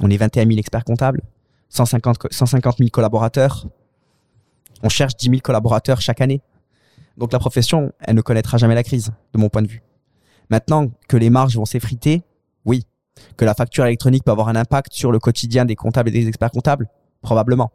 On 0.01 0.11
est 0.11 0.17
21 0.17 0.47
000 0.47 0.59
experts 0.59 0.85
comptables, 0.85 1.23
150, 1.69 2.19
co- 2.19 2.29
150 2.31 2.77
000 2.79 2.91
collaborateurs. 2.91 3.67
On 4.83 4.89
cherche 4.89 5.17
10 5.17 5.27
000 5.31 5.41
collaborateurs 5.43 6.01
chaque 6.01 6.21
année. 6.21 6.43
Donc 7.17 7.33
la 7.33 7.39
profession, 7.39 7.93
elle 8.01 8.17
ne 8.17 8.21
connaîtra 8.21 8.59
jamais 8.59 8.75
la 8.75 8.83
crise, 8.83 9.13
de 9.33 9.39
mon 9.39 9.49
point 9.49 9.63
de 9.63 9.69
vue. 9.69 9.83
Maintenant 10.51 10.89
que 11.09 11.17
les 11.17 11.31
marges 11.31 11.57
vont 11.57 11.65
s'effriter, 11.65 12.23
oui. 12.67 12.83
Que 13.37 13.45
la 13.45 13.55
facture 13.55 13.87
électronique 13.87 14.25
peut 14.25 14.33
avoir 14.33 14.49
un 14.49 14.57
impact 14.57 14.93
sur 14.93 15.13
le 15.13 15.21
quotidien 15.21 15.65
des 15.65 15.77
comptables 15.77 16.09
et 16.09 16.13
des 16.13 16.27
experts 16.27 16.51
comptables, 16.51 16.89
probablement. 17.23 17.71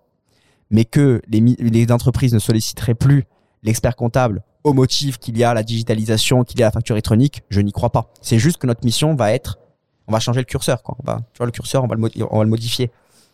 Mais 0.72 0.86
que 0.86 1.22
les, 1.28 1.92
entreprises 1.92 2.34
ne 2.34 2.40
solliciteraient 2.40 2.96
plus 2.96 3.26
l'expert 3.64 3.96
comptable 3.96 4.44
au 4.64 4.74
motif 4.74 5.18
qu'il 5.18 5.38
y 5.38 5.44
a 5.44 5.54
la 5.54 5.64
digitalisation, 5.64 6.44
qu'il 6.44 6.60
y 6.60 6.64
a 6.64 6.68
la 6.68 6.72
facture 6.72 6.96
électronique, 6.96 7.44
je 7.50 7.62
n'y 7.62 7.72
crois 7.72 7.92
pas. 7.92 8.12
C'est 8.22 8.40
juste 8.40 8.58
que 8.58 8.68
notre 8.68 8.86
mission 8.86 9.16
va 9.16 9.34
être, 9.34 9.58
on 10.08 10.12
va 10.12 10.20
changer 10.20 10.42
le 10.42 10.46
curseur, 10.46 10.84
quoi. 10.84 10.96
On 11.00 11.12
va, 11.12 11.22
tu 11.34 11.38
vois, 11.38 11.46
le 11.46 11.52
curseur, 11.52 11.84
on 11.84 11.88
va 11.88 11.96
le, 11.96 12.50
modifier. 12.50 12.92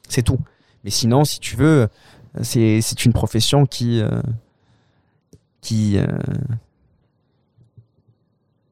C'est 0.07 0.21
tout. 0.21 0.39
Mais 0.83 0.91
sinon, 0.91 1.25
si 1.25 1.39
tu 1.39 1.55
veux, 1.55 1.89
c'est, 2.41 2.79
c'est 2.81 3.05
une 3.05 3.13
profession 3.13 3.65
qui, 3.65 4.01
euh, 4.01 4.21
qui, 5.61 5.97
euh, 5.97 6.05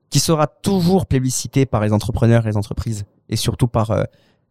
qui 0.09 0.20
sera 0.20 0.45
toujours 0.45 1.07
plébiscitée 1.07 1.66
par 1.66 1.82
les 1.82 1.91
entrepreneurs 1.91 2.45
et 2.45 2.49
les 2.49 2.57
entreprises, 2.57 3.05
et 3.30 3.36
surtout 3.36 3.68
par 3.68 3.89
euh, 3.91 4.03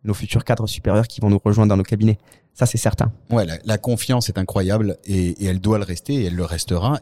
nos 0.02 0.12
futurs 0.12 0.44
cadres 0.44 0.66
supérieurs 0.66 1.06
qui 1.06 1.20
vont 1.20 1.30
nous 1.30 1.40
rejoindre 1.42 1.70
dans 1.70 1.76
nos 1.76 1.84
cabinets. 1.84 2.18
Ça, 2.54 2.66
c'est 2.66 2.78
certain. 2.78 3.12
Ouais, 3.30 3.46
la, 3.64 3.78
confiance 3.78 4.28
est 4.28 4.38
incroyable 4.38 4.98
et, 5.04 5.44
elle 5.44 5.60
doit 5.60 5.78
le 5.78 5.84
rester 5.84 6.14
et 6.14 6.24
elle 6.24 6.34
le 6.34 6.44
restera 6.44 7.00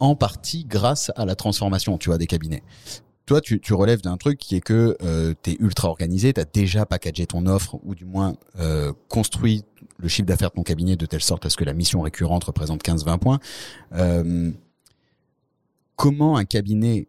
en 0.00 0.14
partie 0.14 0.64
grâce 0.64 1.10
à 1.16 1.24
la 1.24 1.34
transformation, 1.34 1.96
tu 1.96 2.10
vois, 2.10 2.18
des 2.18 2.26
cabinets. 2.26 2.62
Toi, 3.24 3.40
tu, 3.40 3.58
tu 3.60 3.72
relèves 3.72 4.02
d'un 4.02 4.18
truc 4.18 4.38
qui 4.38 4.54
est 4.54 4.60
que 4.60 4.96
euh, 5.02 5.34
tu 5.42 5.52
es 5.52 5.56
ultra 5.58 5.88
organisé, 5.88 6.32
tu 6.32 6.40
as 6.40 6.44
déjà 6.44 6.86
packagé 6.86 7.26
ton 7.26 7.46
offre 7.46 7.80
ou 7.82 7.94
du 7.94 8.04
moins 8.04 8.36
euh, 8.60 8.92
construit 9.08 9.64
le 9.98 10.08
chiffre 10.08 10.26
d'affaires 10.26 10.50
de 10.50 10.56
ton 10.56 10.62
cabinet 10.62 10.96
de 10.96 11.06
telle 11.06 11.22
sorte 11.22 11.46
à 11.46 11.50
ce 11.50 11.56
que 11.56 11.64
la 11.64 11.72
mission 11.72 12.02
récurrente 12.02 12.44
représente 12.44 12.84
15-20 12.84 13.18
points. 13.18 13.40
Euh, 13.94 14.52
comment 15.96 16.36
un 16.36 16.44
cabinet, 16.44 17.08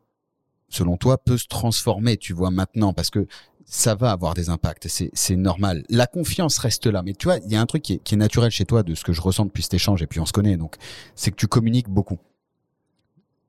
selon 0.69 0.97
toi, 0.97 1.17
peut 1.17 1.37
se 1.37 1.47
transformer, 1.47 2.17
tu 2.17 2.33
vois, 2.33 2.49
maintenant? 2.49 2.93
Parce 2.93 3.09
que 3.09 3.27
ça 3.69 3.95
va 3.95 4.11
avoir 4.11 4.33
des 4.33 4.49
impacts, 4.49 4.87
c'est, 4.87 5.35
normal. 5.35 5.83
La 5.89 6.07
confiance 6.07 6.57
reste 6.57 6.87
là, 6.87 7.03
mais 7.03 7.13
tu 7.13 7.25
vois, 7.25 7.37
il 7.45 7.51
y 7.51 7.55
a 7.55 7.61
un 7.61 7.65
truc 7.65 7.83
qui 7.83 7.93
est, 7.93 7.97
qui 7.97 8.15
est 8.15 8.17
naturel 8.17 8.49
chez 8.49 8.63
toi, 8.63 8.81
de 8.81 8.95
ce 8.95 9.03
que 9.03 9.11
je 9.11 9.19
ressens 9.19 9.45
depuis 9.45 9.61
cet 9.61 9.73
échange, 9.73 10.01
et 10.01 10.07
puis 10.07 10.21
on 10.21 10.25
se 10.25 10.31
connaît, 10.31 10.55
donc 10.55 10.77
c'est 11.15 11.31
que 11.31 11.35
tu 11.35 11.47
communiques 11.47 11.89
beaucoup. 11.89 12.17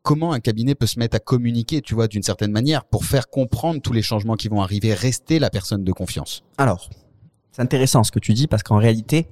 Comment 0.03 0.33
un 0.33 0.41
cabinet 0.41 0.75
peut 0.75 0.87
se 0.87 0.99
mettre 0.99 1.14
à 1.14 1.21
communiquer, 1.21 1.83
tu 1.83 1.95
vois, 1.95 2.09
d'une 2.09 2.25
certaine 2.25 2.51
manière, 2.51 2.85
pour 2.85 3.05
faire 3.05 3.29
comprendre 3.29 3.81
tous 3.81 3.93
les 3.93 4.03
changements 4.03 4.35
qui 4.35 4.49
vont 4.49 4.61
arriver, 4.61 4.93
rester 4.93 5.39
la 5.39 5.51
personne 5.51 5.85
de 5.85 5.93
confiance? 5.93 6.43
Alors, 6.57 6.91
c'est 7.53 7.62
intéressant 7.62 8.03
ce 8.03 8.11
que 8.11 8.19
tu 8.19 8.35
dis 8.35 8.49
parce 8.49 8.64
qu'en 8.64 8.79
réalité, 8.79 9.29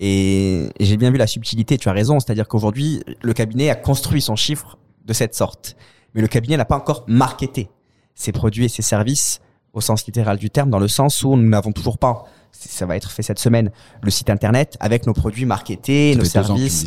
et 0.00 0.70
j'ai 0.80 0.96
bien 0.96 1.10
vu 1.10 1.18
la 1.18 1.26
subtilité, 1.28 1.78
tu 1.78 1.88
as 1.88 1.92
raison, 1.92 2.18
c'est-à-dire 2.18 2.48
qu'aujourd'hui, 2.48 3.02
le 3.22 3.32
cabinet 3.32 3.70
a 3.70 3.76
construit 3.76 4.22
son 4.22 4.34
chiffre 4.34 4.78
de 5.04 5.12
cette 5.12 5.34
sorte. 5.34 5.76
Mais 6.14 6.20
le 6.22 6.26
cabinet 6.26 6.56
n'a 6.56 6.64
pas 6.64 6.76
encore 6.76 7.04
marketé 7.06 7.68
ses 8.14 8.32
produits 8.32 8.64
et 8.64 8.68
ses 8.68 8.82
services 8.82 9.40
au 9.72 9.80
sens 9.80 10.06
littéral 10.06 10.38
du 10.38 10.50
terme, 10.50 10.70
dans 10.70 10.78
le 10.78 10.88
sens 10.88 11.22
où 11.22 11.36
nous 11.36 11.48
n'avons 11.48 11.72
toujours 11.72 11.98
pas, 11.98 12.24
ça 12.52 12.86
va 12.86 12.96
être 12.96 13.10
fait 13.10 13.22
cette 13.22 13.38
semaine, 13.38 13.70
le 14.02 14.10
site 14.10 14.30
internet 14.30 14.76
avec 14.80 15.06
nos 15.06 15.12
produits 15.12 15.46
marketés, 15.46 16.14
nos 16.16 16.24
Ça 16.24 16.42
services. 16.42 16.86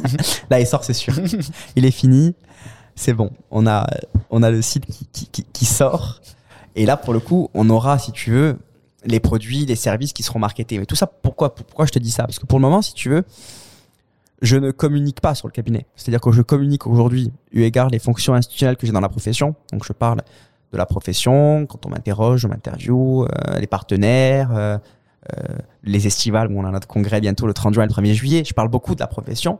Là, 0.50 0.60
il 0.60 0.66
sort, 0.66 0.84
c'est 0.84 0.92
sûr. 0.92 1.14
il 1.76 1.84
est 1.84 1.90
fini. 1.90 2.34
C'est 2.94 3.14
bon. 3.14 3.30
On 3.50 3.66
a, 3.66 3.86
on 4.30 4.42
a 4.42 4.50
le 4.50 4.60
site 4.60 4.86
qui, 4.86 5.06
qui, 5.06 5.26
qui, 5.28 5.44
qui 5.44 5.64
sort. 5.64 6.20
Et 6.74 6.84
là, 6.84 6.96
pour 6.96 7.12
le 7.12 7.20
coup, 7.20 7.48
on 7.54 7.70
aura, 7.70 7.98
si 7.98 8.10
tu 8.10 8.32
veux, 8.32 8.58
les 9.04 9.20
produits, 9.20 9.66
les 9.66 9.76
services 9.76 10.12
qui 10.12 10.22
seront 10.22 10.38
marketés. 10.40 10.78
Mais 10.78 10.86
tout 10.86 10.96
ça, 10.96 11.06
pourquoi, 11.06 11.54
pourquoi 11.54 11.86
je 11.86 11.92
te 11.92 11.98
dis 11.98 12.10
ça? 12.10 12.24
Parce 12.24 12.38
que 12.38 12.46
pour 12.46 12.58
le 12.58 12.62
moment, 12.62 12.82
si 12.82 12.92
tu 12.92 13.08
veux, 13.08 13.24
je 14.42 14.56
ne 14.56 14.70
communique 14.70 15.20
pas 15.20 15.34
sur 15.34 15.48
le 15.48 15.52
cabinet. 15.52 15.86
C'est-à-dire 15.96 16.20
que 16.20 16.32
je 16.32 16.42
communique 16.42 16.86
aujourd'hui, 16.86 17.32
eu 17.52 17.62
égard 17.62 17.88
les 17.88 17.98
fonctions 17.98 18.34
institutionnelles 18.34 18.76
que 18.76 18.86
j'ai 18.86 18.92
dans 18.92 19.00
la 19.00 19.08
profession. 19.08 19.54
Donc, 19.72 19.84
je 19.84 19.92
parle 19.92 20.22
de 20.72 20.76
la 20.76 20.86
profession, 20.86 21.66
quand 21.66 21.86
on 21.86 21.90
m'interroge, 21.90 22.40
je 22.40 22.48
m'interview, 22.48 23.24
euh, 23.24 23.58
les 23.58 23.66
partenaires, 23.66 24.50
euh, 24.54 24.78
euh, 25.36 25.58
les 25.82 26.06
estivales 26.06 26.50
où 26.52 26.58
on 26.58 26.64
a 26.64 26.70
notre 26.70 26.86
congrès 26.86 27.20
bientôt 27.20 27.46
le 27.46 27.54
30 27.54 27.74
juin 27.74 27.84
et 27.84 27.86
le 27.86 27.92
1er 27.92 28.12
juillet. 28.12 28.44
Je 28.44 28.54
parle 28.54 28.68
beaucoup 28.68 28.94
de 28.94 29.00
la 29.00 29.06
profession. 29.06 29.58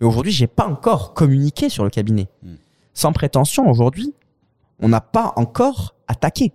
Mais 0.00 0.06
aujourd'hui, 0.06 0.32
j'ai 0.32 0.46
pas 0.46 0.66
encore 0.66 1.14
communiqué 1.14 1.68
sur 1.68 1.84
le 1.84 1.90
cabinet. 1.90 2.28
Hmm. 2.42 2.54
Sans 2.94 3.12
prétention, 3.12 3.68
aujourd'hui, 3.68 4.14
on 4.80 4.88
n'a 4.88 5.00
pas 5.00 5.32
encore 5.36 5.94
attaqué. 6.08 6.52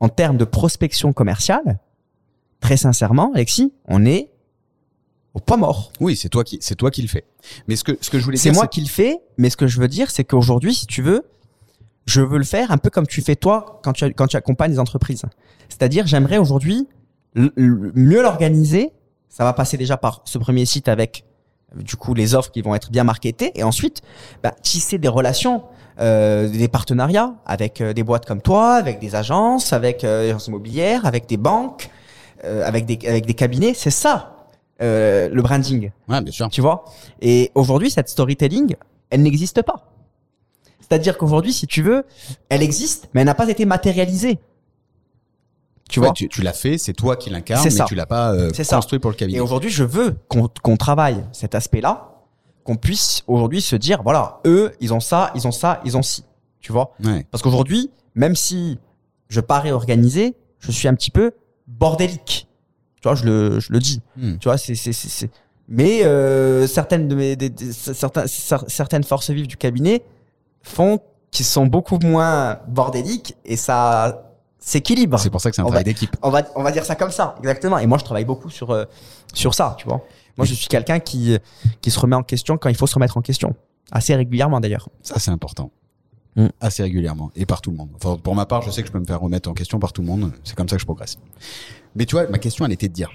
En 0.00 0.08
termes 0.08 0.36
de 0.36 0.44
prospection 0.44 1.12
commerciale, 1.12 1.80
très 2.60 2.76
sincèrement, 2.76 3.32
Alexis, 3.34 3.72
on 3.86 4.04
est 4.04 4.30
au 5.34 5.40
point 5.40 5.56
mort. 5.56 5.92
Oui, 6.00 6.16
c'est 6.16 6.28
toi 6.28 6.44
qui, 6.44 6.58
c'est 6.60 6.76
toi 6.76 6.90
qui 6.90 7.02
le 7.02 7.08
fais. 7.08 7.24
Mais 7.66 7.76
ce 7.76 7.84
que, 7.84 7.96
ce 8.00 8.10
que 8.10 8.18
je 8.18 8.24
voulais 8.24 8.36
C'est 8.36 8.52
moi 8.52 8.66
qui 8.66 8.80
le 8.80 8.88
fais, 8.88 9.18
mais 9.36 9.50
ce 9.50 9.56
que 9.56 9.66
je 9.66 9.80
veux 9.80 9.88
dire, 9.88 10.10
c'est 10.10 10.24
qu'aujourd'hui, 10.24 10.74
si 10.74 10.86
tu 10.86 11.02
veux, 11.02 11.24
je 12.08 12.22
veux 12.22 12.38
le 12.38 12.44
faire 12.44 12.70
un 12.72 12.78
peu 12.78 12.88
comme 12.90 13.06
tu 13.06 13.20
fais 13.20 13.36
toi 13.36 13.80
quand 13.84 13.92
tu, 13.92 14.04
quand 14.14 14.26
tu 14.26 14.36
accompagnes 14.36 14.72
les 14.72 14.78
entreprises. 14.78 15.22
C'est-à-dire, 15.68 16.06
j'aimerais 16.06 16.38
aujourd'hui 16.38 16.88
mieux 17.34 18.22
l'organiser. 18.22 18.90
Ça 19.28 19.44
va 19.44 19.52
passer 19.52 19.76
déjà 19.76 19.96
par 19.98 20.22
ce 20.24 20.38
premier 20.38 20.64
site 20.64 20.88
avec, 20.88 21.24
du 21.76 21.96
coup, 21.96 22.14
les 22.14 22.34
offres 22.34 22.50
qui 22.50 22.62
vont 22.62 22.74
être 22.74 22.90
bien 22.90 23.04
marketées. 23.04 23.52
Et 23.54 23.62
ensuite, 23.62 24.00
bah, 24.42 24.52
tisser 24.62 24.96
des 24.96 25.08
relations, 25.08 25.62
euh, 26.00 26.48
des 26.48 26.68
partenariats 26.68 27.34
avec 27.44 27.82
euh, 27.82 27.92
des 27.92 28.02
boîtes 28.02 28.24
comme 28.24 28.40
toi, 28.40 28.76
avec 28.76 29.00
des 29.00 29.14
agences, 29.14 29.74
avec 29.74 30.02
euh, 30.02 30.24
des 30.24 30.30
agences 30.30 30.46
immobilières, 30.46 31.04
avec 31.04 31.26
des 31.26 31.36
banques, 31.36 31.90
euh, 32.44 32.66
avec, 32.66 32.86
des, 32.86 32.98
avec 33.06 33.26
des 33.26 33.34
cabinets. 33.34 33.74
C'est 33.74 33.90
ça, 33.90 34.46
euh, 34.80 35.28
le 35.30 35.42
branding 35.42 35.90
Ouais, 36.08 36.22
bien 36.22 36.32
sûr. 36.32 36.48
tu 36.48 36.62
vois? 36.62 36.86
Et 37.20 37.50
aujourd'hui, 37.54 37.90
cette 37.90 38.08
storytelling, 38.08 38.76
elle 39.10 39.22
n'existe 39.22 39.60
pas. 39.62 39.84
C'est-à-dire 40.88 41.18
qu'aujourd'hui, 41.18 41.52
si 41.52 41.66
tu 41.66 41.82
veux, 41.82 42.04
elle 42.48 42.62
existe, 42.62 43.08
mais 43.12 43.20
elle 43.20 43.26
n'a 43.26 43.34
pas 43.34 43.48
été 43.48 43.64
matérialisée. 43.66 44.38
Tu 45.90 46.00
Ouais, 46.00 46.06
vois. 46.06 46.12
tu, 46.14 46.28
tu 46.28 46.42
l'as 46.42 46.52
fait, 46.52 46.76
c'est 46.78 46.92
toi 46.92 47.16
qui 47.16 47.30
l'incarne, 47.30 47.62
C'est 47.62 47.70
mais 47.70 47.76
ça. 47.76 47.84
tu 47.86 47.94
l'as 47.94 48.06
pas 48.06 48.32
euh, 48.34 48.50
ça. 48.52 48.76
construit 48.76 48.98
pour 48.98 49.10
le 49.10 49.14
Et 49.16 49.18
cabinet. 49.18 49.40
aujourd'hui, 49.40 49.70
je 49.70 49.84
veux 49.84 50.16
qu'on 50.28 50.76
travaille 50.76 51.24
cet 51.32 51.54
aspect-là, 51.54 52.10
qu'on 52.64 52.76
puisse 52.76 53.22
aujourd'hui 53.26 53.62
se 53.62 53.74
dire, 53.76 54.02
voilà, 54.02 54.40
eux, 54.46 54.72
ils 54.80 54.92
ont 54.92 55.00
ça, 55.00 55.30
ils 55.34 55.46
ont 55.46 55.52
ça, 55.52 55.80
ils 55.86 55.96
ont 55.96 56.02
ci. 56.02 56.24
Tu 56.60 56.72
vois. 56.72 56.92
Ouais. 57.02 57.26
Parce 57.30 57.42
qu'aujourd'hui, 57.42 57.90
même 58.14 58.36
si 58.36 58.78
je 59.28 59.40
parais 59.40 59.70
organisé, 59.72 60.34
je 60.58 60.70
suis 60.72 60.88
un 60.88 60.94
petit 60.94 61.10
peu 61.10 61.32
bordélique. 61.66 62.48
Tu 63.00 63.08
vois, 63.08 63.14
je 63.14 63.24
le, 63.24 63.60
je 63.60 63.72
le 63.72 63.78
dis. 63.78 64.00
Hmm. 64.16 64.36
Tu 64.38 64.48
vois, 64.48 64.58
c'est, 64.58 64.74
Mais 65.68 66.04
euh, 66.04 66.66
certaines 66.66 67.08
de 67.08 67.14
mes, 67.14 67.36
des- 67.36 67.48
des- 67.50 67.72
certains- 67.72 68.24
cer- 68.24 68.64
certaines 68.68 69.04
forces 69.04 69.30
vives 69.30 69.46
du 69.46 69.56
cabinet 69.56 70.02
font 70.68 71.00
qu'ils 71.30 71.46
sont 71.46 71.66
beaucoup 71.66 71.98
moins 71.98 72.58
bordéliques 72.68 73.36
et 73.44 73.56
ça 73.56 74.24
s'équilibre. 74.58 75.18
C'est 75.18 75.30
pour 75.30 75.40
ça 75.40 75.50
que 75.50 75.56
c'est 75.56 75.62
un 75.62 75.64
On 75.64 75.68
travail 75.68 75.84
va- 75.84 75.90
d'équipe. 75.92 76.16
On 76.22 76.30
va, 76.30 76.42
on 76.56 76.62
va 76.62 76.70
dire 76.72 76.84
ça 76.84 76.94
comme 76.94 77.10
ça, 77.10 77.34
exactement. 77.38 77.78
Et 77.78 77.86
moi, 77.86 77.98
je 77.98 78.04
travaille 78.04 78.24
beaucoup 78.24 78.50
sur, 78.50 78.70
euh, 78.70 78.84
sur 79.34 79.54
ça, 79.54 79.74
tu 79.78 79.86
vois. 79.86 80.00
Moi, 80.36 80.46
je 80.46 80.54
suis 80.54 80.68
quelqu'un 80.68 81.00
qui, 81.00 81.36
qui 81.80 81.90
se 81.90 81.98
remet 81.98 82.16
en 82.16 82.22
question 82.22 82.56
quand 82.58 82.68
il 82.68 82.76
faut 82.76 82.86
se 82.86 82.94
remettre 82.94 83.16
en 83.16 83.22
question. 83.22 83.54
Assez 83.90 84.14
régulièrement, 84.14 84.60
d'ailleurs. 84.60 84.88
Ça, 85.02 85.18
c'est 85.18 85.30
important. 85.30 85.70
Mm. 86.36 86.46
Assez 86.60 86.82
régulièrement. 86.82 87.30
Et 87.34 87.44
par 87.46 87.60
tout 87.60 87.70
le 87.70 87.76
monde. 87.76 87.88
Enfin, 87.96 88.16
pour 88.22 88.34
ma 88.34 88.46
part, 88.46 88.62
je 88.62 88.70
sais 88.70 88.82
que 88.82 88.88
je 88.88 88.92
peux 88.92 89.00
me 89.00 89.04
faire 89.06 89.20
remettre 89.20 89.48
en 89.50 89.54
question 89.54 89.78
par 89.80 89.92
tout 89.92 90.02
le 90.02 90.06
monde. 90.06 90.30
C'est 90.44 90.54
comme 90.54 90.68
ça 90.68 90.76
que 90.76 90.80
je 90.80 90.86
progresse. 90.86 91.18
Mais 91.96 92.06
tu 92.06 92.14
vois, 92.14 92.28
ma 92.28 92.38
question, 92.38 92.64
elle 92.66 92.72
était 92.72 92.88
de 92.88 92.92
dire, 92.94 93.10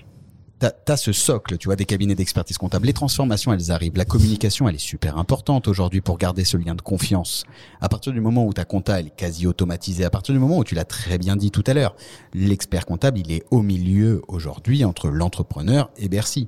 t'as 0.70 0.94
as 0.94 0.98
ce 0.98 1.12
socle, 1.12 1.58
tu 1.58 1.68
vois, 1.68 1.76
des 1.76 1.86
cabinets 1.86 2.16
d'expertise 2.16 2.58
comptable. 2.58 2.86
Les 2.86 2.94
transformations, 2.94 3.54
elles 3.54 3.72
arrivent. 3.72 3.98
La 3.98 4.06
communication, 4.06 4.70
elle 4.70 4.76
est 4.76 4.80
super 4.80 5.18
importante 5.18 5.68
aujourd'hui 5.68 6.02
pour 6.02 6.18
garder 6.18 6.46
ce 6.46 6.58
lien 6.58 6.76
de 6.76 6.82
confiance. 6.82 7.44
À 7.82 7.90
partir 7.90 8.14
du 8.14 8.22
moment 8.22 8.46
où 8.46 8.54
ta 8.54 8.66
compta, 8.66 9.00
elle 9.00 9.08
est 9.08 9.16
quasi 9.16 9.48
automatisée, 9.48 10.06
à 10.06 10.10
partir 10.10 10.34
du 10.34 10.40
moment 10.40 10.58
où 10.58 10.64
tu 10.64 10.76
l'as 10.76 10.86
très 10.86 11.18
bien 11.18 11.36
dit 11.36 11.52
tout 11.52 11.64
à 11.68 11.74
l'heure, 11.74 11.96
l'expert 12.34 12.86
comptable, 12.86 13.20
il 13.20 13.32
est 13.32 13.44
au 13.52 13.62
milieu 13.62 14.22
aujourd'hui 14.28 14.86
entre 14.86 15.10
l'entrepreneur 15.10 15.90
et 15.98 16.08
Bercy. 16.08 16.48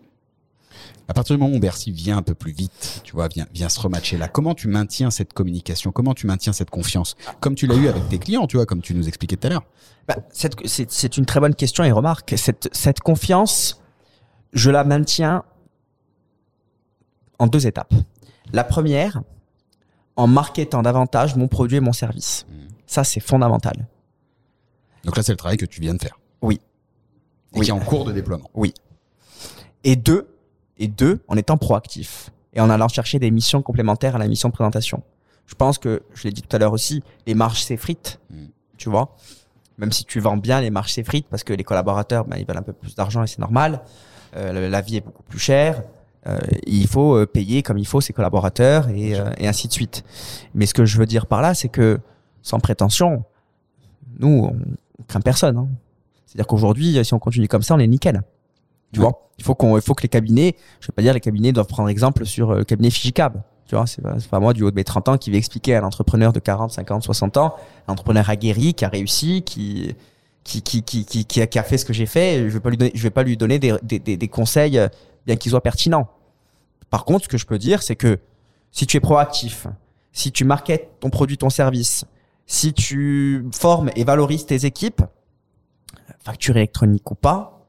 À 1.08 1.14
partir 1.14 1.36
du 1.36 1.42
moment 1.42 1.56
où 1.56 1.60
Bercy 1.60 1.92
vient 1.92 2.18
un 2.18 2.22
peu 2.22 2.34
plus 2.34 2.52
vite, 2.52 3.02
tu 3.04 3.14
vois, 3.14 3.28
vient, 3.28 3.48
vient 3.54 3.70
se 3.70 3.80
rematcher 3.80 4.18
là, 4.18 4.28
comment 4.28 4.56
tu 4.56 4.68
maintiens 4.68 5.12
cette 5.12 5.34
communication? 5.34 5.92
Comment 5.92 6.14
tu 6.14 6.26
maintiens 6.26 6.54
cette 6.54 6.70
confiance? 6.70 7.16
Comme 7.40 7.56
tu 7.56 7.68
l'as 7.68 7.76
eu 7.76 7.88
avec 7.88 8.08
tes 8.10 8.18
clients, 8.18 8.48
tu 8.48 8.58
vois, 8.58 8.66
comme 8.66 8.82
tu 8.82 8.94
nous 8.96 9.08
expliquais 9.08 9.36
tout 9.36 9.48
à 9.48 9.50
l'heure. 9.52 9.64
Bah, 10.08 10.16
c'est 10.32 11.18
une 11.18 11.26
très 11.26 11.40
bonne 11.40 11.56
question 11.56 11.84
et 11.84 11.92
remarque. 11.92 12.34
Cette, 12.38 12.70
cette 12.72 13.00
confiance, 13.00 13.82
je 14.56 14.72
la 14.72 14.84
maintiens 14.84 15.44
en 17.40 17.48
deux 17.48 17.68
étapes. 17.68 17.94
La 18.54 18.64
première, 18.64 19.22
en 20.16 20.28
marketant 20.28 20.82
davantage 20.82 21.36
mon 21.36 21.48
produit 21.48 21.78
et 21.78 21.82
mon 21.82 21.94
service. 21.94 22.46
Ça, 22.88 23.04
c'est 23.04 23.20
fondamental. 23.20 23.88
Donc 25.04 25.18
là, 25.18 25.24
c'est 25.24 25.34
le 25.34 25.38
travail 25.38 25.58
que 25.58 25.66
tu 25.66 25.82
viens 25.82 25.94
de 25.94 26.02
faire. 26.02 26.18
Oui. 26.42 26.60
Et 27.54 27.60
Oui. 27.60 27.66
qui 27.66 27.70
est 27.70 27.74
en 27.74 27.80
cours 27.80 28.06
de 28.06 28.12
déploiement. 28.12 28.50
Et 29.84 29.96
deux, 29.96 30.28
et 30.78 30.88
deux, 30.88 31.22
en 31.28 31.38
étant 31.38 31.58
proactif. 31.58 32.32
et 32.58 32.62
en 32.62 32.70
allant 32.70 32.88
chercher 32.88 33.20
des 33.20 33.32
missions 33.32 33.62
complémentaires 33.62 34.16
à 34.16 34.18
la 34.18 34.30
mission 34.30 34.48
de 34.48 34.54
présentation. 34.54 35.04
Je 35.46 35.56
pense 35.56 35.78
que, 35.78 36.04
je 36.14 36.24
l'ai 36.24 36.32
dit 36.32 36.42
tout 36.42 36.56
à 36.56 36.58
l'heure 36.60 36.72
aussi, 36.72 37.04
les 37.28 37.34
marges 37.36 37.62
s'effritent, 37.62 38.22
Mm. 38.30 38.46
tu 38.78 38.90
vois. 38.90 39.18
Même 39.78 39.92
si 39.92 40.06
tu 40.06 40.22
vends 40.22 40.38
bien, 40.38 40.62
les 40.62 40.70
marges 40.70 40.94
s'effritent 40.94 41.28
parce 41.28 41.44
que 41.44 41.52
les 41.52 41.66
collaborateurs, 41.66 42.24
ben, 42.24 42.38
ils 42.38 42.46
veulent 42.48 42.56
un 42.58 42.62
peu 42.62 42.72
plus 42.72 42.96
d'argent 42.96 43.24
et 43.24 43.28
c'est 43.28 43.40
normal. 43.40 43.82
Euh, 44.36 44.52
la, 44.54 44.70
la 44.70 44.82
vie 44.82 44.98
est 44.98 45.02
beaucoup 45.02 45.24
plus 45.24 45.40
chère. 45.40 45.82
Euh, 46.28 46.40
il 46.66 46.88
faut 46.88 47.16
euh, 47.16 47.26
payer 47.26 47.62
comme 47.62 47.78
il 47.78 47.86
faut 47.86 48.02
ses 48.02 48.14
collaborateurs 48.14 48.90
et, 48.90 49.14
et 49.38 49.48
ainsi 49.48 49.68
de 49.68 49.74
suite. 49.74 50.04
Mais 50.54 50.66
ce 50.66 50.74
que 50.74 50.86
je 50.86 50.98
veux 50.98 51.06
dire 51.06 51.28
par 51.28 51.42
là, 51.42 51.54
c'est 51.54 51.70
que 51.70 52.00
sans 52.42 52.60
prétention, 52.60 53.24
nous, 54.20 54.50
on, 54.52 54.56
craint 55.08 55.22
personne. 55.22 55.58
hein. 55.58 55.68
C'est-à-dire 56.26 56.48
qu'aujourd'hui, 56.48 57.04
si 57.04 57.14
on 57.14 57.20
continue 57.20 57.48
comme 57.48 57.62
ça, 57.62 57.76
on 57.76 57.80
est 57.80 57.88
nickel. 57.88 58.24
Tu 58.92 59.00
Ouais. 59.00 59.06
vois, 59.06 59.30
il 59.38 59.44
faut 59.44 59.56
qu'on, 59.56 59.78
il 59.78 59.82
faut 59.82 59.94
que 59.94 60.04
les 60.04 60.10
cabinets, 60.10 60.56
je 60.80 60.88
vais 60.88 60.94
pas 60.96 61.02
dire 61.02 61.14
les 61.14 61.20
cabinets 61.20 61.52
doivent 61.52 61.68
prendre 61.68 61.90
exemple 61.90 62.26
sur 62.26 62.54
le 62.56 62.64
cabinet 62.64 62.90
Figicab. 62.90 63.42
Tu 63.68 63.76
vois, 63.76 63.88
c'est 63.88 64.02
pas, 64.02 64.16
pas 64.30 64.40
moi 64.40 64.54
du 64.54 64.64
haut 64.64 64.70
de 64.72 64.76
mes 64.76 64.84
30 64.84 65.10
ans 65.10 65.18
qui 65.18 65.32
vais 65.32 65.38
expliquer 65.38 65.76
à 65.76 65.82
un 65.82 65.84
entrepreneur 65.84 66.32
de 66.34 66.40
40, 66.40 66.72
50, 66.72 67.04
60 67.04 67.38
ans, 67.38 67.56
un 67.88 67.94
entrepreneur 67.94 68.30
aguerri 68.30 68.74
qui 68.74 68.86
a 68.86 68.90
réussi, 68.90 69.42
qui, 69.44 69.96
qui, 70.46 70.62
qui, 70.62 70.82
qui, 70.84 71.04
qui, 71.06 71.26
qui 71.26 71.42
a, 71.42 71.48
qui 71.48 71.60
a 71.60 71.64
fait 71.64 71.78
ce 71.78 71.84
que 71.84 71.92
j'ai 71.92 72.06
fait. 72.06 72.48
Je 72.50 72.54
vais 72.54 72.60
pas 72.62 72.70
lui 72.70 72.78
donner, 72.78 72.92
je 72.96 73.04
vais 73.04 73.10
pas 73.10 73.24
lui 73.24 73.36
donner 73.36 73.60
des, 73.60 73.76
des, 73.84 74.00
des, 74.00 74.16
des 74.16 74.28
conseils, 74.30 74.78
euh, 74.80 74.88
bien 75.26 75.36
qu'ils 75.36 75.50
soient 75.50 75.62
pertinents. 75.62 76.08
Par 76.90 77.04
contre, 77.04 77.26
ce 77.26 77.30
que 77.30 77.38
je 77.38 77.46
peux 77.46 77.58
dire, 77.58 77.82
c'est 77.84 77.96
que 77.98 78.20
si 78.72 78.86
tu 78.88 78.96
es 78.96 79.00
proactif, 79.02 79.68
si 80.14 80.32
tu 80.32 80.46
marketes 80.46 80.88
ton 81.02 81.10
produit, 81.10 81.38
ton 81.38 81.50
service, 81.50 82.06
si 82.46 82.74
tu 82.74 83.46
formes 83.54 83.90
et 83.96 84.04
valorises 84.06 84.46
tes 84.46 84.66
équipes, 84.66 85.02
facture 86.20 86.56
électronique 86.58 87.10
ou 87.10 87.16
pas, 87.16 87.66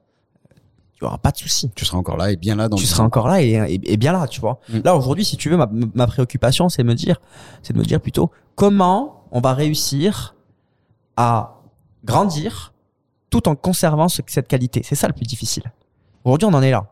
il 1.01 1.05
y 1.05 1.07
aura 1.07 1.19
pas 1.19 1.31
de 1.31 1.37
souci. 1.39 1.71
Tu 1.75 1.85
seras 1.85 1.99
encore 1.99 2.17
là 2.17 2.31
et 2.31 2.37
bien 2.37 2.57
là 2.57 2.69
dans 2.69 2.77
Tu 2.77 2.87
seras 2.87 3.05
encore 3.05 3.29
là 3.29 3.43
et, 3.43 3.51
et- 3.53 3.93
et 3.93 3.97
bien 3.97 4.13
là, 4.13 4.27
tu 4.29 4.41
vois. 4.41 4.61
Mm. 4.69 4.79
Là 4.85 4.97
aujourd'hui, 4.97 5.25
si 5.25 5.37
tu 5.37 5.49
veux, 5.51 5.57
ma, 5.57 5.69
ma 5.95 6.07
préoccupation, 6.07 6.69
c'est 6.69 6.83
de 6.83 6.89
me 6.89 6.95
dire, 6.95 7.21
c'est 7.63 7.73
de 7.73 7.79
me 7.79 7.85
dire 7.85 8.01
plutôt 8.01 8.31
comment 8.55 9.27
on 9.31 9.41
va 9.41 9.53
réussir 9.55 10.35
à 11.17 11.56
grandir 12.07 12.73
tout 13.31 13.49
en 13.49 13.55
conservant 13.57 14.09
ce- 14.09 14.23
cette 14.27 14.49
qualité. 14.49 14.83
C'est 14.85 14.95
ça 14.95 15.07
le 15.09 15.13
plus 15.13 15.27
difficile. 15.27 15.65
Aujourd'hui, 16.25 16.47
on 16.47 16.55
en 16.55 16.63
est 16.63 16.71
là. 16.71 16.87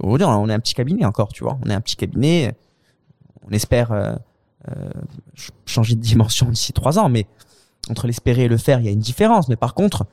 Aujourd'hui, 0.00 0.26
on 0.26 0.48
est 0.48 0.52
un 0.54 0.60
petit 0.60 0.74
cabinet 0.74 1.04
encore, 1.04 1.28
tu 1.32 1.44
vois. 1.44 1.58
On 1.64 1.68
est 1.70 1.74
un 1.74 1.80
petit 1.80 1.96
cabinet. 1.96 2.54
On 3.46 3.50
espère 3.52 3.92
euh, 3.92 4.14
euh, 4.70 4.90
ch- 5.36 5.50
changer 5.66 5.94
de 5.94 6.00
dimension 6.00 6.46
d'ici 6.50 6.72
trois 6.72 6.98
ans, 6.98 7.08
mais 7.08 7.26
entre 7.88 8.06
l'espérer 8.06 8.44
et 8.44 8.48
le 8.48 8.56
faire, 8.58 8.80
il 8.80 8.86
y 8.86 8.88
a 8.88 8.92
une 8.92 9.00
différence. 9.00 9.48
Mais 9.48 9.56
par 9.56 9.74
contre, 9.74 10.06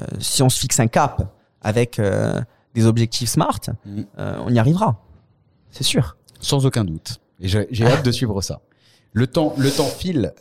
euh, 0.00 0.04
si 0.20 0.42
on 0.42 0.48
se 0.48 0.58
fixe 0.60 0.80
un 0.80 0.86
cap 0.88 1.32
avec 1.62 2.00
des 2.74 2.86
objectifs 2.86 3.28
smart, 3.30 3.60
Mm. 3.86 4.02
on 4.18 4.50
y 4.52 4.58
arrivera. 4.58 4.96
C'est 5.70 5.84
sûr. 5.84 6.16
Sans 6.40 6.66
aucun 6.66 6.84
doute. 6.84 7.20
Et 7.40 7.48
j'ai 7.48 7.86
hâte 7.86 8.04
de 8.04 8.10
suivre 8.18 8.40
ça. 8.42 8.60
Le 9.12 9.26
temps, 9.26 9.54
le 9.58 9.70
temps 9.70 9.84
file. 9.86 10.32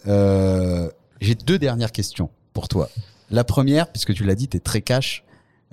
J'ai 1.22 1.36
deux 1.36 1.60
dernières 1.60 1.92
questions 1.92 2.30
pour 2.54 2.68
toi. 2.68 2.90
La 3.32 3.46
première, 3.46 3.88
puisque 3.88 4.14
tu 4.14 4.26
l'as 4.26 4.36
dit, 4.36 4.50
tu 4.50 4.58
es 4.58 4.60
très 4.60 4.82
cash 4.82 5.24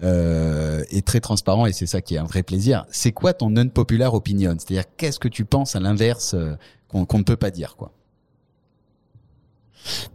euh, 0.05 0.85
et 0.91 1.03
très 1.03 1.19
transparent, 1.19 1.67
et 1.67 1.73
c'est 1.73 1.87
ça 1.87 2.01
qui 2.01 2.15
est 2.15 2.19
un 2.19 2.25
vrai 2.25 2.45
plaisir. 2.45 2.87
C'est 2.91 3.11
quoi 3.11 3.35
ton 3.35 3.57
unpopular 3.57 4.15
opinion? 4.15 4.55
C'est-à-dire, 4.59 4.85
qu'est-ce 4.97 5.19
que 5.19 5.27
tu 5.27 5.45
penses 5.45 5.75
à 5.75 5.81
l'inverse 5.81 6.35
euh, 6.35 6.55
qu'on 6.87 7.19
ne 7.19 7.25
peut 7.25 7.37
pas 7.37 7.51
dire 7.51 7.77
quoi? 7.77 7.91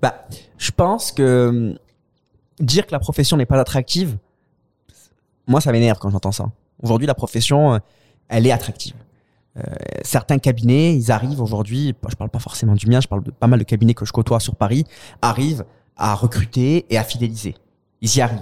Bah, 0.01 0.25
je 0.57 0.71
pense 0.71 1.11
que 1.11 1.49
hum, 1.49 1.77
dire 2.59 2.87
que 2.87 2.93
la 2.93 2.99
profession 2.99 3.35
n'est 3.35 3.45
pas 3.45 3.59
attractive, 3.59 4.17
moi, 5.45 5.59
ça 5.59 5.73
m'énerve 5.73 5.99
quand 5.99 6.09
j'entends 6.09 6.31
ça. 6.31 6.49
Aujourd'hui, 6.81 7.07
la 7.07 7.15
profession, 7.15 7.73
euh, 7.73 7.79
elle 8.29 8.47
est 8.47 8.51
attractive. 8.51 8.95
Certains 10.01 10.39
cabinets, 10.39 10.95
ils 10.95 11.11
arrivent 11.11 11.39
aujourd'hui, 11.39 11.93
je 12.09 12.15
parle 12.15 12.31
pas 12.31 12.39
forcément 12.39 12.73
du 12.73 12.87
mien, 12.87 12.99
je 12.99 13.07
parle 13.07 13.21
de 13.21 13.29
pas 13.29 13.45
mal 13.45 13.59
de 13.59 13.63
cabinets 13.63 13.93
que 13.93 14.03
je 14.03 14.11
côtoie 14.11 14.39
sur 14.39 14.55
Paris, 14.55 14.83
arrivent 15.21 15.63
à 15.97 16.15
recruter 16.15 16.85
et 16.89 16.97
à 16.97 17.03
fidéliser. 17.03 17.55
Ils 18.01 18.15
y 18.17 18.21
arrivent. 18.21 18.39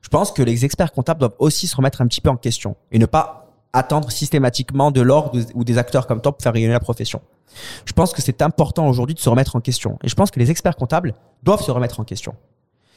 Je 0.00 0.08
pense 0.08 0.30
que 0.30 0.42
les 0.42 0.64
experts 0.64 0.92
comptables 0.92 1.20
doivent 1.20 1.34
aussi 1.38 1.66
se 1.66 1.76
remettre 1.76 2.00
un 2.00 2.06
petit 2.06 2.20
peu 2.20 2.30
en 2.30 2.36
question 2.36 2.76
et 2.92 2.98
ne 2.98 3.06
pas 3.06 3.46
attendre 3.72 4.10
systématiquement 4.10 4.90
de 4.90 5.00
l'ordre 5.00 5.38
ou 5.54 5.64
des 5.64 5.78
acteurs 5.78 6.06
comme 6.06 6.20
toi 6.20 6.32
pour 6.32 6.42
faire 6.42 6.52
rayonner 6.52 6.72
la 6.72 6.80
profession. 6.80 7.20
Je 7.84 7.92
pense 7.92 8.12
que 8.12 8.22
c'est 8.22 8.40
important 8.42 8.88
aujourd'hui 8.88 9.14
de 9.14 9.20
se 9.20 9.28
remettre 9.28 9.56
en 9.56 9.60
question. 9.60 9.98
Et 10.02 10.08
je 10.08 10.14
pense 10.14 10.30
que 10.30 10.38
les 10.38 10.50
experts 10.50 10.76
comptables 10.76 11.14
doivent 11.42 11.62
se 11.62 11.70
remettre 11.70 12.00
en 12.00 12.04
question. 12.04 12.34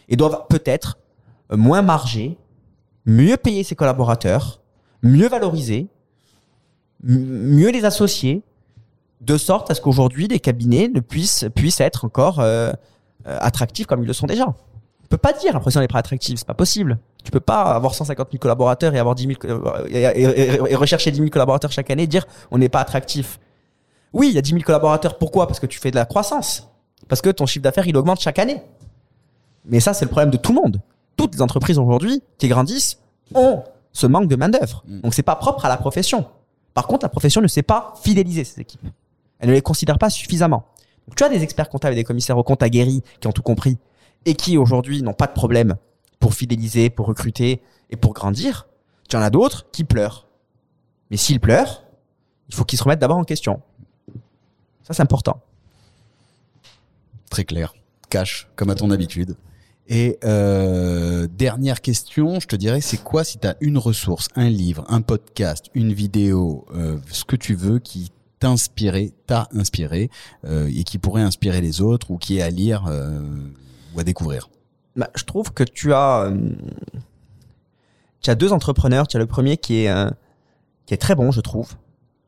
Et 0.07 0.15
doivent 0.15 0.45
peut-être 0.49 0.97
moins 1.51 1.81
marger, 1.81 2.37
mieux 3.05 3.37
payer 3.37 3.63
ses 3.63 3.75
collaborateurs, 3.75 4.61
mieux 5.01 5.27
valoriser, 5.27 5.87
mieux 7.03 7.71
les 7.71 7.85
associer, 7.85 8.43
de 9.21 9.37
sorte 9.37 9.69
à 9.69 9.75
ce 9.75 9.81
qu'aujourd'hui 9.81 10.27
les 10.27 10.39
cabinets 10.39 10.87
ne 10.87 10.99
puissent, 10.99 11.45
puissent 11.55 11.81
être 11.81 12.05
encore 12.05 12.39
euh, 12.39 12.71
attractifs 13.25 13.85
comme 13.87 14.01
ils 14.03 14.07
le 14.07 14.13
sont 14.13 14.27
déjà. 14.27 14.45
On 14.47 15.07
peut 15.09 15.17
pas 15.17 15.33
dire 15.33 15.53
l'impression 15.53 15.79
n'est 15.79 15.87
pas 15.87 15.99
attractive, 15.99 16.37
c'est 16.37 16.45
pas 16.47 16.53
possible. 16.53 16.99
Tu 17.23 17.31
peux 17.31 17.39
pas 17.39 17.63
avoir 17.63 17.93
150 17.95 18.27
000 18.31 18.39
collaborateurs 18.39 18.93
et 18.95 18.99
avoir 18.99 19.15
10 19.15 19.23
000 19.27 19.33
co- 19.39 19.47
et, 19.87 20.01
et- 20.03 20.21
et- 20.23 20.71
et 20.71 20.75
rechercher 20.75 21.11
10 21.11 21.17
000 21.17 21.29
collaborateurs 21.29 21.71
chaque 21.71 21.89
année 21.89 22.03
et 22.03 22.07
dire 22.07 22.25
on 22.51 22.57
n'est 22.59 22.69
pas 22.69 22.79
attractif. 22.81 23.39
Oui, 24.13 24.29
il 24.29 24.35
y 24.35 24.37
a 24.37 24.41
10 24.41 24.51
000 24.51 24.61
collaborateurs. 24.63 25.17
Pourquoi? 25.17 25.47
Parce 25.47 25.59
que 25.59 25.65
tu 25.67 25.79
fais 25.79 25.91
de 25.91 25.95
la 25.95 26.05
croissance. 26.05 26.69
Parce 27.07 27.21
que 27.21 27.29
ton 27.29 27.45
chiffre 27.45 27.63
d'affaires, 27.63 27.87
il 27.87 27.97
augmente 27.97 28.19
chaque 28.21 28.39
année. 28.39 28.61
Mais 29.65 29.79
ça, 29.79 29.93
c'est 29.93 30.05
le 30.05 30.09
problème 30.09 30.29
de 30.31 30.37
tout 30.37 30.53
le 30.53 30.61
monde. 30.61 30.79
Toutes 31.17 31.33
les 31.35 31.41
entreprises 31.41 31.77
aujourd'hui 31.77 32.21
qui 32.37 32.47
grandissent 32.47 32.99
ont 33.35 33.63
ce 33.91 34.07
manque 34.07 34.27
de 34.27 34.35
main-d'œuvre. 34.35 34.83
Mm. 34.87 35.01
Donc, 35.01 35.13
c'est 35.13 35.23
pas 35.23 35.35
propre 35.35 35.65
à 35.65 35.69
la 35.69 35.77
profession. 35.77 36.25
Par 36.73 36.87
contre, 36.87 37.03
la 37.05 37.09
profession 37.09 37.41
ne 37.41 37.47
sait 37.47 37.63
pas 37.63 37.93
fidéliser 38.01 38.43
ses 38.43 38.61
équipes. 38.61 38.81
Elle 39.39 39.49
ne 39.49 39.53
les 39.53 39.61
considère 39.61 39.97
pas 39.97 40.09
suffisamment. 40.09 40.65
Tu 41.15 41.23
as 41.23 41.29
des 41.29 41.43
experts 41.43 41.69
comptables 41.69 41.93
et 41.93 41.95
des 41.95 42.03
commissaires 42.03 42.37
aux 42.37 42.43
comptes 42.43 42.63
aguerris 42.63 43.01
qui 43.19 43.27
ont 43.27 43.31
tout 43.31 43.41
compris 43.41 43.77
et 44.25 44.35
qui 44.35 44.57
aujourd'hui 44.57 45.01
n'ont 45.01 45.13
pas 45.13 45.27
de 45.27 45.33
problème 45.33 45.75
pour 46.19 46.33
fidéliser, 46.33 46.89
pour 46.89 47.05
recruter 47.07 47.61
et 47.89 47.95
pour 47.95 48.13
grandir. 48.13 48.67
Tu 49.07 49.15
en 49.15 49.21
as 49.21 49.29
d'autres 49.29 49.67
qui 49.71 49.83
pleurent. 49.83 50.27
Mais 51.09 51.17
s'ils 51.17 51.39
pleurent, 51.39 51.83
il 52.49 52.55
faut 52.55 52.65
qu'ils 52.65 52.77
se 52.77 52.83
remettent 52.83 52.99
d'abord 52.99 53.17
en 53.17 53.23
question. 53.23 53.61
Ça, 54.83 54.93
c'est 54.93 55.01
important. 55.01 55.41
Très 57.29 57.45
clair. 57.45 57.73
Cash, 58.09 58.49
comme 58.55 58.69
à 58.69 58.75
ton 58.75 58.91
habitude. 58.91 59.35
Et 59.87 60.19
euh, 60.23 61.27
dernière 61.27 61.81
question, 61.81 62.39
je 62.39 62.47
te 62.47 62.55
dirais, 62.55 62.81
c'est 62.81 63.01
quoi 63.01 63.23
si 63.23 63.39
tu 63.39 63.47
as 63.47 63.55
une 63.59 63.77
ressource, 63.79 64.27
un 64.35 64.49
livre, 64.49 64.85
un 64.87 65.01
podcast, 65.01 65.65
une 65.73 65.93
vidéo, 65.93 66.65
euh, 66.75 66.97
ce 67.09 67.25
que 67.25 67.35
tu 67.35 67.55
veux 67.55 67.79
qui 67.79 68.11
t'a 68.39 68.49
inspiré, 68.49 69.13
t'a 69.27 69.47
inspiré 69.53 70.09
euh, 70.45 70.71
et 70.73 70.83
qui 70.83 70.97
pourrait 70.97 71.21
inspirer 71.21 71.61
les 71.61 71.81
autres 71.81 72.11
ou 72.11 72.17
qui 72.17 72.37
est 72.37 72.41
à 72.41 72.49
lire 72.49 72.85
euh, 72.87 73.21
ou 73.93 73.99
à 73.99 74.03
découvrir 74.03 74.49
Bah, 74.95 75.09
je 75.15 75.23
trouve 75.23 75.53
que 75.53 75.63
tu 75.63 75.93
as, 75.93 76.23
euh, 76.23 76.51
tu 78.21 78.29
as 78.29 78.35
deux 78.35 78.53
entrepreneurs. 78.53 79.07
Tu 79.07 79.17
as 79.17 79.19
le 79.19 79.25
premier 79.25 79.57
qui 79.57 79.85
est, 79.85 80.09
qui 80.85 80.93
est 80.93 80.97
très 80.97 81.15
bon, 81.15 81.31
je 81.31 81.41
trouve, 81.41 81.73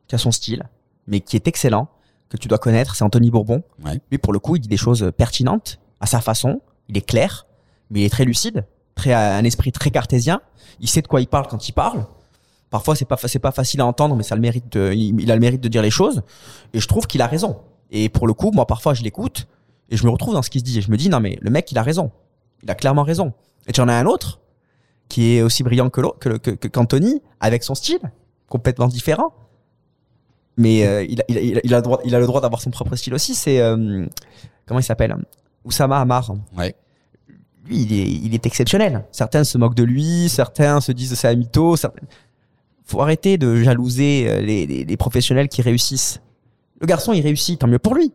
qui 0.06 0.14
a 0.14 0.18
son 0.18 0.30
style, 0.30 0.68
mais 1.06 1.20
qui 1.20 1.36
est 1.36 1.48
excellent, 1.48 1.88
que 2.28 2.36
tu 2.36 2.48
dois 2.48 2.58
connaître. 2.58 2.94
C'est 2.94 3.04
Anthony 3.04 3.30
Bourbon. 3.30 3.62
Ouais. 3.84 4.00
Lui, 4.10 4.18
pour 4.18 4.32
le 4.32 4.38
coup, 4.38 4.56
il 4.56 4.60
dit 4.60 4.68
des 4.68 4.76
choses 4.76 5.10
pertinentes 5.16 5.78
à 6.00 6.06
sa 6.06 6.20
façon. 6.20 6.60
Il 6.88 6.96
est 6.96 7.06
clair, 7.06 7.46
mais 7.90 8.00
il 8.00 8.04
est 8.04 8.10
très 8.10 8.24
lucide, 8.24 8.66
très 8.94 9.14
un 9.14 9.44
esprit 9.44 9.72
très 9.72 9.90
cartésien. 9.90 10.40
Il 10.80 10.88
sait 10.88 11.02
de 11.02 11.08
quoi 11.08 11.20
il 11.20 11.26
parle 11.26 11.46
quand 11.46 11.68
il 11.68 11.72
parle. 11.72 12.04
Parfois, 12.72 12.96
c'est 12.96 13.04
pas 13.04 13.18
c'est 13.18 13.38
pas 13.38 13.52
facile 13.52 13.82
à 13.82 13.86
entendre, 13.86 14.16
mais 14.16 14.22
ça 14.22 14.34
le 14.34 14.40
mérite. 14.40 14.72
De, 14.72 14.94
il, 14.94 15.30
a 15.30 15.34
le 15.34 15.40
mérite 15.40 15.60
de 15.60 15.68
dire 15.68 15.82
les 15.82 15.90
choses. 15.90 16.22
Et 16.72 16.80
je 16.80 16.88
trouve 16.88 17.06
qu'il 17.06 17.20
a 17.20 17.26
raison. 17.26 17.58
Et 17.90 18.08
pour 18.08 18.26
le 18.26 18.32
coup, 18.32 18.50
moi, 18.50 18.66
parfois, 18.66 18.94
je 18.94 19.02
l'écoute 19.02 19.46
et 19.90 19.98
je 19.98 20.04
me 20.06 20.10
retrouve 20.10 20.32
dans 20.32 20.40
ce 20.40 20.48
qu'il 20.48 20.62
se 20.62 20.64
dit. 20.64 20.78
Et 20.78 20.80
je 20.80 20.90
me 20.90 20.96
dis 20.96 21.10
non, 21.10 21.20
mais 21.20 21.38
le 21.42 21.50
mec, 21.50 21.70
il 21.70 21.76
a 21.76 21.82
raison. 21.82 22.10
Il 22.62 22.70
a 22.70 22.74
clairement 22.74 23.02
raison. 23.02 23.34
Et 23.66 23.72
tu 23.72 23.82
en 23.82 23.88
as 23.88 23.92
un 23.92 24.06
autre 24.06 24.40
qui 25.10 25.36
est 25.36 25.42
aussi 25.42 25.62
brillant 25.62 25.90
que 25.90 26.00
l'autre, 26.00 26.18
que, 26.38 26.68
qu'Anthony, 26.68 27.20
avec 27.40 27.62
son 27.62 27.74
style 27.74 28.00
complètement 28.48 28.86
différent. 28.86 29.34
Mais 30.56 30.86
euh, 30.86 31.04
il, 31.04 31.20
a, 31.20 31.24
il, 31.28 31.58
a, 31.58 31.60
il 31.62 31.82
droit, 31.82 32.00
il 32.06 32.14
a 32.14 32.20
le 32.20 32.26
droit 32.26 32.40
d'avoir 32.40 32.62
son 32.62 32.70
propre 32.70 32.96
style 32.96 33.12
aussi. 33.12 33.34
C'est 33.34 33.60
euh, 33.60 34.06
comment 34.64 34.80
il 34.80 34.84
s'appelle? 34.84 35.14
Oussama 35.66 36.00
Hamar. 36.00 36.32
Ouais. 36.56 36.74
Lui, 37.66 37.82
il 37.82 37.92
est, 37.92 38.10
il 38.10 38.34
est 38.34 38.46
exceptionnel. 38.46 39.04
Certains 39.12 39.44
se 39.44 39.58
moquent 39.58 39.74
de 39.74 39.84
lui, 39.84 40.30
certains 40.30 40.80
se 40.80 40.90
disent 40.90 41.12
c'est 41.12 41.28
un 41.28 41.34
mytho. 41.34 41.76
Certains... 41.76 42.06
Faut 42.84 43.00
arrêter 43.00 43.38
de 43.38 43.56
jalouser 43.62 44.26
euh, 44.28 44.40
les, 44.40 44.66
les, 44.66 44.84
les 44.84 44.96
professionnels 44.96 45.48
qui 45.48 45.62
réussissent. 45.62 46.20
Le 46.80 46.86
garçon, 46.86 47.12
il 47.12 47.20
réussit, 47.22 47.58
tant 47.60 47.68
mieux 47.68 47.78
pour 47.78 47.94
lui. 47.94 48.12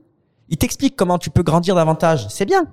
Il 0.49 0.57
t'explique 0.57 0.95
comment 0.95 1.17
tu 1.17 1.29
peux 1.29 1.43
grandir 1.43 1.75
davantage. 1.75 2.27
C'est 2.29 2.45
bien. 2.45 2.65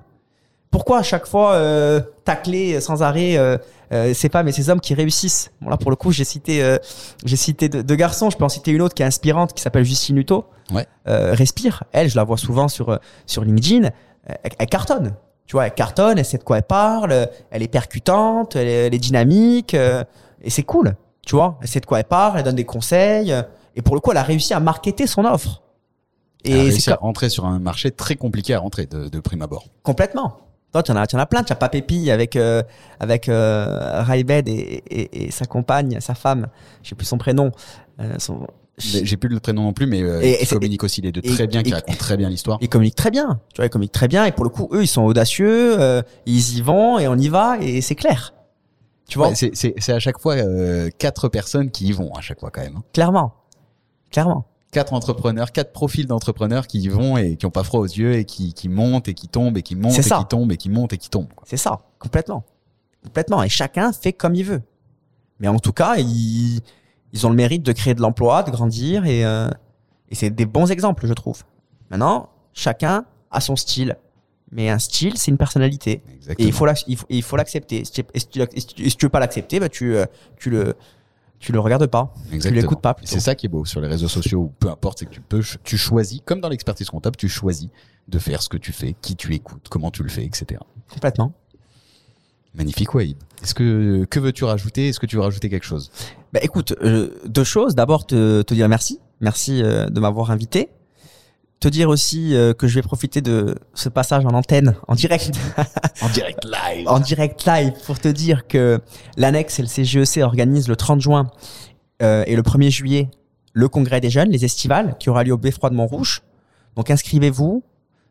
Pourquoi 0.71 0.99
à 0.99 1.03
chaque 1.05 1.27
fois 1.27 1.53
euh, 1.53 2.01
tacler 2.25 2.81
sans 2.81 3.03
arrêt 3.05 3.37
euh, 3.37 3.57
euh, 3.93 4.13
ces 4.13 4.29
femmes 4.29 4.49
et 4.49 4.53
ces 4.53 4.71
hommes 4.71 4.81
qui 4.81 4.93
réussissent? 4.95 5.53
Bon 5.61 5.71
là 5.71 5.77
pour 5.77 5.91
le 5.91 5.97
coup 5.97 6.11
j'ai 6.11 6.25
cité 6.25 6.65
euh, 6.65 6.79
j'ai 7.25 7.37
cité 7.37 7.69
deux, 7.69 7.95
garçons. 7.95 8.29
Je 8.29 8.37
peux 8.37 8.43
en 8.45 8.49
citer 8.49 8.73
une 8.73 8.83
autre 8.83 8.93
qui 8.95 9.05
est 9.05 9.07
inspirante 9.07 9.53
qui 9.53 9.63
s'appelle 9.63 9.85
Justine 9.85 10.19
Hutto. 10.19 10.47
Ouais. 10.73 10.85
Euh, 11.07 11.33
Respire. 11.33 11.85
Elle 11.93 12.09
je 12.09 12.17
la 12.17 12.25
vois 12.25 12.39
souvent 12.39 12.67
sur 12.67 12.89
euh, 12.89 12.97
sur 13.25 13.45
LinkedIn. 13.45 13.91
Elle, 14.27 14.39
elle 14.59 14.67
cartonne. 14.67 15.15
Tu 15.47 15.53
vois 15.53 15.67
elle 15.67 15.75
cartonne. 15.75 16.19
Elle 16.19 16.25
sait 16.25 16.39
de 16.39 16.43
quoi 16.45 16.57
elle 16.57 16.65
parle. 16.65 17.29
Elle 17.53 17.63
est 17.63 17.69
percutante. 17.69 18.57
Elle 18.57 18.67
est, 18.67 18.87
elle 18.89 18.95
est 18.95 18.99
dynamique. 18.99 19.75
euh, 19.75 20.03
et 20.43 20.51
c'est 20.51 20.65
cool. 20.65 20.97
Tu 21.27 21.35
vois 21.37 21.59
elle 21.63 21.69
sait 21.69 21.81
de 21.81 21.87
quoi 21.87 21.99
elle 22.01 22.05
parle. 22.05 22.39
Elle 22.39 22.45
donne 22.45 22.57
des 22.57 22.65
conseils. 22.65 23.33
euh, 23.33 23.43
Et 23.77 23.83
pour 23.83 23.95
le 23.95 24.01
coup, 24.01 24.11
elle 24.13 24.17
a 24.19 24.23
réussi 24.23 24.55
à 24.55 24.61
marketer 24.61 25.07
son 25.07 25.25
offre. 25.25 25.63
Et 26.45 26.53
a 26.53 26.63
réussi 26.63 26.91
à 26.91 26.97
rentrer 26.97 27.29
sur 27.31 27.47
un 27.47 27.59
marché 27.59 27.91
très 27.91 28.17
compliqué 28.17 28.53
à 28.55 28.59
rentrer 28.59 28.87
de, 28.87 29.09
de 29.09 29.21
prime 29.21 29.43
abord. 29.43 29.65
complètement. 29.83 30.39
Toi, 30.73 30.83
tu 30.83 30.91
en 30.91 30.97
en 30.97 31.03
as 31.03 31.27
plein. 31.27 31.45
Tu 31.45 31.53
as 31.53 31.57
Papépi 31.57 32.11
avec 32.11 32.35
euh, 32.35 32.61
avec 32.99 33.29
euh, 33.29 34.03
Raibed 34.03 34.49
et, 34.49 34.83
et, 34.91 35.27
et 35.27 35.31
sa 35.31 35.45
compagne, 35.45 36.01
sa 36.01 36.15
femme. 36.17 36.49
Je 36.83 36.89
sais 36.89 36.95
plus 36.97 37.07
son 37.07 37.17
prénom. 37.17 37.53
Euh, 38.01 38.15
son... 38.19 38.47
J'ai 38.77 39.17
plus 39.17 39.29
le 39.29 39.39
prénom 39.39 39.63
non 39.63 39.73
plus, 39.73 39.87
mais 39.87 40.03
euh, 40.03 40.21
Et- 40.21 40.33
et 40.33 40.37
qui 40.39 40.47
c'est- 40.47 40.55
communique 40.57 40.83
aussi 40.83 41.01
les 41.01 41.13
deux 41.13 41.23
très 41.23 41.47
bien, 41.47 41.63
qui 41.63 41.73
racontent 41.73 41.97
très 41.97 42.17
bien 42.17 42.29
l'histoire. 42.29 42.59
Ils 42.61 42.69
communiquent 42.69 42.97
très 42.97 43.13
bien. 43.13 43.39
Tu 43.55 43.59
vois, 43.61 43.67
ils 43.67 43.71
communiquent 43.71 43.93
très 43.93 44.09
bien. 44.09 44.25
Et 44.25 44.33
pour 44.33 44.43
le 44.45 44.51
coup, 44.51 44.69
eux, 44.73 44.83
ils 44.83 44.89
sont 44.89 45.03
audacieux. 45.03 45.79
ils 46.27 46.57
y 46.59 46.61
vont 46.61 46.99
et 46.99 47.07
on 47.07 47.15
y 47.17 47.29
va 47.29 47.57
et 47.61 47.81
c'est 47.81 47.95
clair. 47.95 48.35
Tu 49.09 49.19
vois, 49.19 49.29
Ouais, 49.29 49.35
c'est- 49.35 49.91
à 49.91 49.99
chaque 49.99 50.19
fois 50.19 50.35
euh, 50.35 50.89
quatre 50.99 51.29
personnes 51.29 51.71
qui 51.71 51.87
y 51.87 51.93
vont 51.93 52.13
à 52.15 52.21
chaque 52.21 52.41
fois 52.41 52.51
quand 52.51 52.63
même. 52.63 52.77
hein. 52.77 52.83
clairement, 52.93 53.35
clairement. 54.11 54.47
Quatre 54.73 54.93
entrepreneurs, 54.93 55.53
quatre 55.53 55.73
profils 55.73 56.07
d'entrepreneurs 56.07 56.67
qui 56.67 56.81
y 56.81 56.89
vont 56.89 57.17
et 57.17 57.37
qui 57.37 57.47
ont 57.47 57.51
pas 57.51 57.63
froid 57.63 57.81
aux 57.81 57.85
yeux 57.87 58.15
et 58.15 58.25
qui, 58.25 58.55
qui 58.55 58.69
montent 58.69 59.07
et 59.07 59.15
qui 59.15 59.29
tombent 59.29 59.57
et 59.57 59.63
qui 59.63 59.77
montent 59.77 59.99
et 59.99 60.03
ça. 60.03 60.19
qui 60.19 60.25
tombent 60.27 60.51
et 60.51 60.57
qui 60.57 60.69
montent 60.69 60.93
et 60.93 60.99
qui 60.99 61.11
tombent. 61.11 61.33
C'est 61.45 61.57
ça, 61.57 61.81
complètement. 62.01 62.45
Complètement. 63.05 63.43
Et 63.45 63.49
chacun 63.49 63.93
fait 63.93 64.13
comme 64.13 64.35
il 64.35 64.45
veut. 64.45 64.63
Mais 65.39 65.47
en 65.49 65.59
tout 65.61 65.73
cas, 65.73 65.97
ils, 65.99 66.61
ils 67.13 67.27
ont 67.27 67.31
le 67.31 67.37
mérite 67.37 67.63
de 67.63 67.71
créer 67.73 67.95
de 67.95 68.01
l'emploi, 68.01 68.43
de 68.43 68.51
grandir 68.51 69.05
et, 69.07 69.25
euh, 69.25 69.49
et 70.09 70.15
c'est 70.17 70.31
des 70.31 70.47
bons 70.47 70.71
exemples, 70.73 71.07
je 71.07 71.13
trouve. 71.13 71.43
Maintenant, 71.91 72.31
chacun 72.53 73.05
a 73.31 73.41
son 73.41 73.55
style. 73.55 73.97
Mais 74.53 74.69
un 74.69 74.79
style, 74.79 75.17
c'est 75.17 75.31
une 75.31 75.37
personnalité. 75.39 76.03
Et 76.09 76.15
Exactement. 76.17 76.49
il 76.49 76.53
faut 76.53 76.67
l'ac- 76.67 76.85
il 77.09 77.23
faut- 77.23 77.37
l'accepter. 77.37 77.83
Tu 77.83 78.03
et 78.15 78.19
si 78.21 78.29
tu, 78.29 78.41
et 78.43 78.47
tu- 78.47 78.83
et 78.85 78.91
si 78.91 78.97
tu 78.97 79.07
veux 79.07 79.11
pas 79.11 79.21
l'accepter, 79.21 79.59
bah 79.59 79.69
tu, 79.69 79.97
euh, 79.97 80.07
tu 80.39 80.51
le, 80.51 80.75
tu 81.41 81.51
le 81.53 81.59
regardes 81.61 81.87
pas. 81.87 82.13
Exactement. 82.33 82.61
l'écoutes 82.63 82.81
pas, 82.81 82.95
Et. 83.03 83.07
C'est 83.07 83.21
ça 83.21 83.35
qui 83.35 83.47
est 83.47 83.49
beau 83.49 83.65
sur 83.65 83.81
les 83.81 83.89
réseaux 83.89 84.09
sociaux 84.09 84.41
ou 84.41 84.53
peu 84.61 84.69
importe, 84.71 85.01
c'est 85.01 85.07
que 85.07 85.11
tu 85.11 85.21
peux, 85.21 85.43
tu 85.65 85.77
choisis, 85.77 86.21
comme 86.25 86.41
dans 86.41 86.49
l'expertise 86.49 86.89
comptable, 86.89 87.17
tu 87.17 87.29
choisis 87.29 87.69
de 88.09 88.19
faire 88.19 88.43
ce 88.43 88.49
que 88.49 88.57
tu 88.59 88.73
fais, 88.73 88.95
qui 89.01 89.17
tu 89.17 89.35
écoutes, 89.35 89.69
comment 89.71 89.91
tu 89.91 90.03
le 90.03 90.09
fais, 90.11 90.25
etc. 90.25 90.61
Complètement. 90.93 91.33
Magnifique 92.55 92.95
Wahib. 92.95 93.17
Est-ce 93.43 93.55
que, 93.55 94.05
que 94.09 94.21
veux-tu 94.21 94.45
rajouter? 94.45 94.89
Est-ce 94.89 95.01
que 95.01 95.07
tu 95.07 95.17
veux 95.17 95.23
rajouter 95.23 95.49
quelque 95.51 95.67
chose? 95.67 95.91
Bah 96.33 96.39
écoute, 96.43 96.73
euh, 96.83 97.11
deux 97.27 97.43
choses. 97.43 97.75
D'abord, 97.75 98.07
te, 98.07 98.43
te 98.43 98.55
dire 98.55 98.69
merci. 98.69 99.01
Merci 99.21 99.61
euh, 99.63 99.87
de 99.89 99.99
m'avoir 100.01 100.31
invité. 100.31 100.69
Te 101.65 101.69
dire 101.71 101.89
aussi 101.89 102.37
euh, 102.37 102.53
que 102.53 102.67
je 102.69 102.75
vais 102.75 102.83
profiter 102.83 103.23
de 103.23 103.55
ce 103.73 103.89
passage 103.89 104.27
en 104.27 104.35
antenne, 104.35 104.75
en 104.87 104.95
direct, 104.95 105.31
En 106.03 106.11
direct 106.11 106.45
live. 106.45 106.87
en 106.87 107.01
direct 107.01 107.47
live, 107.47 107.73
pour 107.87 107.99
te 107.99 108.09
dire 108.09 108.47
que 108.47 108.83
l'annexe 109.17 109.59
et 109.61 109.63
le 109.63 109.69
CGEC 109.69 110.23
organisent 110.23 110.69
le 110.69 110.77
30 110.77 111.01
juin 111.01 111.31
euh, 112.03 112.23
et 112.27 112.37
le 112.37 112.43
1er 112.43 112.69
juillet 112.69 113.09
le 113.55 113.69
congrès 113.69 114.03
des 114.03 114.11
jeunes, 114.11 114.29
les 114.29 114.45
estivales, 114.45 114.95
qui 114.99 115.09
aura 115.09 115.25
lieu 115.25 115.33
au 115.33 115.39
Beffroi 115.39 115.71
de 115.71 115.75
Montrouge. 115.75 116.21
Donc 116.77 116.91
inscrivez-vous, 116.91 117.63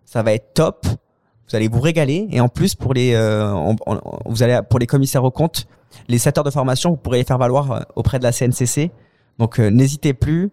ça 0.04 0.24
va 0.24 0.34
être 0.34 0.56
top. 0.56 0.88
Vous 0.88 1.56
allez 1.56 1.68
vous 1.68 1.80
régaler 1.82 2.28
et 2.32 2.40
en 2.42 2.50
plus 2.50 2.74
pour 2.74 2.96
les, 2.96 3.14
euh, 3.14 3.54
on- 3.54 3.76
on- 3.86 4.02
vous 4.26 4.42
allez 4.42 4.62
pour 4.68 4.80
les 4.80 4.88
commissaires 4.88 5.26
aux 5.26 5.30
comptes, 5.30 5.68
les 6.08 6.18
7 6.18 6.40
heures 6.40 6.44
de 6.44 6.50
formation, 6.50 6.90
vous 6.90 6.98
pourrez 6.98 7.20
les 7.20 7.24
faire 7.24 7.38
valoir 7.38 7.72
euh, 7.72 7.80
auprès 7.96 8.18
de 8.18 8.24
la 8.24 8.32
CNCC. 8.32 8.90
Donc 9.38 9.60
euh, 9.60 9.70
n'hésitez 9.70 10.16
plus, 10.16 10.50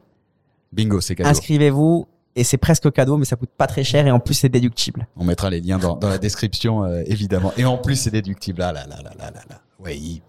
Bingo, 0.70 1.00
c'est 1.00 1.14
cadeau. 1.14 1.30
inscrivez-vous 1.30 2.06
et 2.40 2.44
c'est 2.44 2.56
presque 2.56 2.90
cadeau, 2.90 3.18
mais 3.18 3.26
ça 3.26 3.36
coûte 3.36 3.50
pas 3.56 3.66
très 3.66 3.84
cher 3.84 4.06
et 4.06 4.10
en 4.10 4.18
plus 4.18 4.32
c'est 4.34 4.48
déductible. 4.48 5.06
On 5.16 5.24
mettra 5.24 5.50
les 5.50 5.60
liens 5.60 5.78
dans, 5.78 5.96
dans 5.96 6.08
la 6.08 6.16
description, 6.16 6.84
euh, 6.84 7.02
évidemment. 7.04 7.52
Et 7.58 7.66
en 7.66 7.76
plus, 7.76 7.96
c'est 7.96 8.10
déductible. 8.10 8.62
Ah 8.62 8.72
là 8.72 8.86
là 8.86 8.96
là 8.96 9.10
là 9.18 9.30
là 9.30 9.40
là. 9.48 9.60
Wahib. 9.78 10.22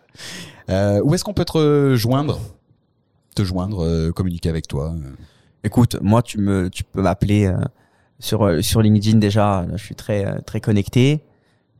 Euh, 0.69 1.01
où 1.03 1.15
est-ce 1.15 1.23
qu'on 1.23 1.33
peut 1.33 1.45
te 1.45 1.53
rejoindre? 1.53 2.39
Te 3.33 3.43
joindre, 3.43 3.85
euh, 3.85 4.11
communiquer 4.11 4.49
avec 4.49 4.67
toi? 4.67 4.93
Écoute, 5.63 5.95
moi 6.01 6.21
tu 6.21 6.37
me, 6.37 6.69
tu 6.69 6.83
peux 6.83 7.01
m'appeler 7.01 7.49
sur 8.19 8.61
sur 8.61 8.81
LinkedIn 8.81 9.19
déjà. 9.19 9.65
Je 9.73 9.83
suis 9.83 9.95
très 9.95 10.41
très 10.41 10.59
connecté. 10.59 11.23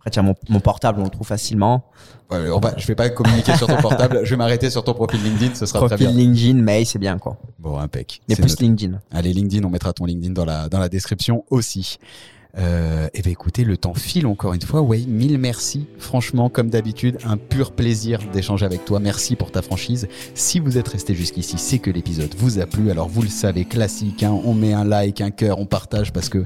Après 0.01 0.09
tiens 0.09 0.23
mon, 0.23 0.33
mon 0.49 0.59
portable, 0.59 0.99
on 0.99 1.03
le 1.03 1.11
trouve 1.11 1.27
facilement. 1.27 1.85
Ouais, 2.31 2.49
on 2.49 2.59
va, 2.59 2.73
je 2.75 2.87
vais 2.87 2.95
pas 2.95 3.07
communiquer 3.11 3.55
sur 3.55 3.67
ton 3.67 3.77
portable. 3.81 4.21
Je 4.23 4.31
vais 4.31 4.35
m'arrêter 4.35 4.71
sur 4.71 4.83
ton 4.83 4.95
profil 4.95 5.21
LinkedIn. 5.23 5.53
Ce 5.53 5.67
sera 5.67 5.77
très 5.79 5.89
Profil 5.89 6.07
bien. 6.07 6.15
LinkedIn, 6.15 6.55
mail, 6.55 6.87
c'est 6.87 6.97
bien 6.97 7.19
quoi. 7.19 7.37
Bon, 7.59 7.77
impec. 7.77 8.19
Mais 8.27 8.35
plus. 8.35 8.59
LinkedIn. 8.59 8.99
Allez, 9.11 9.31
LinkedIn, 9.31 9.63
on 9.63 9.69
mettra 9.69 9.93
ton 9.93 10.05
LinkedIn 10.05 10.33
dans 10.33 10.45
la, 10.45 10.69
dans 10.69 10.79
la 10.79 10.89
description 10.89 11.45
aussi. 11.51 11.99
Euh, 12.57 13.07
et 13.13 13.21
ben 13.21 13.31
écoutez, 13.31 13.63
le 13.63 13.77
temps 13.77 13.93
file 13.93 14.27
encore 14.27 14.53
une 14.53 14.61
fois. 14.61 14.81
Ouais, 14.81 14.99
mille 15.07 15.37
merci. 15.37 15.87
Franchement, 15.97 16.49
comme 16.49 16.69
d'habitude, 16.69 17.17
un 17.23 17.37
pur 17.37 17.71
plaisir 17.71 18.19
d'échanger 18.33 18.65
avec 18.65 18.85
toi. 18.85 18.99
Merci 18.99 19.35
pour 19.35 19.51
ta 19.51 19.61
franchise. 19.61 20.07
Si 20.35 20.59
vous 20.59 20.77
êtes 20.77 20.87
resté 20.87 21.15
jusqu'ici, 21.15 21.57
c'est 21.57 21.79
que 21.79 21.91
l'épisode 21.91 22.33
vous 22.37 22.59
a 22.59 22.65
plu. 22.65 22.91
Alors 22.91 23.07
vous 23.07 23.21
le 23.21 23.29
savez, 23.29 23.65
classique, 23.65 24.23
hein, 24.23 24.37
on 24.43 24.53
met 24.53 24.73
un 24.73 24.83
like, 24.83 25.21
un 25.21 25.31
cœur, 25.31 25.59
on 25.59 25.65
partage 25.65 26.11
parce 26.11 26.29
que 26.29 26.43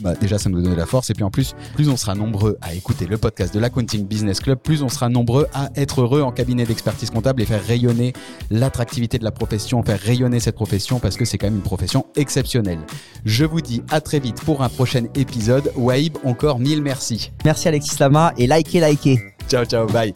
bah, 0.00 0.14
déjà 0.14 0.38
ça 0.38 0.48
nous 0.48 0.60
donne 0.60 0.72
de 0.72 0.76
la 0.76 0.86
force. 0.86 1.10
Et 1.10 1.14
puis 1.14 1.24
en 1.24 1.30
plus, 1.30 1.54
plus 1.74 1.88
on 1.88 1.96
sera 1.96 2.14
nombreux 2.14 2.58
à 2.62 2.74
écouter 2.74 3.06
le 3.06 3.18
podcast 3.18 3.54
de 3.54 3.60
l'Accounting 3.60 4.06
Business 4.06 4.40
Club, 4.40 4.58
plus 4.58 4.82
on 4.82 4.88
sera 4.88 5.08
nombreux 5.08 5.46
à 5.52 5.70
être 5.76 6.02
heureux 6.02 6.22
en 6.22 6.32
cabinet 6.32 6.64
d'expertise 6.64 7.10
comptable 7.10 7.42
et 7.42 7.46
faire 7.46 7.64
rayonner 7.64 8.12
l'attractivité 8.50 9.18
de 9.18 9.24
la 9.24 9.30
profession, 9.30 9.82
faire 9.82 10.00
rayonner 10.00 10.40
cette 10.40 10.54
profession 10.54 10.98
parce 10.98 11.16
que 11.16 11.24
c'est 11.24 11.38
quand 11.38 11.46
même 11.46 11.56
une 11.56 11.62
profession 11.62 12.06
exceptionnelle. 12.16 12.80
Je 13.24 13.44
vous 13.44 13.60
dis 13.60 13.82
à 13.90 14.00
très 14.00 14.18
vite 14.18 14.40
pour 14.42 14.62
un 14.62 14.68
prochain 14.68 15.04
épisode. 15.14 15.72
Waib 15.76 16.16
encore 16.24 16.58
mille 16.58 16.82
merci. 16.82 17.32
Merci 17.44 17.68
Alexis 17.68 17.96
Lama 17.98 18.32
et 18.36 18.46
likez, 18.46 18.80
likez. 18.80 19.18
Ciao, 19.48 19.64
ciao, 19.64 19.86
bye. 19.86 20.12